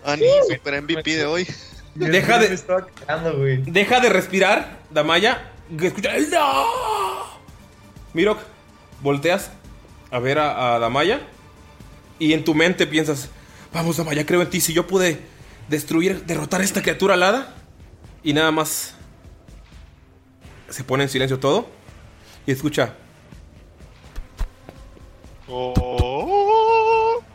Ani, 0.04 0.24
super 0.50 0.74
MVP 0.82 1.16
de 1.16 1.24
hoy. 1.24 1.46
Deja 1.94 2.38
de, 2.40 2.58
deja 3.64 4.00
de 4.00 4.08
respirar, 4.08 4.78
Damaya. 4.90 5.52
Escucha 5.80 6.10
no. 6.32 6.64
Mirok, 8.12 8.38
volteas 9.02 9.50
a 10.10 10.18
ver 10.18 10.38
a, 10.38 10.74
a 10.74 10.78
Damaya. 10.78 11.20
Y 12.18 12.32
en 12.32 12.44
tu 12.44 12.54
mente 12.54 12.86
piensas: 12.86 13.28
Vamos, 13.72 13.96
Damaya, 13.96 14.26
creo 14.26 14.42
en 14.42 14.50
ti. 14.50 14.60
Si 14.60 14.72
yo 14.72 14.86
pude 14.86 15.20
destruir, 15.68 16.24
derrotar 16.24 16.60
a 16.60 16.64
esta 16.64 16.82
criatura 16.82 17.14
alada. 17.14 17.54
Y 18.22 18.32
nada 18.32 18.50
más. 18.50 18.94
Se 20.68 20.84
pone 20.84 21.04
en 21.04 21.08
silencio 21.10 21.38
todo. 21.38 21.68
Y 22.46 22.52
escucha. 22.52 22.94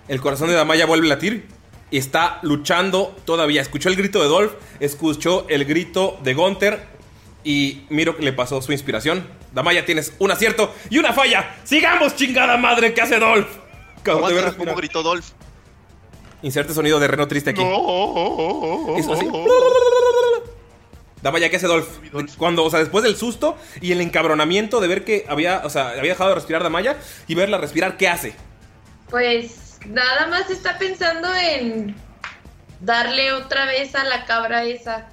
El 0.07 0.21
corazón 0.21 0.49
de 0.49 0.55
Damaya 0.55 0.85
vuelve 0.85 1.07
a 1.07 1.09
latir. 1.09 1.47
Y 1.89 1.97
está 1.97 2.39
luchando 2.41 3.15
todavía. 3.25 3.61
Escuchó 3.61 3.89
el 3.89 3.95
grito 3.95 4.21
de 4.21 4.27
Dolph. 4.27 4.53
Escuchó 4.79 5.47
el 5.49 5.65
grito 5.65 6.19
de 6.23 6.33
Gunther. 6.33 6.87
Y 7.43 7.83
miro 7.89 8.17
que 8.17 8.23
le 8.23 8.33
pasó 8.33 8.61
su 8.61 8.71
inspiración. 8.71 9.25
Damaya, 9.53 9.85
tienes 9.85 10.13
un 10.19 10.31
acierto 10.31 10.73
y 10.89 10.97
una 10.97 11.13
falla. 11.13 11.55
¡Sigamos, 11.63 12.15
chingada 12.15 12.57
madre! 12.57 12.93
¿Qué 12.93 13.01
hace 13.01 13.19
Dolph? 13.19 13.47
¿Cómo 14.03 14.75
gritó 14.75 15.03
Dolph? 15.03 15.25
Inserte 16.41 16.73
sonido 16.73 16.99
de 16.99 17.07
reno 17.07 17.27
triste 17.27 17.51
aquí. 17.51 17.61
Eso 17.61 19.13
así. 19.13 19.27
Damaya, 21.21 21.49
¿qué 21.49 21.55
hace 21.55 21.67
Dolph? 21.67 21.87
Cuando, 22.37 22.65
o 22.65 22.69
sea, 22.69 22.79
después 22.79 23.03
del 23.03 23.15
susto 23.15 23.57
y 23.79 23.93
el 23.93 24.01
encabronamiento 24.01 24.81
de 24.81 24.87
ver 24.89 25.05
que 25.05 25.25
había, 25.29 25.61
o 25.63 25.69
sea, 25.69 25.89
había 25.89 26.11
dejado 26.11 26.29
de 26.31 26.35
respirar 26.35 26.63
Damaya 26.63 26.97
y 27.27 27.35
verla 27.35 27.57
respirar, 27.59 27.95
¿qué 27.95 28.09
hace? 28.09 28.33
Pues 29.09 29.79
nada 29.85 30.27
más 30.27 30.49
está 30.49 30.77
pensando 30.77 31.33
en 31.33 31.95
darle 32.81 33.31
otra 33.31 33.65
vez 33.65 33.95
a 33.95 34.03
la 34.03 34.25
cabra 34.25 34.65
esa. 34.65 35.07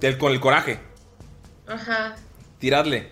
El- 0.00 0.18
con 0.18 0.30
el 0.32 0.38
coraje. 0.40 0.78
Ajá. 1.66 2.14
Tiradle. 2.60 3.10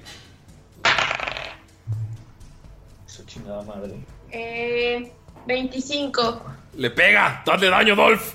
Chingada 3.34 3.62
madre. 3.62 3.94
Eh, 4.30 5.10
25. 5.46 6.42
Le 6.76 6.90
pega. 6.90 7.42
Dale 7.44 7.68
daño, 7.68 7.96
Dolph. 7.96 8.34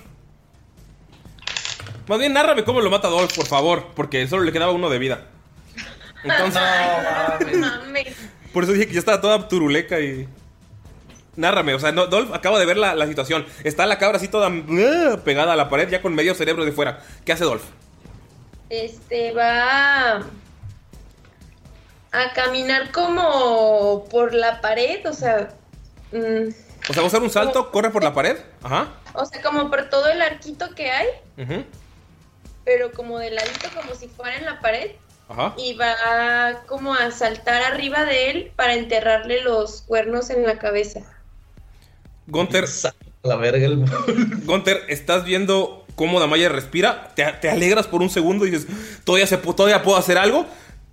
Más 2.08 2.20
bien, 2.20 2.34
nárrame 2.34 2.64
cómo 2.64 2.82
lo 2.82 2.90
mata 2.90 3.08
Dolph, 3.08 3.34
por 3.36 3.46
favor. 3.46 3.88
Porque 3.96 4.28
solo 4.28 4.44
le 4.44 4.52
quedaba 4.52 4.72
uno 4.72 4.90
de 4.90 5.00
vida. 5.00 5.28
Entonces, 6.24 6.62
Mames. 7.58 8.16
por 8.52 8.64
eso 8.64 8.74
dije 8.74 8.88
que 8.88 8.94
ya 8.94 9.00
estaba 9.00 9.22
toda 9.22 9.48
turuleca 9.48 10.00
y. 10.00 10.28
Nárrame, 11.36 11.74
o 11.74 11.80
sea, 11.80 11.94
no, 11.94 12.08
Dolph 12.08 12.34
acaba 12.34 12.60
de 12.60 12.66
ver 12.66 12.76
la, 12.76 12.96
la 12.96 13.08
situación. 13.08 13.46
Está 13.64 13.86
la 13.86 13.98
cabra 13.98 14.18
así 14.18 14.28
toda 14.28 14.50
uh, 14.50 15.22
pegada 15.24 15.54
a 15.54 15.56
la 15.56 15.70
pared, 15.70 15.88
ya 15.88 16.02
con 16.02 16.14
medio 16.14 16.36
cerebro 16.36 16.66
de 16.66 16.74
fuera. 16.74 17.02
¿Qué 17.24 17.32
hace 17.32 17.46
Dolph? 17.46 17.64
Este 18.70 19.32
va 19.32 20.22
a, 22.12 22.34
caminar 22.34 22.92
como 22.92 24.06
por 24.10 24.34
la 24.34 24.62
pared, 24.62 25.06
o 25.08 25.14
sea, 25.14 25.50
mm, 26.12 26.50
O 26.90 26.94
sea, 26.94 27.02
va 27.02 27.04
a 27.04 27.08
usar 27.08 27.22
un 27.22 27.30
salto, 27.30 27.72
corre 27.72 27.90
por 27.90 28.04
la 28.04 28.14
pared. 28.14 28.38
Ajá. 28.64 28.94
o 29.14 29.26
sea, 29.26 29.42
como 29.42 29.70
por 29.70 29.90
todo 29.90 30.08
el 30.08 30.22
arquito 30.22 30.74
que 30.76 30.92
hay, 30.92 31.08
ujú, 31.38 31.64
pero 32.66 32.92
como 32.92 33.20
de 33.20 33.32
ladito, 33.32 33.70
como 33.76 33.96
si 33.96 34.08
fuera 34.08 34.38
en 34.38 34.46
la 34.46 34.60
pared. 34.60 34.92
Ajá. 35.28 35.54
Y 35.58 35.76
va 35.76 36.64
como 36.68 36.96
a 36.96 37.12
saltar 37.12 37.62
arriba 37.62 38.04
de 38.04 38.32
él 38.32 38.52
para 38.56 38.74
enterrarle 38.74 39.44
los 39.44 39.84
cuernos 39.84 40.32
en 40.32 40.44
la 40.44 40.58
cabeza. 40.58 41.02
Gunter. 42.28 42.66
La 43.24 43.36
verga 43.36 43.66
el 43.66 43.86
Gunter, 44.46 44.86
estás 44.88 45.26
viendo 45.26 45.86
cómo 45.96 46.20
Damaya 46.20 46.48
respira. 46.50 47.12
Te, 47.16 47.26
te 47.42 47.50
alegras 47.50 47.88
por 47.88 48.02
un 48.02 48.10
segundo 48.10 48.46
y 48.46 48.52
dices, 48.52 48.68
todavía, 49.04 49.28
se, 49.28 49.38
todavía 49.38 49.84
puedo 49.84 49.98
hacer 49.98 50.18
algo. 50.18 50.46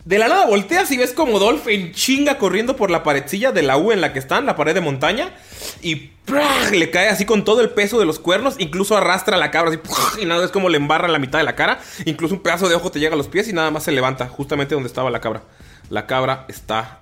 De 0.06 0.20
la 0.20 0.28
nada 0.28 0.46
volteas 0.46 0.88
y 0.92 0.96
ves 0.96 1.12
como 1.12 1.40
Dolph 1.40 1.66
en 1.66 1.90
chinga 1.90 2.38
corriendo 2.38 2.76
por 2.76 2.92
la 2.92 3.02
paredcilla 3.02 3.50
de 3.50 3.64
la 3.64 3.76
U 3.76 3.90
en 3.90 4.00
la 4.00 4.12
que 4.12 4.20
están, 4.20 4.46
la 4.46 4.54
pared 4.54 4.72
de 4.72 4.80
montaña. 4.80 5.34
Y 5.82 5.96
¡prah! 5.96 6.70
le 6.70 6.92
cae 6.92 7.08
así 7.08 7.24
con 7.24 7.42
todo 7.42 7.60
el 7.60 7.70
peso 7.70 7.98
de 7.98 8.06
los 8.06 8.20
cuernos. 8.20 8.54
Incluso 8.60 8.96
arrastra 8.96 9.34
a 9.34 9.40
la 9.40 9.50
cabra 9.50 9.70
así. 9.70 9.78
¡prah! 9.78 10.22
Y 10.22 10.24
nada, 10.24 10.44
es 10.44 10.52
como 10.52 10.68
le 10.68 10.76
embarra 10.76 11.08
la 11.08 11.18
mitad 11.18 11.40
de 11.40 11.44
la 11.44 11.56
cara. 11.56 11.80
Incluso 12.04 12.36
un 12.36 12.40
pedazo 12.40 12.68
de 12.68 12.76
ojo 12.76 12.92
te 12.92 13.00
llega 13.00 13.14
a 13.14 13.16
los 13.16 13.26
pies 13.26 13.48
y 13.48 13.52
nada 13.52 13.72
más 13.72 13.82
se 13.82 13.90
levanta 13.90 14.28
justamente 14.28 14.74
donde 14.74 14.86
estaba 14.86 15.10
la 15.10 15.20
cabra. 15.20 15.42
La 15.90 16.06
cabra 16.06 16.44
está 16.46 17.00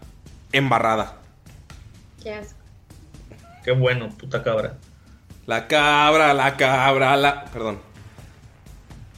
embarrada. 0.52 1.18
Qué 2.22 2.32
asco. 2.32 2.59
Qué 3.64 3.72
bueno, 3.72 4.09
puta 4.16 4.43
cabra. 4.43 4.78
La 5.44 5.66
cabra, 5.66 6.32
la 6.32 6.56
cabra, 6.56 7.18
la. 7.18 7.44
Perdón. 7.52 7.81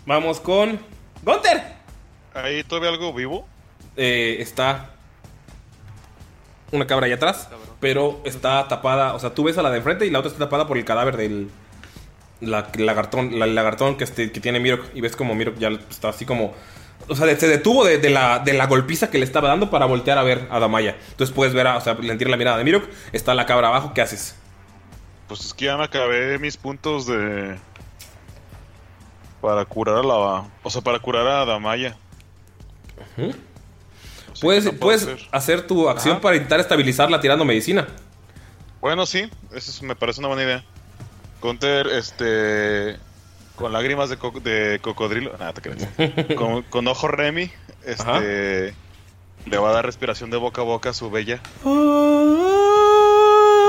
Vamos 0.07 0.41
con. 0.41 0.81
¡Gunter! 1.23 1.63
¿Ahí 2.35 2.65
todavía 2.65 2.91
algo 2.91 3.13
vivo? 3.15 3.47
Eh, 3.97 4.37
está. 4.41 4.91
Una 6.73 6.87
cabra 6.87 7.07
allá 7.07 7.17
atrás. 7.17 7.49
Pero 7.81 8.21
está 8.25 8.67
tapada. 8.69 9.15
O 9.15 9.19
sea, 9.19 9.31
tú 9.35 9.45
ves 9.45 9.59
a 9.59 9.63
la 9.63 9.71
de 9.71 9.79
enfrente 9.79 10.07
y 10.07 10.11
la 10.11 10.19
otra 10.21 10.31
está 10.31 10.45
tapada 10.45 10.67
por 10.67 10.77
el 10.79 10.85
cadáver 10.85 11.17
del. 11.17 11.51
La, 12.41 12.69
lagartón, 12.77 13.39
la- 13.39 13.47
el 13.47 13.55
lagartón 13.55 13.97
que, 13.97 14.05
este- 14.05 14.31
que 14.33 14.41
tiene 14.41 14.61
Mirok. 14.61 14.95
Y 14.95 15.01
ves 15.01 15.17
como 15.17 15.35
Mirok 15.35 15.59
ya 15.59 15.69
está 15.69 16.09
así 16.11 16.27
como. 16.27 16.55
O 17.09 17.15
sea, 17.15 17.35
se 17.37 17.47
detuvo 17.49 17.85
de, 17.85 17.99
de 17.99 18.11
la, 18.11 18.41
de 18.41 18.53
la 18.55 18.67
golpiza 18.67 19.11
que 19.11 19.19
le 19.19 19.25
estaba 19.25 19.49
dando 19.49 19.71
para 19.71 19.87
voltear 19.87 20.19
a 20.19 20.23
ver 20.23 20.49
a 20.51 20.59
Damaya. 20.59 20.97
Entonces 21.11 21.35
puedes 21.35 21.55
ver, 21.55 21.67
a, 21.69 21.77
o 21.77 21.81
sea, 21.81 21.95
le 21.95 22.17
tira 22.17 22.31
la 22.31 22.37
mirada 22.37 22.59
de 22.59 22.65
Mirok. 22.65 22.85
Está 23.13 23.35
la 23.35 23.47
cabra 23.47 23.69
abajo. 23.69 23.93
¿Qué 23.95 24.03
haces? 24.03 24.35
Pues 25.29 25.41
es 25.45 25.55
que 25.55 25.67
ya 25.67 25.77
me 25.77 25.85
acabé 25.85 26.39
mis 26.39 26.57
puntos 26.57 27.07
de. 27.07 27.57
Para 29.41 29.65
curar 29.65 29.97
a 29.97 30.03
la. 30.03 30.45
O 30.63 30.71
sea, 30.71 30.83
para 30.83 30.99
curar 30.99 31.27
a 31.27 31.45
Damaya. 31.45 31.97
Puedes, 33.17 33.37
¿qué 33.37 33.37
no 33.37 33.56
puedo 34.41 34.73
puedes 34.75 35.03
hacer? 35.03 35.19
hacer 35.33 35.67
tu 35.67 35.89
acción 35.89 36.15
Ajá. 36.15 36.21
para 36.23 36.37
intentar 36.37 36.61
estabilizarla 36.61 37.21
tirando 37.21 37.45
medicina. 37.45 37.87
Bueno, 38.81 39.07
sí, 39.07 39.29
eso 39.53 39.71
es- 39.71 39.83
me 39.83 39.97
parece 39.97 40.21
una 40.21 40.29
buena 40.29 40.43
idea. 40.45 40.65
Gunter, 41.43 41.87
este. 41.89 42.97
Con 43.57 43.73
lágrimas 43.73 44.11
de, 44.11 44.17
co- 44.19 44.39
de 44.41 44.79
cocodrilo. 44.83 45.33
Nada, 45.39 45.53
te 45.55 45.63
crees. 45.63 45.87
con, 46.37 46.63
con 46.63 46.87
ojo 46.89 47.09
Remy, 47.09 47.51
este. 47.85 48.75
Le 49.47 49.59
va 49.59 49.71
a 49.71 49.73
dar 49.73 49.87
respiración 49.87 50.31
de 50.31 50.37
boca 50.37 50.61
a 50.63 50.65
boca 50.65 50.91
a 50.91 50.93
su 50.93 51.11
bella. 51.11 51.35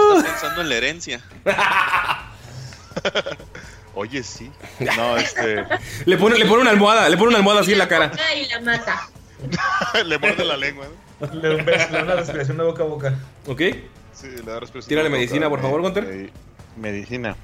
Está 0.07 0.23
pensando 0.31 0.61
en 0.61 0.69
la 0.69 0.76
herencia. 0.76 1.22
Oye, 3.94 4.23
sí. 4.23 4.52
No, 4.98 5.18
este. 5.18 5.65
Le 6.06 6.18
pone, 6.18 6.38
le 6.38 6.45
pone 6.45 6.61
una 6.61 6.72
almohada, 6.72 7.07
le 7.10 7.18
pone 7.18 7.30
una 7.30 7.38
almohada 7.39 7.61
así 7.61 7.73
en 7.73 7.80
la 7.80 7.88
cara. 7.88 8.11
Y 8.35 8.48
la 8.48 8.60
mata. 8.61 9.07
le 10.05 10.18
muerde 10.18 10.43
la 10.45 10.57
lengua. 10.57 10.88
¿no? 11.19 11.34
Le 11.34 11.49
da 11.49 11.55
un 11.55 11.65
beso, 11.65 11.88
le 11.91 11.97
da 11.97 12.03
una 12.03 12.15
respiración 12.15 12.57
de 12.57 12.64
boca 12.64 12.84
a 12.84 12.85
boca. 12.85 13.15
¿Ok? 13.47 13.61
Sí, 14.14 14.27
le 14.27 14.41
da 14.43 14.59
respiración. 14.59 14.88
Tírale 14.89 15.09
boca 15.09 15.18
medicina, 15.19 15.49
por 15.49 15.61
favor, 15.61 15.81
Gunter. 15.81 16.03
Eh, 16.09 16.30
Medicina. 16.76 17.35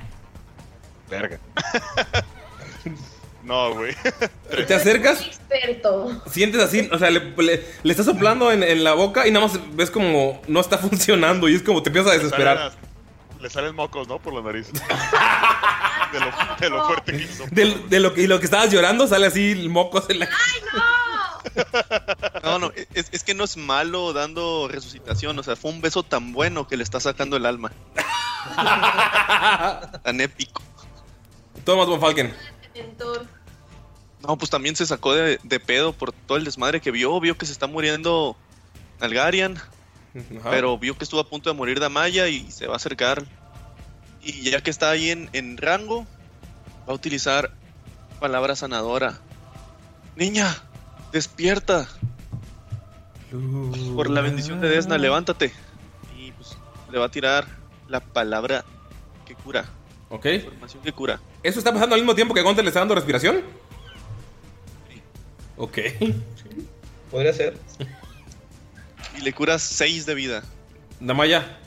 Verga. 1.10 1.40
no, 3.44 3.74
güey. 3.76 3.96
¿Te 4.68 4.74
acercas? 4.74 5.22
Experto. 5.22 6.22
Sientes 6.32 6.62
así, 6.62 6.90
o 6.92 6.98
sea, 6.98 7.10
le, 7.10 7.20
le, 7.38 7.66
le 7.84 7.92
estás 7.92 8.06
soplando 8.06 8.52
en, 8.52 8.64
en 8.64 8.84
la 8.84 8.94
boca 8.94 9.28
y 9.28 9.32
nada 9.32 9.48
más 9.48 9.60
ves 9.76 9.92
como 9.92 10.42
no 10.48 10.60
está 10.62 10.78
funcionando 10.80 11.50
y 11.50 11.56
es 11.56 11.62
como 11.64 11.84
te 11.84 11.90
empiezas 11.90 12.12
a 12.12 12.16
Le 12.16 12.24
desesperar. 12.24 12.58
salen, 12.58 12.74
las- 12.74 13.42
le 13.44 13.50
salen 13.50 13.76
mocos, 13.76 14.08
¿no? 14.08 14.20
Por 14.20 14.34
la 14.34 14.42
nariz. 14.42 14.72
de, 14.72 16.20
lo, 16.20 16.56
de 16.60 16.70
lo 16.70 16.86
fuerte 16.88 17.12
que 17.12 17.24
hizo. 17.24 17.44
De, 17.52 18.00
lo, 18.00 18.14
que, 18.14 18.22
y 18.22 18.28
lo 18.28 18.40
que 18.40 18.46
estabas 18.46 18.72
llorando 18.72 19.06
sale 19.08 19.28
así 19.28 19.68
mocos 19.70 20.10
en 20.10 20.20
la 20.20 20.26
No, 20.28 20.32
no, 22.44 22.72
es, 22.94 23.10
es 23.12 23.24
que 23.24 23.34
no 23.34 23.44
es 23.44 23.58
malo 23.58 24.14
dando 24.14 24.68
resucitación. 24.68 25.38
O 25.40 25.44
sea, 25.44 25.56
fue 25.56 25.72
un 25.72 25.82
beso 25.82 26.04
tan 26.04 26.34
bueno 26.34 26.68
que 26.68 26.78
le 26.78 26.84
está 26.84 27.00
sacando 27.00 27.38
el 27.38 27.46
alma. 27.46 27.72
tan 30.04 30.22
épico. 30.22 30.62
Thomas 31.64 31.88
von 31.88 32.00
Falken. 32.00 32.34
No, 34.22 34.38
pues 34.38 34.50
también 34.50 34.76
se 34.76 34.86
sacó 34.86 35.14
de, 35.14 35.40
de 35.44 35.60
pedo 35.60 35.94
por 35.94 36.12
todo 36.14 36.38
el 36.38 36.46
desmadre 36.46 36.82
que 36.82 36.92
vio. 36.92 37.20
Vio 37.20 37.38
que 37.38 37.46
se 37.46 37.52
está 37.52 37.68
muriendo 37.68 38.38
Algarian. 39.00 39.58
Ajá. 39.58 40.50
Pero 40.50 40.78
vio 40.78 40.98
que 40.98 41.04
estuvo 41.04 41.20
a 41.20 41.28
punto 41.28 41.50
de 41.50 41.56
morir 41.56 41.80
Damaya 41.80 42.28
y 42.28 42.52
se 42.52 42.68
va 42.68 42.74
a 42.74 42.78
acercar. 42.78 43.26
Y 44.22 44.50
ya 44.50 44.62
que 44.62 44.70
está 44.70 44.90
ahí 44.92 45.10
en, 45.10 45.30
en 45.34 45.58
rango, 45.58 46.06
va 46.88 46.94
a 46.94 46.96
utilizar 46.96 47.52
palabra 48.20 48.56
sanadora. 48.56 49.20
Niña, 50.16 50.56
despierta. 51.14 51.88
Por 53.96 54.10
la 54.10 54.22
bendición 54.22 54.60
de 54.60 54.68
Desna, 54.68 54.98
levántate. 54.98 55.54
Y 56.18 56.32
pues 56.34 56.58
le 56.92 57.00
va 57.00 57.06
a 57.06 57.10
tirar 57.10 57.48
la 57.88 58.02
palabra 58.02 58.66
que 59.26 59.36
cura. 59.36 59.66
Ok. 60.10 60.26
Información 60.26 60.84
que 60.84 60.92
cura. 60.92 61.22
¿Eso 61.42 61.60
está 61.60 61.72
pasando 61.74 61.96
al 61.96 62.02
mismo 62.02 62.16
tiempo 62.16 62.34
que 62.34 62.42
Gunter 62.42 62.64
le 62.64 62.70
está 62.70 62.82
dando 62.82 62.96
respiración? 62.96 63.42
Ok. 65.56 65.78
Podría 67.10 67.34
ser. 67.34 67.58
Y 69.18 69.22
le 69.22 69.34
curas 69.34 69.62
6 69.62 70.06
de 70.06 70.16
vida. 70.16 70.44
Damaya, 71.00 71.60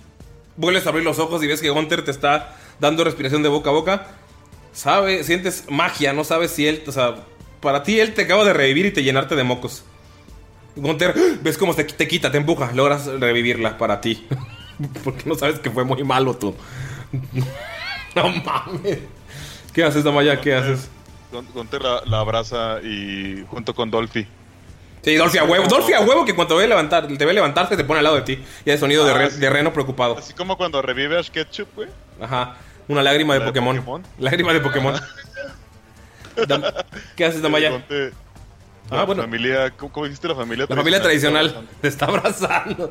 vuelves 0.56 0.86
a 0.86 0.90
abrir 0.90 1.05
los 1.05 1.18
ojos 1.18 1.43
y 1.43 1.47
ves 1.47 1.60
que 1.60 1.70
Gunter 1.70 2.05
te 2.05 2.10
está 2.10 2.56
dando 2.81 3.05
respiración 3.05 3.43
de 3.43 3.48
boca 3.48 3.70
a 3.70 3.73
boca. 3.73 4.06
Sabe, 4.73 5.24
sientes 5.24 5.64
magia, 5.70 6.12
no 6.12 6.24
sabes 6.24 6.51
si 6.51 6.66
él, 6.66 6.82
o 6.86 6.93
sea, 6.93 7.16
para 7.66 7.82
ti 7.82 7.98
él 7.98 8.14
te 8.14 8.22
acaba 8.22 8.44
de 8.44 8.52
revivir 8.52 8.86
y 8.86 8.90
te 8.93 9.02
llenarte 9.02 9.34
de 9.34 9.43
mocos. 9.43 9.84
Gunter, 10.76 11.12
ves 11.43 11.59
cómo 11.59 11.74
te, 11.74 11.82
te 11.82 12.06
quita, 12.06 12.30
te 12.30 12.36
empuja, 12.38 12.70
logras 12.72 13.06
revivirla 13.06 13.76
para 13.76 14.01
ti. 14.01 14.24
Porque 15.05 15.24
no 15.26 15.34
sabes 15.34 15.59
que 15.59 15.68
fue 15.70 15.84
muy 15.84 16.05
malo 16.05 16.34
tú. 16.36 16.55
no 18.14 18.28
mames. 18.28 18.98
¿Qué 19.72 19.82
haces, 19.82 20.05
Damaya? 20.05 20.40
¿Qué 20.40 20.55
haces? 20.55 20.88
Gunter 21.52 21.82
la, 21.82 22.02
la 22.06 22.20
abraza 22.20 22.80
y 22.82 23.44
junto 23.51 23.74
con 23.74 23.90
Dolphy. 23.90 24.26
Sí, 25.02 25.16
Dolphy 25.16 25.38
a 25.38 25.44
huevo. 25.44 25.66
Dolphy 25.66 25.93
a 25.93 26.01
huevo 26.01 26.24
que 26.24 26.34
cuando 26.34 26.56
ve 26.56 26.66
levantar, 26.68 27.06
te 27.09 27.24
ve 27.26 27.32
levantarte 27.32 27.76
te 27.76 27.84
pone 27.84 27.98
al 27.98 28.05
lado 28.05 28.16
de 28.16 28.22
ti. 28.22 28.38
Y 28.64 28.70
hay 28.70 28.78
sonido 28.78 29.05
de, 29.05 29.12
Ah, 29.12 29.18
re- 29.18 29.30
de 29.30 29.51
reno 29.51 29.72
preocupado. 29.72 30.16
Así 30.18 30.32
como 30.34 30.56
cuando 30.56 30.80
revive 30.82 31.18
Ash 31.18 31.30
Ketchup, 31.30 31.68
güey. 31.74 31.88
Ajá. 32.20 32.56
Una 32.88 33.02
lágrima 33.02 33.34
de 33.34 33.40
¿La 33.40 33.44
de 33.47 33.51
Pokémon. 33.51 33.76
Pokémon? 33.76 34.02
Lágrima 34.18 34.52
de 34.52 34.60
Pokémon. 34.60 34.94
Dam- 36.36 36.84
¿Qué 37.16 37.24
haces, 37.24 37.42
Damaya? 37.42 37.70
Gunter- 37.70 38.12
Ah, 38.88 38.96
la 38.98 39.04
bueno. 39.04 39.22
Familia, 39.22 39.70
¿cómo, 39.76 39.92
cómo 39.92 40.06
dijiste 40.06 40.28
la 40.28 40.36
familia 40.36 40.66
La 40.68 40.76
familia 40.76 41.02
tradicional? 41.02 41.48
tradicional 41.50 41.78
te 41.80 41.88
está 41.88 42.04
abrazando. 42.06 42.90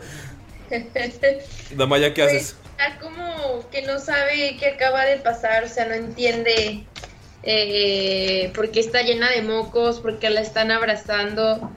Damaya, 1.72 2.14
¿qué 2.14 2.24
haces? 2.24 2.58
Está 2.78 3.00
como 3.00 3.70
que 3.70 3.82
no 3.84 4.00
sabe 4.00 4.58
qué 4.60 4.68
acaba 4.72 5.06
de 5.06 5.18
pasar, 5.18 5.64
o 5.64 5.70
sea, 5.70 5.86
no 5.86 5.94
entiende 5.94 6.84
eh, 7.44 8.52
por 8.56 8.72
qué 8.72 8.82
está 8.82 9.04
llena 9.04 9.30
de 9.30 9.42
mocos, 9.44 10.00
por 10.02 10.20
qué 10.20 10.30
la 10.30 10.42
están 10.42 10.72
abrazando 10.72 11.72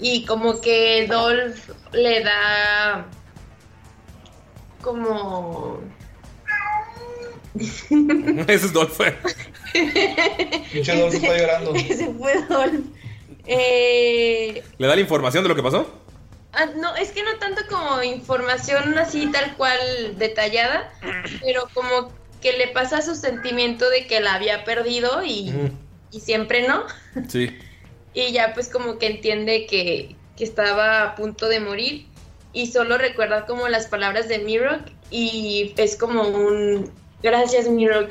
y 0.00 0.24
como 0.24 0.60
que 0.60 1.06
Dolph 1.08 1.68
le 1.92 2.24
da 2.24 3.06
como... 4.82 5.80
Ese 7.54 8.66
es 8.66 8.72
Dolph. 8.72 9.00
Pinche 10.72 10.96
Dolph 10.96 11.14
está 11.14 11.36
llorando. 11.36 11.74
Ese 11.74 12.12
fue 12.12 12.42
Dolph. 12.48 12.86
Eh, 13.46 14.62
¿Le 14.78 14.86
da 14.86 14.94
la 14.94 15.00
información 15.00 15.42
de 15.42 15.48
lo 15.48 15.56
que 15.56 15.62
pasó? 15.62 15.92
Ah, 16.52 16.66
no, 16.76 16.94
es 16.96 17.10
que 17.12 17.22
no 17.22 17.36
tanto 17.38 17.62
como 17.68 18.02
información 18.02 18.98
así 18.98 19.26
tal 19.30 19.56
cual 19.56 19.78
detallada, 20.18 20.92
pero 21.42 21.68
como 21.72 22.12
que 22.40 22.52
le 22.54 22.68
pasa 22.68 23.02
su 23.02 23.14
sentimiento 23.14 23.88
de 23.88 24.06
que 24.06 24.20
la 24.20 24.34
había 24.34 24.64
perdido 24.64 25.22
y, 25.24 25.52
y 26.10 26.20
siempre 26.20 26.66
no. 26.66 26.84
Sí. 27.28 27.56
Y 28.12 28.32
ya 28.32 28.54
pues 28.54 28.68
como 28.68 28.98
que 28.98 29.06
entiende 29.06 29.66
que, 29.66 30.16
que 30.36 30.42
estaba 30.42 31.04
a 31.04 31.14
punto 31.14 31.46
de 31.48 31.60
morir 31.60 32.06
y 32.52 32.66
solo 32.66 32.98
recuerda 32.98 33.46
como 33.46 33.68
las 33.68 33.86
palabras 33.86 34.28
de 34.28 34.40
Mirok 34.40 34.80
y 35.12 35.72
es 35.76 35.96
como 35.96 36.22
un 36.22 36.90
gracias 37.22 37.68
Mirok. 37.68 38.10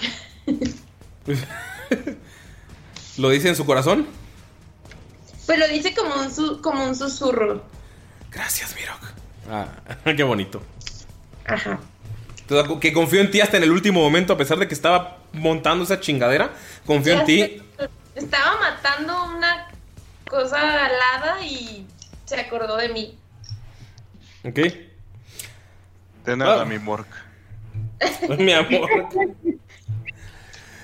¿Lo 3.18 3.30
dice 3.30 3.50
en 3.50 3.56
su 3.56 3.66
corazón? 3.66 4.08
Pues 5.46 5.60
lo 5.60 5.68
dice 5.68 5.94
como 5.94 6.16
un, 6.16 6.32
su- 6.34 6.62
como 6.62 6.84
un 6.86 6.96
susurro. 6.96 7.64
Gracias, 8.32 8.76
Mirok. 8.76 9.02
Ah, 9.50 9.68
qué 10.16 10.24
bonito. 10.24 10.62
Ajá. 11.46 11.80
Que 12.80 12.94
confió 12.94 13.22
en 13.22 13.30
ti 13.30 13.42
hasta 13.42 13.58
en 13.58 13.64
el 13.64 13.72
último 13.72 14.00
momento, 14.02 14.34
a 14.34 14.38
pesar 14.38 14.58
de 14.58 14.68
que 14.68 14.74
estaba 14.74 15.18
montando 15.34 15.84
esa 15.84 16.00
chingadera. 16.00 16.52
Confió 16.86 17.20
en 17.20 17.26
ti. 17.26 17.62
Estaba 18.16 18.60
matando 18.60 19.26
una 19.36 19.68
cosa 20.28 20.86
alada 20.86 21.44
y 21.46 21.86
se 22.26 22.40
acordó 22.40 22.78
de 22.78 22.90
mí. 22.90 23.18
Ok. 24.44 24.60
De 26.26 26.38
nada, 26.38 26.62
Ah. 26.62 26.66
mi 26.66 26.80
Mork. 26.80 27.08
Mi 28.40 28.52
amor. 28.54 28.90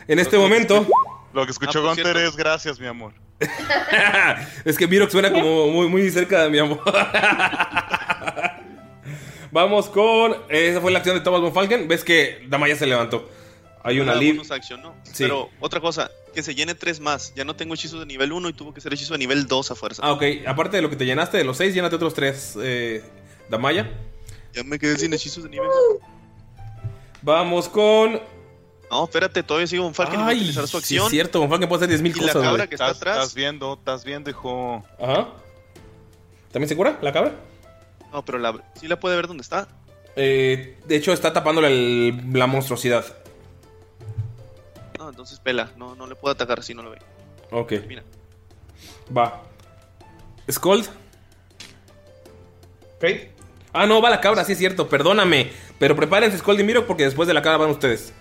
En 0.08 0.20
este 0.20 0.38
momento. 0.38 0.86
Lo 1.34 1.46
que 1.46 1.52
escuchó 1.52 1.80
Ah, 1.80 1.90
Gunter 1.94 2.16
es 2.18 2.36
gracias, 2.36 2.80
mi 2.80 2.88
amor. 2.88 3.14
es 4.66 4.78
que 4.78 4.88
Mirok 4.88 5.10
suena 5.10 5.32
como 5.32 5.68
muy, 5.68 5.88
muy 5.90 6.10
cerca 6.10 6.44
de 6.44 6.50
mi 6.50 6.60
amor. 6.60 6.82
Vamos 9.52 9.88
con. 9.90 10.36
Esa 10.50 10.82
fue 10.82 10.92
la 10.92 11.00
acción 11.00 11.16
de 11.18 11.22
Thomas 11.22 11.42
von 11.42 11.54
Falken. 11.54 11.88
Ves 11.88 12.04
que 12.04 12.46
Damaya 12.48 12.76
se 12.76 12.86
levantó. 12.86 13.30
Hay 13.84 14.00
una 14.00 14.14
Una 14.14 14.22
lib. 14.22 14.34
bonus 14.36 14.52
action, 14.52 14.82
¿no? 14.82 14.96
Sí. 15.04 15.24
Pero 15.24 15.50
otra 15.60 15.80
cosa, 15.80 16.10
que 16.34 16.42
se 16.42 16.56
llene 16.56 16.74
tres 16.74 17.00
más. 17.00 17.34
Ya 17.36 17.46
no 17.46 17.56
tengo 17.56 17.76
hechizos 17.76 18.00
de 18.00 18.06
nivel 18.06 18.32
1 18.32 18.50
y 18.50 18.54
tuvo 18.54 18.74
que 18.74 18.82
ser 18.82 18.94
hechizo 18.94 19.14
de 19.14 19.20
nivel 19.20 19.48
2 19.48 19.72
a 19.72 19.76
fuerza. 19.76 20.02
Ah, 20.04 20.12
ok. 20.14 20.24
Aparte 20.48 20.78
de 20.78 20.82
lo 20.82 20.90
que 20.90 20.96
te 20.96 21.06
llenaste 21.06 21.38
de 21.38 21.44
los 21.44 21.58
seis, 21.58 21.74
llénate 21.74 21.96
otros 21.96 22.14
tres. 22.14 22.58
Eh, 22.62 23.04
Damaya. 23.50 23.90
Ya 24.54 24.64
me 24.64 24.80
quedé 24.80 24.98
sin 24.98 25.14
hechizos 25.14 25.44
de 25.44 25.50
nivel. 25.50 25.70
Vamos 27.22 27.70
con. 27.70 28.20
No, 28.92 29.04
espérate, 29.06 29.42
todavía 29.44 29.68
sigo 29.68 29.86
un 29.86 29.94
Falcon 29.94 30.16
y 30.16 30.18
voy 30.18 30.26
a 30.26 30.30
Ay, 30.30 30.38
utilizar 30.38 30.64
su 30.68 30.72
sí 30.72 30.78
acción. 30.78 31.06
es 31.06 31.12
cierto, 31.12 31.40
von 31.40 31.50
Falken 31.50 31.68
puede 31.68 31.86
hacer 31.86 32.00
10.000 32.00 32.16
Y 32.16 32.20
la 32.22 32.34
cosas, 32.34 32.44
cabra 32.48 32.68
que 32.68 32.76
está 32.76 32.86
Estás, 32.86 32.98
atrás. 32.98 33.18
estás 33.18 33.34
viendo, 33.36 33.74
estás 33.74 34.06
viendo, 34.06 34.30
hijo. 34.30 34.84
Ajá. 35.02 35.30
¿También 36.52 36.70
se 36.70 36.76
cura 36.76 36.98
la 37.02 37.12
cabra? 37.12 37.34
No, 38.14 38.24
pero 38.24 38.38
la, 38.38 38.56
sí 38.80 38.88
la 38.88 39.00
puede 39.00 39.16
ver 39.16 39.28
dónde 39.28 39.42
está. 39.42 39.68
Eh, 40.16 40.78
de 40.86 40.96
hecho, 40.96 41.12
está 41.12 41.34
tapándole 41.34 41.68
el- 41.68 42.24
la 42.34 42.48
monstruosidad. 42.48 43.06
No, 44.98 45.10
entonces 45.10 45.40
pela. 45.40 45.72
No, 45.76 45.96
no 45.96 46.08
le 46.08 46.16
puedo 46.16 46.32
atacar 46.34 46.64
si 46.64 46.74
no 46.74 46.84
lo 46.84 46.92
ve. 46.92 47.00
Ok. 47.52 47.74
Mira. 47.88 48.04
Va. 49.16 49.42
Scold. 50.50 50.88
Ok. 52.98 53.06
Ah, 53.74 53.86
no, 53.86 54.02
va 54.02 54.10
la 54.10 54.22
cabra, 54.22 54.46
sí 54.46 54.54
es 54.54 54.58
cierto, 54.58 54.88
perdóname. 54.88 55.52
Pero 55.80 55.96
prepárense, 55.96 56.38
Scold 56.38 56.62
y 56.62 56.64
Miro, 56.64 56.88
porque 56.88 57.04
después 57.04 57.28
de 57.28 57.34
la 57.34 57.42
cabra 57.42 57.58
van 57.58 57.72
ustedes. 57.72 58.14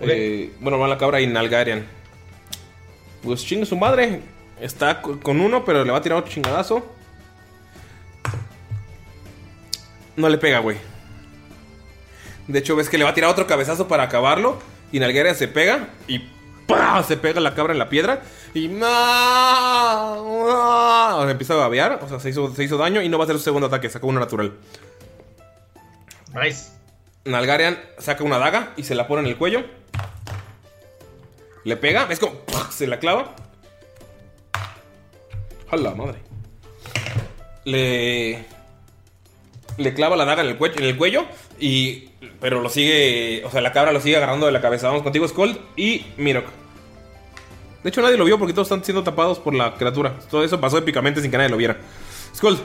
Ok. 0.00 0.08
Eh, 0.08 0.52
bueno, 0.60 0.78
va 0.78 0.88
la 0.88 0.98
cabra 0.98 1.20
y 1.20 1.26
Nalgarian. 1.26 1.86
Pues 3.22 3.44
chingue 3.44 3.66
su 3.66 3.76
madre. 3.76 4.22
Está 4.60 5.00
co- 5.02 5.20
con 5.20 5.40
uno, 5.40 5.64
pero 5.64 5.84
le 5.84 5.92
va 5.92 5.98
a 5.98 6.02
tirar 6.02 6.18
otro 6.18 6.32
chingadazo. 6.32 6.84
No 10.16 10.28
le 10.28 10.38
pega, 10.38 10.58
güey. 10.58 10.76
De 12.48 12.58
hecho, 12.58 12.76
ves 12.76 12.88
que 12.88 12.98
le 12.98 13.04
va 13.04 13.10
a 13.10 13.14
tirar 13.14 13.30
otro 13.30 13.46
cabezazo 13.46 13.88
para 13.88 14.04
acabarlo. 14.04 14.58
Y 14.92 14.98
Nalgarian 15.00 15.34
se 15.36 15.48
pega 15.48 15.88
y 16.08 16.28
se 17.06 17.16
pega 17.16 17.40
la 17.40 17.54
cabra 17.54 17.72
en 17.72 17.78
la 17.78 17.88
piedra. 17.88 18.22
Y 18.54 18.70
¡ah! 18.82 20.14
¡ah! 20.50 21.14
O 21.18 21.22
sea, 21.22 21.30
empieza 21.30 21.54
a 21.54 21.58
babear. 21.58 22.00
O 22.02 22.08
sea, 22.08 22.18
se 22.20 22.30
hizo, 22.30 22.54
se 22.54 22.64
hizo 22.64 22.76
daño 22.76 23.02
y 23.02 23.08
no 23.08 23.18
va 23.18 23.24
a 23.24 23.26
ser 23.28 23.36
su 23.36 23.42
segundo 23.44 23.68
ataque. 23.68 23.88
Sacó 23.88 24.08
uno 24.08 24.20
natural. 24.20 24.52
Nice. 26.34 26.70
Nalgarian 27.24 27.78
saca 27.98 28.24
una 28.24 28.38
daga 28.38 28.72
y 28.76 28.82
se 28.82 28.94
la 28.94 29.06
pone 29.06 29.22
en 29.22 29.28
el 29.28 29.36
cuello. 29.36 29.64
Le 31.64 31.76
pega, 31.76 32.06
es 32.10 32.18
como 32.18 32.34
se 32.70 32.86
la 32.86 32.98
clava. 32.98 33.34
A 35.70 35.76
madre. 35.76 36.18
Le 37.64 38.44
le 39.80 39.94
clava 39.94 40.16
la 40.16 40.24
daga 40.24 40.42
en 40.42 40.48
el 40.48 40.96
cuello, 40.96 41.24
y 41.58 42.10
pero 42.40 42.60
lo 42.60 42.68
sigue, 42.68 43.42
o 43.44 43.50
sea, 43.50 43.60
la 43.60 43.72
cabra 43.72 43.92
lo 43.92 44.00
sigue 44.00 44.16
agarrando 44.16 44.46
de 44.46 44.52
la 44.52 44.60
cabeza. 44.60 44.88
Vamos 44.88 45.02
contigo 45.02 45.26
Skull 45.26 45.58
y 45.76 46.06
Mirok. 46.16 46.46
De 47.82 47.88
hecho 47.88 48.02
nadie 48.02 48.18
lo 48.18 48.26
vio 48.26 48.38
porque 48.38 48.52
todos 48.52 48.66
están 48.66 48.84
siendo 48.84 49.02
tapados 49.02 49.38
por 49.38 49.54
la 49.54 49.74
criatura. 49.74 50.18
Todo 50.30 50.44
eso 50.44 50.60
pasó 50.60 50.76
épicamente 50.78 51.22
sin 51.22 51.30
que 51.30 51.38
nadie 51.38 51.50
lo 51.50 51.56
viera. 51.56 51.78
Skull, 52.34 52.58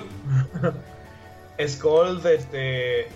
Skull, 1.67 2.21
este. 2.25 3.07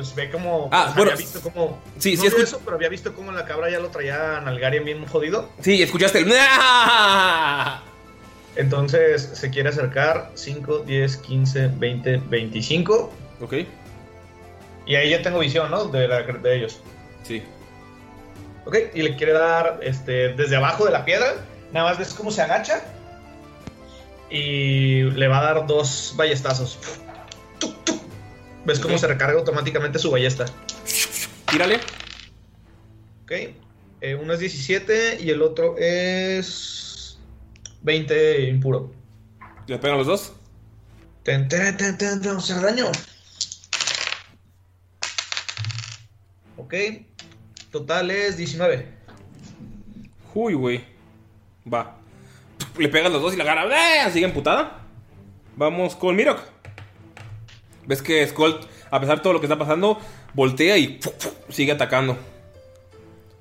Pues 0.00 0.14
ve 0.14 0.30
como. 0.30 0.70
Ah, 0.72 0.94
bueno, 0.96 1.10
había 1.12 1.16
visto 1.22 1.42
como. 1.42 1.78
sí, 1.98 2.16
no 2.16 2.22
sí 2.22 2.28
eso, 2.38 2.58
pero 2.64 2.76
había 2.76 2.88
visto 2.88 3.12
cómo 3.14 3.32
la 3.32 3.44
cabra 3.44 3.68
ya 3.68 3.80
lo 3.80 3.88
traía 3.90 4.38
a 4.38 4.40
Nalgarian 4.40 4.82
bien 4.82 5.04
jodido. 5.06 5.50
sí, 5.60 5.82
escuchaste 5.82 6.20
el. 6.20 6.32
Entonces 8.56 9.30
se 9.34 9.50
quiere 9.50 9.68
acercar 9.68 10.30
5, 10.34 10.78
10, 10.86 11.16
15, 11.18 11.68
20, 11.76 12.16
25. 12.16 13.12
Ok, 13.42 13.54
Y 14.86 14.94
ahí 14.96 15.10
ya 15.10 15.20
tengo 15.20 15.38
visión, 15.40 15.70
¿no? 15.70 15.84
De, 15.84 16.08
la- 16.08 16.22
de 16.22 16.56
ellos. 16.56 16.80
sí. 17.24 17.42
Ok, 18.64 18.76
y 18.94 19.02
le 19.02 19.16
quiere 19.16 19.32
dar 19.32 19.80
este, 19.82 20.32
desde 20.34 20.56
abajo 20.56 20.86
de 20.86 20.92
la 20.92 21.04
piedra. 21.04 21.34
Nada 21.72 21.90
más 21.90 21.98
ves 21.98 22.14
cómo 22.14 22.30
se 22.30 22.40
agacha. 22.40 22.82
Y 24.30 25.02
le 25.02 25.28
va 25.28 25.40
a 25.40 25.42
dar 25.54 25.66
dos 25.66 26.14
ballestazos. 26.16 26.78
Tuc, 27.58 27.74
tuc. 27.84 28.00
Ves 28.64 28.78
cómo 28.78 28.98
se 28.98 29.06
recarga 29.06 29.38
automáticamente 29.38 29.98
su 29.98 30.10
ballesta. 30.10 30.46
Tírale. 31.50 31.80
Ok. 33.24 33.32
eh, 34.00 34.14
uno 34.14 34.32
es 34.32 34.40
17 34.40 35.18
y 35.20 35.30
el 35.30 35.42
otro 35.42 35.76
es 35.78 37.18
20 37.82 38.42
impuro. 38.42 38.92
¿Le 39.66 39.78
pegan 39.78 39.98
los 39.98 40.06
dos? 40.06 40.32
Ten, 41.22 41.48
ten, 41.48 41.76
ten, 41.76 41.96
ten, 41.96 42.20
ten, 42.20 42.36
hacer 42.36 42.60
daño. 42.60 42.86
Ok. 46.56 46.74
Total 47.70 48.10
es 48.10 48.36
19. 48.36 48.86
Uy, 50.34 50.54
güey. 50.54 50.84
Va. 51.72 51.96
le 52.78 52.88
pegas 52.88 53.12
los 53.12 53.22
dos 53.22 53.34
y 53.34 53.36
la 53.36 53.44
agarra. 53.44 54.06
¡eh! 54.06 54.10
Sigue 54.12 54.26
emputada. 54.26 54.86
Vamos 55.56 55.94
con 55.94 56.16
Mirok. 56.16 56.40
Ves 57.86 58.02
que 58.02 58.26
Skull, 58.26 58.60
a 58.90 59.00
pesar 59.00 59.16
de 59.16 59.22
todo 59.22 59.32
lo 59.32 59.40
que 59.40 59.46
está 59.46 59.58
pasando, 59.58 59.98
voltea 60.34 60.76
y 60.76 60.98
¡fu, 61.00 61.10
fu! 61.18 61.30
sigue 61.48 61.72
atacando. 61.72 62.18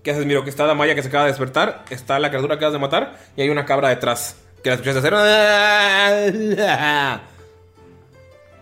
¿Qué 0.04 0.12
haces, 0.12 0.26
Mirok? 0.26 0.48
Está 0.48 0.66
Damaya 0.66 0.96
que 0.96 1.02
se 1.02 1.10
acaba 1.10 1.26
de 1.26 1.32
despertar. 1.32 1.84
Está 1.90 2.20
la 2.20 2.30
criatura 2.30 2.56
que 2.56 2.60
acabas 2.60 2.74
de 2.74 2.80
matar. 2.80 3.18
Y 3.36 3.42
hay 3.42 3.50
una 3.50 3.66
cabra 3.66 3.90
detrás. 3.90 4.38
Que 4.64 4.70
la 4.70 4.76
escuchaste 4.76 5.00
hacer. 5.00 5.14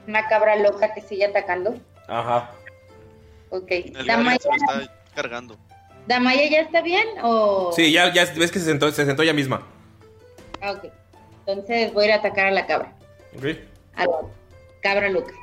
Una 0.07 0.27
cabra 0.27 0.55
loca 0.55 0.93
que 0.93 1.01
sigue 1.01 1.25
atacando. 1.25 1.75
Ajá. 2.07 2.51
Ok. 3.49 3.69
Damaya, 4.05 4.37
está 4.37 4.89
cargando. 5.13 5.57
¿Damaya 6.07 6.49
ya 6.49 6.61
está 6.61 6.81
bien 6.81 7.05
o...? 7.21 7.71
Sí, 7.73 7.91
ya, 7.91 8.13
ya 8.13 8.25
ves 8.33 8.51
que 8.51 8.59
se 8.59 8.65
sentó, 8.65 8.89
se 8.91 9.05
sentó 9.05 9.23
ella 9.23 9.33
misma. 9.33 9.61
Ah, 10.61 10.71
ok. 10.71 10.85
Entonces 11.45 11.93
voy 11.93 12.05
a 12.05 12.07
ir 12.07 12.13
a 12.13 12.15
atacar 12.17 12.47
a 12.47 12.51
la 12.51 12.65
cabra. 12.65 12.93
Ok. 13.35 13.45
A 13.95 14.05
la 14.05 14.17
cabra 14.81 15.09
loca. 15.09 15.33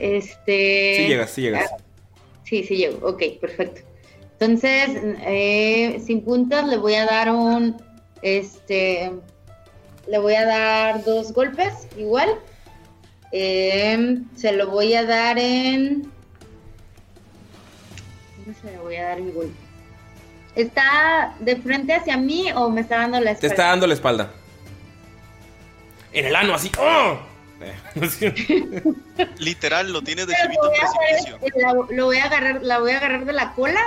Este... 0.00 0.94
Sí 0.96 1.06
llegas, 1.08 1.30
sí 1.30 1.42
llegas. 1.42 1.70
ah, 1.72 1.76
Sí, 2.44 2.64
sí 2.64 2.76
llego. 2.76 3.06
Ok, 3.06 3.22
perfecto. 3.40 3.82
Entonces, 4.38 4.88
eh, 5.26 6.00
sin 6.04 6.22
puntos 6.24 6.64
le 6.66 6.78
voy 6.78 6.94
a 6.94 7.04
dar 7.06 7.30
un... 7.30 7.80
Este... 8.22 9.12
Le 10.08 10.18
voy 10.18 10.34
a 10.34 10.44
dar 10.46 11.04
dos 11.04 11.32
golpes, 11.32 11.86
igual. 11.96 12.30
Eh, 13.32 14.18
se 14.34 14.52
lo 14.52 14.68
voy 14.70 14.94
a 14.94 15.04
dar 15.04 15.38
en... 15.38 16.10
¿Dónde 18.38 18.60
se 18.60 18.72
lo 18.76 18.82
voy 18.82 18.96
a 18.96 19.04
dar 19.04 19.18
el 19.18 19.30
golpe? 19.32 19.54
¿Está 20.56 21.36
de 21.38 21.54
frente 21.56 21.94
hacia 21.94 22.16
mí 22.16 22.50
o 22.56 22.68
me 22.70 22.80
está 22.80 22.96
dando 22.98 23.20
la 23.20 23.26
Te 23.36 23.46
espalda? 23.46 23.54
está 23.54 23.66
dando 23.68 23.86
la 23.86 23.94
espalda. 23.94 24.32
En 26.12 26.26
el 26.26 26.34
ano, 26.34 26.54
así. 26.54 26.72
¡Oh! 26.76 27.18
Eh, 27.62 27.74
Literal, 29.38 29.92
lo 29.92 30.02
tienes 30.02 30.26
de 30.26 30.34
chivito 30.34 30.70
precipicio. 30.70 31.36
hacer- 31.36 31.52
la, 31.56 31.72
lo 31.94 32.04
voy 32.06 32.16
a 32.16 32.24
agarrar, 32.24 32.62
la 32.62 32.78
voy 32.78 32.92
a 32.92 32.96
agarrar 32.98 33.24
de 33.26 33.32
la 33.32 33.52
cola 33.52 33.80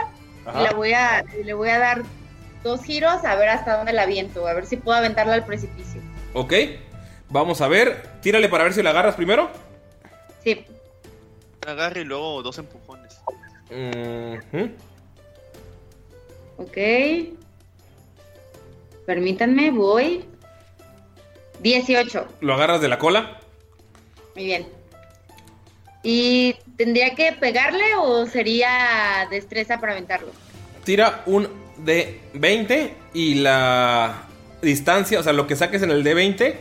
Ajá. 0.45 0.60
y 0.60 0.64
la 0.64 0.72
voy 0.74 0.94
a, 0.94 1.24
le 1.44 1.54
voy 1.54 1.70
a 1.70 1.80
dar 1.80 2.04
dos 2.64 2.84
giros 2.84 3.24
a 3.26 3.36
ver 3.36 3.50
hasta 3.50 3.78
dónde 3.78 3.94
la 3.94 4.04
aviento, 4.04 4.48
a 4.48 4.54
ver 4.54 4.66
si 4.66 4.78
puedo 4.78 4.98
aventarla 4.98 5.34
al 5.34 5.45
precipicio. 5.45 6.02
Ok. 6.34 6.54
Vamos 7.30 7.62
a 7.62 7.68
ver. 7.68 8.10
Tírale 8.22 8.48
para 8.48 8.64
ver 8.66 8.74
si 8.74 8.84
la 8.84 8.91
agarras 8.91 9.16
primero. 9.16 9.50
Sí. 10.44 10.66
Agarre 11.66 12.02
y 12.02 12.04
luego 12.06 12.44
dos 12.44 12.58
empujones. 12.60 13.18
Ok. 16.58 16.78
Permítanme, 19.06 19.72
voy. 19.72 20.26
18. 21.62 22.28
Lo 22.41 22.54
agarras 22.54 22.82
de 22.82 22.88
la 22.90 23.00
cola. 23.00 23.40
Muy 24.36 24.46
bien. 24.46 24.68
¿Y 26.04 26.56
tendría 26.76 27.16
que 27.16 27.32
pegarle 27.34 27.96
o 27.98 28.26
sería 28.26 29.28
destreza 29.30 29.80
para 29.80 29.94
aventarlo? 29.94 30.32
Tira 30.84 31.24
un 31.26 31.48
de 31.78 32.20
20 32.34 32.94
y 33.14 33.36
la 33.36 34.24
distancia, 34.62 35.20
o 35.20 35.24
sea, 35.24 35.34
lo 35.34 35.48
que 35.48 35.56
saques 35.56 35.82
en 35.82 35.92
el 35.92 36.04
de 36.04 36.14
20 36.14 36.60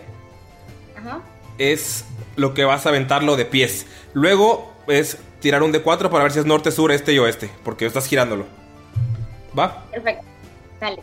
Ajá. 0.96 1.20
es 1.58 2.04
lo 2.36 2.54
que 2.54 2.64
vas 2.64 2.86
a 2.86 2.90
aventarlo 2.90 3.36
de 3.36 3.44
pies. 3.44 3.86
Luego 4.12 4.72
es 4.86 5.18
tirar 5.40 5.62
un 5.62 5.72
de 5.72 5.82
4 5.82 6.08
para 6.10 6.22
ver 6.22 6.32
si 6.32 6.38
es 6.38 6.46
norte, 6.46 6.70
sur, 6.70 6.92
este 6.92 7.12
y 7.12 7.18
oeste, 7.18 7.50
porque 7.64 7.86
estás 7.86 8.06
girándolo. 8.06 8.46
¿Va? 9.58 9.84
Perfecto. 9.90 10.24
Sale. 10.78 11.02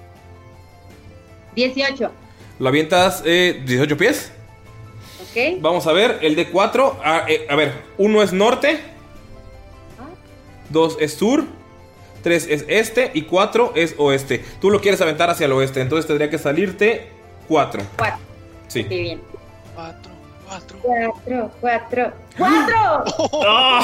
18. 1.55 2.11
Lo 2.59 2.69
avientas 2.69 3.21
eh, 3.25 3.61
18 3.65 3.97
pies. 3.97 4.31
Ok. 5.29 5.61
Vamos 5.61 5.87
a 5.87 5.93
ver, 5.93 6.19
el 6.21 6.35
de 6.35 6.49
4. 6.49 6.99
A, 7.03 7.25
eh, 7.27 7.47
a 7.49 7.55
ver, 7.55 7.73
uno 7.97 8.21
es 8.21 8.33
norte. 8.33 8.79
Dos 10.69 10.97
es 10.99 11.13
sur. 11.13 11.43
Tres 12.23 12.45
es 12.49 12.65
este. 12.67 13.11
Y 13.13 13.23
cuatro 13.23 13.71
es 13.75 13.95
oeste. 13.97 14.43
Tú 14.59 14.69
lo 14.69 14.81
quieres 14.81 14.99
aventar 15.01 15.29
hacia 15.29 15.45
el 15.45 15.53
oeste. 15.53 15.81
Entonces 15.81 16.05
tendría 16.05 16.29
que 16.29 16.37
salirte 16.37 17.09
4. 17.47 17.81
4. 17.97 18.17
Sí. 18.67 18.83
Muy 18.83 18.99
bien. 18.99 19.21
Cuatro, 19.75 20.11
cuatro. 20.45 20.77
4, 21.23 21.51
4. 21.61 22.13
¡Cuatro! 22.37 23.03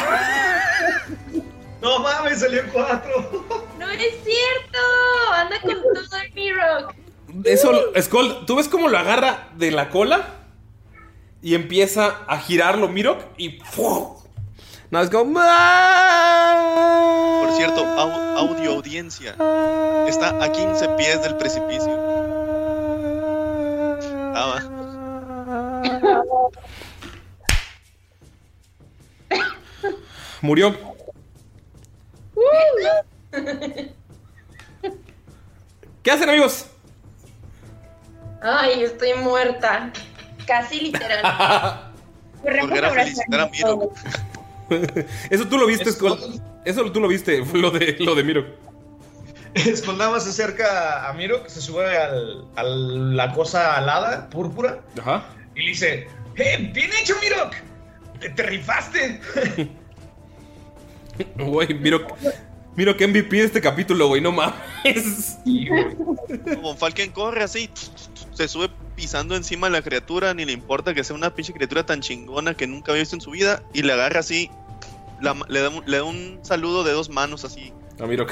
No 1.82 2.00
mames, 2.00 2.40
salió 2.40 2.62
en 2.62 2.70
cuatro. 2.70 3.46
No 3.78 3.92
es 3.92 4.16
cierto. 4.24 4.80
Anda 5.36 5.62
con 5.62 5.76
todo 5.76 6.20
el 6.20 6.34
Mirok. 6.34 6.94
Eso, 7.44 7.72
Skull, 8.02 8.46
¿tú 8.48 8.56
ves 8.56 8.68
cómo 8.68 8.88
lo 8.88 8.98
agarra 8.98 9.50
de 9.56 9.70
la 9.70 9.90
cola? 9.90 10.30
Y 11.46 11.54
empieza 11.54 12.22
a 12.28 12.40
girarlo, 12.40 12.88
Mirok. 12.88 13.22
Y. 13.38 13.60
¡fu! 13.60 14.18
Nada, 14.90 15.06
es 15.06 15.12
como. 15.12 15.34
Por 17.46 17.56
cierto, 17.56 17.86
au- 17.86 18.38
audio 18.40 18.72
audiencia. 18.72 19.36
Está 20.08 20.44
a 20.44 20.52
15 20.52 20.90
pies 20.98 21.22
del 21.22 21.38
precipicio. 21.38 21.94
Ah, 24.34 24.56
va. 24.56 26.52
Murió. 30.42 30.76
¿Qué 36.02 36.12
hacen, 36.12 36.30
amigos? 36.30 36.66
Ay, 38.42 38.84
estoy 38.84 39.14
muerta. 39.14 39.92
Casi 40.46 40.80
literal. 40.80 41.92
Porque 42.42 42.78
era 42.78 42.92
felicitar 42.92 43.40
a 43.40 43.48
Miro. 43.48 43.92
Eso 45.30 45.48
tú 45.48 45.58
lo 45.58 45.68
viste, 45.68 45.92
Skull. 45.92 46.42
Eso 46.64 46.92
tú 46.92 47.00
lo 47.00 47.08
viste, 47.08 47.44
lo 47.54 47.72
de, 47.72 47.98
lo 48.00 48.16
de 48.16 48.24
Miro. 48.24 48.46
Skull 49.76 49.98
nada 49.98 50.12
más 50.12 50.24
se 50.24 50.32
acerca 50.32 51.08
a 51.10 51.14
Miro, 51.14 51.44
que 51.44 51.50
se 51.50 51.62
sube 51.62 51.98
al, 51.98 52.46
a 52.56 52.64
la 52.64 53.34
cosa 53.34 53.78
alada, 53.78 54.30
púrpura, 54.30 54.82
Ajá. 55.00 55.26
y 55.56 55.62
le 55.62 55.70
dice: 55.70 56.08
¡Eh, 56.36 56.70
bien 56.74 56.92
hecho, 57.02 57.16
Mirok! 57.22 57.54
¡Te, 58.20 58.30
te 58.30 58.44
rifaste! 58.44 59.22
Güey, 61.38 61.74
Miro. 61.76 62.06
Miro 62.76 62.98
que 62.98 63.08
MVP 63.08 63.38
de 63.38 63.44
este 63.46 63.62
capítulo, 63.62 64.10
güey, 64.10 64.22
no 64.22 64.34
mames. 64.34 65.38
Von 66.62 66.78
Falken 66.78 67.12
corre 67.12 67.44
así, 67.44 67.70
se 68.36 68.48
sube 68.48 68.70
pisando 68.96 69.36
encima 69.36 69.68
de 69.68 69.74
la 69.74 69.82
criatura, 69.82 70.34
ni 70.34 70.46
le 70.46 70.52
importa 70.52 70.94
que 70.94 71.04
sea 71.04 71.16
una 71.16 71.34
pinche 71.34 71.54
criatura 71.54 71.86
tan 71.86 72.02
chingona 72.02 72.54
que 72.54 72.68
nunca 72.68 72.92
había 72.92 73.02
visto 73.02 73.16
en 73.16 73.22
su 73.22 73.32
vida, 73.32 73.64
y 73.74 73.82
le 73.82 73.94
agarra 73.94 74.20
así, 74.20 74.52
la- 75.22 75.36
le, 75.48 75.60
da 75.62 75.70
un, 75.70 75.84
le 75.86 75.98
da 75.98 76.04
un 76.04 76.40
saludo 76.44 76.84
de 76.84 76.92
dos 76.94 77.10
manos 77.10 77.44
así, 77.46 77.74
A 78.00 78.06
Miro. 78.06 78.28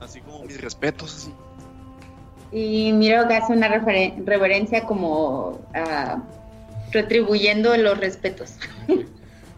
así 0.00 0.20
como 0.20 0.44
mis 0.44 0.60
respetos, 0.60 1.14
así. 1.16 1.32
Y 2.50 2.92
miro 2.94 3.28
que 3.28 3.34
hace 3.36 3.52
una 3.52 3.68
referen- 3.68 4.24
reverencia 4.24 4.84
como 4.84 5.60
ah, 5.74 6.22
retribuyendo 6.92 7.76
los 7.76 7.98
respetos. 7.98 8.54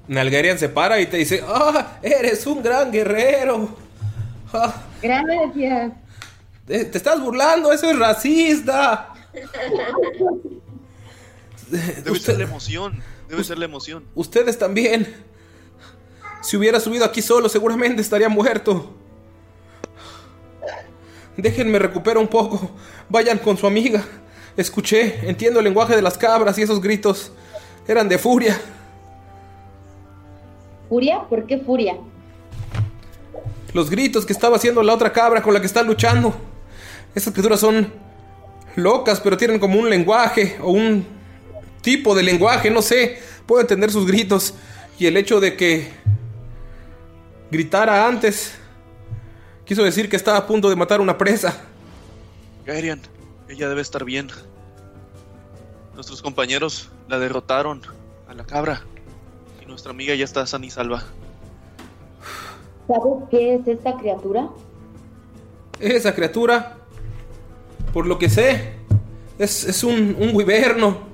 Nalgarian 0.09 0.59
se 0.59 0.69
para 0.69 0.99
y 1.01 1.07
te 1.07 1.19
dice: 1.19 1.41
¡Ah! 1.47 1.99
¡Eres 2.03 2.45
un 2.49 2.63
gran 2.65 2.91
guerrero! 2.91 3.77
Ah, 4.53 4.75
Gracias. 5.01 5.93
eh, 6.69 6.85
¡Te 6.87 6.99
estás 6.99 7.21
burlando! 7.23 7.73
¡Eso 7.73 7.89
es 7.89 7.97
racista! 7.97 9.10
Debe 11.71 12.19
ser 12.19 12.39
la 12.39 12.45
emoción, 12.45 13.03
debe 13.29 13.45
ser 13.45 13.59
la 13.59 13.65
emoción. 13.65 14.05
Ustedes 14.15 14.59
también. 14.59 15.25
Si 16.43 16.57
hubiera 16.57 16.81
subido 16.81 17.05
aquí 17.05 17.23
solo, 17.23 17.49
seguramente 17.49 18.01
estaría 18.01 18.29
muerto. 18.29 18.95
Déjenme 21.37 21.79
recuperar 21.79 22.19
un 22.19 22.29
poco. 22.29 22.71
Vayan 23.09 23.39
con 23.39 23.57
su 23.57 23.67
amiga. 23.67 24.05
Escuché, 24.57 25.29
entiendo 25.29 25.61
el 25.61 25.65
lenguaje 25.65 25.95
de 25.95 26.03
las 26.03 26.19
cabras 26.19 26.59
y 26.59 26.63
esos 26.63 26.81
gritos 26.81 27.31
eran 27.87 28.09
de 28.09 28.19
furia. 28.19 28.61
¿Furia? 30.89 31.23
¿Por 31.29 31.47
qué 31.47 31.59
furia? 31.59 31.97
Los 33.73 33.89
gritos 33.89 34.27
que 34.27 34.33
estaba 34.33 34.57
haciendo 34.57 34.83
la 34.83 34.95
otra 34.95 35.13
cabra 35.13 35.41
con 35.41 35.55
la 35.55 35.61
que 35.61 35.67
están 35.67 35.87
luchando. 35.87 36.35
Esas 37.15 37.33
criaturas 37.33 37.61
son 37.61 37.93
locas, 38.77 39.21
pero 39.21 39.37
tienen 39.37 39.59
como 39.59 39.79
un 39.79 39.91
lenguaje 39.91 40.59
o 40.63 40.71
un 40.71 41.07
tipo 41.81 42.15
de 42.15 42.23
lenguaje, 42.23 42.71
no 42.71 42.83
sé. 42.83 43.19
Puedo 43.47 43.61
entender 43.61 43.91
sus 43.91 44.07
gritos. 44.07 44.55
Y 44.99 45.07
el 45.07 45.17
hecho 45.17 45.41
de 45.41 45.57
que 45.57 45.91
gritara 47.51 48.07
antes 48.07 48.55
quiso 49.65 49.83
decir 49.83 50.09
que 50.09 50.17
estaba 50.17 50.39
a 50.39 50.47
punto 50.47 50.69
de 50.69 50.77
matar 50.77 51.01
una 51.01 51.17
presa. 51.17 51.57
Gairian, 52.67 53.01
ella 53.49 53.69
debe 53.69 53.81
estar 53.81 54.05
bien. 54.05 54.29
Nuestros 55.95 56.23
compañeros 56.23 56.89
la 57.09 57.19
derrotaron 57.19 57.83
a 58.29 58.35
la 58.35 58.45
cabra, 58.45 58.83
y 59.63 59.67
nuestra 59.67 59.91
amiga 59.91 60.15
ya 60.15 60.25
está 60.25 60.47
sana 60.47 60.67
y 60.67 60.71
salva. 60.71 61.05
¿Sabes 62.87 63.29
qué 63.31 63.55
es 63.55 63.69
esta 63.69 63.97
criatura? 63.97 64.49
Esa 65.79 66.15
criatura, 66.15 66.79
por 67.93 68.07
lo 68.07 68.19
que 68.19 68.29
sé, 68.29 68.75
Es, 69.39 69.65
es 69.65 69.85
un, 69.85 70.17
un 70.19 70.35
wiberno. 70.35 71.09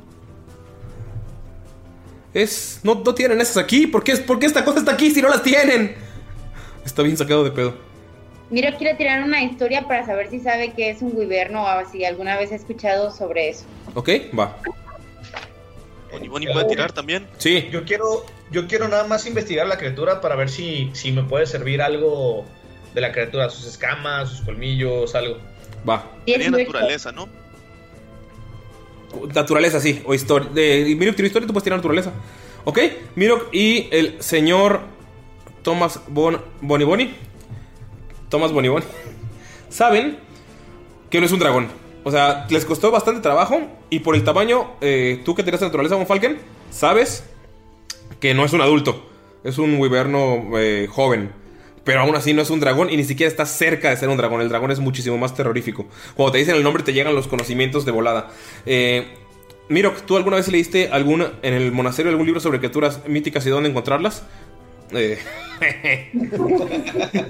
Es. 2.34 2.80
No, 2.82 2.96
no 2.96 3.14
tienen 3.14 3.40
esas 3.40 3.56
aquí. 3.56 3.86
¿Por 3.86 4.04
qué, 4.04 4.16
¿Por 4.16 4.38
qué 4.38 4.46
esta 4.46 4.64
cosa 4.64 4.80
está 4.80 4.92
aquí 4.92 5.10
si 5.10 5.22
no 5.22 5.28
las 5.28 5.42
tienen? 5.42 5.94
Está 6.84 7.02
bien 7.02 7.16
sacado 7.16 7.44
de 7.44 7.50
pedo. 7.50 7.74
Miro 8.50 8.76
quiere 8.76 8.94
tirar 8.94 9.24
una 9.24 9.42
historia 9.42 9.88
para 9.88 10.06
saber 10.06 10.30
si 10.30 10.38
sabe 10.40 10.72
que 10.72 10.90
es 10.90 11.02
un 11.02 11.16
wiberno 11.16 11.64
o 11.64 11.90
si 11.90 12.04
alguna 12.04 12.36
vez 12.36 12.52
ha 12.52 12.56
escuchado 12.56 13.10
sobre 13.10 13.48
eso. 13.48 13.64
¿Ok? 13.94 14.08
Va. 14.38 14.56
Bonnie 16.12 16.28
Bonnie 16.28 16.52
puede 16.52 16.66
tirar 16.66 16.92
también. 16.92 17.26
Sí. 17.38 17.68
Yo 17.72 17.84
quiero, 17.84 18.24
yo 18.50 18.68
quiero 18.68 18.86
nada 18.86 19.04
más 19.04 19.26
investigar 19.26 19.66
la 19.66 19.78
criatura 19.78 20.20
para 20.20 20.36
ver 20.36 20.48
si, 20.48 20.90
si 20.94 21.10
me 21.10 21.24
puede 21.24 21.46
servir 21.46 21.82
algo 21.82 22.44
de 22.94 23.00
la 23.00 23.12
criatura, 23.12 23.50
sus 23.50 23.66
escamas, 23.66 24.30
sus 24.30 24.40
colmillos, 24.42 25.14
algo. 25.14 25.38
Va. 25.88 26.10
Sería 26.26 26.50
naturaleza, 26.50 27.12
¿no? 27.12 27.28
Naturaleza, 29.34 29.80
sí. 29.80 30.02
O 30.04 30.14
historia. 30.14 30.48
De, 30.50 30.94
Mirok 30.98 31.14
tiene 31.14 31.28
historia, 31.28 31.46
tú 31.46 31.52
puedes 31.52 31.64
tirar 31.64 31.78
naturaleza. 31.78 32.12
¿Ok? 32.64 32.78
Mirok 33.14 33.54
y 33.54 33.88
el 33.90 34.20
señor 34.22 34.80
Thomas 35.62 36.00
Bon, 36.08 36.40
Boni 36.60 36.84
Boni. 36.84 37.14
Thomas 38.28 38.52
Boni 38.52 38.68
Boni. 38.68 38.84
Saben 39.68 40.18
que 41.10 41.20
no 41.20 41.26
es 41.26 41.32
un 41.32 41.38
dragón. 41.38 41.68
O 42.04 42.10
sea, 42.10 42.46
les 42.50 42.64
costó 42.64 42.90
bastante 42.90 43.20
trabajo. 43.20 43.60
Y 43.90 44.00
por 44.00 44.14
el 44.14 44.24
tamaño, 44.24 44.72
eh, 44.80 45.22
tú 45.24 45.34
que 45.34 45.42
tienes 45.42 45.60
naturaleza, 45.60 45.94
Von 45.96 46.06
Falken, 46.06 46.38
sabes 46.70 47.24
que 48.20 48.34
no 48.34 48.44
es 48.44 48.52
un 48.52 48.60
adulto. 48.60 49.08
Es 49.44 49.58
un 49.58 49.78
wiberno 49.78 50.58
eh, 50.58 50.88
joven. 50.90 51.32
Pero 51.86 52.00
aún 52.00 52.16
así 52.16 52.34
no 52.34 52.42
es 52.42 52.50
un 52.50 52.58
dragón 52.58 52.90
y 52.90 52.96
ni 52.96 53.04
siquiera 53.04 53.30
está 53.30 53.46
cerca 53.46 53.90
de 53.90 53.96
ser 53.96 54.08
un 54.08 54.16
dragón. 54.16 54.40
El 54.40 54.48
dragón 54.48 54.72
es 54.72 54.80
muchísimo 54.80 55.16
más 55.18 55.34
terrorífico. 55.34 55.86
Cuando 56.16 56.32
te 56.32 56.38
dicen 56.38 56.56
el 56.56 56.64
nombre 56.64 56.82
te 56.82 56.92
llegan 56.92 57.14
los 57.14 57.28
conocimientos 57.28 57.86
de 57.86 57.92
volada. 57.92 58.28
Eh, 58.66 59.06
Mirok, 59.68 60.02
¿tú 60.02 60.16
alguna 60.16 60.36
vez 60.36 60.48
leíste 60.48 60.88
alguna, 60.90 61.34
en 61.42 61.54
el 61.54 61.70
monasterio 61.70 62.10
algún 62.10 62.26
libro 62.26 62.40
sobre 62.40 62.58
criaturas 62.58 63.00
míticas 63.06 63.46
y 63.46 63.50
dónde 63.50 63.68
encontrarlas? 63.68 64.24
Eh, 64.90 65.18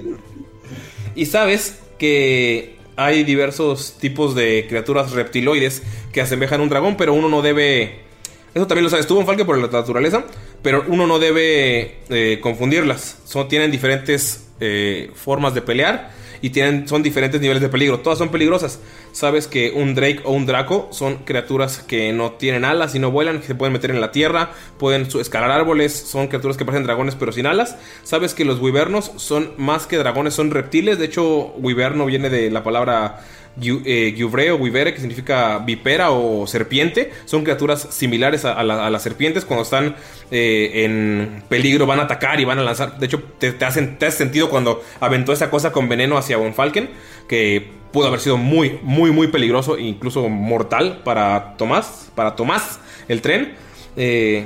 y 1.15 1.25
sabes 1.27 1.79
que 1.99 2.77
hay 2.95 3.23
diversos 3.23 3.99
tipos 3.99 4.33
de 4.33 4.65
criaturas 4.67 5.11
reptiloides 5.11 5.83
que 6.11 6.21
asemejan 6.21 6.61
a 6.61 6.63
un 6.63 6.69
dragón, 6.69 6.97
pero 6.97 7.13
uno 7.13 7.29
no 7.29 7.43
debe... 7.43 8.07
Eso 8.55 8.65
también 8.65 8.85
lo 8.85 8.89
sabes 8.89 9.05
tú, 9.05 9.23
Falke, 9.23 9.45
por 9.45 9.59
la 9.59 9.67
naturaleza, 9.67 10.25
pero 10.63 10.83
uno 10.87 11.05
no 11.05 11.19
debe 11.19 11.99
eh, 12.09 12.39
confundirlas. 12.41 13.19
Son, 13.23 13.47
tienen 13.47 13.69
diferentes 13.69 14.46
eh, 14.59 15.11
formas 15.15 15.53
de 15.53 15.61
pelear 15.61 16.11
y 16.41 16.51
tienen, 16.51 16.87
son 16.87 17.03
diferentes 17.03 17.41
niveles 17.41 17.61
de 17.61 17.69
peligro. 17.69 17.99
Todas 17.99 18.19
son 18.19 18.29
peligrosas. 18.29 18.79
Sabes 19.11 19.47
que 19.47 19.71
un 19.71 19.95
Drake 19.95 20.21
o 20.23 20.31
un 20.31 20.45
Draco 20.45 20.87
son 20.91 21.17
criaturas 21.17 21.79
que 21.79 22.11
no 22.13 22.33
tienen 22.33 22.65
alas 22.65 22.95
y 22.95 22.99
no 22.99 23.11
vuelan, 23.11 23.41
se 23.41 23.55
pueden 23.55 23.73
meter 23.73 23.91
en 23.91 24.01
la 24.01 24.11
tierra, 24.11 24.51
pueden 24.77 25.07
escalar 25.19 25.51
árboles, 25.51 25.93
son 25.93 26.27
criaturas 26.27 26.57
que 26.57 26.65
parecen 26.65 26.85
dragones 26.85 27.15
pero 27.15 27.31
sin 27.31 27.47
alas. 27.47 27.77
Sabes 28.03 28.33
que 28.33 28.45
los 28.45 28.59
Wyvernos 28.59 29.11
son 29.15 29.51
más 29.57 29.87
que 29.87 29.97
dragones, 29.97 30.33
son 30.33 30.51
reptiles. 30.51 30.99
De 30.99 31.05
hecho, 31.05 31.53
Wyverno 31.57 32.05
viene 32.05 32.29
de 32.29 32.51
la 32.51 32.63
palabra 32.63 33.21
Gu- 33.59 33.81
eh, 33.85 34.51
o 34.51 34.55
Wyvere, 34.57 34.93
que 34.93 34.99
significa 34.99 35.59
vipera 35.59 36.11
o 36.11 36.45
serpiente. 36.47 37.11
Son 37.25 37.43
criaturas 37.43 37.87
similares 37.91 38.45
a, 38.45 38.53
a 38.53 38.63
la- 38.63 38.85
a 38.85 38.89
las 38.89 39.03
serpientes. 39.03 39.45
Cuando 39.45 39.63
están 39.63 39.95
eh, 40.31 40.83
en 40.85 41.43
peligro 41.49 41.85
van 41.85 41.99
a 41.99 42.03
atacar 42.03 42.39
y 42.39 42.45
van 42.45 42.59
a 42.59 42.63
lanzar. 42.63 42.99
De 42.99 43.05
hecho, 43.05 43.21
te, 43.39 43.51
te 43.53 43.65
hacen, 43.65 43.97
te 43.97 44.05
hace 44.05 44.17
sentido 44.17 44.49
cuando 44.49 44.83
aventó 44.99 45.33
esa 45.33 45.49
cosa 45.49 45.71
con 45.71 45.89
veneno 45.89 46.17
hacia 46.17 46.37
Von 46.37 46.53
Falken, 46.53 46.89
que 47.27 47.67
pudo 47.91 48.07
haber 48.07 48.19
sido 48.19 48.37
muy, 48.37 48.79
muy, 48.83 49.11
muy 49.11 49.27
peligroso 49.27 49.77
e 49.77 49.81
incluso 49.83 50.27
mortal 50.29 51.01
para 51.03 51.55
Tomás, 51.57 52.11
para 52.15 52.35
Tomás, 52.35 52.79
el 53.07 53.21
tren. 53.21 53.55
Eh, 53.95 54.45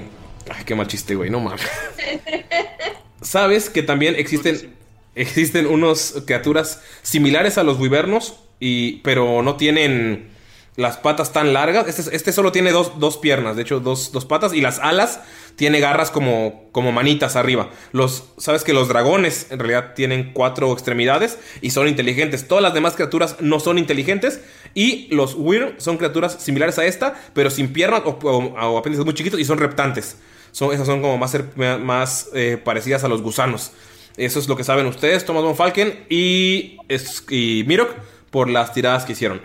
ay, 0.49 0.63
qué 0.65 0.75
mal 0.75 0.87
chiste, 0.87 1.15
güey, 1.15 1.29
no 1.29 1.39
mames. 1.39 1.61
Sabes 3.21 3.69
que 3.69 3.83
también 3.83 4.15
existen 4.17 4.75
existen 5.13 5.67
unos 5.67 6.23
criaturas 6.25 6.81
similares 7.01 7.57
a 7.57 7.63
los 7.63 7.77
wibernos 7.79 8.39
y 8.61 8.97
pero 8.99 9.41
no 9.41 9.55
tienen 9.57 10.29
las 10.77 10.95
patas 10.95 11.33
tan 11.33 11.51
largas. 11.51 11.87
Este, 11.89 12.15
este 12.15 12.31
solo 12.31 12.53
tiene 12.53 12.71
dos, 12.71 12.97
dos 12.97 13.17
piernas, 13.17 13.57
de 13.57 13.63
hecho 13.63 13.81
dos, 13.81 14.13
dos 14.13 14.23
patas 14.23 14.53
y 14.53 14.61
las 14.61 14.79
alas 14.79 15.19
tiene 15.57 15.81
garras 15.81 16.09
como, 16.11 16.69
como 16.71 16.93
manitas 16.93 17.35
arriba. 17.35 17.69
Los, 17.91 18.23
sabes 18.37 18.63
que 18.63 18.71
los 18.71 18.87
dragones 18.87 19.47
en 19.51 19.59
realidad 19.59 19.93
tienen 19.95 20.31
cuatro 20.33 20.71
extremidades 20.71 21.37
y 21.61 21.71
son 21.71 21.89
inteligentes. 21.89 22.47
Todas 22.47 22.61
las 22.63 22.73
demás 22.73 22.95
criaturas 22.95 23.35
no 23.41 23.59
son 23.59 23.77
inteligentes 23.77 24.39
y 24.73 25.13
los 25.13 25.35
Wyrm 25.35 25.73
son 25.77 25.97
criaturas 25.97 26.37
similares 26.39 26.79
a 26.79 26.85
esta, 26.85 27.15
pero 27.33 27.49
sin 27.49 27.73
piernas 27.73 28.03
o, 28.05 28.11
o- 28.23 28.77
apéndices 28.77 29.03
muy 29.05 29.13
chiquitos 29.13 29.39
y 29.41 29.45
son 29.45 29.57
reptantes. 29.57 30.15
Son, 30.53 30.73
esas 30.73 30.87
son 30.87 31.01
como 31.01 31.17
más, 31.17 31.37
más 31.81 32.29
eh, 32.33 32.57
parecidas 32.63 33.03
a 33.03 33.09
los 33.09 33.21
gusanos. 33.21 33.71
Eso 34.17 34.39
es 34.39 34.47
lo 34.47 34.55
que 34.55 34.63
saben 34.63 34.85
ustedes, 34.87 35.25
Thomas 35.25 35.43
von 35.43 35.55
Falken 35.57 36.05
y, 36.09 36.77
es- 36.87 37.23
y 37.29 37.63
Mirok, 37.67 37.89
por 38.31 38.49
las 38.49 38.73
tiradas 38.73 39.05
que 39.05 39.11
hicieron. 39.11 39.41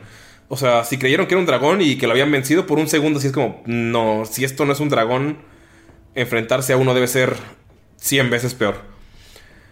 O 0.48 0.56
sea, 0.56 0.84
si 0.84 0.96
creyeron 0.96 1.26
que 1.26 1.34
era 1.34 1.40
un 1.40 1.46
dragón 1.46 1.82
y 1.82 1.98
que 1.98 2.06
lo 2.06 2.12
habían 2.12 2.30
vencido 2.30 2.66
por 2.66 2.78
un 2.78 2.88
segundo, 2.88 3.18
así 3.18 3.26
es 3.28 3.32
como, 3.34 3.62
no, 3.66 4.24
si 4.30 4.44
esto 4.44 4.64
no 4.64 4.72
es 4.72 4.80
un 4.80 4.88
dragón, 4.88 5.38
enfrentarse 6.14 6.72
a 6.72 6.76
uno 6.76 6.94
debe 6.94 7.08
ser 7.08 7.34
100 7.96 8.30
veces 8.30 8.54
peor. 8.54 8.76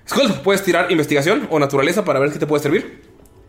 Skull, 0.09 0.33
¿puedes 0.43 0.63
tirar 0.63 0.91
investigación 0.93 1.47
o 1.51 1.59
naturaleza 1.59 2.05
para 2.05 2.19
ver 2.19 2.31
qué 2.33 2.39
te 2.39 2.47
puede 2.47 2.63
servir? 2.63 3.03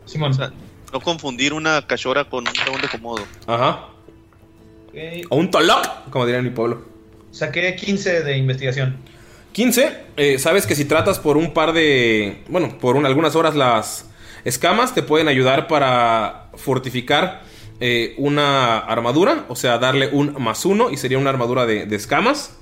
Simón. 0.05 0.31
O 0.31 0.33
sea, 0.35 0.51
no 0.93 1.01
confundir 1.01 1.51
una 1.51 1.85
cachora 1.87 2.25
con 2.29 2.47
un 2.47 2.53
dragón 2.53 2.79
de 2.81 2.87
comodo. 2.87 3.23
Ajá. 3.47 3.87
O 5.29 5.35
un 5.35 5.51
toloc, 5.51 6.09
como 6.09 6.25
dirían 6.25 6.45
en 6.45 6.51
mi 6.51 6.55
pueblo. 6.55 6.85
Saqué 7.31 7.75
15 7.75 8.21
de 8.23 8.37
investigación. 8.37 8.95
15, 9.51 9.97
eh, 10.15 10.39
sabes 10.39 10.65
que 10.65 10.75
si 10.75 10.85
tratas 10.85 11.19
por 11.19 11.35
un 11.37 11.53
par 11.53 11.73
de, 11.73 12.43
bueno, 12.47 12.77
por 12.79 12.95
un- 12.95 13.05
algunas 13.05 13.35
horas 13.35 13.55
las 13.55 14.09
escamas 14.45 14.95
te 14.95 15.03
pueden 15.03 15.27
ayudar 15.27 15.67
para 15.67 16.49
fortificar 16.55 17.41
eh, 17.81 18.13
una 18.17 18.77
armadura, 18.77 19.45
o 19.49 19.55
sea, 19.55 19.77
darle 19.79 20.07
un 20.07 20.41
más 20.41 20.65
uno 20.65 20.91
y 20.91 20.97
sería 20.97 21.17
una 21.17 21.29
armadura 21.29 21.65
de, 21.65 21.93
escamas. 21.93 22.57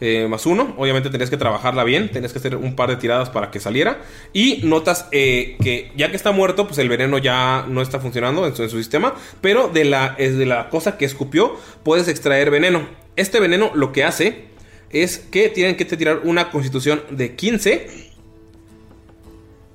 eh, 0.00 0.28
más 0.28 0.44
uno, 0.44 0.74
obviamente 0.76 1.08
tendrías 1.08 1.30
que 1.30 1.38
trabajarla 1.38 1.82
bien, 1.82 2.10
tendrías 2.10 2.32
que 2.32 2.38
hacer 2.38 2.54
un 2.54 2.76
par 2.76 2.90
de 2.90 2.96
tiradas 2.96 3.30
para 3.30 3.50
que 3.50 3.58
saliera. 3.58 3.98
Y 4.32 4.60
notas 4.62 5.08
eh, 5.10 5.56
que 5.62 5.90
ya 5.96 6.10
que 6.10 6.16
está 6.16 6.30
muerto, 6.30 6.66
pues 6.66 6.78
el 6.78 6.88
veneno 6.88 7.18
ya 7.18 7.64
no 7.66 7.82
está 7.82 7.98
funcionando 7.98 8.46
en 8.46 8.54
su, 8.54 8.62
en 8.62 8.70
su 8.70 8.78
sistema, 8.78 9.14
pero 9.40 9.68
de 9.68 9.84
la, 9.84 10.14
es 10.18 10.36
de 10.36 10.46
la 10.46 10.68
cosa 10.68 10.96
que 10.98 11.06
escupió 11.06 11.56
puedes 11.82 12.06
extraer 12.06 12.50
veneno. 12.50 12.86
Este 13.16 13.40
veneno 13.40 13.72
lo 13.74 13.90
que 13.92 14.04
hace 14.04 14.44
es 14.90 15.18
que 15.18 15.48
tienen 15.48 15.76
que 15.76 15.84
tirar 15.84 16.20
una 16.24 16.50
constitución 16.50 17.02
de 17.10 17.34
15 17.34 18.12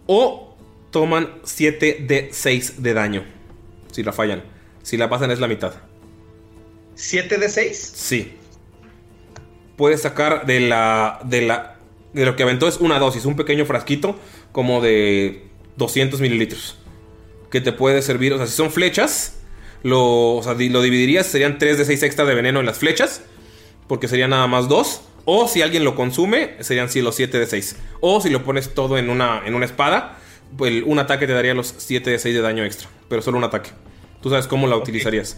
o 0.06 0.51
toman 0.92 1.30
7 1.44 2.06
de 2.08 2.30
6 2.32 2.84
de 2.84 2.94
daño. 2.94 3.26
Si 3.92 4.04
la 4.04 4.14
fallan. 4.14 4.44
Si 4.84 4.98
la 4.98 5.10
pasan 5.10 5.32
es 5.32 5.40
la 5.40 5.48
mitad. 5.48 5.74
¿7 6.96 7.38
de 7.38 7.50
6? 7.50 7.94
Sí. 7.96 8.34
Puedes 9.78 10.02
sacar 10.02 10.46
de 10.46 10.60
la. 10.60 11.20
de 11.24 11.42
la. 11.42 11.78
de 12.14 12.26
lo 12.26 12.36
que 12.36 12.44
aventó 12.44 12.68
es 12.68 12.78
una 12.78 13.00
dosis, 13.00 13.26
un 13.26 13.36
pequeño 13.36 13.66
frasquito 13.66 14.20
como 14.52 14.82
de 14.82 15.48
200 15.78 16.22
mililitros. 16.22 16.78
Que 17.50 17.62
te 17.62 17.72
puede 17.72 18.02
servir. 18.02 18.34
O 18.34 18.38
sea, 18.38 18.48
si 18.48 18.54
son 18.54 18.72
flechas, 18.72 19.40
lo, 19.84 20.36
o 20.36 20.44
sea, 20.44 20.54
lo 20.54 20.82
dividirías, 20.82 21.26
serían 21.26 21.58
3 21.58 21.78
de 21.78 21.86
6 21.86 22.04
extra 22.04 22.26
de 22.26 22.36
veneno 22.36 22.60
en 22.60 22.66
las 22.66 22.78
flechas. 22.78 23.24
Porque 23.88 24.08
serían 24.08 24.30
nada 24.30 24.48
más 24.48 24.68
2. 24.68 25.02
O 25.26 25.48
si 25.48 25.62
alguien 25.62 25.84
lo 25.84 25.96
consume, 25.96 26.56
serían 26.62 26.90
sí, 26.90 27.02
los 27.02 27.16
7 27.16 27.40
de 27.40 27.46
6. 27.46 27.76
O 28.00 28.22
si 28.22 28.30
lo 28.30 28.44
pones 28.44 28.74
todo 28.74 28.98
en 28.98 29.10
una, 29.10 29.44
en 29.46 29.54
una 29.54 29.66
espada, 29.66 30.18
pues 30.58 30.84
un 30.86 31.00
ataque 31.00 31.28
te 31.28 31.34
daría 31.34 31.54
los 31.54 31.74
7 31.78 32.10
de 32.10 32.20
6 32.20 32.36
de 32.36 32.42
daño 32.42 32.64
extra. 32.64 32.90
Pero 33.10 33.22
solo 33.22 33.38
un 33.38 33.44
ataque. 33.44 33.72
Tú 34.22 34.30
sabes 34.30 34.48
cómo 34.48 34.68
la 34.68 34.78
utilizarías. 34.78 35.38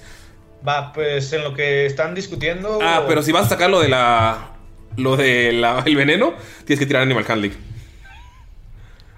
Va, 0.68 0.94
pues 0.94 1.32
en 1.34 1.44
lo 1.44 1.54
que 1.54 1.86
están 1.86 2.16
discutiendo. 2.16 2.80
Ah, 2.82 3.06
pero 3.08 3.22
si 3.22 3.32
vas 3.32 3.46
a 3.46 3.50
sacar 3.50 3.70
lo 3.70 3.80
de 3.80 3.90
la. 3.90 4.50
Lo 4.96 5.18
de 5.18 5.52
la, 5.52 5.84
el 5.86 5.96
veneno, 5.96 6.36
tienes 6.66 6.80
que 6.80 6.86
tirar 6.86 7.02
Animal 7.02 7.26
Handling. 7.28 7.54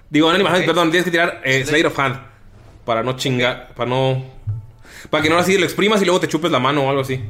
Digo, 0.08 0.30
Animal 0.30 0.52
Handling, 0.52 0.66
perdón, 0.66 0.90
tienes 0.90 1.04
que 1.04 1.10
tirar 1.10 1.40
eh, 1.44 1.64
Slade 1.64 1.86
of 1.86 1.98
Hand. 1.98 2.20
Para 2.84 3.02
no 3.02 3.16
chingar. 3.16 3.74
Para 3.74 3.90
no. 3.90 4.24
Para 5.10 5.22
que 5.22 5.28
no 5.28 5.38
así 5.38 5.58
lo 5.58 5.64
exprimas 5.64 6.00
y 6.02 6.04
luego 6.04 6.20
te 6.20 6.28
chupes 6.28 6.50
la 6.50 6.58
mano 6.58 6.84
o 6.84 6.88
algo 6.88 7.02
así. 7.02 7.22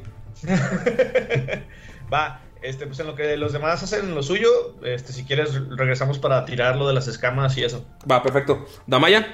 Va, 2.12 2.40
este, 2.66 2.86
pues 2.86 2.98
en 2.98 3.06
lo 3.06 3.14
que 3.14 3.36
los 3.36 3.52
demás 3.52 3.82
hacen 3.82 4.14
lo 4.14 4.22
suyo, 4.22 4.74
este, 4.84 5.12
si 5.12 5.24
quieres 5.24 5.54
regresamos 5.70 6.18
para 6.18 6.44
tirar 6.44 6.76
lo 6.76 6.88
de 6.88 6.94
las 6.94 7.06
escamas 7.06 7.56
y 7.56 7.64
eso. 7.64 7.84
Va, 8.10 8.22
perfecto. 8.22 8.66
Damaya. 8.86 9.26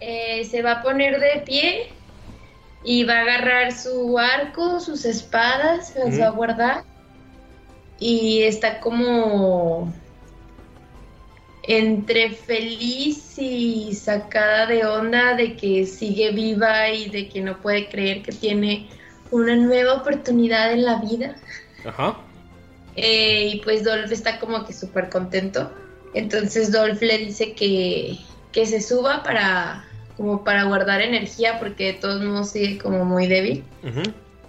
Eh, 0.00 0.44
se 0.44 0.62
va 0.62 0.72
a 0.72 0.82
poner 0.82 1.18
de 1.18 1.42
pie 1.46 1.92
y 2.84 3.04
va 3.04 3.18
a 3.18 3.20
agarrar 3.22 3.72
su 3.72 4.18
arco, 4.18 4.80
sus 4.80 5.04
espadas, 5.04 5.94
las 5.96 6.20
va 6.20 6.26
a 6.26 6.30
guardar. 6.30 6.84
Y 7.98 8.42
está 8.42 8.80
como 8.80 9.92
entre 11.62 12.30
feliz 12.30 13.38
y 13.38 13.94
sacada 13.94 14.66
de 14.66 14.84
onda 14.84 15.34
de 15.34 15.56
que 15.56 15.86
sigue 15.86 16.32
viva 16.32 16.88
y 16.90 17.08
de 17.08 17.28
que 17.28 17.40
no 17.40 17.60
puede 17.60 17.88
creer 17.88 18.22
que 18.22 18.32
tiene 18.32 18.88
una 19.30 19.56
nueva 19.56 19.94
oportunidad 19.94 20.72
en 20.72 20.84
la 20.84 20.96
vida. 20.96 21.36
Ajá. 21.84 22.18
Eh, 22.96 23.52
y 23.54 23.60
pues 23.60 23.84
Dolph 23.84 24.10
está 24.12 24.38
como 24.38 24.64
que 24.64 24.72
súper 24.72 25.08
contento. 25.08 25.70
Entonces 26.14 26.72
Dolph 26.72 27.00
le 27.02 27.18
dice 27.18 27.52
que, 27.52 28.18
que 28.52 28.66
se 28.66 28.80
suba 28.80 29.22
para 29.22 29.84
como 30.16 30.44
para 30.44 30.64
guardar 30.64 31.00
energía 31.00 31.58
porque 31.58 31.86
de 31.86 31.92
todos 31.94 32.22
modos 32.22 32.50
sigue 32.50 32.78
como 32.78 33.04
muy 33.04 33.26
débil. 33.26 33.64
Ujú. 33.82 34.02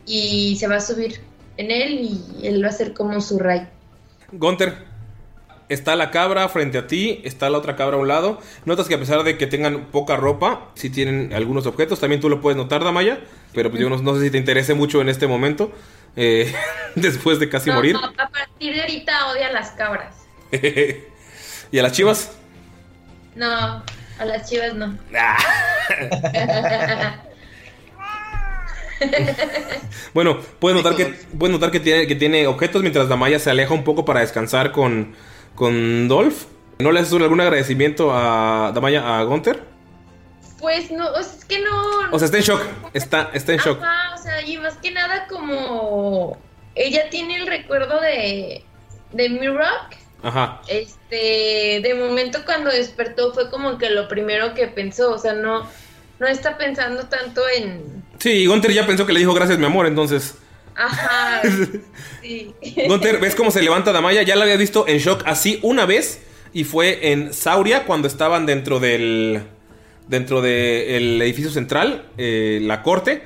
Y 0.06 0.58
se 0.58 0.68
va 0.68 0.78
a 0.78 0.82
subir 0.82 1.22
en 1.58 1.72
él 1.72 2.00
y 2.02 2.48
él 2.48 2.64
va 2.64 2.70
a 2.70 2.74
ser 2.74 2.94
como 2.94 3.22
su 3.22 3.40
ray. 3.40 3.68
Gunter, 4.34 4.76
está 5.70 5.96
la 5.96 6.12
cabra 6.12 6.50
frente 6.50 6.78
a 6.78 6.88
ti, 6.88 7.22
está 7.24 7.50
la 7.50 7.58
otra 7.58 7.78
cabra 7.78 7.96
a 7.96 8.00
un 8.00 8.08
lado. 8.10 8.40
Notas 8.66 8.90
que 8.90 8.96
a 8.96 9.00
pesar 9.00 9.24
de 9.24 9.38
que 9.38 9.48
tengan 9.48 9.86
poca 9.86 10.18
ropa, 10.18 10.72
sí 10.76 10.90
tienen 10.90 11.34
algunos 11.34 11.66
objetos. 11.66 12.02
También 12.02 12.20
tú 12.20 12.28
lo 12.28 12.42
puedes 12.42 12.58
notar, 12.58 12.84
Damaya. 12.84 13.22
Pero 13.54 13.70
pues 13.70 13.82
yo 13.82 13.90
no, 13.90 13.98
no 13.98 14.16
sé 14.16 14.24
si 14.24 14.32
te 14.32 14.38
interese 14.38 14.74
mucho 14.74 15.00
en 15.00 15.08
este 15.08 15.28
momento. 15.28 15.72
Eh, 16.16 16.54
después 16.96 17.40
de 17.40 17.50
casi 17.50 17.70
No, 17.70 17.76
morir. 17.76 17.94
no, 17.96 18.06
a 18.06 18.30
partir 18.30 18.74
de 18.74 18.82
ahorita 18.82 19.28
odia 19.32 19.48
a 19.48 19.52
las 19.52 19.72
cabras. 19.72 20.16
¿Y 21.72 21.80
a 21.80 21.84
las 21.84 21.92
chivas? 21.94 22.32
No, 23.36 23.84
a 24.20 24.26
las 24.26 24.50
chivas 24.50 24.74
no. 24.74 24.98
Bueno, 30.14 30.38
puedes 30.60 30.78
notar 30.78 30.96
que, 30.96 31.06
puedes 31.38 31.54
notar 31.54 31.72
que, 31.72 31.80
tiene, 31.80 32.06
que 32.06 32.16
tiene 32.16 32.46
objetos 32.48 32.82
mientras 32.82 33.10
Damaya 33.10 33.40
se 33.40 33.50
aleja 33.50 33.74
un 33.74 33.84
poco 33.84 34.06
para 34.06 34.20
descansar 34.20 34.72
con, 34.72 35.16
con 35.56 36.08
Dolph. 36.08 36.44
¿No 36.80 36.92
le 36.92 37.00
haces 37.00 37.14
algún 37.14 37.42
agradecimiento 37.42 38.12
a 38.14 38.72
Damaya, 38.74 39.20
a 39.20 39.24
Gunter? 39.24 39.64
Pues 40.62 40.92
no, 40.92 41.12
o 41.12 41.24
sea, 41.24 41.34
es 41.38 41.46
que 41.46 41.60
no. 41.60 42.12
O 42.12 42.20
sea, 42.20 42.26
está 42.28 42.38
en 42.38 42.44
shock. 42.44 42.62
Está, 42.94 43.30
está 43.34 43.54
en 43.54 43.60
shock. 43.60 43.82
Ajá, 43.82 44.16
o 44.16 44.18
sea, 44.22 44.42
y 44.48 44.58
más 44.58 44.76
que 44.78 44.92
nada 44.92 45.28
como 45.28 46.38
ella 46.76 47.10
tiene 47.10 47.38
el 47.38 47.48
recuerdo 47.48 48.00
de 48.00 48.64
de 49.12 49.30
mi 49.30 49.48
rock. 49.48 49.96
Ajá. 50.24 50.62
Este, 50.68 51.82
de 51.82 51.96
momento 52.00 52.40
cuando 52.46 52.70
despertó 52.70 53.34
fue 53.34 53.50
como 53.50 53.78
que 53.78 53.90
lo 53.90 54.08
primero 54.08 54.54
que 54.54 54.68
pensó, 54.68 55.12
o 55.12 55.18
sea, 55.18 55.34
no 55.34 55.68
no 56.20 56.28
está 56.28 56.58
pensando 56.58 57.08
tanto 57.08 57.42
en 57.50 58.02
Sí, 58.20 58.46
Gunter 58.46 58.72
ya 58.72 58.86
pensó 58.86 59.08
que 59.08 59.14
le 59.14 59.20
dijo 59.20 59.34
gracias, 59.34 59.58
mi 59.58 59.66
amor, 59.66 59.88
entonces. 59.88 60.36
ajá. 60.76 61.42
sí. 62.22 62.54
Gunter, 62.88 63.20
¿ves 63.20 63.34
cómo 63.34 63.50
se 63.50 63.64
levanta 63.64 63.92
Damaya? 63.92 64.22
Ya 64.22 64.36
la 64.36 64.44
había 64.44 64.58
visto 64.58 64.88
en 64.88 65.00
shock 65.00 65.24
así 65.26 65.60
una 65.64 65.88
vez. 65.88 66.22
Y 66.54 66.66
fue 66.66 67.12
en 67.12 67.34
Sauria 67.34 67.86
cuando 67.86 68.08
estaban 68.08 68.46
dentro 68.46 68.80
del. 68.80 69.42
Dentro 70.12 70.42
del 70.42 71.22
edificio 71.22 71.50
central, 71.50 72.10
eh, 72.18 72.60
la 72.62 72.84
corte. 72.84 73.24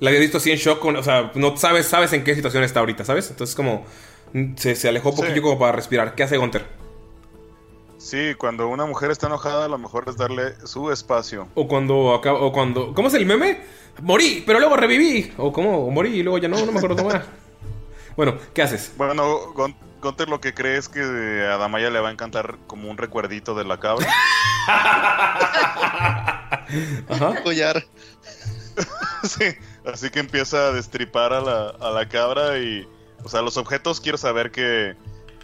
La 0.00 0.10
había 0.10 0.20
visto 0.20 0.36
así 0.36 0.50
en 0.50 0.58
shock. 0.58 0.84
o 0.84 1.02
sea, 1.02 1.32
no 1.34 1.56
sabes, 1.56 1.86
sabes 1.86 2.12
en 2.12 2.24
qué 2.24 2.34
situación 2.34 2.62
está 2.62 2.80
ahorita, 2.80 3.06
¿sabes? 3.06 3.30
Entonces, 3.30 3.56
como. 3.56 3.86
mm, 4.34 4.54
Se, 4.56 4.74
se 4.76 4.88
alejó 4.90 5.10
un 5.10 5.16
poquillo 5.16 5.40
como 5.40 5.58
para 5.58 5.72
respirar. 5.72 6.14
¿Qué 6.14 6.22
hace 6.24 6.36
Gunter? 6.36 6.66
Sí, 7.96 8.34
cuando 8.36 8.68
una 8.68 8.84
mujer 8.84 9.10
está 9.10 9.28
enojada, 9.28 9.66
lo 9.66 9.78
mejor 9.78 10.04
es 10.08 10.18
darle 10.18 10.54
su 10.64 10.92
espacio. 10.92 11.48
O 11.54 11.66
cuando 11.66 12.12
acaba. 12.14 12.38
O 12.40 12.52
cuando. 12.52 12.92
¿Cómo 12.92 13.08
es 13.08 13.14
el 13.14 13.24
meme? 13.24 13.60
Morí, 14.02 14.44
pero 14.46 14.60
luego 14.60 14.76
reviví. 14.76 15.32
O 15.38 15.50
cómo, 15.54 15.90
morí 15.90 16.10
y 16.18 16.22
luego 16.22 16.36
ya 16.36 16.48
no, 16.48 16.58
no 16.66 16.70
me 16.70 16.78
acuerdo 16.78 16.96
cómo 16.98 17.10
era. 17.10 17.24
Bueno, 18.16 18.38
¿qué 18.54 18.62
haces? 18.62 18.92
Bueno, 18.96 19.52
Gon- 19.54 19.76
Gunter 20.00 20.28
lo 20.28 20.40
que 20.40 20.54
cree 20.54 20.76
es 20.78 20.88
que 20.88 21.00
a 21.00 21.56
Damaya 21.58 21.90
le 21.90 22.00
va 22.00 22.08
a 22.08 22.12
encantar 22.12 22.56
como 22.66 22.90
un 22.90 22.96
recuerdito 22.98 23.54
de 23.54 23.64
la 23.64 23.78
cabra. 23.78 24.06
Ajá. 27.08 27.42
Collar. 27.42 27.84
sí, 29.22 29.44
así 29.90 30.10
que 30.10 30.20
empieza 30.20 30.68
a 30.68 30.72
destripar 30.72 31.32
a 31.32 31.40
la, 31.40 31.68
a 31.80 31.90
la 31.90 32.08
cabra 32.08 32.58
y, 32.58 32.86
o 33.24 33.28
sea, 33.28 33.42
los 33.42 33.56
objetos 33.56 34.00
quiero 34.00 34.18
saber 34.18 34.50
que 34.50 34.94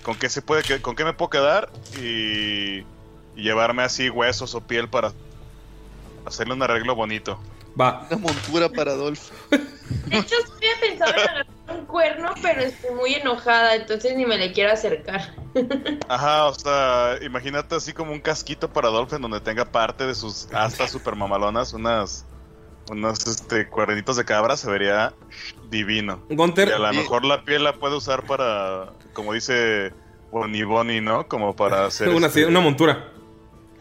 con 0.02 0.16
qué 0.16 0.28
se 0.28 0.42
puede, 0.42 0.62
que- 0.62 0.82
con 0.82 0.96
qué 0.96 1.04
me 1.04 1.12
puedo 1.14 1.30
quedar 1.30 1.70
y, 1.98 2.78
y 2.80 2.84
llevarme 3.36 3.82
así 3.82 4.10
huesos 4.10 4.54
o 4.54 4.60
piel 4.60 4.88
para 4.88 5.12
hacerle 6.26 6.54
un 6.54 6.62
arreglo 6.62 6.94
bonito. 6.94 7.40
Va. 7.80 8.06
Una 8.10 8.18
montura 8.20 8.68
para 8.68 8.94
Dolph. 8.94 9.30
De 9.50 10.18
hecho, 10.18 10.34
sí 10.58 10.66
había 10.66 10.80
pensado 10.80 11.12
en 11.12 11.18
agarrar 11.20 11.46
un 11.70 11.86
cuerno, 11.86 12.34
pero 12.42 12.60
estoy 12.60 12.94
muy 12.94 13.14
enojada, 13.14 13.74
entonces 13.76 14.14
ni 14.16 14.26
me 14.26 14.36
le 14.38 14.52
quiero 14.52 14.72
acercar. 14.72 15.34
Ajá, 16.08 16.46
o 16.46 16.54
sea, 16.54 17.18
imagínate 17.22 17.74
así 17.74 17.92
como 17.92 18.12
un 18.12 18.20
casquito 18.20 18.70
para 18.72 18.88
Dolphin 18.88 19.20
donde 19.22 19.40
tenga 19.40 19.64
parte 19.64 20.06
de 20.06 20.14
sus 20.14 20.48
astas 20.52 20.90
super 20.90 21.14
mamalonas, 21.16 21.72
unas 21.72 22.26
unos 22.90 23.26
este 23.26 23.68
cuernitos 23.68 24.16
de 24.16 24.24
cabra, 24.24 24.56
se 24.56 24.68
vería 24.68 25.14
divino. 25.70 26.22
Gunter- 26.28 26.68
Y 26.68 26.72
a 26.72 26.78
lo 26.78 26.92
mejor 26.92 27.24
la 27.24 27.44
piel 27.44 27.62
la 27.64 27.74
puede 27.74 27.96
usar 27.96 28.24
para, 28.24 28.92
como 29.12 29.32
dice 29.32 29.92
Bonnie 30.32 30.64
Bonnie, 30.64 31.00
¿no? 31.00 31.26
Como 31.28 31.54
para 31.54 31.86
hacer 31.86 32.08
Una, 32.08 32.26
este, 32.26 32.44
una 32.44 32.60
montura. 32.60 33.08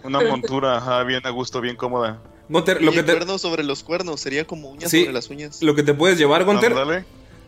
una 0.04 0.22
montura, 0.22 0.78
ajá, 0.78 1.04
bien 1.04 1.26
a 1.26 1.30
gusto, 1.32 1.60
bien 1.62 1.76
cómoda. 1.76 2.22
Gunter, 2.52 2.82
lo 2.82 2.92
que 2.92 3.04
te. 3.04 3.14
cuernos 3.14 3.42
sobre 3.42 3.64
los 3.64 3.84
cuernos, 3.84 4.20
sería 4.20 4.46
como 4.46 4.70
uñas 4.70 4.92
Sí, 4.92 5.02
sobre 5.02 5.14
las 5.14 5.30
uñas. 5.30 5.62
Lo 5.64 5.74
que 5.74 5.84
te 5.84 5.94
puedes 5.94 6.18
llevar, 6.18 6.44
Gunter, 6.44 6.76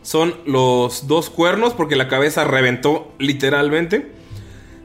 son 0.02 0.34
los 0.46 1.06
dos 1.06 1.30
cuernos 1.30 1.74
porque 1.74 1.94
la 1.96 2.08
cabeza 2.08 2.44
reventó 2.44 3.12
literalmente. 3.18 4.12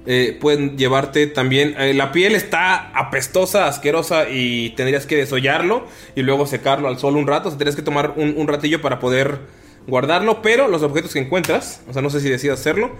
Eh, 0.05 0.37
pueden 0.39 0.77
llevarte 0.77 1.27
también. 1.27 1.75
eh, 1.77 1.93
la 1.93 2.11
piel 2.11 2.33
está 2.35 2.89
apestosa, 2.97 3.67
asquerosa 3.67 4.29
y 4.29 4.71
tendrías 4.71 5.05
que 5.05 5.15
desollarlo 5.17 5.85
y 6.15 6.21
luego 6.21 6.47
secarlo 6.47 6.87
al 6.87 6.97
sol 6.97 7.15
un 7.15 7.27
rato. 7.27 7.49
O 7.49 7.51
sea, 7.51 7.57
tendrías 7.57 7.75
que 7.75 7.81
tomar 7.81 8.13
un, 8.15 8.33
un 8.37 8.47
ratillo 8.47 8.81
para 8.81 8.99
poder 8.99 9.39
guardarlo. 9.87 10.41
Pero 10.41 10.67
los 10.67 10.83
objetos 10.83 11.13
que 11.13 11.19
encuentras, 11.19 11.81
o 11.89 11.93
sea, 11.93 12.01
no 12.01 12.09
sé 12.09 12.21
si 12.21 12.29
decidas 12.29 12.59
hacerlo, 12.59 12.91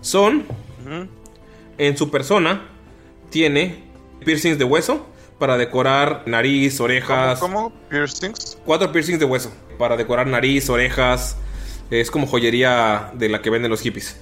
son 0.00 0.44
en 1.78 1.96
su 1.96 2.10
persona. 2.10 2.68
Tiene 3.30 3.82
piercings 4.24 4.58
de 4.58 4.64
hueso 4.64 5.06
para 5.38 5.56
decorar 5.56 6.22
nariz, 6.26 6.80
orejas. 6.80 7.38
¿Cómo? 7.40 7.70
¿Cómo? 7.70 7.88
¿Piercings? 7.88 8.58
Cuatro 8.64 8.90
piercings 8.92 9.18
de 9.18 9.24
hueso 9.24 9.52
para 9.78 9.96
decorar 9.96 10.26
nariz, 10.26 10.68
orejas. 10.70 11.36
Es 11.90 12.10
como 12.10 12.26
joyería 12.26 13.10
de 13.14 13.28
la 13.28 13.42
que 13.42 13.50
venden 13.50 13.70
los 13.70 13.80
hippies. 13.80 14.18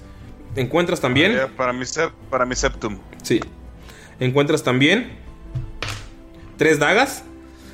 Encuentras 0.57 1.01
también. 1.01 1.39
Para, 1.57 1.73
mi 1.73 1.85
sep- 1.85 2.13
para 2.29 2.45
mi 2.45 2.55
septum. 2.55 2.99
Sí. 3.23 3.41
Encuentras 4.21 4.63
también. 4.63 5.19
Tres 6.57 6.79
dagas. 6.79 7.25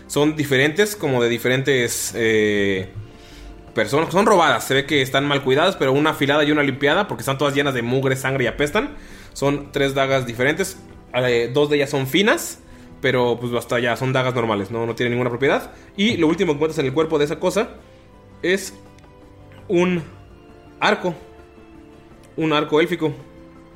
Son 0.06 0.36
diferentes, 0.36 0.97
como 0.97 1.23
de 1.23 1.28
diferentes 1.28 2.12
eh, 2.15 2.90
personas. 3.74 4.12
Son 4.12 4.27
robadas. 4.27 4.65
Se 4.65 4.74
ve 4.74 4.86
que 4.86 5.02
están 5.02 5.27
mal 5.27 5.43
cuidadas, 5.43 5.77
pero 5.77 5.93
una 5.93 6.10
afilada 6.10 6.44
y 6.44 6.52
una 6.52 6.62
limpiada, 6.62 7.09
porque 7.09 7.23
están 7.23 7.39
todas 7.39 7.55
llenas 7.55 7.74
de 7.74 7.82
mugre, 7.82 8.16
sangre 8.16 8.44
y 8.44 8.47
apestan. 8.47 8.97
Son 9.32 9.73
tres 9.73 9.94
dagas 9.94 10.27
diferentes. 10.27 10.78
Eh, 11.15 11.51
dos 11.52 11.70
de 11.70 11.77
ellas 11.77 11.90
son 11.90 12.06
finas, 12.06 12.60
pero 13.01 13.39
pues 13.41 13.53
hasta 13.55 13.79
ya 13.79 13.97
son 13.97 14.12
dagas 14.12 14.35
normales, 14.35 14.70
no, 14.70 14.87
no 14.87 14.95
tienen 14.95 15.12
ninguna 15.12 15.31
propiedad. 15.31 15.73
Y 15.97 16.16
lo 16.16 16.27
último 16.27 16.53
que 16.53 16.57
encuentras 16.57 16.79
en 16.79 16.87
el 16.87 16.93
cuerpo 16.93 17.19
de 17.19 17.25
esa 17.25 17.39
cosa 17.39 17.70
es 18.43 18.75
un 19.69 20.03
arco. 20.81 21.15
Un 22.37 22.53
arco 22.53 22.81
élfico. 22.81 23.12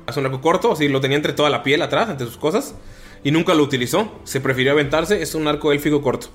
Es 0.07 0.17
un 0.17 0.25
arco 0.25 0.41
corto, 0.41 0.71
así 0.73 0.87
lo 0.87 0.99
tenía 1.01 1.17
entre 1.17 1.33
toda 1.33 1.49
la 1.49 1.63
piel 1.63 1.81
atrás, 1.81 2.09
entre 2.09 2.27
sus 2.27 2.37
cosas. 2.37 2.75
Y 3.23 3.31
nunca 3.31 3.53
lo 3.53 3.63
utilizó. 3.63 4.19
Se 4.25 4.41
prefirió 4.41 4.73
aventarse. 4.73 5.21
Es 5.21 5.33
un 5.35 5.47
arco 5.47 5.71
élfico 5.71 6.01
corto. 6.01 6.27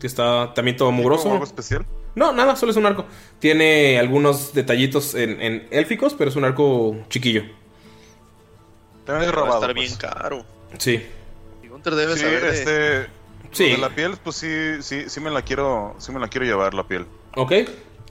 Que 0.00 0.06
está 0.06 0.52
también 0.54 0.76
todo 0.76 0.92
mugroso. 0.92 1.24
¿Como 1.24 1.34
algo 1.34 1.44
especial? 1.46 1.84
No, 2.14 2.32
nada, 2.32 2.54
solo 2.56 2.70
es 2.70 2.78
un 2.78 2.86
arco. 2.86 3.04
Tiene 3.40 3.98
algunos 3.98 4.52
detallitos 4.54 5.14
en, 5.14 5.40
en 5.40 5.66
élficos, 5.70 6.14
pero 6.14 6.30
es 6.30 6.36
un 6.36 6.44
arco 6.44 6.96
chiquillo. 7.08 7.42
También 9.04 9.28
es 9.28 9.34
Va 9.36 9.40
a 9.40 9.44
robado. 9.44 9.60
estar 9.60 9.74
pues. 9.74 9.86
bien 9.88 9.98
caro. 9.98 10.44
Sí. 10.78 11.02
Y 11.86 11.90
Gunter 11.90 11.94
debe 11.94 12.14
Sí, 12.14 12.20
saber 12.20 12.42
de- 12.42 12.58
este. 13.04 13.10
Sí. 13.52 13.70
de 13.70 13.78
la 13.78 13.90
piel, 13.90 14.12
pues 14.22 14.36
sí, 14.36 14.48
sí, 14.82 15.04
sí 15.08 15.20
me 15.20 15.30
la 15.30 15.40
quiero, 15.42 15.94
sí 15.98 16.12
me 16.12 16.18
la 16.20 16.28
quiero 16.28 16.44
llevar 16.46 16.74
la 16.74 16.86
piel. 16.86 17.06
Ok. 17.36 17.52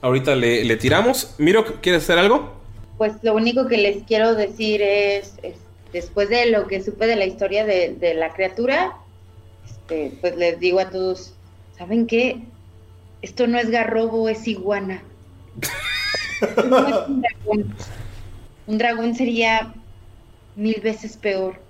Ahorita 0.00 0.34
le, 0.34 0.64
le 0.64 0.76
tiramos. 0.76 1.34
Miro, 1.38 1.64
¿quieres 1.80 2.02
hacer 2.02 2.18
algo? 2.18 2.54
Pues 2.98 3.12
lo 3.22 3.34
único 3.34 3.66
que 3.68 3.76
les 3.76 4.02
quiero 4.04 4.34
decir 4.34 4.80
es, 4.82 5.34
es, 5.42 5.56
después 5.92 6.28
de 6.30 6.46
lo 6.50 6.66
que 6.66 6.82
supe 6.82 7.06
de 7.06 7.16
la 7.16 7.26
historia 7.26 7.64
de, 7.64 7.94
de 7.94 8.14
la 8.14 8.32
criatura, 8.32 8.96
este, 9.66 10.16
pues 10.20 10.36
les 10.36 10.58
digo 10.58 10.80
a 10.80 10.88
todos, 10.90 11.34
¿saben 11.76 12.06
qué? 12.06 12.38
Esto 13.22 13.46
no 13.46 13.58
es 13.58 13.70
garrobo, 13.70 14.28
es 14.28 14.48
iguana. 14.48 15.02
No 16.66 16.88
es 16.88 16.94
un 17.08 17.20
dragón. 17.22 17.74
Un 18.66 18.78
dragón 18.78 19.14
sería 19.14 19.72
mil 20.56 20.80
veces 20.82 21.16
peor. 21.16 21.60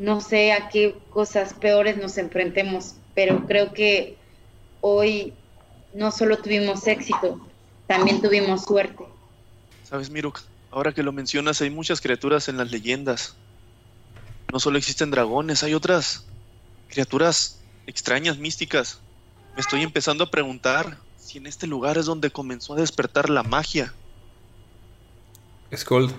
No 0.00 0.22
sé 0.22 0.54
a 0.54 0.70
qué 0.70 0.96
cosas 1.10 1.52
peores 1.52 1.98
nos 1.98 2.16
enfrentemos, 2.16 2.94
pero 3.14 3.44
creo 3.46 3.74
que 3.74 4.16
hoy 4.80 5.34
no 5.92 6.10
solo 6.10 6.38
tuvimos 6.38 6.86
éxito, 6.86 7.38
también 7.86 8.22
tuvimos 8.22 8.64
suerte. 8.64 9.04
¿Sabes, 9.84 10.08
Mirok? 10.08 10.40
Ahora 10.70 10.94
que 10.94 11.02
lo 11.02 11.12
mencionas, 11.12 11.60
hay 11.60 11.68
muchas 11.68 12.00
criaturas 12.00 12.48
en 12.48 12.56
las 12.56 12.70
leyendas. 12.70 13.36
no 14.50 14.58
solo 14.58 14.78
existen 14.78 15.10
dragones, 15.10 15.62
hay 15.64 15.74
otras 15.74 16.24
criaturas 16.88 17.60
extrañas, 17.86 18.38
místicas. 18.38 19.00
Me 19.54 19.60
estoy 19.60 19.82
empezando 19.82 20.24
a 20.24 20.30
preguntar 20.30 20.96
si 21.18 21.36
en 21.36 21.46
este 21.46 21.66
lugar 21.66 21.98
es 21.98 22.06
donde 22.06 22.30
comenzó 22.30 22.72
a 22.72 22.76
despertar 22.76 23.28
la 23.28 23.42
magia. 23.42 23.92
Skold. 25.76 26.14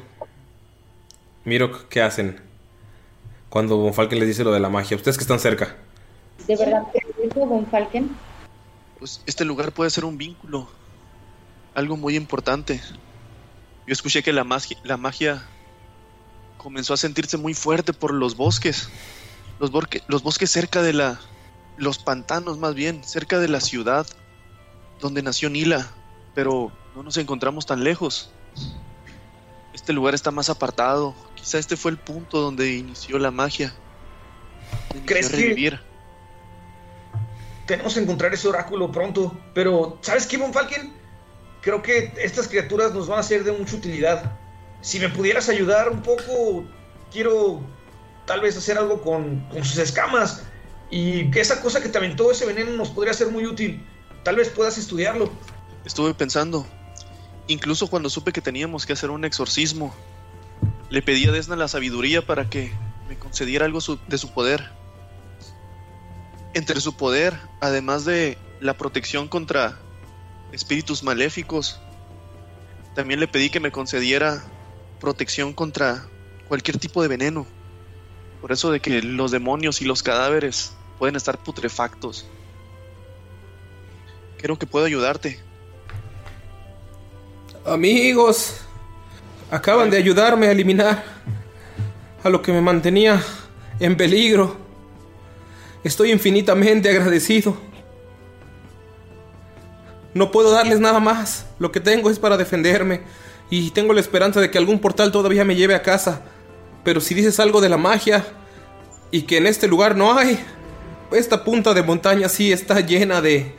Mirok, 1.46 1.88
¿qué 1.88 2.04
hacen? 2.04 2.51
Cuando 3.52 3.76
Von 3.76 3.94
Falken 3.94 4.18
les 4.18 4.30
dice 4.30 4.46
lo 4.46 4.54
de 4.54 4.62
la 4.62 4.70
magia. 4.70 4.96
Ustedes 4.96 5.18
que 5.18 5.26
están 5.26 5.40
cerca. 5.40 5.76
¿De 6.48 6.56
verdad 6.56 6.84
que 6.94 7.02
dijo 7.22 7.46
Von 7.46 7.68
Falken? 7.68 8.10
Pues 8.98 9.22
este 9.26 9.44
lugar 9.44 9.74
puede 9.74 9.90
ser 9.90 10.06
un 10.06 10.18
vínculo. 10.18 10.70
Algo 11.76 11.98
muy 11.98 12.16
importante. 12.16 12.80
Yo 13.86 13.92
escuché 13.92 14.24
que 14.24 14.32
la 14.32 14.46
magia, 14.46 14.78
la 14.86 14.96
magia 14.96 15.44
comenzó 16.58 16.94
a 16.94 16.98
sentirse 16.98 17.36
muy 17.36 17.54
fuerte 17.54 17.92
por 17.92 18.14
los 18.14 18.38
bosques. 18.38 18.88
Los, 19.60 19.70
borque- 19.70 20.02
los 20.08 20.24
bosques 20.24 20.50
cerca 20.50 20.82
de 20.82 20.94
la... 20.94 21.20
Los 21.76 21.98
pantanos 21.98 22.58
más 22.58 22.74
bien, 22.74 23.04
cerca 23.04 23.38
de 23.40 23.50
la 23.50 23.60
ciudad 23.60 24.08
donde 25.02 25.24
nació 25.24 25.50
Nila. 25.50 25.92
Pero 26.34 26.72
no 26.96 27.04
nos 27.04 27.18
encontramos 27.18 27.66
tan 27.66 27.84
lejos. 27.84 28.32
Este 29.82 29.94
lugar 29.94 30.14
está 30.14 30.30
más 30.30 30.48
apartado. 30.48 31.16
Quizá 31.34 31.58
este 31.58 31.76
fue 31.76 31.90
el 31.90 31.98
punto 31.98 32.40
donde 32.40 32.72
inició 32.72 33.18
la 33.18 33.32
magia. 33.32 33.74
Inició 34.92 35.06
¿Crees 35.08 35.30
que-. 35.30 35.80
Tenemos 37.66 37.96
que 37.96 38.00
encontrar 38.00 38.32
ese 38.32 38.48
oráculo 38.48 38.92
pronto. 38.92 39.36
Pero, 39.56 39.98
¿sabes 40.02 40.28
qué, 40.28 40.38
Von 40.38 40.54
Falken? 40.54 40.94
Creo 41.62 41.82
que 41.82 42.14
estas 42.18 42.48
criaturas 42.48 42.94
nos 42.94 43.08
van 43.08 43.22
a 43.22 43.24
ser 43.24 43.44
de 43.44 43.54
mucha 43.54 43.76
utilidad. 43.76 44.38
Si 44.82 45.00
me 45.00 45.10
pudieras 45.10 45.50
ayudar 45.50 45.90
un 45.90 46.04
poco, 46.04 46.64
quiero 47.12 47.62
tal 48.28 48.42
vez 48.42 48.56
hacer 48.56 48.78
algo 48.78 49.02
con, 49.02 49.40
con 49.50 49.66
sus 49.66 49.80
escamas. 49.80 50.44
Y 50.92 51.32
que 51.32 51.42
esa 51.42 51.60
cosa 51.60 51.82
que 51.82 51.90
te 51.90 51.98
aventó 51.98 52.30
ese 52.30 52.46
veneno 52.46 52.70
nos 52.74 52.90
podría 52.90 53.16
ser 53.16 53.32
muy 53.32 53.48
útil. 53.48 53.84
Tal 54.22 54.36
vez 54.36 54.50
puedas 54.50 54.78
estudiarlo. 54.78 55.32
Estuve 55.86 56.14
pensando, 56.14 56.68
incluso 57.52 57.88
cuando 57.88 58.10
supe 58.10 58.32
que 58.32 58.42
teníamos 58.42 58.86
que 58.86 58.94
hacer 58.94 59.10
un 59.10 59.26
exorcismo, 59.26 59.94
le 60.90 61.02
pedí 61.02 61.28
a 61.28 61.32
Desna 61.32 61.56
la 61.56 61.68
sabiduría 61.68 62.26
para 62.26 62.50
que 62.50 62.72
me 63.08 63.18
concediera 63.18 63.66
algo 63.66 63.80
de 64.08 64.18
su 64.18 64.34
poder. 64.34 64.72
Entre 66.54 66.82
su 66.82 66.96
poder, 66.96 67.38
además 67.60 68.06
de 68.06 68.38
la 68.60 68.78
protección 68.78 69.28
contra 69.28 69.78
espíritus 70.52 71.04
maléficos, 71.04 71.80
también 72.96 73.20
le 73.20 73.28
pedí 73.28 73.50
que 73.50 73.60
me 73.60 73.72
concediera 73.72 74.44
protección 75.00 75.54
contra 75.54 76.08
cualquier 76.48 76.78
tipo 76.78 77.02
de 77.02 77.08
veneno. 77.08 77.48
Por 78.42 78.52
eso 78.52 78.72
de 78.72 78.80
que 78.80 79.02
los 79.02 79.32
demonios 79.32 79.82
y 79.82 79.86
los 79.86 80.04
cadáveres 80.04 80.74
pueden 81.00 81.16
estar 81.16 81.38
putrefactos. 81.38 82.28
Creo 84.38 84.58
que 84.58 84.68
puedo 84.68 84.86
ayudarte. 84.86 85.40
Amigos, 87.66 88.56
acaban 89.52 89.92
de 89.92 89.98
ayudarme 89.98 90.48
a 90.48 90.52
eliminar 90.52 91.04
a 92.24 92.30
lo 92.30 92.42
que 92.42 92.52
me 92.52 92.60
mantenía 92.60 93.22
en 93.80 93.96
peligro. 93.96 94.58
Estoy 95.84 96.12
infinitamente 96.12 96.90
agradecido. 96.90 97.56
No 100.16 100.32
puedo 100.32 100.50
darles 100.50 100.80
nada 100.80 101.00
más. 101.00 101.46
Lo 101.60 101.72
que 101.72 101.80
tengo 101.80 102.10
es 102.10 102.18
para 102.18 102.36
defenderme. 102.36 103.02
Y 103.52 103.70
tengo 103.70 103.94
la 103.94 104.02
esperanza 104.02 104.42
de 104.42 104.50
que 104.50 104.58
algún 104.58 104.80
portal 104.80 105.12
todavía 105.12 105.46
me 105.46 105.56
lleve 105.56 105.76
a 105.76 105.84
casa. 105.84 106.24
Pero 106.84 107.00
si 107.00 107.14
dices 107.14 107.40
algo 107.40 107.62
de 107.62 107.70
la 107.70 107.78
magia 107.78 108.26
y 109.12 109.22
que 109.24 109.38
en 109.38 109.46
este 109.46 109.68
lugar 109.68 109.96
no 109.96 110.18
hay, 110.18 110.40
esta 111.12 111.44
punta 111.44 111.76
de 111.76 111.84
montaña 111.84 112.28
sí 112.28 112.52
está 112.52 112.80
llena 112.80 113.22
de, 113.22 113.54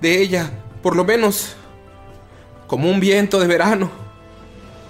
de 0.00 0.22
ella. 0.22 0.50
Por 0.82 0.96
lo 0.96 1.04
menos 1.04 1.54
como 2.72 2.88
un 2.88 3.00
viento 3.00 3.38
de 3.38 3.46
verano. 3.46 3.90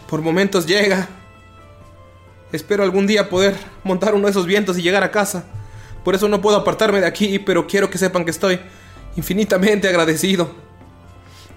Por 0.09 0.23
momentos 0.23 0.69
llega. 0.69 1.09
Espero 2.53 2.85
algún 2.85 3.09
día 3.09 3.29
poder 3.29 3.57
montar 3.83 4.15
uno 4.15 4.27
de 4.27 4.31
esos 4.31 4.47
vientos 4.47 4.79
y 4.79 4.83
llegar 4.83 5.03
a 5.03 5.11
casa. 5.11 5.47
Por 6.05 6.15
eso 6.15 6.29
no 6.29 6.41
puedo 6.41 6.57
apartarme 6.59 7.01
de 7.01 7.09
aquí, 7.09 7.41
pero 7.41 7.67
quiero 7.67 7.91
que 7.91 7.99
sepan 7.99 8.25
que 8.25 8.31
estoy 8.31 8.61
infinitamente 9.17 9.89
agradecido. 9.89 10.53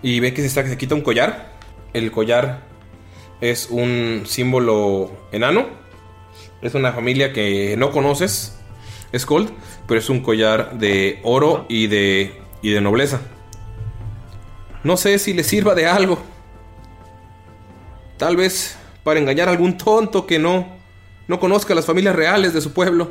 Y 0.02 0.19
ve 0.19 0.34
que 0.34 0.41
se, 0.41 0.47
está- 0.47 0.68
se 0.68 0.80
quita 0.80 0.95
un 0.95 1.02
collar. 1.02 1.52
El 1.93 2.10
collar 2.10 2.64
es 3.39 3.68
un 3.69 4.23
símbolo 4.26 5.11
enano. 5.31 5.68
Es 6.64 6.73
una 6.73 6.91
familia 6.91 7.34
que 7.34 7.76
no 7.77 7.91
conoces, 7.91 8.57
Skold, 9.15 9.52
pero 9.88 9.99
es 9.99 10.10
un 10.10 10.22
collar 10.22 10.80
de 10.80 11.19
oro 11.22 11.68
y 11.69 11.85
de, 11.85 12.41
y 12.64 12.72
de 12.72 12.81
nobleza. 12.81 13.22
No 14.86 14.98
sé 14.98 15.18
si 15.18 15.34
le 15.34 15.44
sirva 15.44 15.74
de 15.74 15.88
algo. 15.88 16.20
Tal 18.18 18.38
vez 18.38 18.78
para 19.03 19.20
engañar 19.20 19.48
a 19.48 19.52
algún 19.52 19.80
tonto 19.80 20.28
que 20.28 20.38
no, 20.38 20.78
no 21.28 21.40
conozca 21.40 21.74
las 21.74 21.88
familias 21.88 22.16
reales 22.16 22.53
de 22.53 22.62
su 22.62 22.72
pueblo. 22.72 23.10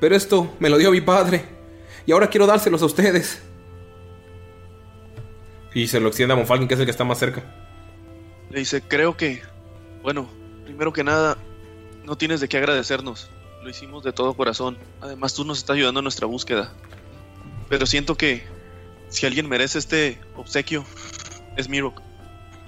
Pero 0.00 0.16
esto 0.16 0.52
me 0.58 0.68
lo 0.68 0.76
dio 0.76 0.90
mi 0.90 1.02
padre. 1.02 1.44
Y 2.04 2.10
ahora 2.10 2.26
quiero 2.26 2.48
dárselos 2.48 2.82
a 2.82 2.86
ustedes. 2.86 3.40
Y 5.72 5.86
se 5.86 6.00
lo 6.00 6.08
extiende 6.08 6.32
a 6.32 6.36
Monfalken, 6.36 6.66
que 6.66 6.74
es 6.74 6.80
el 6.80 6.86
que 6.86 6.90
está 6.90 7.04
más 7.04 7.18
cerca. 7.20 7.44
Le 8.50 8.58
dice, 8.58 8.82
creo 8.82 9.16
que, 9.16 9.42
bueno, 10.02 10.28
primero 10.64 10.92
que 10.92 11.04
nada, 11.04 11.38
no 12.02 12.18
tienes 12.18 12.40
de 12.40 12.48
qué 12.48 12.56
agradecernos. 12.56 13.30
Lo 13.62 13.70
hicimos 13.70 14.02
de 14.02 14.12
todo 14.12 14.34
corazón. 14.34 14.78
Además, 15.00 15.32
tú 15.32 15.44
nos 15.44 15.58
estás 15.58 15.76
ayudando 15.76 16.00
en 16.00 16.04
nuestra 16.06 16.26
búsqueda. 16.26 16.72
Pero 17.68 17.86
siento 17.86 18.16
que 18.16 18.42
si 19.10 19.26
alguien 19.26 19.48
merece 19.48 19.78
este 19.78 20.18
obsequio, 20.36 20.84
es 21.56 21.68
Mirok. 21.68 22.00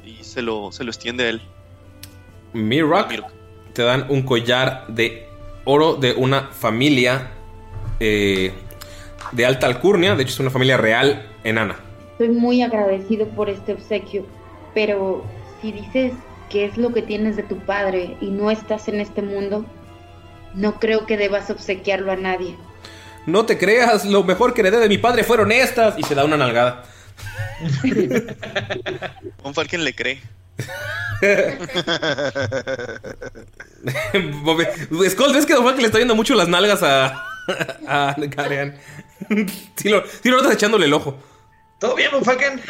Y 0.05 0.23
se 0.23 0.43
lo, 0.43 0.71
se 0.73 0.85
lo 0.85 0.91
extiende 0.91 1.25
a 1.25 1.29
él. 1.31 1.43
Mirok 2.53 3.33
te 3.73 3.83
dan 3.83 4.07
un 4.11 4.23
collar 4.23 4.87
de 4.89 5.27
oro 5.65 5.95
de 5.95 6.13
una 6.13 6.49
familia 6.49 7.31
eh, 8.01 8.53
de 9.31 9.47
alta 9.47 9.67
alcurnia. 9.67 10.15
De 10.15 10.25
hecho, 10.25 10.33
es 10.33 10.41
una 10.41 10.51
familia 10.51 10.77
real 10.77 11.27
enana. 11.45 11.77
Estoy 12.13 12.29
muy 12.29 12.63
agradecido 12.63 13.27
por 13.29 13.49
este 13.49 13.73
obsequio, 13.73 14.27
pero 14.75 15.25
si 15.61 15.73
dices 15.73 16.13
que 16.51 16.67
es 16.67 16.77
lo 16.77 16.93
que 16.93 17.03
tienes 17.03 17.37
de 17.37 17.45
tu 17.45 17.57
padre 17.59 18.17
y 18.21 18.27
no 18.27 18.51
estás 18.51 18.89
en 18.89 19.01
este 19.01 19.23
mundo, 19.23 19.65
no 20.55 20.79
creo 20.79 21.07
que 21.07 21.17
debas 21.17 21.49
obsequiarlo 21.51 22.13
a 22.13 22.17
nadie. 22.17 22.57
No 23.27 23.47
te 23.47 23.59
creas, 23.59 24.05
lo 24.05 24.25
mejor 24.25 24.53
que 24.55 24.63
heredé 24.63 24.79
de 24.79 24.89
mi 24.89 24.99
padre 24.99 25.23
fueron 25.25 25.53
estas. 25.53 25.99
Y 25.99 26.03
se 26.03 26.15
da 26.15 26.25
una 26.25 26.37
nalgada. 26.37 26.85
Un 29.43 29.55
Falken 29.55 29.85
le 29.85 29.95
cree. 29.95 30.21
Skull, 35.11 35.33
¿ves 35.33 35.47
que 35.47 35.55
Don 35.55 35.65
Falken 35.65 35.83
le 35.83 35.87
está 35.87 35.99
viendo 35.99 36.17
mucho 36.17 36.35
las 36.35 36.49
nalgas 36.49 36.83
a, 36.83 37.25
a 37.87 38.17
Garean? 38.19 38.77
Sí 39.77 39.89
lo, 39.89 40.05
sí 40.07 40.29
lo 40.29 40.39
notas 40.39 40.55
echándole 40.55 40.87
el 40.87 40.93
ojo. 40.93 41.17
¿Todo 41.79 41.95
bien, 41.95 42.11
Von 42.11 42.25
Falken? 42.25 42.61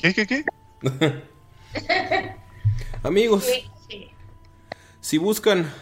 ¿Qué, 0.00 0.14
qué, 0.14 0.26
qué? 0.26 0.44
Amigos, 3.02 3.46
si 5.00 5.18
buscan 5.18 5.72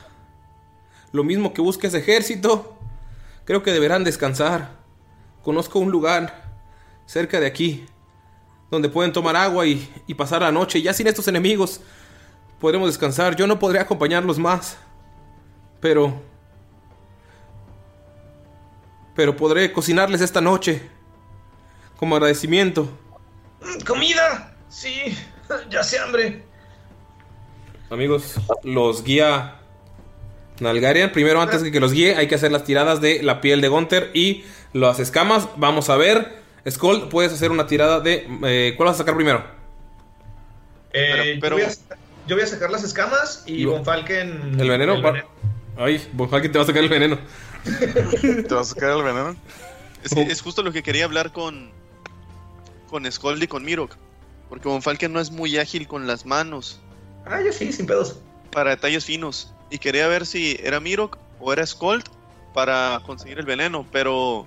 lo 1.15 1.23
mismo 1.23 1.55
que 1.55 1.63
busca 1.63 1.87
ese 1.87 1.99
ejército, 1.99 2.77
creo 3.45 3.63
que 3.63 3.73
deberán 3.73 4.03
descansar. 4.03 4.73
Conozco 5.45 5.79
un 5.79 5.93
lugar 5.93 6.43
cerca 7.07 7.39
de 7.39 7.47
aquí 7.47 7.87
donde 8.69 8.89
pueden 8.89 9.13
tomar 9.13 9.37
agua 9.37 9.65
y, 9.65 9.89
y 10.09 10.15
pasar 10.15 10.43
la 10.43 10.51
noche. 10.51 10.83
Ya 10.83 10.93
sin 10.93 11.07
estos 11.07 11.29
enemigos 11.29 11.81
podremos 12.59 12.89
descansar. 12.89 13.37
Yo 13.37 13.47
no 13.47 13.61
podré 13.61 13.79
acompañarlos 13.79 14.41
más, 14.41 14.77
pero... 15.81 16.21
Pero 19.15 19.37
podré 19.37 19.73
cocinarles 19.73 20.21
esta 20.21 20.41
noche 20.41 20.83
como 21.97 22.17
agradecimiento. 22.17 22.89
¡Comida! 23.87 24.57
Sí, 24.69 25.17
ya 25.71 25.85
sé 25.85 26.01
hambre. 26.01 26.45
Amigos, 27.89 28.35
los 28.65 29.05
guía 29.05 29.61
Nalgarian. 30.61 31.11
Primero, 31.13 31.41
antes 31.41 31.63
de 31.63 31.73
que 31.73 31.81
los 31.81 31.93
guíe, 31.93 32.15
hay 32.17 32.29
que 32.29 32.35
hacer 32.37 32.53
las 32.53 32.65
tiradas 32.65 33.01
de 33.01 33.23
la 33.23 33.41
piel 33.41 33.61
de 33.61 33.69
Gunter 33.69 34.11
y 34.15 34.45
las 34.73 35.01
escamas. 35.01 35.49
Vamos 35.57 35.91
a 35.91 35.97
ver. 35.97 36.43
Skull, 36.69 37.09
puedes 37.09 37.33
hacer 37.33 37.51
una 37.51 37.67
tirada 37.67 38.01
de. 38.01 38.27
eh, 38.45 38.75
¿Cuál 38.77 38.87
vas 38.89 38.95
a 38.97 38.99
sacar 38.99 39.17
primero? 39.17 39.45
Eh, 40.93 41.39
pero- 41.41 41.59
Yo, 41.59 41.65
voy 41.65 41.73
a, 41.73 41.97
yo 42.27 42.37
voy 42.37 42.45
a 42.45 42.47
sacar 42.47 42.71
las 42.71 42.85
escamas 42.85 43.43
y 43.47 43.65
Lo- 43.65 43.73
Von 43.73 43.85
Falken. 43.85 44.57
¿El 44.61 44.69
veneno? 44.69 44.95
el 44.95 45.05
Va- 45.05 45.11
veneno. 45.13 45.29
Ay, 45.77 46.07
Von 46.13 46.31
Falken 46.31 46.53
te 46.53 46.59
va 46.59 46.65
a 46.65 46.67
sacar 46.67 46.83
el 46.83 46.89
veneno. 46.89 47.19
¿Te 48.49 48.55
vas 48.55 48.71
a 48.71 48.75
sacar 48.75 48.91
el 48.97 49.03
veneno? 49.03 49.37
Es, 50.05 50.13
que 50.15 50.23
es 50.23 50.41
justo 50.43 50.63
lo 50.63 50.73
que 50.73 50.83
quería 50.83 51.05
hablar 51.05 51.33
con. 51.33 51.71
Con 52.89 53.11
Skold 53.11 53.43
y 53.43 53.47
con 53.49 53.65
Mirok. 53.65 53.97
Porque 54.49 54.69
Von 54.69 54.83
Falken 54.83 55.13
no 55.13 55.19
es 55.21 55.31
muy 55.31 55.59
ágil 55.59 55.89
con 55.89 56.07
las 56.07 56.27
manos. 56.27 56.81
Ah, 57.27 57.41
yo 57.45 57.53
sí, 57.53 57.73
sin 57.73 57.87
pedos. 57.87 58.21
Para 58.53 58.71
detalles 58.71 59.05
finos. 59.05 59.53
Y 59.75 59.79
quería 59.79 60.07
ver 60.07 60.25
si 60.25 60.57
era 60.63 60.79
Mirok 60.79 61.19
o 61.41 61.53
era 61.53 61.67
Skold 61.67 62.05
para 62.55 63.01
conseguir 63.05 63.41
el 63.41 63.45
veneno, 63.45 63.85
pero 63.91 64.47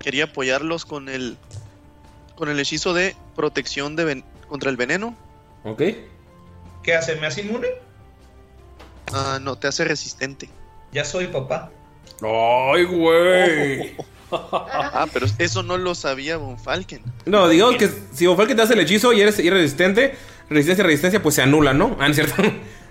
quería 0.00 0.24
apoyarlos 0.24 0.84
con 0.84 1.08
el 1.08 1.36
con 2.34 2.48
el 2.48 2.58
hechizo 2.58 2.92
de 2.92 3.14
protección 3.36 3.94
de 3.94 4.04
ven- 4.04 4.24
contra 4.48 4.68
el 4.70 4.76
veneno. 4.76 5.14
Ok. 5.62 5.82
¿Qué 6.82 6.94
hace? 6.96 7.14
¿Me 7.16 7.26
hace 7.28 7.42
inmune? 7.42 7.68
Ah, 9.12 9.38
no, 9.40 9.56
te 9.56 9.68
hace 9.68 9.84
resistente. 9.84 10.48
Ya 10.92 11.04
soy 11.04 11.26
papá. 11.28 11.70
¡Ay, 12.22 12.84
güey! 12.84 13.96
Ah, 14.32 15.08
pero 15.12 15.26
eso 15.38 15.64
no 15.64 15.76
lo 15.76 15.92
sabía 15.96 16.36
Von 16.36 16.56
Falken. 16.56 17.02
No, 17.26 17.48
digamos 17.48 17.74
que 17.76 17.90
si 18.12 18.26
Falken 18.28 18.56
te 18.56 18.62
hace 18.62 18.74
el 18.74 18.80
hechizo 18.80 19.12
y 19.12 19.20
eres 19.20 19.40
irresistente, 19.40 20.14
resistencia, 20.48 20.84
resistencia, 20.84 21.20
pues 21.20 21.34
se 21.34 21.42
anula, 21.42 21.74
¿no? 21.74 21.96
Ah, 21.98 22.04
¿no 22.06 22.10
es 22.10 22.14
cierto? 22.14 22.40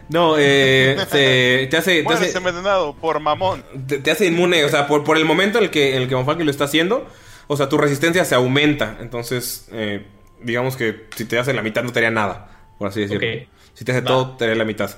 No, 0.09 0.35
eh, 0.39 0.95
se, 0.97 1.67
te 1.69 1.77
hace, 1.77 2.03
te 2.03 2.13
hace, 2.13 2.37
envenenado 2.37 2.95
por 2.95 3.19
mamón. 3.19 3.63
te, 3.87 3.99
te 3.99 4.09
hace 4.09 4.25
inmune, 4.25 4.65
o 4.65 4.69
sea, 4.69 4.87
por, 4.87 5.03
por 5.03 5.17
el 5.17 5.25
momento 5.25 5.59
en 5.59 5.65
el 5.65 5.69
que, 5.69 5.95
en 5.95 6.01
el 6.01 6.07
que 6.09 6.15
lo 6.15 6.51
está 6.51 6.63
haciendo, 6.63 7.07
o 7.47 7.55
sea, 7.55 7.69
tu 7.69 7.77
resistencia 7.77 8.25
se 8.25 8.33
aumenta. 8.33 8.97
Entonces, 8.99 9.67
eh, 9.71 10.05
digamos 10.41 10.75
que 10.75 11.07
si 11.15 11.25
te 11.25 11.37
hace 11.37 11.53
la 11.53 11.61
mitad 11.61 11.83
no 11.83 11.91
te 11.91 11.99
haría 11.99 12.11
nada, 12.11 12.49
por 12.79 12.87
así 12.87 13.01
decirlo. 13.01 13.47
Si 13.75 13.85
te 13.85 13.91
hace 13.91 14.01
Va. 14.01 14.07
todo, 14.07 14.35
te 14.35 14.45
haría 14.45 14.55
la 14.55 14.65
mitad. 14.65 14.89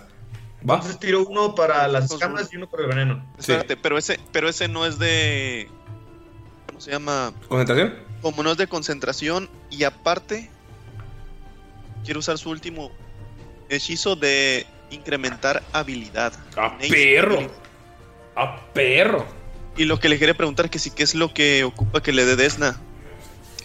¿Va? 0.67 0.75
Entonces 0.75 0.99
tiro 0.99 1.25
uno 1.27 1.55
para 1.55 1.88
las 1.89 2.09
escamas 2.09 2.51
y 2.53 2.55
uno 2.55 2.69
para 2.69 2.83
el 2.83 2.89
veneno. 2.89 3.25
Espérate, 3.38 3.75
pero 3.75 3.97
ese, 3.97 4.17
pero 4.31 4.47
ese 4.47 4.69
no 4.69 4.85
es 4.85 4.97
de. 4.97 5.69
¿Cómo 6.67 6.79
se 6.79 6.91
llama? 6.91 7.33
¿Concentración? 7.49 7.95
Como 8.21 8.43
no 8.43 8.51
es 8.51 8.57
de 8.57 8.67
concentración, 8.67 9.49
y 9.69 9.83
aparte, 9.83 10.49
quiero 12.05 12.19
usar 12.19 12.38
su 12.38 12.49
último 12.49 12.91
hechizo 13.69 14.15
de 14.15 14.67
incrementar 14.91 15.63
habilidad. 15.73 16.34
¡A 16.57 16.77
perro! 16.77 17.49
¡A 18.35 18.59
perro! 18.73 19.26
Y 19.77 19.85
lo 19.85 19.99
que 19.99 20.09
le 20.09 20.19
quería 20.19 20.34
preguntar 20.35 20.69
que 20.69 20.80
sí, 20.80 20.91
¿qué 20.91 21.03
es 21.03 21.15
lo 21.15 21.34
que 21.34 21.63
ocupa 21.63 22.01
que 22.01 22.11
le 22.11 22.26
dé 22.26 22.35
Desna? 22.35 22.80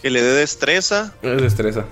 ¿Que 0.01 0.09
le 0.09 0.21
dé 0.21 0.31
destreza? 0.33 1.13
Es 1.21 1.41
destreza. 1.41 1.85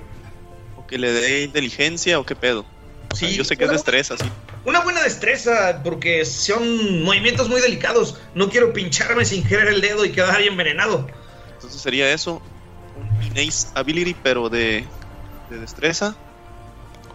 ¿O 0.78 0.88
que 0.88 0.98
le 0.98 1.12
dé 1.12 1.44
inteligencia? 1.44 2.20
¿O 2.20 2.26
qué 2.26 2.36
pedo? 2.36 2.66
O 3.12 3.16
sea, 3.16 3.30
Sí, 3.30 3.36
yo 3.36 3.44
sé 3.44 3.56
que 3.58 3.66
es 3.66 3.72
destreza, 3.72 4.16
sí. 4.18 4.26
Una 4.66 4.80
buena 4.82 5.02
destreza, 5.04 5.82
porque 5.84 6.26
son 6.26 7.04
movimientos 7.04 7.50
muy 7.50 7.62
delicados. 7.62 8.20
No 8.34 8.50
quiero 8.50 8.74
pincharme 8.74 9.26
sin 9.26 9.44
querer 9.46 9.68
el 9.68 9.82
dedo 9.82 10.06
y 10.06 10.12
quedar 10.12 10.36
ahí 10.38 10.48
envenenado. 10.48 11.08
Entonces 11.54 11.82
sería 11.82 12.12
eso. 12.12 12.42
Un 12.98 13.24
innate 13.24 13.52
ability, 13.76 14.16
pero 14.24 14.50
de, 14.50 14.86
de 15.50 15.58
destreza. 15.60 16.16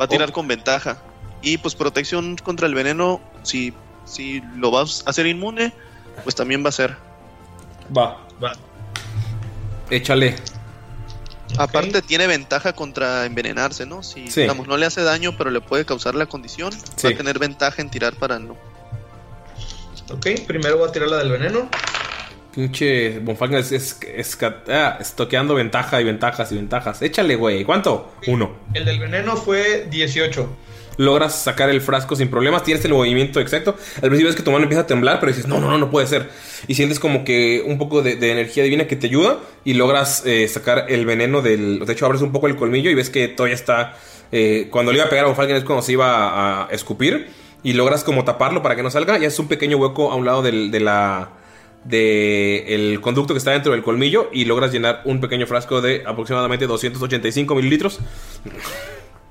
Va 0.01 0.05
a 0.05 0.09
tirar 0.09 0.31
Oh. 0.31 0.33
con 0.33 0.47
ventaja. 0.49 1.03
Y 1.43 1.59
pues 1.59 1.75
protección 1.75 2.37
contra 2.37 2.67
el 2.67 2.75
veneno, 2.75 3.21
si, 3.43 3.73
si 4.05 4.43
lo 4.57 4.71
vas 4.71 5.03
a 5.07 5.11
hacer 5.11 5.27
inmune, 5.27 5.73
pues 6.23 6.35
también 6.35 6.65
va 6.65 6.69
a 6.69 6.73
ser. 6.73 6.97
Va. 7.97 8.19
Va. 8.43 8.53
Échale. 9.91 10.37
Aparte 11.59 12.01
tiene 12.03 12.27
ventaja 12.29 12.73
contra 12.75 13.27
envenenarse, 13.27 13.85
¿no? 13.85 14.03
Si 14.03 14.31
Sí. 14.31 14.43
digamos 14.43 14.69
no 14.69 14.77
le 14.77 14.87
hace 14.87 15.03
daño, 15.03 15.37
pero 15.37 15.51
le 15.51 15.61
puede 15.61 15.85
causar 15.85 16.15
la 16.15 16.27
condición, 16.27 16.73
Sí. 16.97 17.09
va 17.09 17.15
a 17.15 17.17
tener 17.17 17.39
ventaja 17.39 17.83
en 17.83 17.91
tirar 17.91 18.15
para 18.15 18.39
no. 18.39 18.57
Ok, 20.13 20.27
primero 20.47 20.79
voy 20.79 20.89
a 20.89 20.93
tirar 20.93 21.09
la 21.09 21.19
del 21.19 21.31
veneno. 21.31 21.69
Pinche 22.55 23.21
Bonfalken 23.21 23.59
es, 23.59 23.71
es, 23.73 23.99
es- 24.03 24.39
ah, 24.69 24.97
estoqueando 25.01 25.55
ventaja 25.55 26.01
y 26.01 26.05
ventajas 26.05 26.51
y 26.53 26.57
ventajas. 26.57 27.01
Échale, 27.03 27.37
güey. 27.37 27.65
¿Cuánto? 27.65 28.13
Uno. 28.27 28.53
El 28.75 28.85
del 28.85 28.99
veneno 28.99 29.37
fue 29.37 29.87
18. 29.89 30.49
Logras 31.01 31.43
sacar 31.43 31.71
el 31.71 31.81
frasco 31.81 32.15
sin 32.15 32.29
problemas. 32.29 32.63
Tienes 32.63 32.85
el 32.85 32.93
movimiento 32.93 33.41
exacto. 33.41 33.75
Al 33.97 34.09
principio 34.11 34.29
es 34.29 34.37
que 34.37 34.43
tu 34.43 34.51
mano 34.51 34.65
empieza 34.65 34.83
a 34.83 34.87
temblar, 34.87 35.19
pero 35.19 35.33
dices, 35.33 35.47
no, 35.47 35.59
no, 35.59 35.71
no, 35.71 35.79
no 35.79 35.91
puede 35.91 36.07
ser. 36.07 36.29
Y 36.69 36.75
sientes 36.75 37.01
como 37.01 37.25
que 37.25 37.63
un 37.67 37.79
poco 37.79 38.03
de, 38.03 38.17
de 38.17 38.33
energía 38.33 38.63
divina 38.65 38.87
que 38.87 38.97
te 38.97 39.07
ayuda. 39.07 39.39
Y 39.65 39.75
logras 39.75 40.25
eh, 40.27 40.47
sacar 40.49 40.87
el 40.89 41.07
veneno 41.07 41.41
del. 41.41 41.79
De 41.87 41.93
hecho, 41.95 42.05
abres 42.05 42.21
un 42.21 42.33
poco 42.33 42.49
el 42.49 42.57
colmillo 42.57 42.91
y 42.91 42.95
ves 42.95 43.09
que 43.09 43.29
todavía 43.29 43.55
está. 43.55 43.95
eh, 44.31 44.69
cuando 44.71 44.93
le 44.93 44.99
iba 44.99 45.07
a 45.07 45.09
pegar 45.11 45.25
a 45.25 45.29
Bonfalken 45.29 45.57
es 45.57 45.65
cuando 45.65 45.83
se 45.83 45.93
iba 45.93 46.29
a, 46.29 46.67
a 46.67 46.69
escupir. 46.71 47.29
Y 47.63 47.73
logras 47.73 48.05
como 48.05 48.25
taparlo 48.25 48.63
para 48.63 48.77
que 48.77 48.83
no 48.83 48.91
salga. 48.91 49.19
Y 49.19 49.25
es 49.25 49.39
un 49.39 49.49
pequeño 49.49 49.79
hueco 49.79 50.13
a 50.13 50.17
un 50.17 50.27
lado 50.27 50.43
del- 50.43 50.71
de 50.71 50.81
la. 50.81 51.31
De 51.85 52.75
el 52.75 53.01
conducto 53.01 53.33
que 53.33 53.39
está 53.39 53.53
dentro 53.53 53.73
del 53.73 53.83
colmillo 53.83 54.29
y 54.35 54.45
logras 54.45 54.71
llenar 54.71 55.01
un 55.07 55.19
pequeño 55.19 55.47
frasco 55.47 55.81
de 55.81 56.03
aproximadamente 56.05 56.67
285 56.67 57.55
mililitros. 57.55 58.01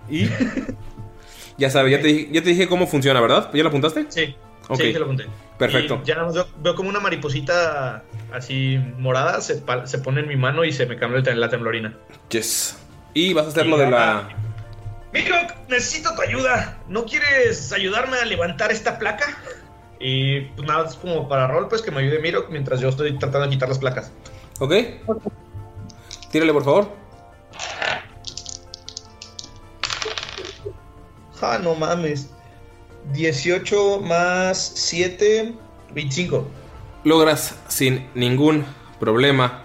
Y 0.09 0.25
ya 1.59 1.69
sabes, 1.69 1.91
ya 1.91 2.01
te, 2.01 2.07
dije- 2.07 2.29
ya 2.31 2.41
te 2.41 2.49
dije 2.49 2.67
cómo 2.67 2.87
funciona, 2.87 3.21
¿verdad? 3.21 3.51
¿Ya 3.53 3.61
lo 3.63 3.69
apuntaste? 3.69 4.05
Sí. 4.09 4.35
Ok. 4.67 4.79
Sí, 4.81 4.93
se 4.93 4.99
lo 4.99 5.05
apunté. 5.05 5.25
Perfecto. 5.57 5.99
Y 6.03 6.07
ya 6.07 6.23
veo, 6.23 6.47
veo 6.61 6.75
como 6.75 6.89
una 6.89 6.99
mariposita 6.99 8.03
así 8.33 8.79
morada 8.97 9.41
se, 9.41 9.61
se 9.85 9.97
pone 9.99 10.21
en 10.21 10.27
mi 10.27 10.35
mano 10.35 10.63
y 10.63 10.71
se 10.71 10.85
me 10.85 10.95
cambia 10.95 11.21
la 11.35 11.49
temblorina. 11.49 11.95
Yes. 12.29 12.77
Y 13.13 13.33
vas 13.33 13.45
a 13.45 13.49
hacer 13.49 13.65
lo 13.67 13.77
de 13.77 13.89
la. 13.89 14.29
Mirok, 15.11 15.67
necesito 15.69 16.13
tu 16.15 16.21
ayuda. 16.21 16.77
¿No 16.87 17.05
quieres 17.05 17.71
ayudarme 17.73 18.17
a 18.17 18.25
levantar 18.25 18.71
esta 18.71 18.99
placa? 18.99 19.25
Y 19.99 20.41
pues 20.41 20.67
nada, 20.67 20.87
es 20.87 20.95
como 20.95 21.27
para 21.27 21.47
rol, 21.47 21.67
pues 21.67 21.81
que 21.81 21.89
me 21.91 21.99
ayude 22.01 22.19
Mirok 22.19 22.49
mientras 22.51 22.79
yo 22.79 22.89
estoy 22.89 23.17
tratando 23.17 23.47
de 23.47 23.49
quitar 23.49 23.67
las 23.69 23.79
placas. 23.79 24.11
¿Ok? 24.59 24.73
Tírale, 26.31 26.53
por 26.53 26.63
favor. 26.63 26.91
Ah, 31.41 31.59
no 31.61 31.75
mames. 31.75 32.29
18 33.13 34.01
más 34.01 34.57
7, 34.75 35.53
25. 35.93 36.47
Logras 37.03 37.55
sin 37.67 38.07
ningún 38.13 38.65
problema 38.99 39.63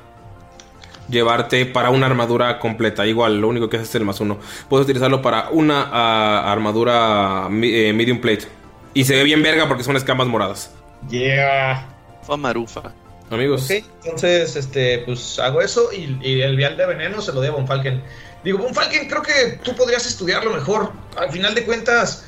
llevarte 1.08 1.66
para 1.66 1.90
una 1.90 2.06
armadura 2.06 2.58
completa. 2.58 3.06
Igual, 3.06 3.40
lo 3.40 3.48
único 3.48 3.68
que 3.68 3.76
haces 3.76 3.88
es 3.90 3.94
el 3.96 4.04
más 4.04 4.20
uno. 4.20 4.38
Puedes 4.68 4.84
utilizarlo 4.84 5.20
para 5.20 5.50
una 5.50 5.88
ah, 5.92 6.50
armadura 6.50 7.48
mi- 7.50 7.74
eh, 7.74 7.92
medium 7.92 8.20
plate. 8.20 8.46
Y 8.94 9.04
se 9.04 9.14
ve 9.16 9.24
bien 9.24 9.42
verga 9.42 9.66
porque 9.68 9.82
son 9.84 9.96
escamas 9.96 10.26
moradas. 10.28 10.72
Yeah. 11.10 11.86
Famarufa. 12.22 12.92
Amigos. 13.30 13.64
Ok, 13.64 13.84
entonces, 14.04 14.54
este, 14.56 14.98
pues 15.00 15.38
hago 15.38 15.60
eso 15.60 15.90
y, 15.92 16.18
y 16.22 16.42
el 16.42 16.56
vial 16.56 16.76
de 16.76 16.86
veneno 16.86 17.20
se 17.20 17.32
lo 17.32 17.40
doy 17.42 17.48
a 17.48 17.66
Falken. 17.66 18.02
Digo, 18.44 18.58
Von 18.58 18.74
Falken, 18.74 19.08
creo 19.08 19.22
que 19.22 19.58
tú 19.62 19.74
podrías 19.74 20.06
estudiarlo 20.06 20.52
mejor. 20.52 20.92
Al 21.16 21.30
final 21.30 21.54
de 21.54 21.64
cuentas, 21.64 22.26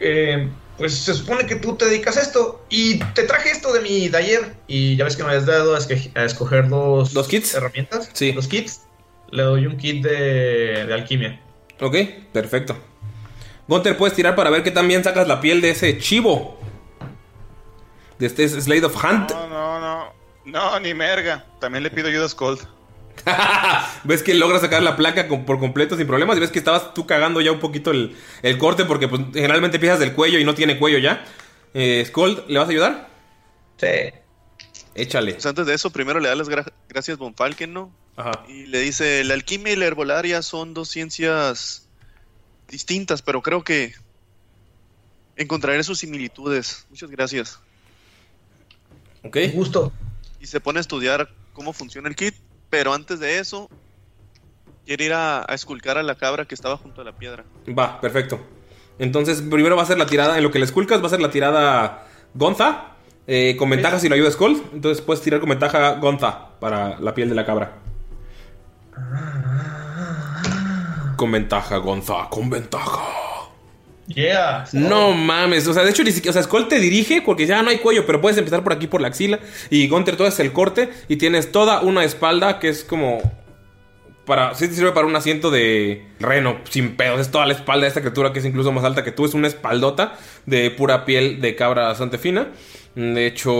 eh, 0.00 0.48
pues 0.76 0.96
se 0.96 1.12
supone 1.14 1.46
que 1.46 1.56
tú 1.56 1.74
te 1.76 1.86
dedicas 1.86 2.16
a 2.16 2.20
esto. 2.22 2.64
Y 2.68 3.00
te 3.14 3.24
traje 3.24 3.50
esto 3.50 3.72
de 3.72 3.80
mi 3.80 4.08
taller. 4.08 4.54
Y 4.68 4.96
ya 4.96 5.04
ves 5.04 5.16
que 5.16 5.24
me 5.24 5.30
habías 5.30 5.46
dado 5.46 5.74
a, 5.74 5.78
esque- 5.78 6.12
a 6.14 6.24
escoger 6.24 6.68
dos, 6.68 7.12
¿Dos 7.12 7.26
kits? 7.26 7.54
herramientas. 7.54 8.08
Sí. 8.12 8.32
Los 8.32 8.46
kits. 8.46 8.82
Le 9.30 9.42
doy 9.42 9.66
un 9.66 9.76
kit 9.76 10.02
de, 10.02 10.84
de 10.86 10.94
alquimia. 10.94 11.40
Ok, 11.80 11.96
perfecto. 12.32 12.76
Gunter, 13.66 13.96
puedes 13.98 14.14
tirar 14.16 14.34
para 14.36 14.48
ver 14.50 14.62
que 14.62 14.70
también 14.70 15.02
sacas 15.04 15.26
la 15.28 15.40
piel 15.40 15.60
de 15.60 15.70
ese 15.70 15.98
chivo. 15.98 16.58
De 18.18 18.26
este 18.26 18.48
Slade 18.48 18.84
of 18.86 19.04
Hand. 19.04 19.30
No, 19.32 19.46
no, 19.48 19.80
no. 19.80 20.12
No, 20.44 20.80
ni 20.80 20.94
merga. 20.94 21.44
También 21.60 21.82
le 21.84 21.90
pido 21.90 22.08
ayuda 22.08 22.24
a 22.24 22.28
Skold. 22.28 22.60
ves 24.04 24.22
que 24.22 24.34
logras 24.34 24.60
sacar 24.62 24.82
la 24.82 24.96
placa 24.96 25.28
con- 25.28 25.44
por 25.44 25.58
completo 25.58 25.96
sin 25.96 26.06
problemas 26.06 26.36
y 26.36 26.40
ves 26.40 26.50
que 26.50 26.58
estabas 26.58 26.94
tú 26.94 27.06
cagando 27.06 27.40
ya 27.40 27.52
un 27.52 27.60
poquito 27.60 27.90
el, 27.90 28.16
el 28.42 28.58
corte 28.58 28.84
porque 28.84 29.08
pues, 29.08 29.22
generalmente 29.32 29.76
empiezas 29.76 29.98
del 30.00 30.12
cuello 30.12 30.38
y 30.38 30.44
no 30.44 30.54
tiene 30.54 30.78
cuello 30.78 30.98
ya. 30.98 31.24
Eh, 31.74 32.04
Skold, 32.06 32.44
¿le 32.48 32.58
vas 32.58 32.68
a 32.68 32.70
ayudar? 32.70 33.08
Sí. 33.76 33.86
Échale. 34.94 35.34
Pues 35.34 35.46
antes 35.46 35.66
de 35.66 35.74
eso, 35.74 35.90
primero 35.90 36.18
le 36.20 36.28
da 36.28 36.34
las 36.34 36.48
gra- 36.48 36.72
gracias 36.88 37.18
Von 37.18 37.34
Falken, 37.34 37.72
¿no? 37.72 37.92
Ajá. 38.16 38.44
Y 38.48 38.66
le 38.66 38.80
dice, 38.80 39.22
la 39.24 39.34
alquimia 39.34 39.72
y 39.72 39.76
la 39.76 39.86
herbolaria 39.86 40.42
son 40.42 40.74
dos 40.74 40.88
ciencias 40.88 41.88
distintas, 42.68 43.22
pero 43.22 43.42
creo 43.42 43.62
que 43.62 43.94
encontraré 45.36 45.84
sus 45.84 46.00
similitudes. 46.00 46.86
Muchas 46.90 47.10
gracias. 47.10 47.60
Ok. 49.22 49.36
Gusto. 49.54 49.92
Y 50.40 50.46
se 50.46 50.60
pone 50.60 50.78
a 50.78 50.80
estudiar 50.80 51.30
cómo 51.52 51.72
funciona 51.72 52.08
el 52.08 52.16
kit, 52.16 52.34
pero 52.70 52.92
antes 52.94 53.20
de 53.20 53.38
eso, 53.38 53.68
quiere 54.86 55.04
ir 55.04 55.12
a, 55.12 55.40
a 55.50 55.54
esculcar 55.54 55.98
a 55.98 56.02
la 56.02 56.14
cabra 56.16 56.44
que 56.46 56.54
estaba 56.54 56.76
junto 56.76 57.00
a 57.00 57.04
la 57.04 57.12
piedra. 57.12 57.44
Va, 57.78 58.00
perfecto. 58.00 58.40
Entonces, 58.98 59.42
primero 59.42 59.76
va 59.76 59.82
a 59.82 59.86
ser 59.86 59.98
la 59.98 60.06
tirada, 60.06 60.36
en 60.38 60.42
lo 60.42 60.50
que 60.50 60.58
le 60.58 60.64
esculcas, 60.64 61.00
va 61.02 61.06
a 61.06 61.10
ser 61.10 61.20
la 61.20 61.30
tirada 61.30 62.06
Gonza. 62.34 62.94
eh, 63.26 63.56
con 63.58 63.68
ventaja 63.70 63.98
si 63.98 64.08
lo 64.08 64.14
ayuda 64.14 64.30
Skull. 64.30 64.62
Entonces 64.72 65.04
puedes 65.04 65.22
tirar 65.22 65.40
con 65.40 65.50
ventaja 65.50 65.96
Gonza 65.96 66.48
para 66.58 66.98
la 66.98 67.14
piel 67.14 67.28
de 67.28 67.34
la 67.34 67.44
cabra. 67.46 67.72
Con 71.16 71.32
ventaja, 71.32 71.76
Gonza, 71.78 72.28
con 72.30 72.48
ventaja. 72.48 73.00
Yeah. 74.08 74.64
No 74.72 75.12
mames, 75.12 75.68
o 75.68 75.74
sea, 75.74 75.84
de 75.84 75.90
hecho, 75.90 76.02
ni 76.02 76.12
siquiera, 76.12 76.30
o 76.30 76.32
sea, 76.32 76.42
Skull 76.42 76.66
te 76.68 76.80
dirige 76.80 77.20
porque 77.20 77.46
ya 77.46 77.62
no 77.62 77.68
hay 77.68 77.78
cuello, 77.78 78.06
pero 78.06 78.20
puedes 78.20 78.38
empezar 78.38 78.62
por 78.62 78.72
aquí 78.72 78.86
por 78.86 79.02
la 79.02 79.08
axila. 79.08 79.38
Y 79.70 79.86
Gunter, 79.88 80.16
todo 80.16 80.26
es 80.26 80.40
el 80.40 80.52
corte 80.52 80.88
y 81.08 81.16
tienes 81.16 81.52
toda 81.52 81.82
una 81.82 82.04
espalda 82.04 82.58
que 82.58 82.68
es 82.68 82.84
como 82.84 83.20
para. 84.24 84.54
Sí 84.54 84.66
te 84.66 84.74
sirve 84.74 84.92
para 84.92 85.06
un 85.06 85.14
asiento 85.14 85.50
de 85.50 86.06
reno, 86.20 86.58
sin 86.70 86.96
pedos. 86.96 87.20
Es 87.20 87.30
toda 87.30 87.44
la 87.46 87.52
espalda 87.52 87.82
de 87.82 87.88
esta 87.88 88.00
criatura 88.00 88.32
que 88.32 88.38
es 88.38 88.44
incluso 88.46 88.72
más 88.72 88.84
alta 88.84 89.04
que 89.04 89.12
tú. 89.12 89.26
Es 89.26 89.34
una 89.34 89.46
espaldota 89.46 90.14
de 90.46 90.70
pura 90.70 91.04
piel 91.04 91.40
de 91.42 91.54
cabra 91.54 91.88
bastante 91.88 92.16
fina. 92.16 92.48
De 92.94 93.26
hecho, 93.26 93.52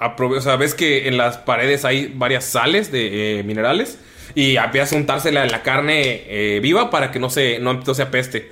o 0.00 0.40
sea, 0.40 0.56
ves 0.56 0.74
que 0.74 1.06
en 1.06 1.16
las 1.16 1.38
paredes 1.38 1.84
hay 1.84 2.12
varias 2.14 2.44
sales 2.44 2.90
de 2.90 3.38
eh, 3.38 3.42
minerales. 3.44 4.00
Y 4.34 4.56
empiezas 4.56 4.92
a 4.92 4.96
untársela 4.96 5.44
en 5.44 5.52
la 5.52 5.62
carne 5.62 6.24
eh, 6.26 6.60
viva 6.60 6.90
para 6.90 7.10
que 7.10 7.18
no 7.18 7.30
se, 7.30 7.58
no, 7.60 7.74
no 7.74 7.94
se 7.94 8.02
apeste. 8.02 8.50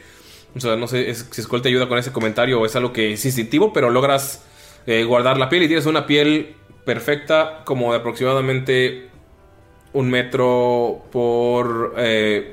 O 0.57 0.61
sea, 0.61 0.77
no 0.77 0.87
sé 0.87 1.11
es- 1.11 1.27
si 1.31 1.43
Skull 1.43 1.63
te 1.63 1.69
ayuda 1.69 1.89
con 1.89 1.99
ese 1.99 2.13
comentario 2.13 2.61
o 2.61 2.67
es 2.67 2.77
algo 2.77 2.93
que 2.93 3.13
es 3.15 3.25
instintivo, 3.25 3.73
pero 3.73 3.91
logras 3.91 4.43
eh, 4.87 5.05
guardar 5.05 5.39
la 5.39 5.49
piel 5.49 5.63
y 5.65 5.67
tienes 5.67 5.87
una 5.87 6.07
piel 6.07 6.55
perfecta 6.85 7.63
como 7.65 7.93
de 7.93 7.99
aproximadamente 7.99 9.09
un 9.93 10.11
metro 10.11 11.05
por... 11.11 11.95
eh, 11.97 12.53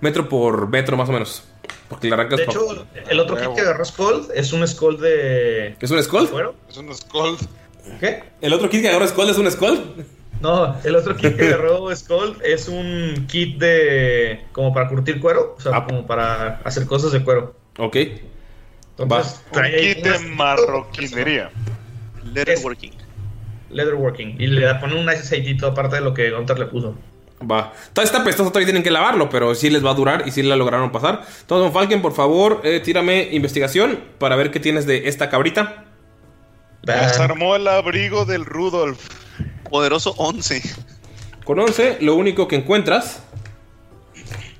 metro 0.00 0.28
por 0.28 0.68
metro 0.68 0.96
más 0.96 1.08
o 1.08 1.12
menos. 1.12 1.44
Porque 1.88 2.08
le 2.08 2.14
arrancas... 2.14 2.38
De 2.38 2.44
hecho, 2.44 2.86
el 3.08 3.20
otro 3.20 3.36
kit 3.36 3.54
que 3.54 3.60
agarró 3.60 3.84
Skull 3.84 4.26
es 4.34 4.52
un 4.52 4.66
Skull 4.66 4.98
de. 4.98 5.76
¿Es 5.80 5.90
un 5.90 6.02
Skull? 6.02 6.26
Bueno, 6.28 6.54
Es 6.68 6.76
un 6.78 6.94
Skull. 6.94 7.36
¿Qué? 8.00 8.22
¿El 8.40 8.52
otro 8.54 8.68
kit 8.70 8.80
que 8.82 8.88
agarró 8.88 9.06
Skull 9.06 9.28
es 9.30 9.36
un 9.38 9.50
Skull? 9.50 10.04
No, 10.42 10.76
el 10.82 10.96
otro 10.96 11.16
kit 11.16 11.36
que 11.36 11.46
agarró 11.48 11.94
Skull 11.96 12.36
es 12.44 12.68
un 12.68 13.26
kit 13.28 13.58
de. 13.58 14.44
como 14.52 14.74
para 14.74 14.88
curtir 14.88 15.20
cuero, 15.20 15.54
o 15.56 15.60
sea, 15.60 15.72
Ah. 15.76 15.84
como 15.86 16.06
para 16.06 16.60
hacer 16.64 16.84
cosas 16.86 17.12
de 17.12 17.22
cuero. 17.22 17.54
Ok. 17.78 17.96
Entonces, 18.98 19.40
Un 19.46 19.52
trae 19.52 19.94
kit 19.94 20.04
de 20.04 20.18
marroquinería. 20.30 21.50
Letterworking. 22.24 22.92
Leatherworking. 23.70 24.36
Y 24.40 24.46
le 24.48 24.74
pone 24.74 24.94
un 24.98 25.06
nice 25.06 25.20
aceitito 25.20 25.66
aparte 25.68 25.96
de 25.96 26.02
lo 26.02 26.12
que 26.12 26.30
Gunter 26.30 26.58
le 26.58 26.66
puso. 26.66 26.96
Va. 27.50 27.72
Todo 27.92 28.04
está 28.04 28.22
pestoso, 28.22 28.50
todavía 28.50 28.66
tienen 28.66 28.82
que 28.84 28.90
lavarlo, 28.90 29.28
pero 29.28 29.54
sí 29.54 29.68
les 29.70 29.84
va 29.84 29.90
a 29.90 29.94
durar 29.94 30.24
y 30.26 30.30
sí 30.30 30.42
la 30.42 30.54
lograron 30.56 30.92
pasar. 30.92 31.22
Entonces, 31.40 31.64
Von 31.64 31.72
Falken, 31.72 32.00
por 32.02 32.12
favor, 32.12 32.60
eh, 32.62 32.80
tírame 32.80 33.28
investigación 33.32 33.98
para 34.18 34.36
ver 34.36 34.50
qué 34.52 34.60
tienes 34.60 34.86
de 34.86 35.08
esta 35.08 35.28
cabrita. 35.30 35.86
Desarmó 36.82 37.56
el 37.56 37.66
abrigo 37.66 38.24
del 38.24 38.44
Rudolf. 38.44 39.08
Poderoso 39.72 40.14
11. 40.18 40.62
Con 41.44 41.58
11, 41.58 41.96
lo 42.02 42.14
único 42.14 42.46
que 42.46 42.56
encuentras, 42.56 43.22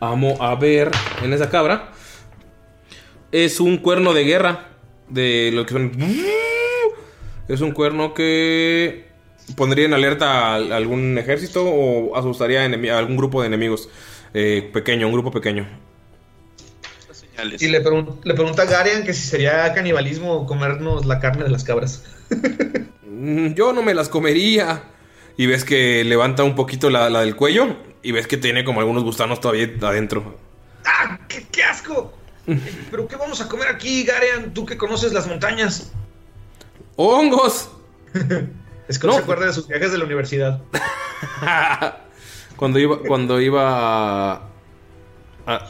amo 0.01 0.39
a 0.40 0.55
ver 0.55 0.90
en 1.22 1.34
esa 1.34 1.51
cabra, 1.51 1.93
es 3.30 3.60
un 3.60 3.76
cuerno 3.76 4.14
de 4.14 4.24
guerra. 4.24 4.68
De 5.10 5.51
lo 5.52 5.66
que 5.66 5.74
son. 5.74 5.93
Es 7.47 7.60
un 7.60 7.72
cuerno 7.72 8.14
que 8.14 9.09
pondría 9.55 9.84
en 9.84 9.93
alerta 9.93 10.55
a 10.55 10.55
algún 10.55 11.18
ejército 11.18 11.62
o 11.66 12.16
asustaría 12.16 12.62
a, 12.62 12.98
algún 12.98 13.18
grupo 13.18 13.43
de 13.43 13.48
enemigos. 13.48 13.90
eh, 14.32 14.70
pequeño, 14.72 15.09
un 15.09 15.12
grupo 15.12 15.30
pequeño. 15.30 15.68
Y 17.60 17.66
le, 17.68 17.84
pregun- 17.84 18.18
le 18.24 18.32
pregunta 18.32 18.62
a 18.62 18.64
Garian 18.64 19.05
que 19.05 19.12
si 19.12 19.26
sería 19.28 19.74
canibalismo 19.74 20.47
comernos 20.47 21.05
la 21.05 21.20
carne 21.20 21.44
de 21.44 21.51
las 21.51 21.64
cabras. 21.64 22.02
Mm, 23.14 23.52
Yo 23.55 23.74
no 23.74 23.82
me 23.82 23.93
las 23.93 24.09
comería. 24.09 24.84
Y 25.37 25.47
ves 25.47 25.65
que 25.65 26.05
levanta 26.05 26.45
un 26.45 26.55
poquito 26.55 26.91
la, 26.91 27.09
la 27.11 27.21
del 27.21 27.37
cuello. 27.37 27.77
Y 28.03 28.13
ves 28.13 28.27
que 28.27 28.37
tiene 28.37 28.65
como 28.65 28.81
algunos 28.81 29.05
gusanos 29.05 29.41
todavía 29.41 29.69
adentro. 29.83 30.37
¡Ah! 30.85 31.19
¡Qué, 31.29 31.47
qué 31.51 31.63
asco! 31.65 32.13
¿Pero 32.91 33.07
qué 33.07 33.17
vamos 33.17 33.41
a 33.41 33.49
comer 33.49 33.69
aquí, 33.69 34.03
Garian? 34.05 34.53
Tú 34.53 34.67
que 34.67 34.77
conoces 34.77 35.13
las 35.13 35.27
montañas. 35.27 35.93
¡Hongos! 36.97 37.71
Es 38.89 38.99
que 38.99 39.07
no, 39.07 39.13
se 39.15 39.21
acuerda 39.21 39.47
de 39.47 39.53
sus 39.53 39.69
viajes 39.69 39.93
de 39.93 39.97
la 39.99 40.05
universidad. 40.05 40.61
Cuando 42.57 42.79
iba, 42.79 42.99
cuando 42.99 43.41
iba 43.41 44.33
a... 44.33 44.43
a- 45.47 45.69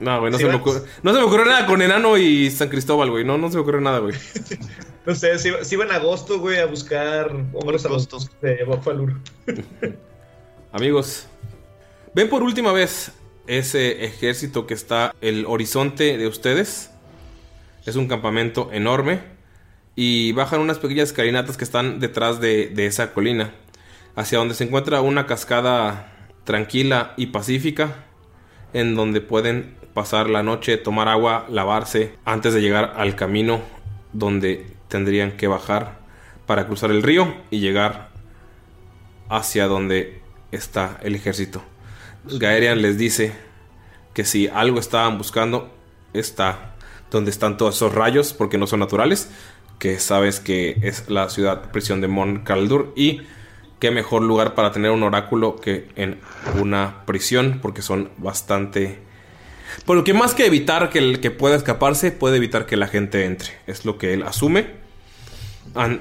No, 0.00 0.20
güey, 0.20 0.32
no, 0.32 0.38
¿Sí 0.38 0.44
se 0.44 0.50
me 0.50 0.56
ocurre, 0.56 0.80
no 1.02 1.12
se 1.12 1.18
me 1.18 1.24
ocurrió 1.24 1.44
nada 1.44 1.66
con 1.66 1.80
Enano 1.82 2.16
y 2.18 2.50
San 2.50 2.68
Cristóbal, 2.68 3.10
güey. 3.10 3.24
No, 3.24 3.38
no 3.38 3.48
se 3.48 3.56
me 3.56 3.60
ocurrió 3.62 3.80
nada, 3.80 3.98
güey. 4.00 4.14
Ustedes 5.06 5.42
se, 5.42 5.64
se 5.64 5.74
iban 5.74 5.88
en 5.88 5.94
agosto, 5.94 6.38
güey, 6.38 6.60
a 6.60 6.66
buscar 6.66 7.32
hongos 7.52 7.84
a 7.84 7.88
los 7.88 8.08
de 8.40 8.62
Bokfalur. 8.64 9.14
Amigos, 10.72 11.26
ven 12.14 12.28
por 12.28 12.42
última 12.42 12.72
vez 12.72 13.12
ese 13.46 14.04
ejército 14.04 14.66
que 14.66 14.74
está 14.74 15.14
el 15.20 15.44
horizonte 15.46 16.16
de 16.16 16.26
ustedes. 16.28 16.90
Es 17.84 17.96
un 17.96 18.06
campamento 18.06 18.70
enorme. 18.72 19.20
Y 19.94 20.32
bajan 20.32 20.60
unas 20.60 20.78
pequeñas 20.78 21.10
escalinatas 21.10 21.56
que 21.56 21.64
están 21.64 22.00
detrás 22.00 22.40
de, 22.40 22.68
de 22.68 22.86
esa 22.86 23.12
colina. 23.12 23.52
Hacia 24.14 24.38
donde 24.38 24.54
se 24.54 24.64
encuentra 24.64 25.00
una 25.00 25.26
cascada 25.26 26.30
tranquila 26.44 27.12
y 27.16 27.26
pacífica. 27.26 28.06
En 28.72 28.94
donde 28.94 29.20
pueden 29.20 29.76
pasar 29.92 30.30
la 30.30 30.42
noche, 30.42 30.78
tomar 30.78 31.08
agua, 31.08 31.44
lavarse. 31.50 32.14
Antes 32.24 32.54
de 32.54 32.62
llegar 32.62 32.94
al 32.96 33.16
camino 33.16 33.60
donde 34.12 34.66
tendrían 34.92 35.32
que 35.38 35.46
bajar 35.48 36.00
para 36.44 36.66
cruzar 36.66 36.90
el 36.90 37.02
río 37.02 37.34
y 37.50 37.60
llegar 37.60 38.10
hacia 39.30 39.66
donde 39.66 40.20
está 40.50 41.00
el 41.02 41.14
ejército. 41.14 41.62
Gaerian 42.26 42.82
les 42.82 42.98
dice 42.98 43.32
que 44.12 44.26
si 44.26 44.48
algo 44.48 44.78
estaban 44.78 45.16
buscando, 45.16 45.74
está 46.12 46.74
donde 47.10 47.30
están 47.30 47.56
todos 47.56 47.76
esos 47.76 47.94
rayos, 47.94 48.34
porque 48.34 48.58
no 48.58 48.66
son 48.66 48.80
naturales, 48.80 49.30
que 49.78 49.98
sabes 49.98 50.40
que 50.40 50.76
es 50.82 51.08
la 51.08 51.30
ciudad 51.30 51.70
prisión 51.72 52.02
de 52.02 52.08
Mon 52.08 52.40
Caldur 52.44 52.92
y 52.94 53.22
qué 53.78 53.90
mejor 53.90 54.22
lugar 54.22 54.54
para 54.54 54.72
tener 54.72 54.90
un 54.90 55.02
oráculo 55.02 55.56
que 55.56 55.88
en 55.96 56.20
una 56.60 57.06
prisión, 57.06 57.60
porque 57.62 57.80
son 57.80 58.10
bastante... 58.18 58.98
Porque 59.86 60.12
más 60.12 60.34
que 60.34 60.44
evitar 60.44 60.90
que 60.90 60.98
el 60.98 61.20
que 61.20 61.30
pueda 61.30 61.56
escaparse, 61.56 62.12
puede 62.12 62.36
evitar 62.36 62.66
que 62.66 62.76
la 62.76 62.88
gente 62.88 63.24
entre. 63.24 63.52
Es 63.66 63.86
lo 63.86 63.96
que 63.96 64.12
él 64.12 64.22
asume. 64.22 64.81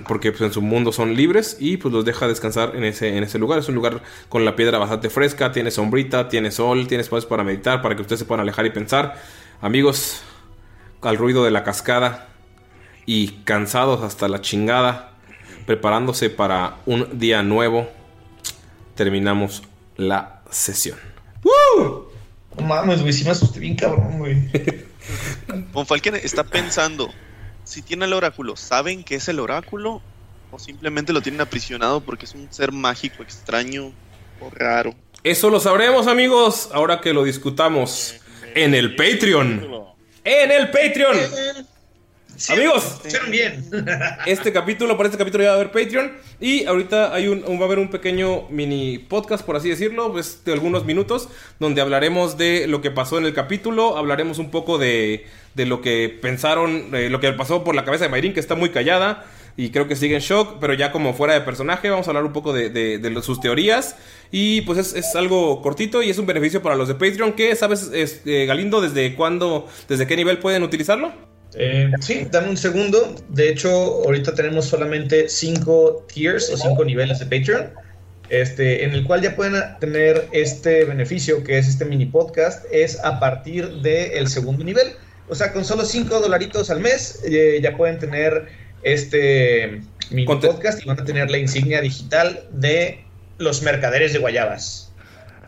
Porque 0.07 0.31
pues, 0.31 0.41
en 0.41 0.53
su 0.53 0.61
mundo 0.61 0.91
son 0.91 1.15
libres 1.15 1.57
y 1.60 1.77
pues 1.77 1.93
los 1.93 2.03
deja 2.03 2.27
descansar 2.27 2.76
en 2.76 2.84
ese, 2.84 3.18
en 3.18 3.23
ese 3.23 3.39
lugar. 3.39 3.60
Es 3.60 3.69
un 3.69 3.76
lugar 3.76 4.02
con 4.30 4.43
la 4.43 4.56
piedra 4.56 4.77
bastante 4.77 5.10
fresca, 5.10 5.52
tiene 5.52 5.72
sombrita, 5.72 6.27
tiene 6.27 6.52
sol, 6.52 6.88
tiene 6.88 7.02
espacio 7.02 7.30
para 7.30 7.43
meditar, 7.43 7.81
para 7.81 7.95
que 7.95 8.02
ustedes 8.02 8.19
se 8.19 8.26
puedan 8.26 8.41
alejar 8.41 8.65
y 8.65 8.72
pensar. 8.72 9.15
Amigos, 9.61 10.23
al 11.02 11.18
ruido 11.18 11.43
de 11.45 11.52
la 11.52 11.64
cascada 11.64 12.27
y 13.06 13.30
cansados 13.45 14.03
hasta 14.03 14.27
la 14.27 14.41
chingada, 14.41 15.14
preparándose 15.65 16.30
para 16.30 16.77
un 16.85 17.19
día 17.19 17.41
nuevo, 17.43 17.89
terminamos 18.95 19.64
la 19.95 20.41
sesión. 20.49 20.98
No 22.57 22.68
mames, 22.68 23.02
güey, 23.02 23.14
sí 23.14 23.23
me 23.23 23.31
asusté 23.31 23.60
bien 23.60 23.76
cabrón, 23.76 24.19
güey. 24.19 24.49
Von 25.72 25.85
Falken 25.85 26.15
está 26.15 26.43
pensando, 26.43 27.10
si 27.63 27.81
tiene 27.81 28.05
el 28.05 28.13
oráculo, 28.13 28.55
¿saben 28.55 29.03
que 29.03 29.15
es 29.15 29.27
el 29.27 29.39
oráculo? 29.39 30.01
¿O 30.51 30.59
simplemente 30.59 31.13
lo 31.13 31.21
tienen 31.21 31.41
aprisionado 31.41 32.01
porque 32.01 32.25
es 32.25 32.33
un 32.33 32.51
ser 32.51 32.71
mágico, 32.71 33.23
extraño 33.23 33.93
o 34.39 34.49
raro? 34.49 34.93
Eso 35.23 35.49
lo 35.49 35.59
sabremos, 35.59 36.07
amigos, 36.07 36.69
ahora 36.73 36.99
que 36.99 37.13
lo 37.13 37.23
discutamos 37.23 38.15
en 38.55 38.73
el 38.73 38.95
Patreon. 38.95 39.67
En 40.23 40.51
el 40.51 40.69
Patreon. 40.71 41.17
Amigos, 42.49 42.84
Escucharon 42.85 43.31
bien. 43.31 43.65
este 44.26 44.51
capítulo, 44.51 44.97
para 44.97 45.07
este 45.09 45.18
capítulo 45.18 45.43
ya 45.43 45.49
va 45.51 45.55
a 45.57 45.59
haber 45.59 45.72
Patreon. 45.72 46.11
Y 46.39 46.65
ahorita 46.65 47.13
hay 47.13 47.27
un, 47.27 47.43
va 47.43 47.61
a 47.63 47.65
haber 47.65 47.80
un 47.80 47.89
pequeño 47.89 48.47
mini 48.49 48.97
podcast, 48.99 49.45
por 49.45 49.55
así 49.55 49.69
decirlo, 49.69 50.11
pues 50.11 50.43
de 50.45 50.53
algunos 50.53 50.85
minutos, 50.85 51.30
donde 51.59 51.81
hablaremos 51.81 52.38
de 52.38 52.68
lo 52.68 52.81
que 52.81 52.91
pasó 52.91 53.18
en 53.18 53.26
el 53.26 53.34
capítulo. 53.34 53.97
Hablaremos 53.97 54.39
un 54.39 54.49
poco 54.49 54.77
de, 54.77 55.26
de 55.55 55.65
lo 55.65 55.81
que 55.81 56.18
pensaron, 56.22 56.95
eh, 56.95 57.09
lo 57.09 57.19
que 57.19 57.31
pasó 57.34 57.63
por 57.63 57.76
la 57.76 57.84
cabeza 57.85 58.05
de 58.05 58.09
Mayrin, 58.09 58.34
que 58.34 58.39
está 58.39 58.55
muy 58.55 58.69
callada. 58.69 59.26
Y 59.57 59.69
creo 59.72 59.88
que 59.88 59.97
sigue 59.97 60.15
en 60.15 60.22
shock, 60.22 60.57
pero 60.61 60.73
ya 60.73 60.93
como 60.93 61.13
fuera 61.13 61.34
de 61.34 61.41
personaje, 61.41 61.89
vamos 61.89 62.07
a 62.07 62.11
hablar 62.11 62.23
un 62.23 62.31
poco 62.31 62.53
de, 62.53 62.69
de- 62.69 63.22
sus 63.22 63.41
teorías. 63.41 63.97
Y 64.31 64.61
pues 64.61 64.80
es, 64.80 64.93
es 64.95 65.13
algo 65.15 65.61
cortito 65.61 66.01
y 66.01 66.09
es 66.09 66.18
un 66.18 66.26
beneficio 66.26 66.61
para 66.61 66.76
los 66.76 66.88
de 66.88 66.95
Patreon. 66.95 67.34
que 67.34 67.53
sabes, 67.55 67.91
es, 67.93 68.22
eh, 68.26 68.45
Galindo, 68.45 68.80
desde 68.80 69.13
cuándo, 69.15 69.68
desde 69.89 70.07
qué 70.07 70.15
nivel 70.15 70.38
pueden 70.39 70.63
utilizarlo? 70.63 71.11
Eh, 71.56 71.91
sí, 71.99 72.28
dame 72.32 72.49
un 72.49 72.57
segundo. 72.57 73.15
De 73.30 73.49
hecho, 73.49 73.69
ahorita 73.69 74.34
tenemos 74.34 74.65
solamente 74.65 75.30
cinco 75.30 76.06
tiers 76.11 76.49
o 76.49 76.57
cinco 76.57 76.86
niveles 76.86 77.19
de 77.19 77.26
Patreon. 77.26 77.69
Este, 78.30 78.86
en 78.86 78.94
el 78.94 79.03
cual 79.03 79.22
ya 79.22 79.36
pueden 79.36 79.61
tener 79.82 80.30
este 80.32 80.86
beneficio 80.86 81.44
que 81.44 81.57
es 81.57 81.68
este 81.68 81.84
mini 81.84 82.06
podcast, 82.06 82.64
es 82.72 82.98
a 83.03 83.19
partir 83.19 83.68
del 83.82 84.30
segundo 84.30 84.64
nivel. 84.64 84.94
O 85.28 85.36
sea, 85.36 85.52
con 85.52 85.65
solo 85.65 85.86
5 85.86 86.19
dolaritos 86.19 86.69
al 86.69 86.82
mes 86.82 87.22
eh, 87.26 87.60
ya 87.61 87.76
pueden 87.76 87.99
tener 87.99 88.48
este 88.84 89.82
mini 90.10 90.26
podcast 90.26 90.82
y 90.84 90.88
van 90.88 90.99
a 90.99 91.06
tener 91.06 91.30
la 91.32 91.38
insignia 91.38 91.82
digital 91.82 92.44
de 92.52 93.03
los 93.38 93.61
mercaderes 93.61 94.14
de 94.14 94.19
guayabas. 94.19 94.90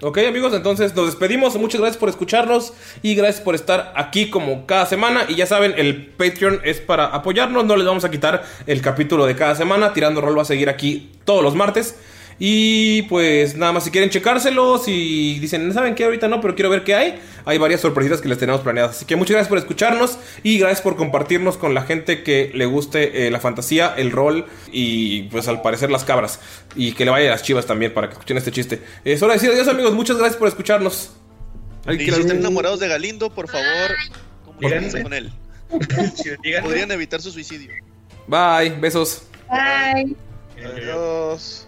Ok 0.02 0.18
amigos, 0.28 0.54
entonces 0.54 0.96
nos 0.96 1.06
despedimos. 1.06 1.56
Muchas 1.56 1.80
gracias 1.80 1.98
por 1.98 2.10
escucharnos 2.10 2.74
y 3.02 3.16
gracias 3.16 3.42
por 3.42 3.56
estar 3.56 3.94
aquí 3.96 4.30
como 4.30 4.66
cada 4.66 4.86
semana. 4.86 5.26
Y 5.30 5.36
ya 5.36 5.46
saben, 5.46 5.74
el 5.78 6.08
Patreon 6.08 6.62
es 6.64 6.82
para 6.82 7.06
apoyarnos. 7.06 7.64
No 7.66 7.76
les 7.76 7.86
vamos 7.86 8.04
a 8.04 8.12
quitar 8.12 8.44
el 8.66 8.82
capítulo 8.82 9.26
de 9.26 9.36
cada 9.36 9.56
semana. 9.56 9.94
Tirando 9.94 10.20
Rol 10.20 10.38
va 10.38 10.42
a 10.42 10.46
seguir 10.46 10.68
aquí 10.68 11.12
todos 11.26 11.44
los 11.44 11.56
martes. 11.56 11.96
Y 12.40 13.04
pues 13.04 13.56
nada 13.56 13.72
más 13.72 13.84
si 13.84 13.92
quieren 13.92 14.10
checárselos 14.10 14.88
y 14.88 15.40
dicen, 15.40 15.72
¿saben 15.74 15.96
qué? 15.96 16.06
Ahorita 16.06 16.28
no, 16.28 16.42
pero 16.42 16.56
quiero 16.56 16.70
ver 16.70 16.84
qué 16.84 16.96
hay. 16.96 17.20
Hay 17.46 17.58
varias 17.58 17.82
sorpresitas 17.82 18.22
que 18.22 18.28
les 18.28 18.38
tenemos 18.38 18.62
planeadas. 18.62 18.98
Así 18.98 19.06
que 19.06 19.16
muchas 19.16 19.32
gracias 19.32 19.50
por 19.50 19.58
escucharnos 19.58 20.18
y 20.44 20.60
gracias 20.60 20.82
por 20.82 20.96
compartirnos 20.96 21.58
con 21.58 21.74
la 21.74 21.84
gente 21.84 22.24
que 22.24 22.52
le 22.54 22.66
guste 22.66 23.28
eh, 23.28 23.32
la 23.32 23.40
fantasía, 23.40 23.94
el 23.96 24.12
rol 24.12 24.46
y 24.72 25.24
pues 25.24 25.48
al 25.48 25.62
parecer 25.62 25.92
las 25.92 26.04
cabras. 26.04 26.40
Y 26.76 26.94
que 26.94 27.06
le 27.06 27.12
vaya 27.12 27.28
a 27.28 27.32
las 27.32 27.44
chivas 27.44 27.66
también 27.66 27.94
para 27.94 28.08
que 28.08 28.14
escuchen 28.14 28.38
este 28.38 28.52
chiste. 28.52 28.82
Es 29.04 29.22
hora 29.22 29.34
de 29.34 29.40
decir 29.40 29.52
adiós 29.52 29.68
amigos, 29.68 29.94
muchas 29.94 30.18
gracias 30.18 30.38
por 30.38 30.48
escucharnos. 30.48 31.12
Y 31.88 31.98
si 31.98 32.10
están 32.10 32.38
enamorados 32.38 32.80
de 32.80 32.88
Galindo, 32.88 33.30
por 33.30 33.50
favor, 33.50 33.92
comuníquense 34.46 35.04
con 35.04 35.14
él. 35.14 35.32
Podrían 36.62 36.92
evitar 36.92 37.22
su 37.22 37.32
suicidio. 37.32 37.72
Bye, 38.28 38.70
besos. 38.80 39.24
Bye. 39.50 40.16
Adiós. 40.64 41.68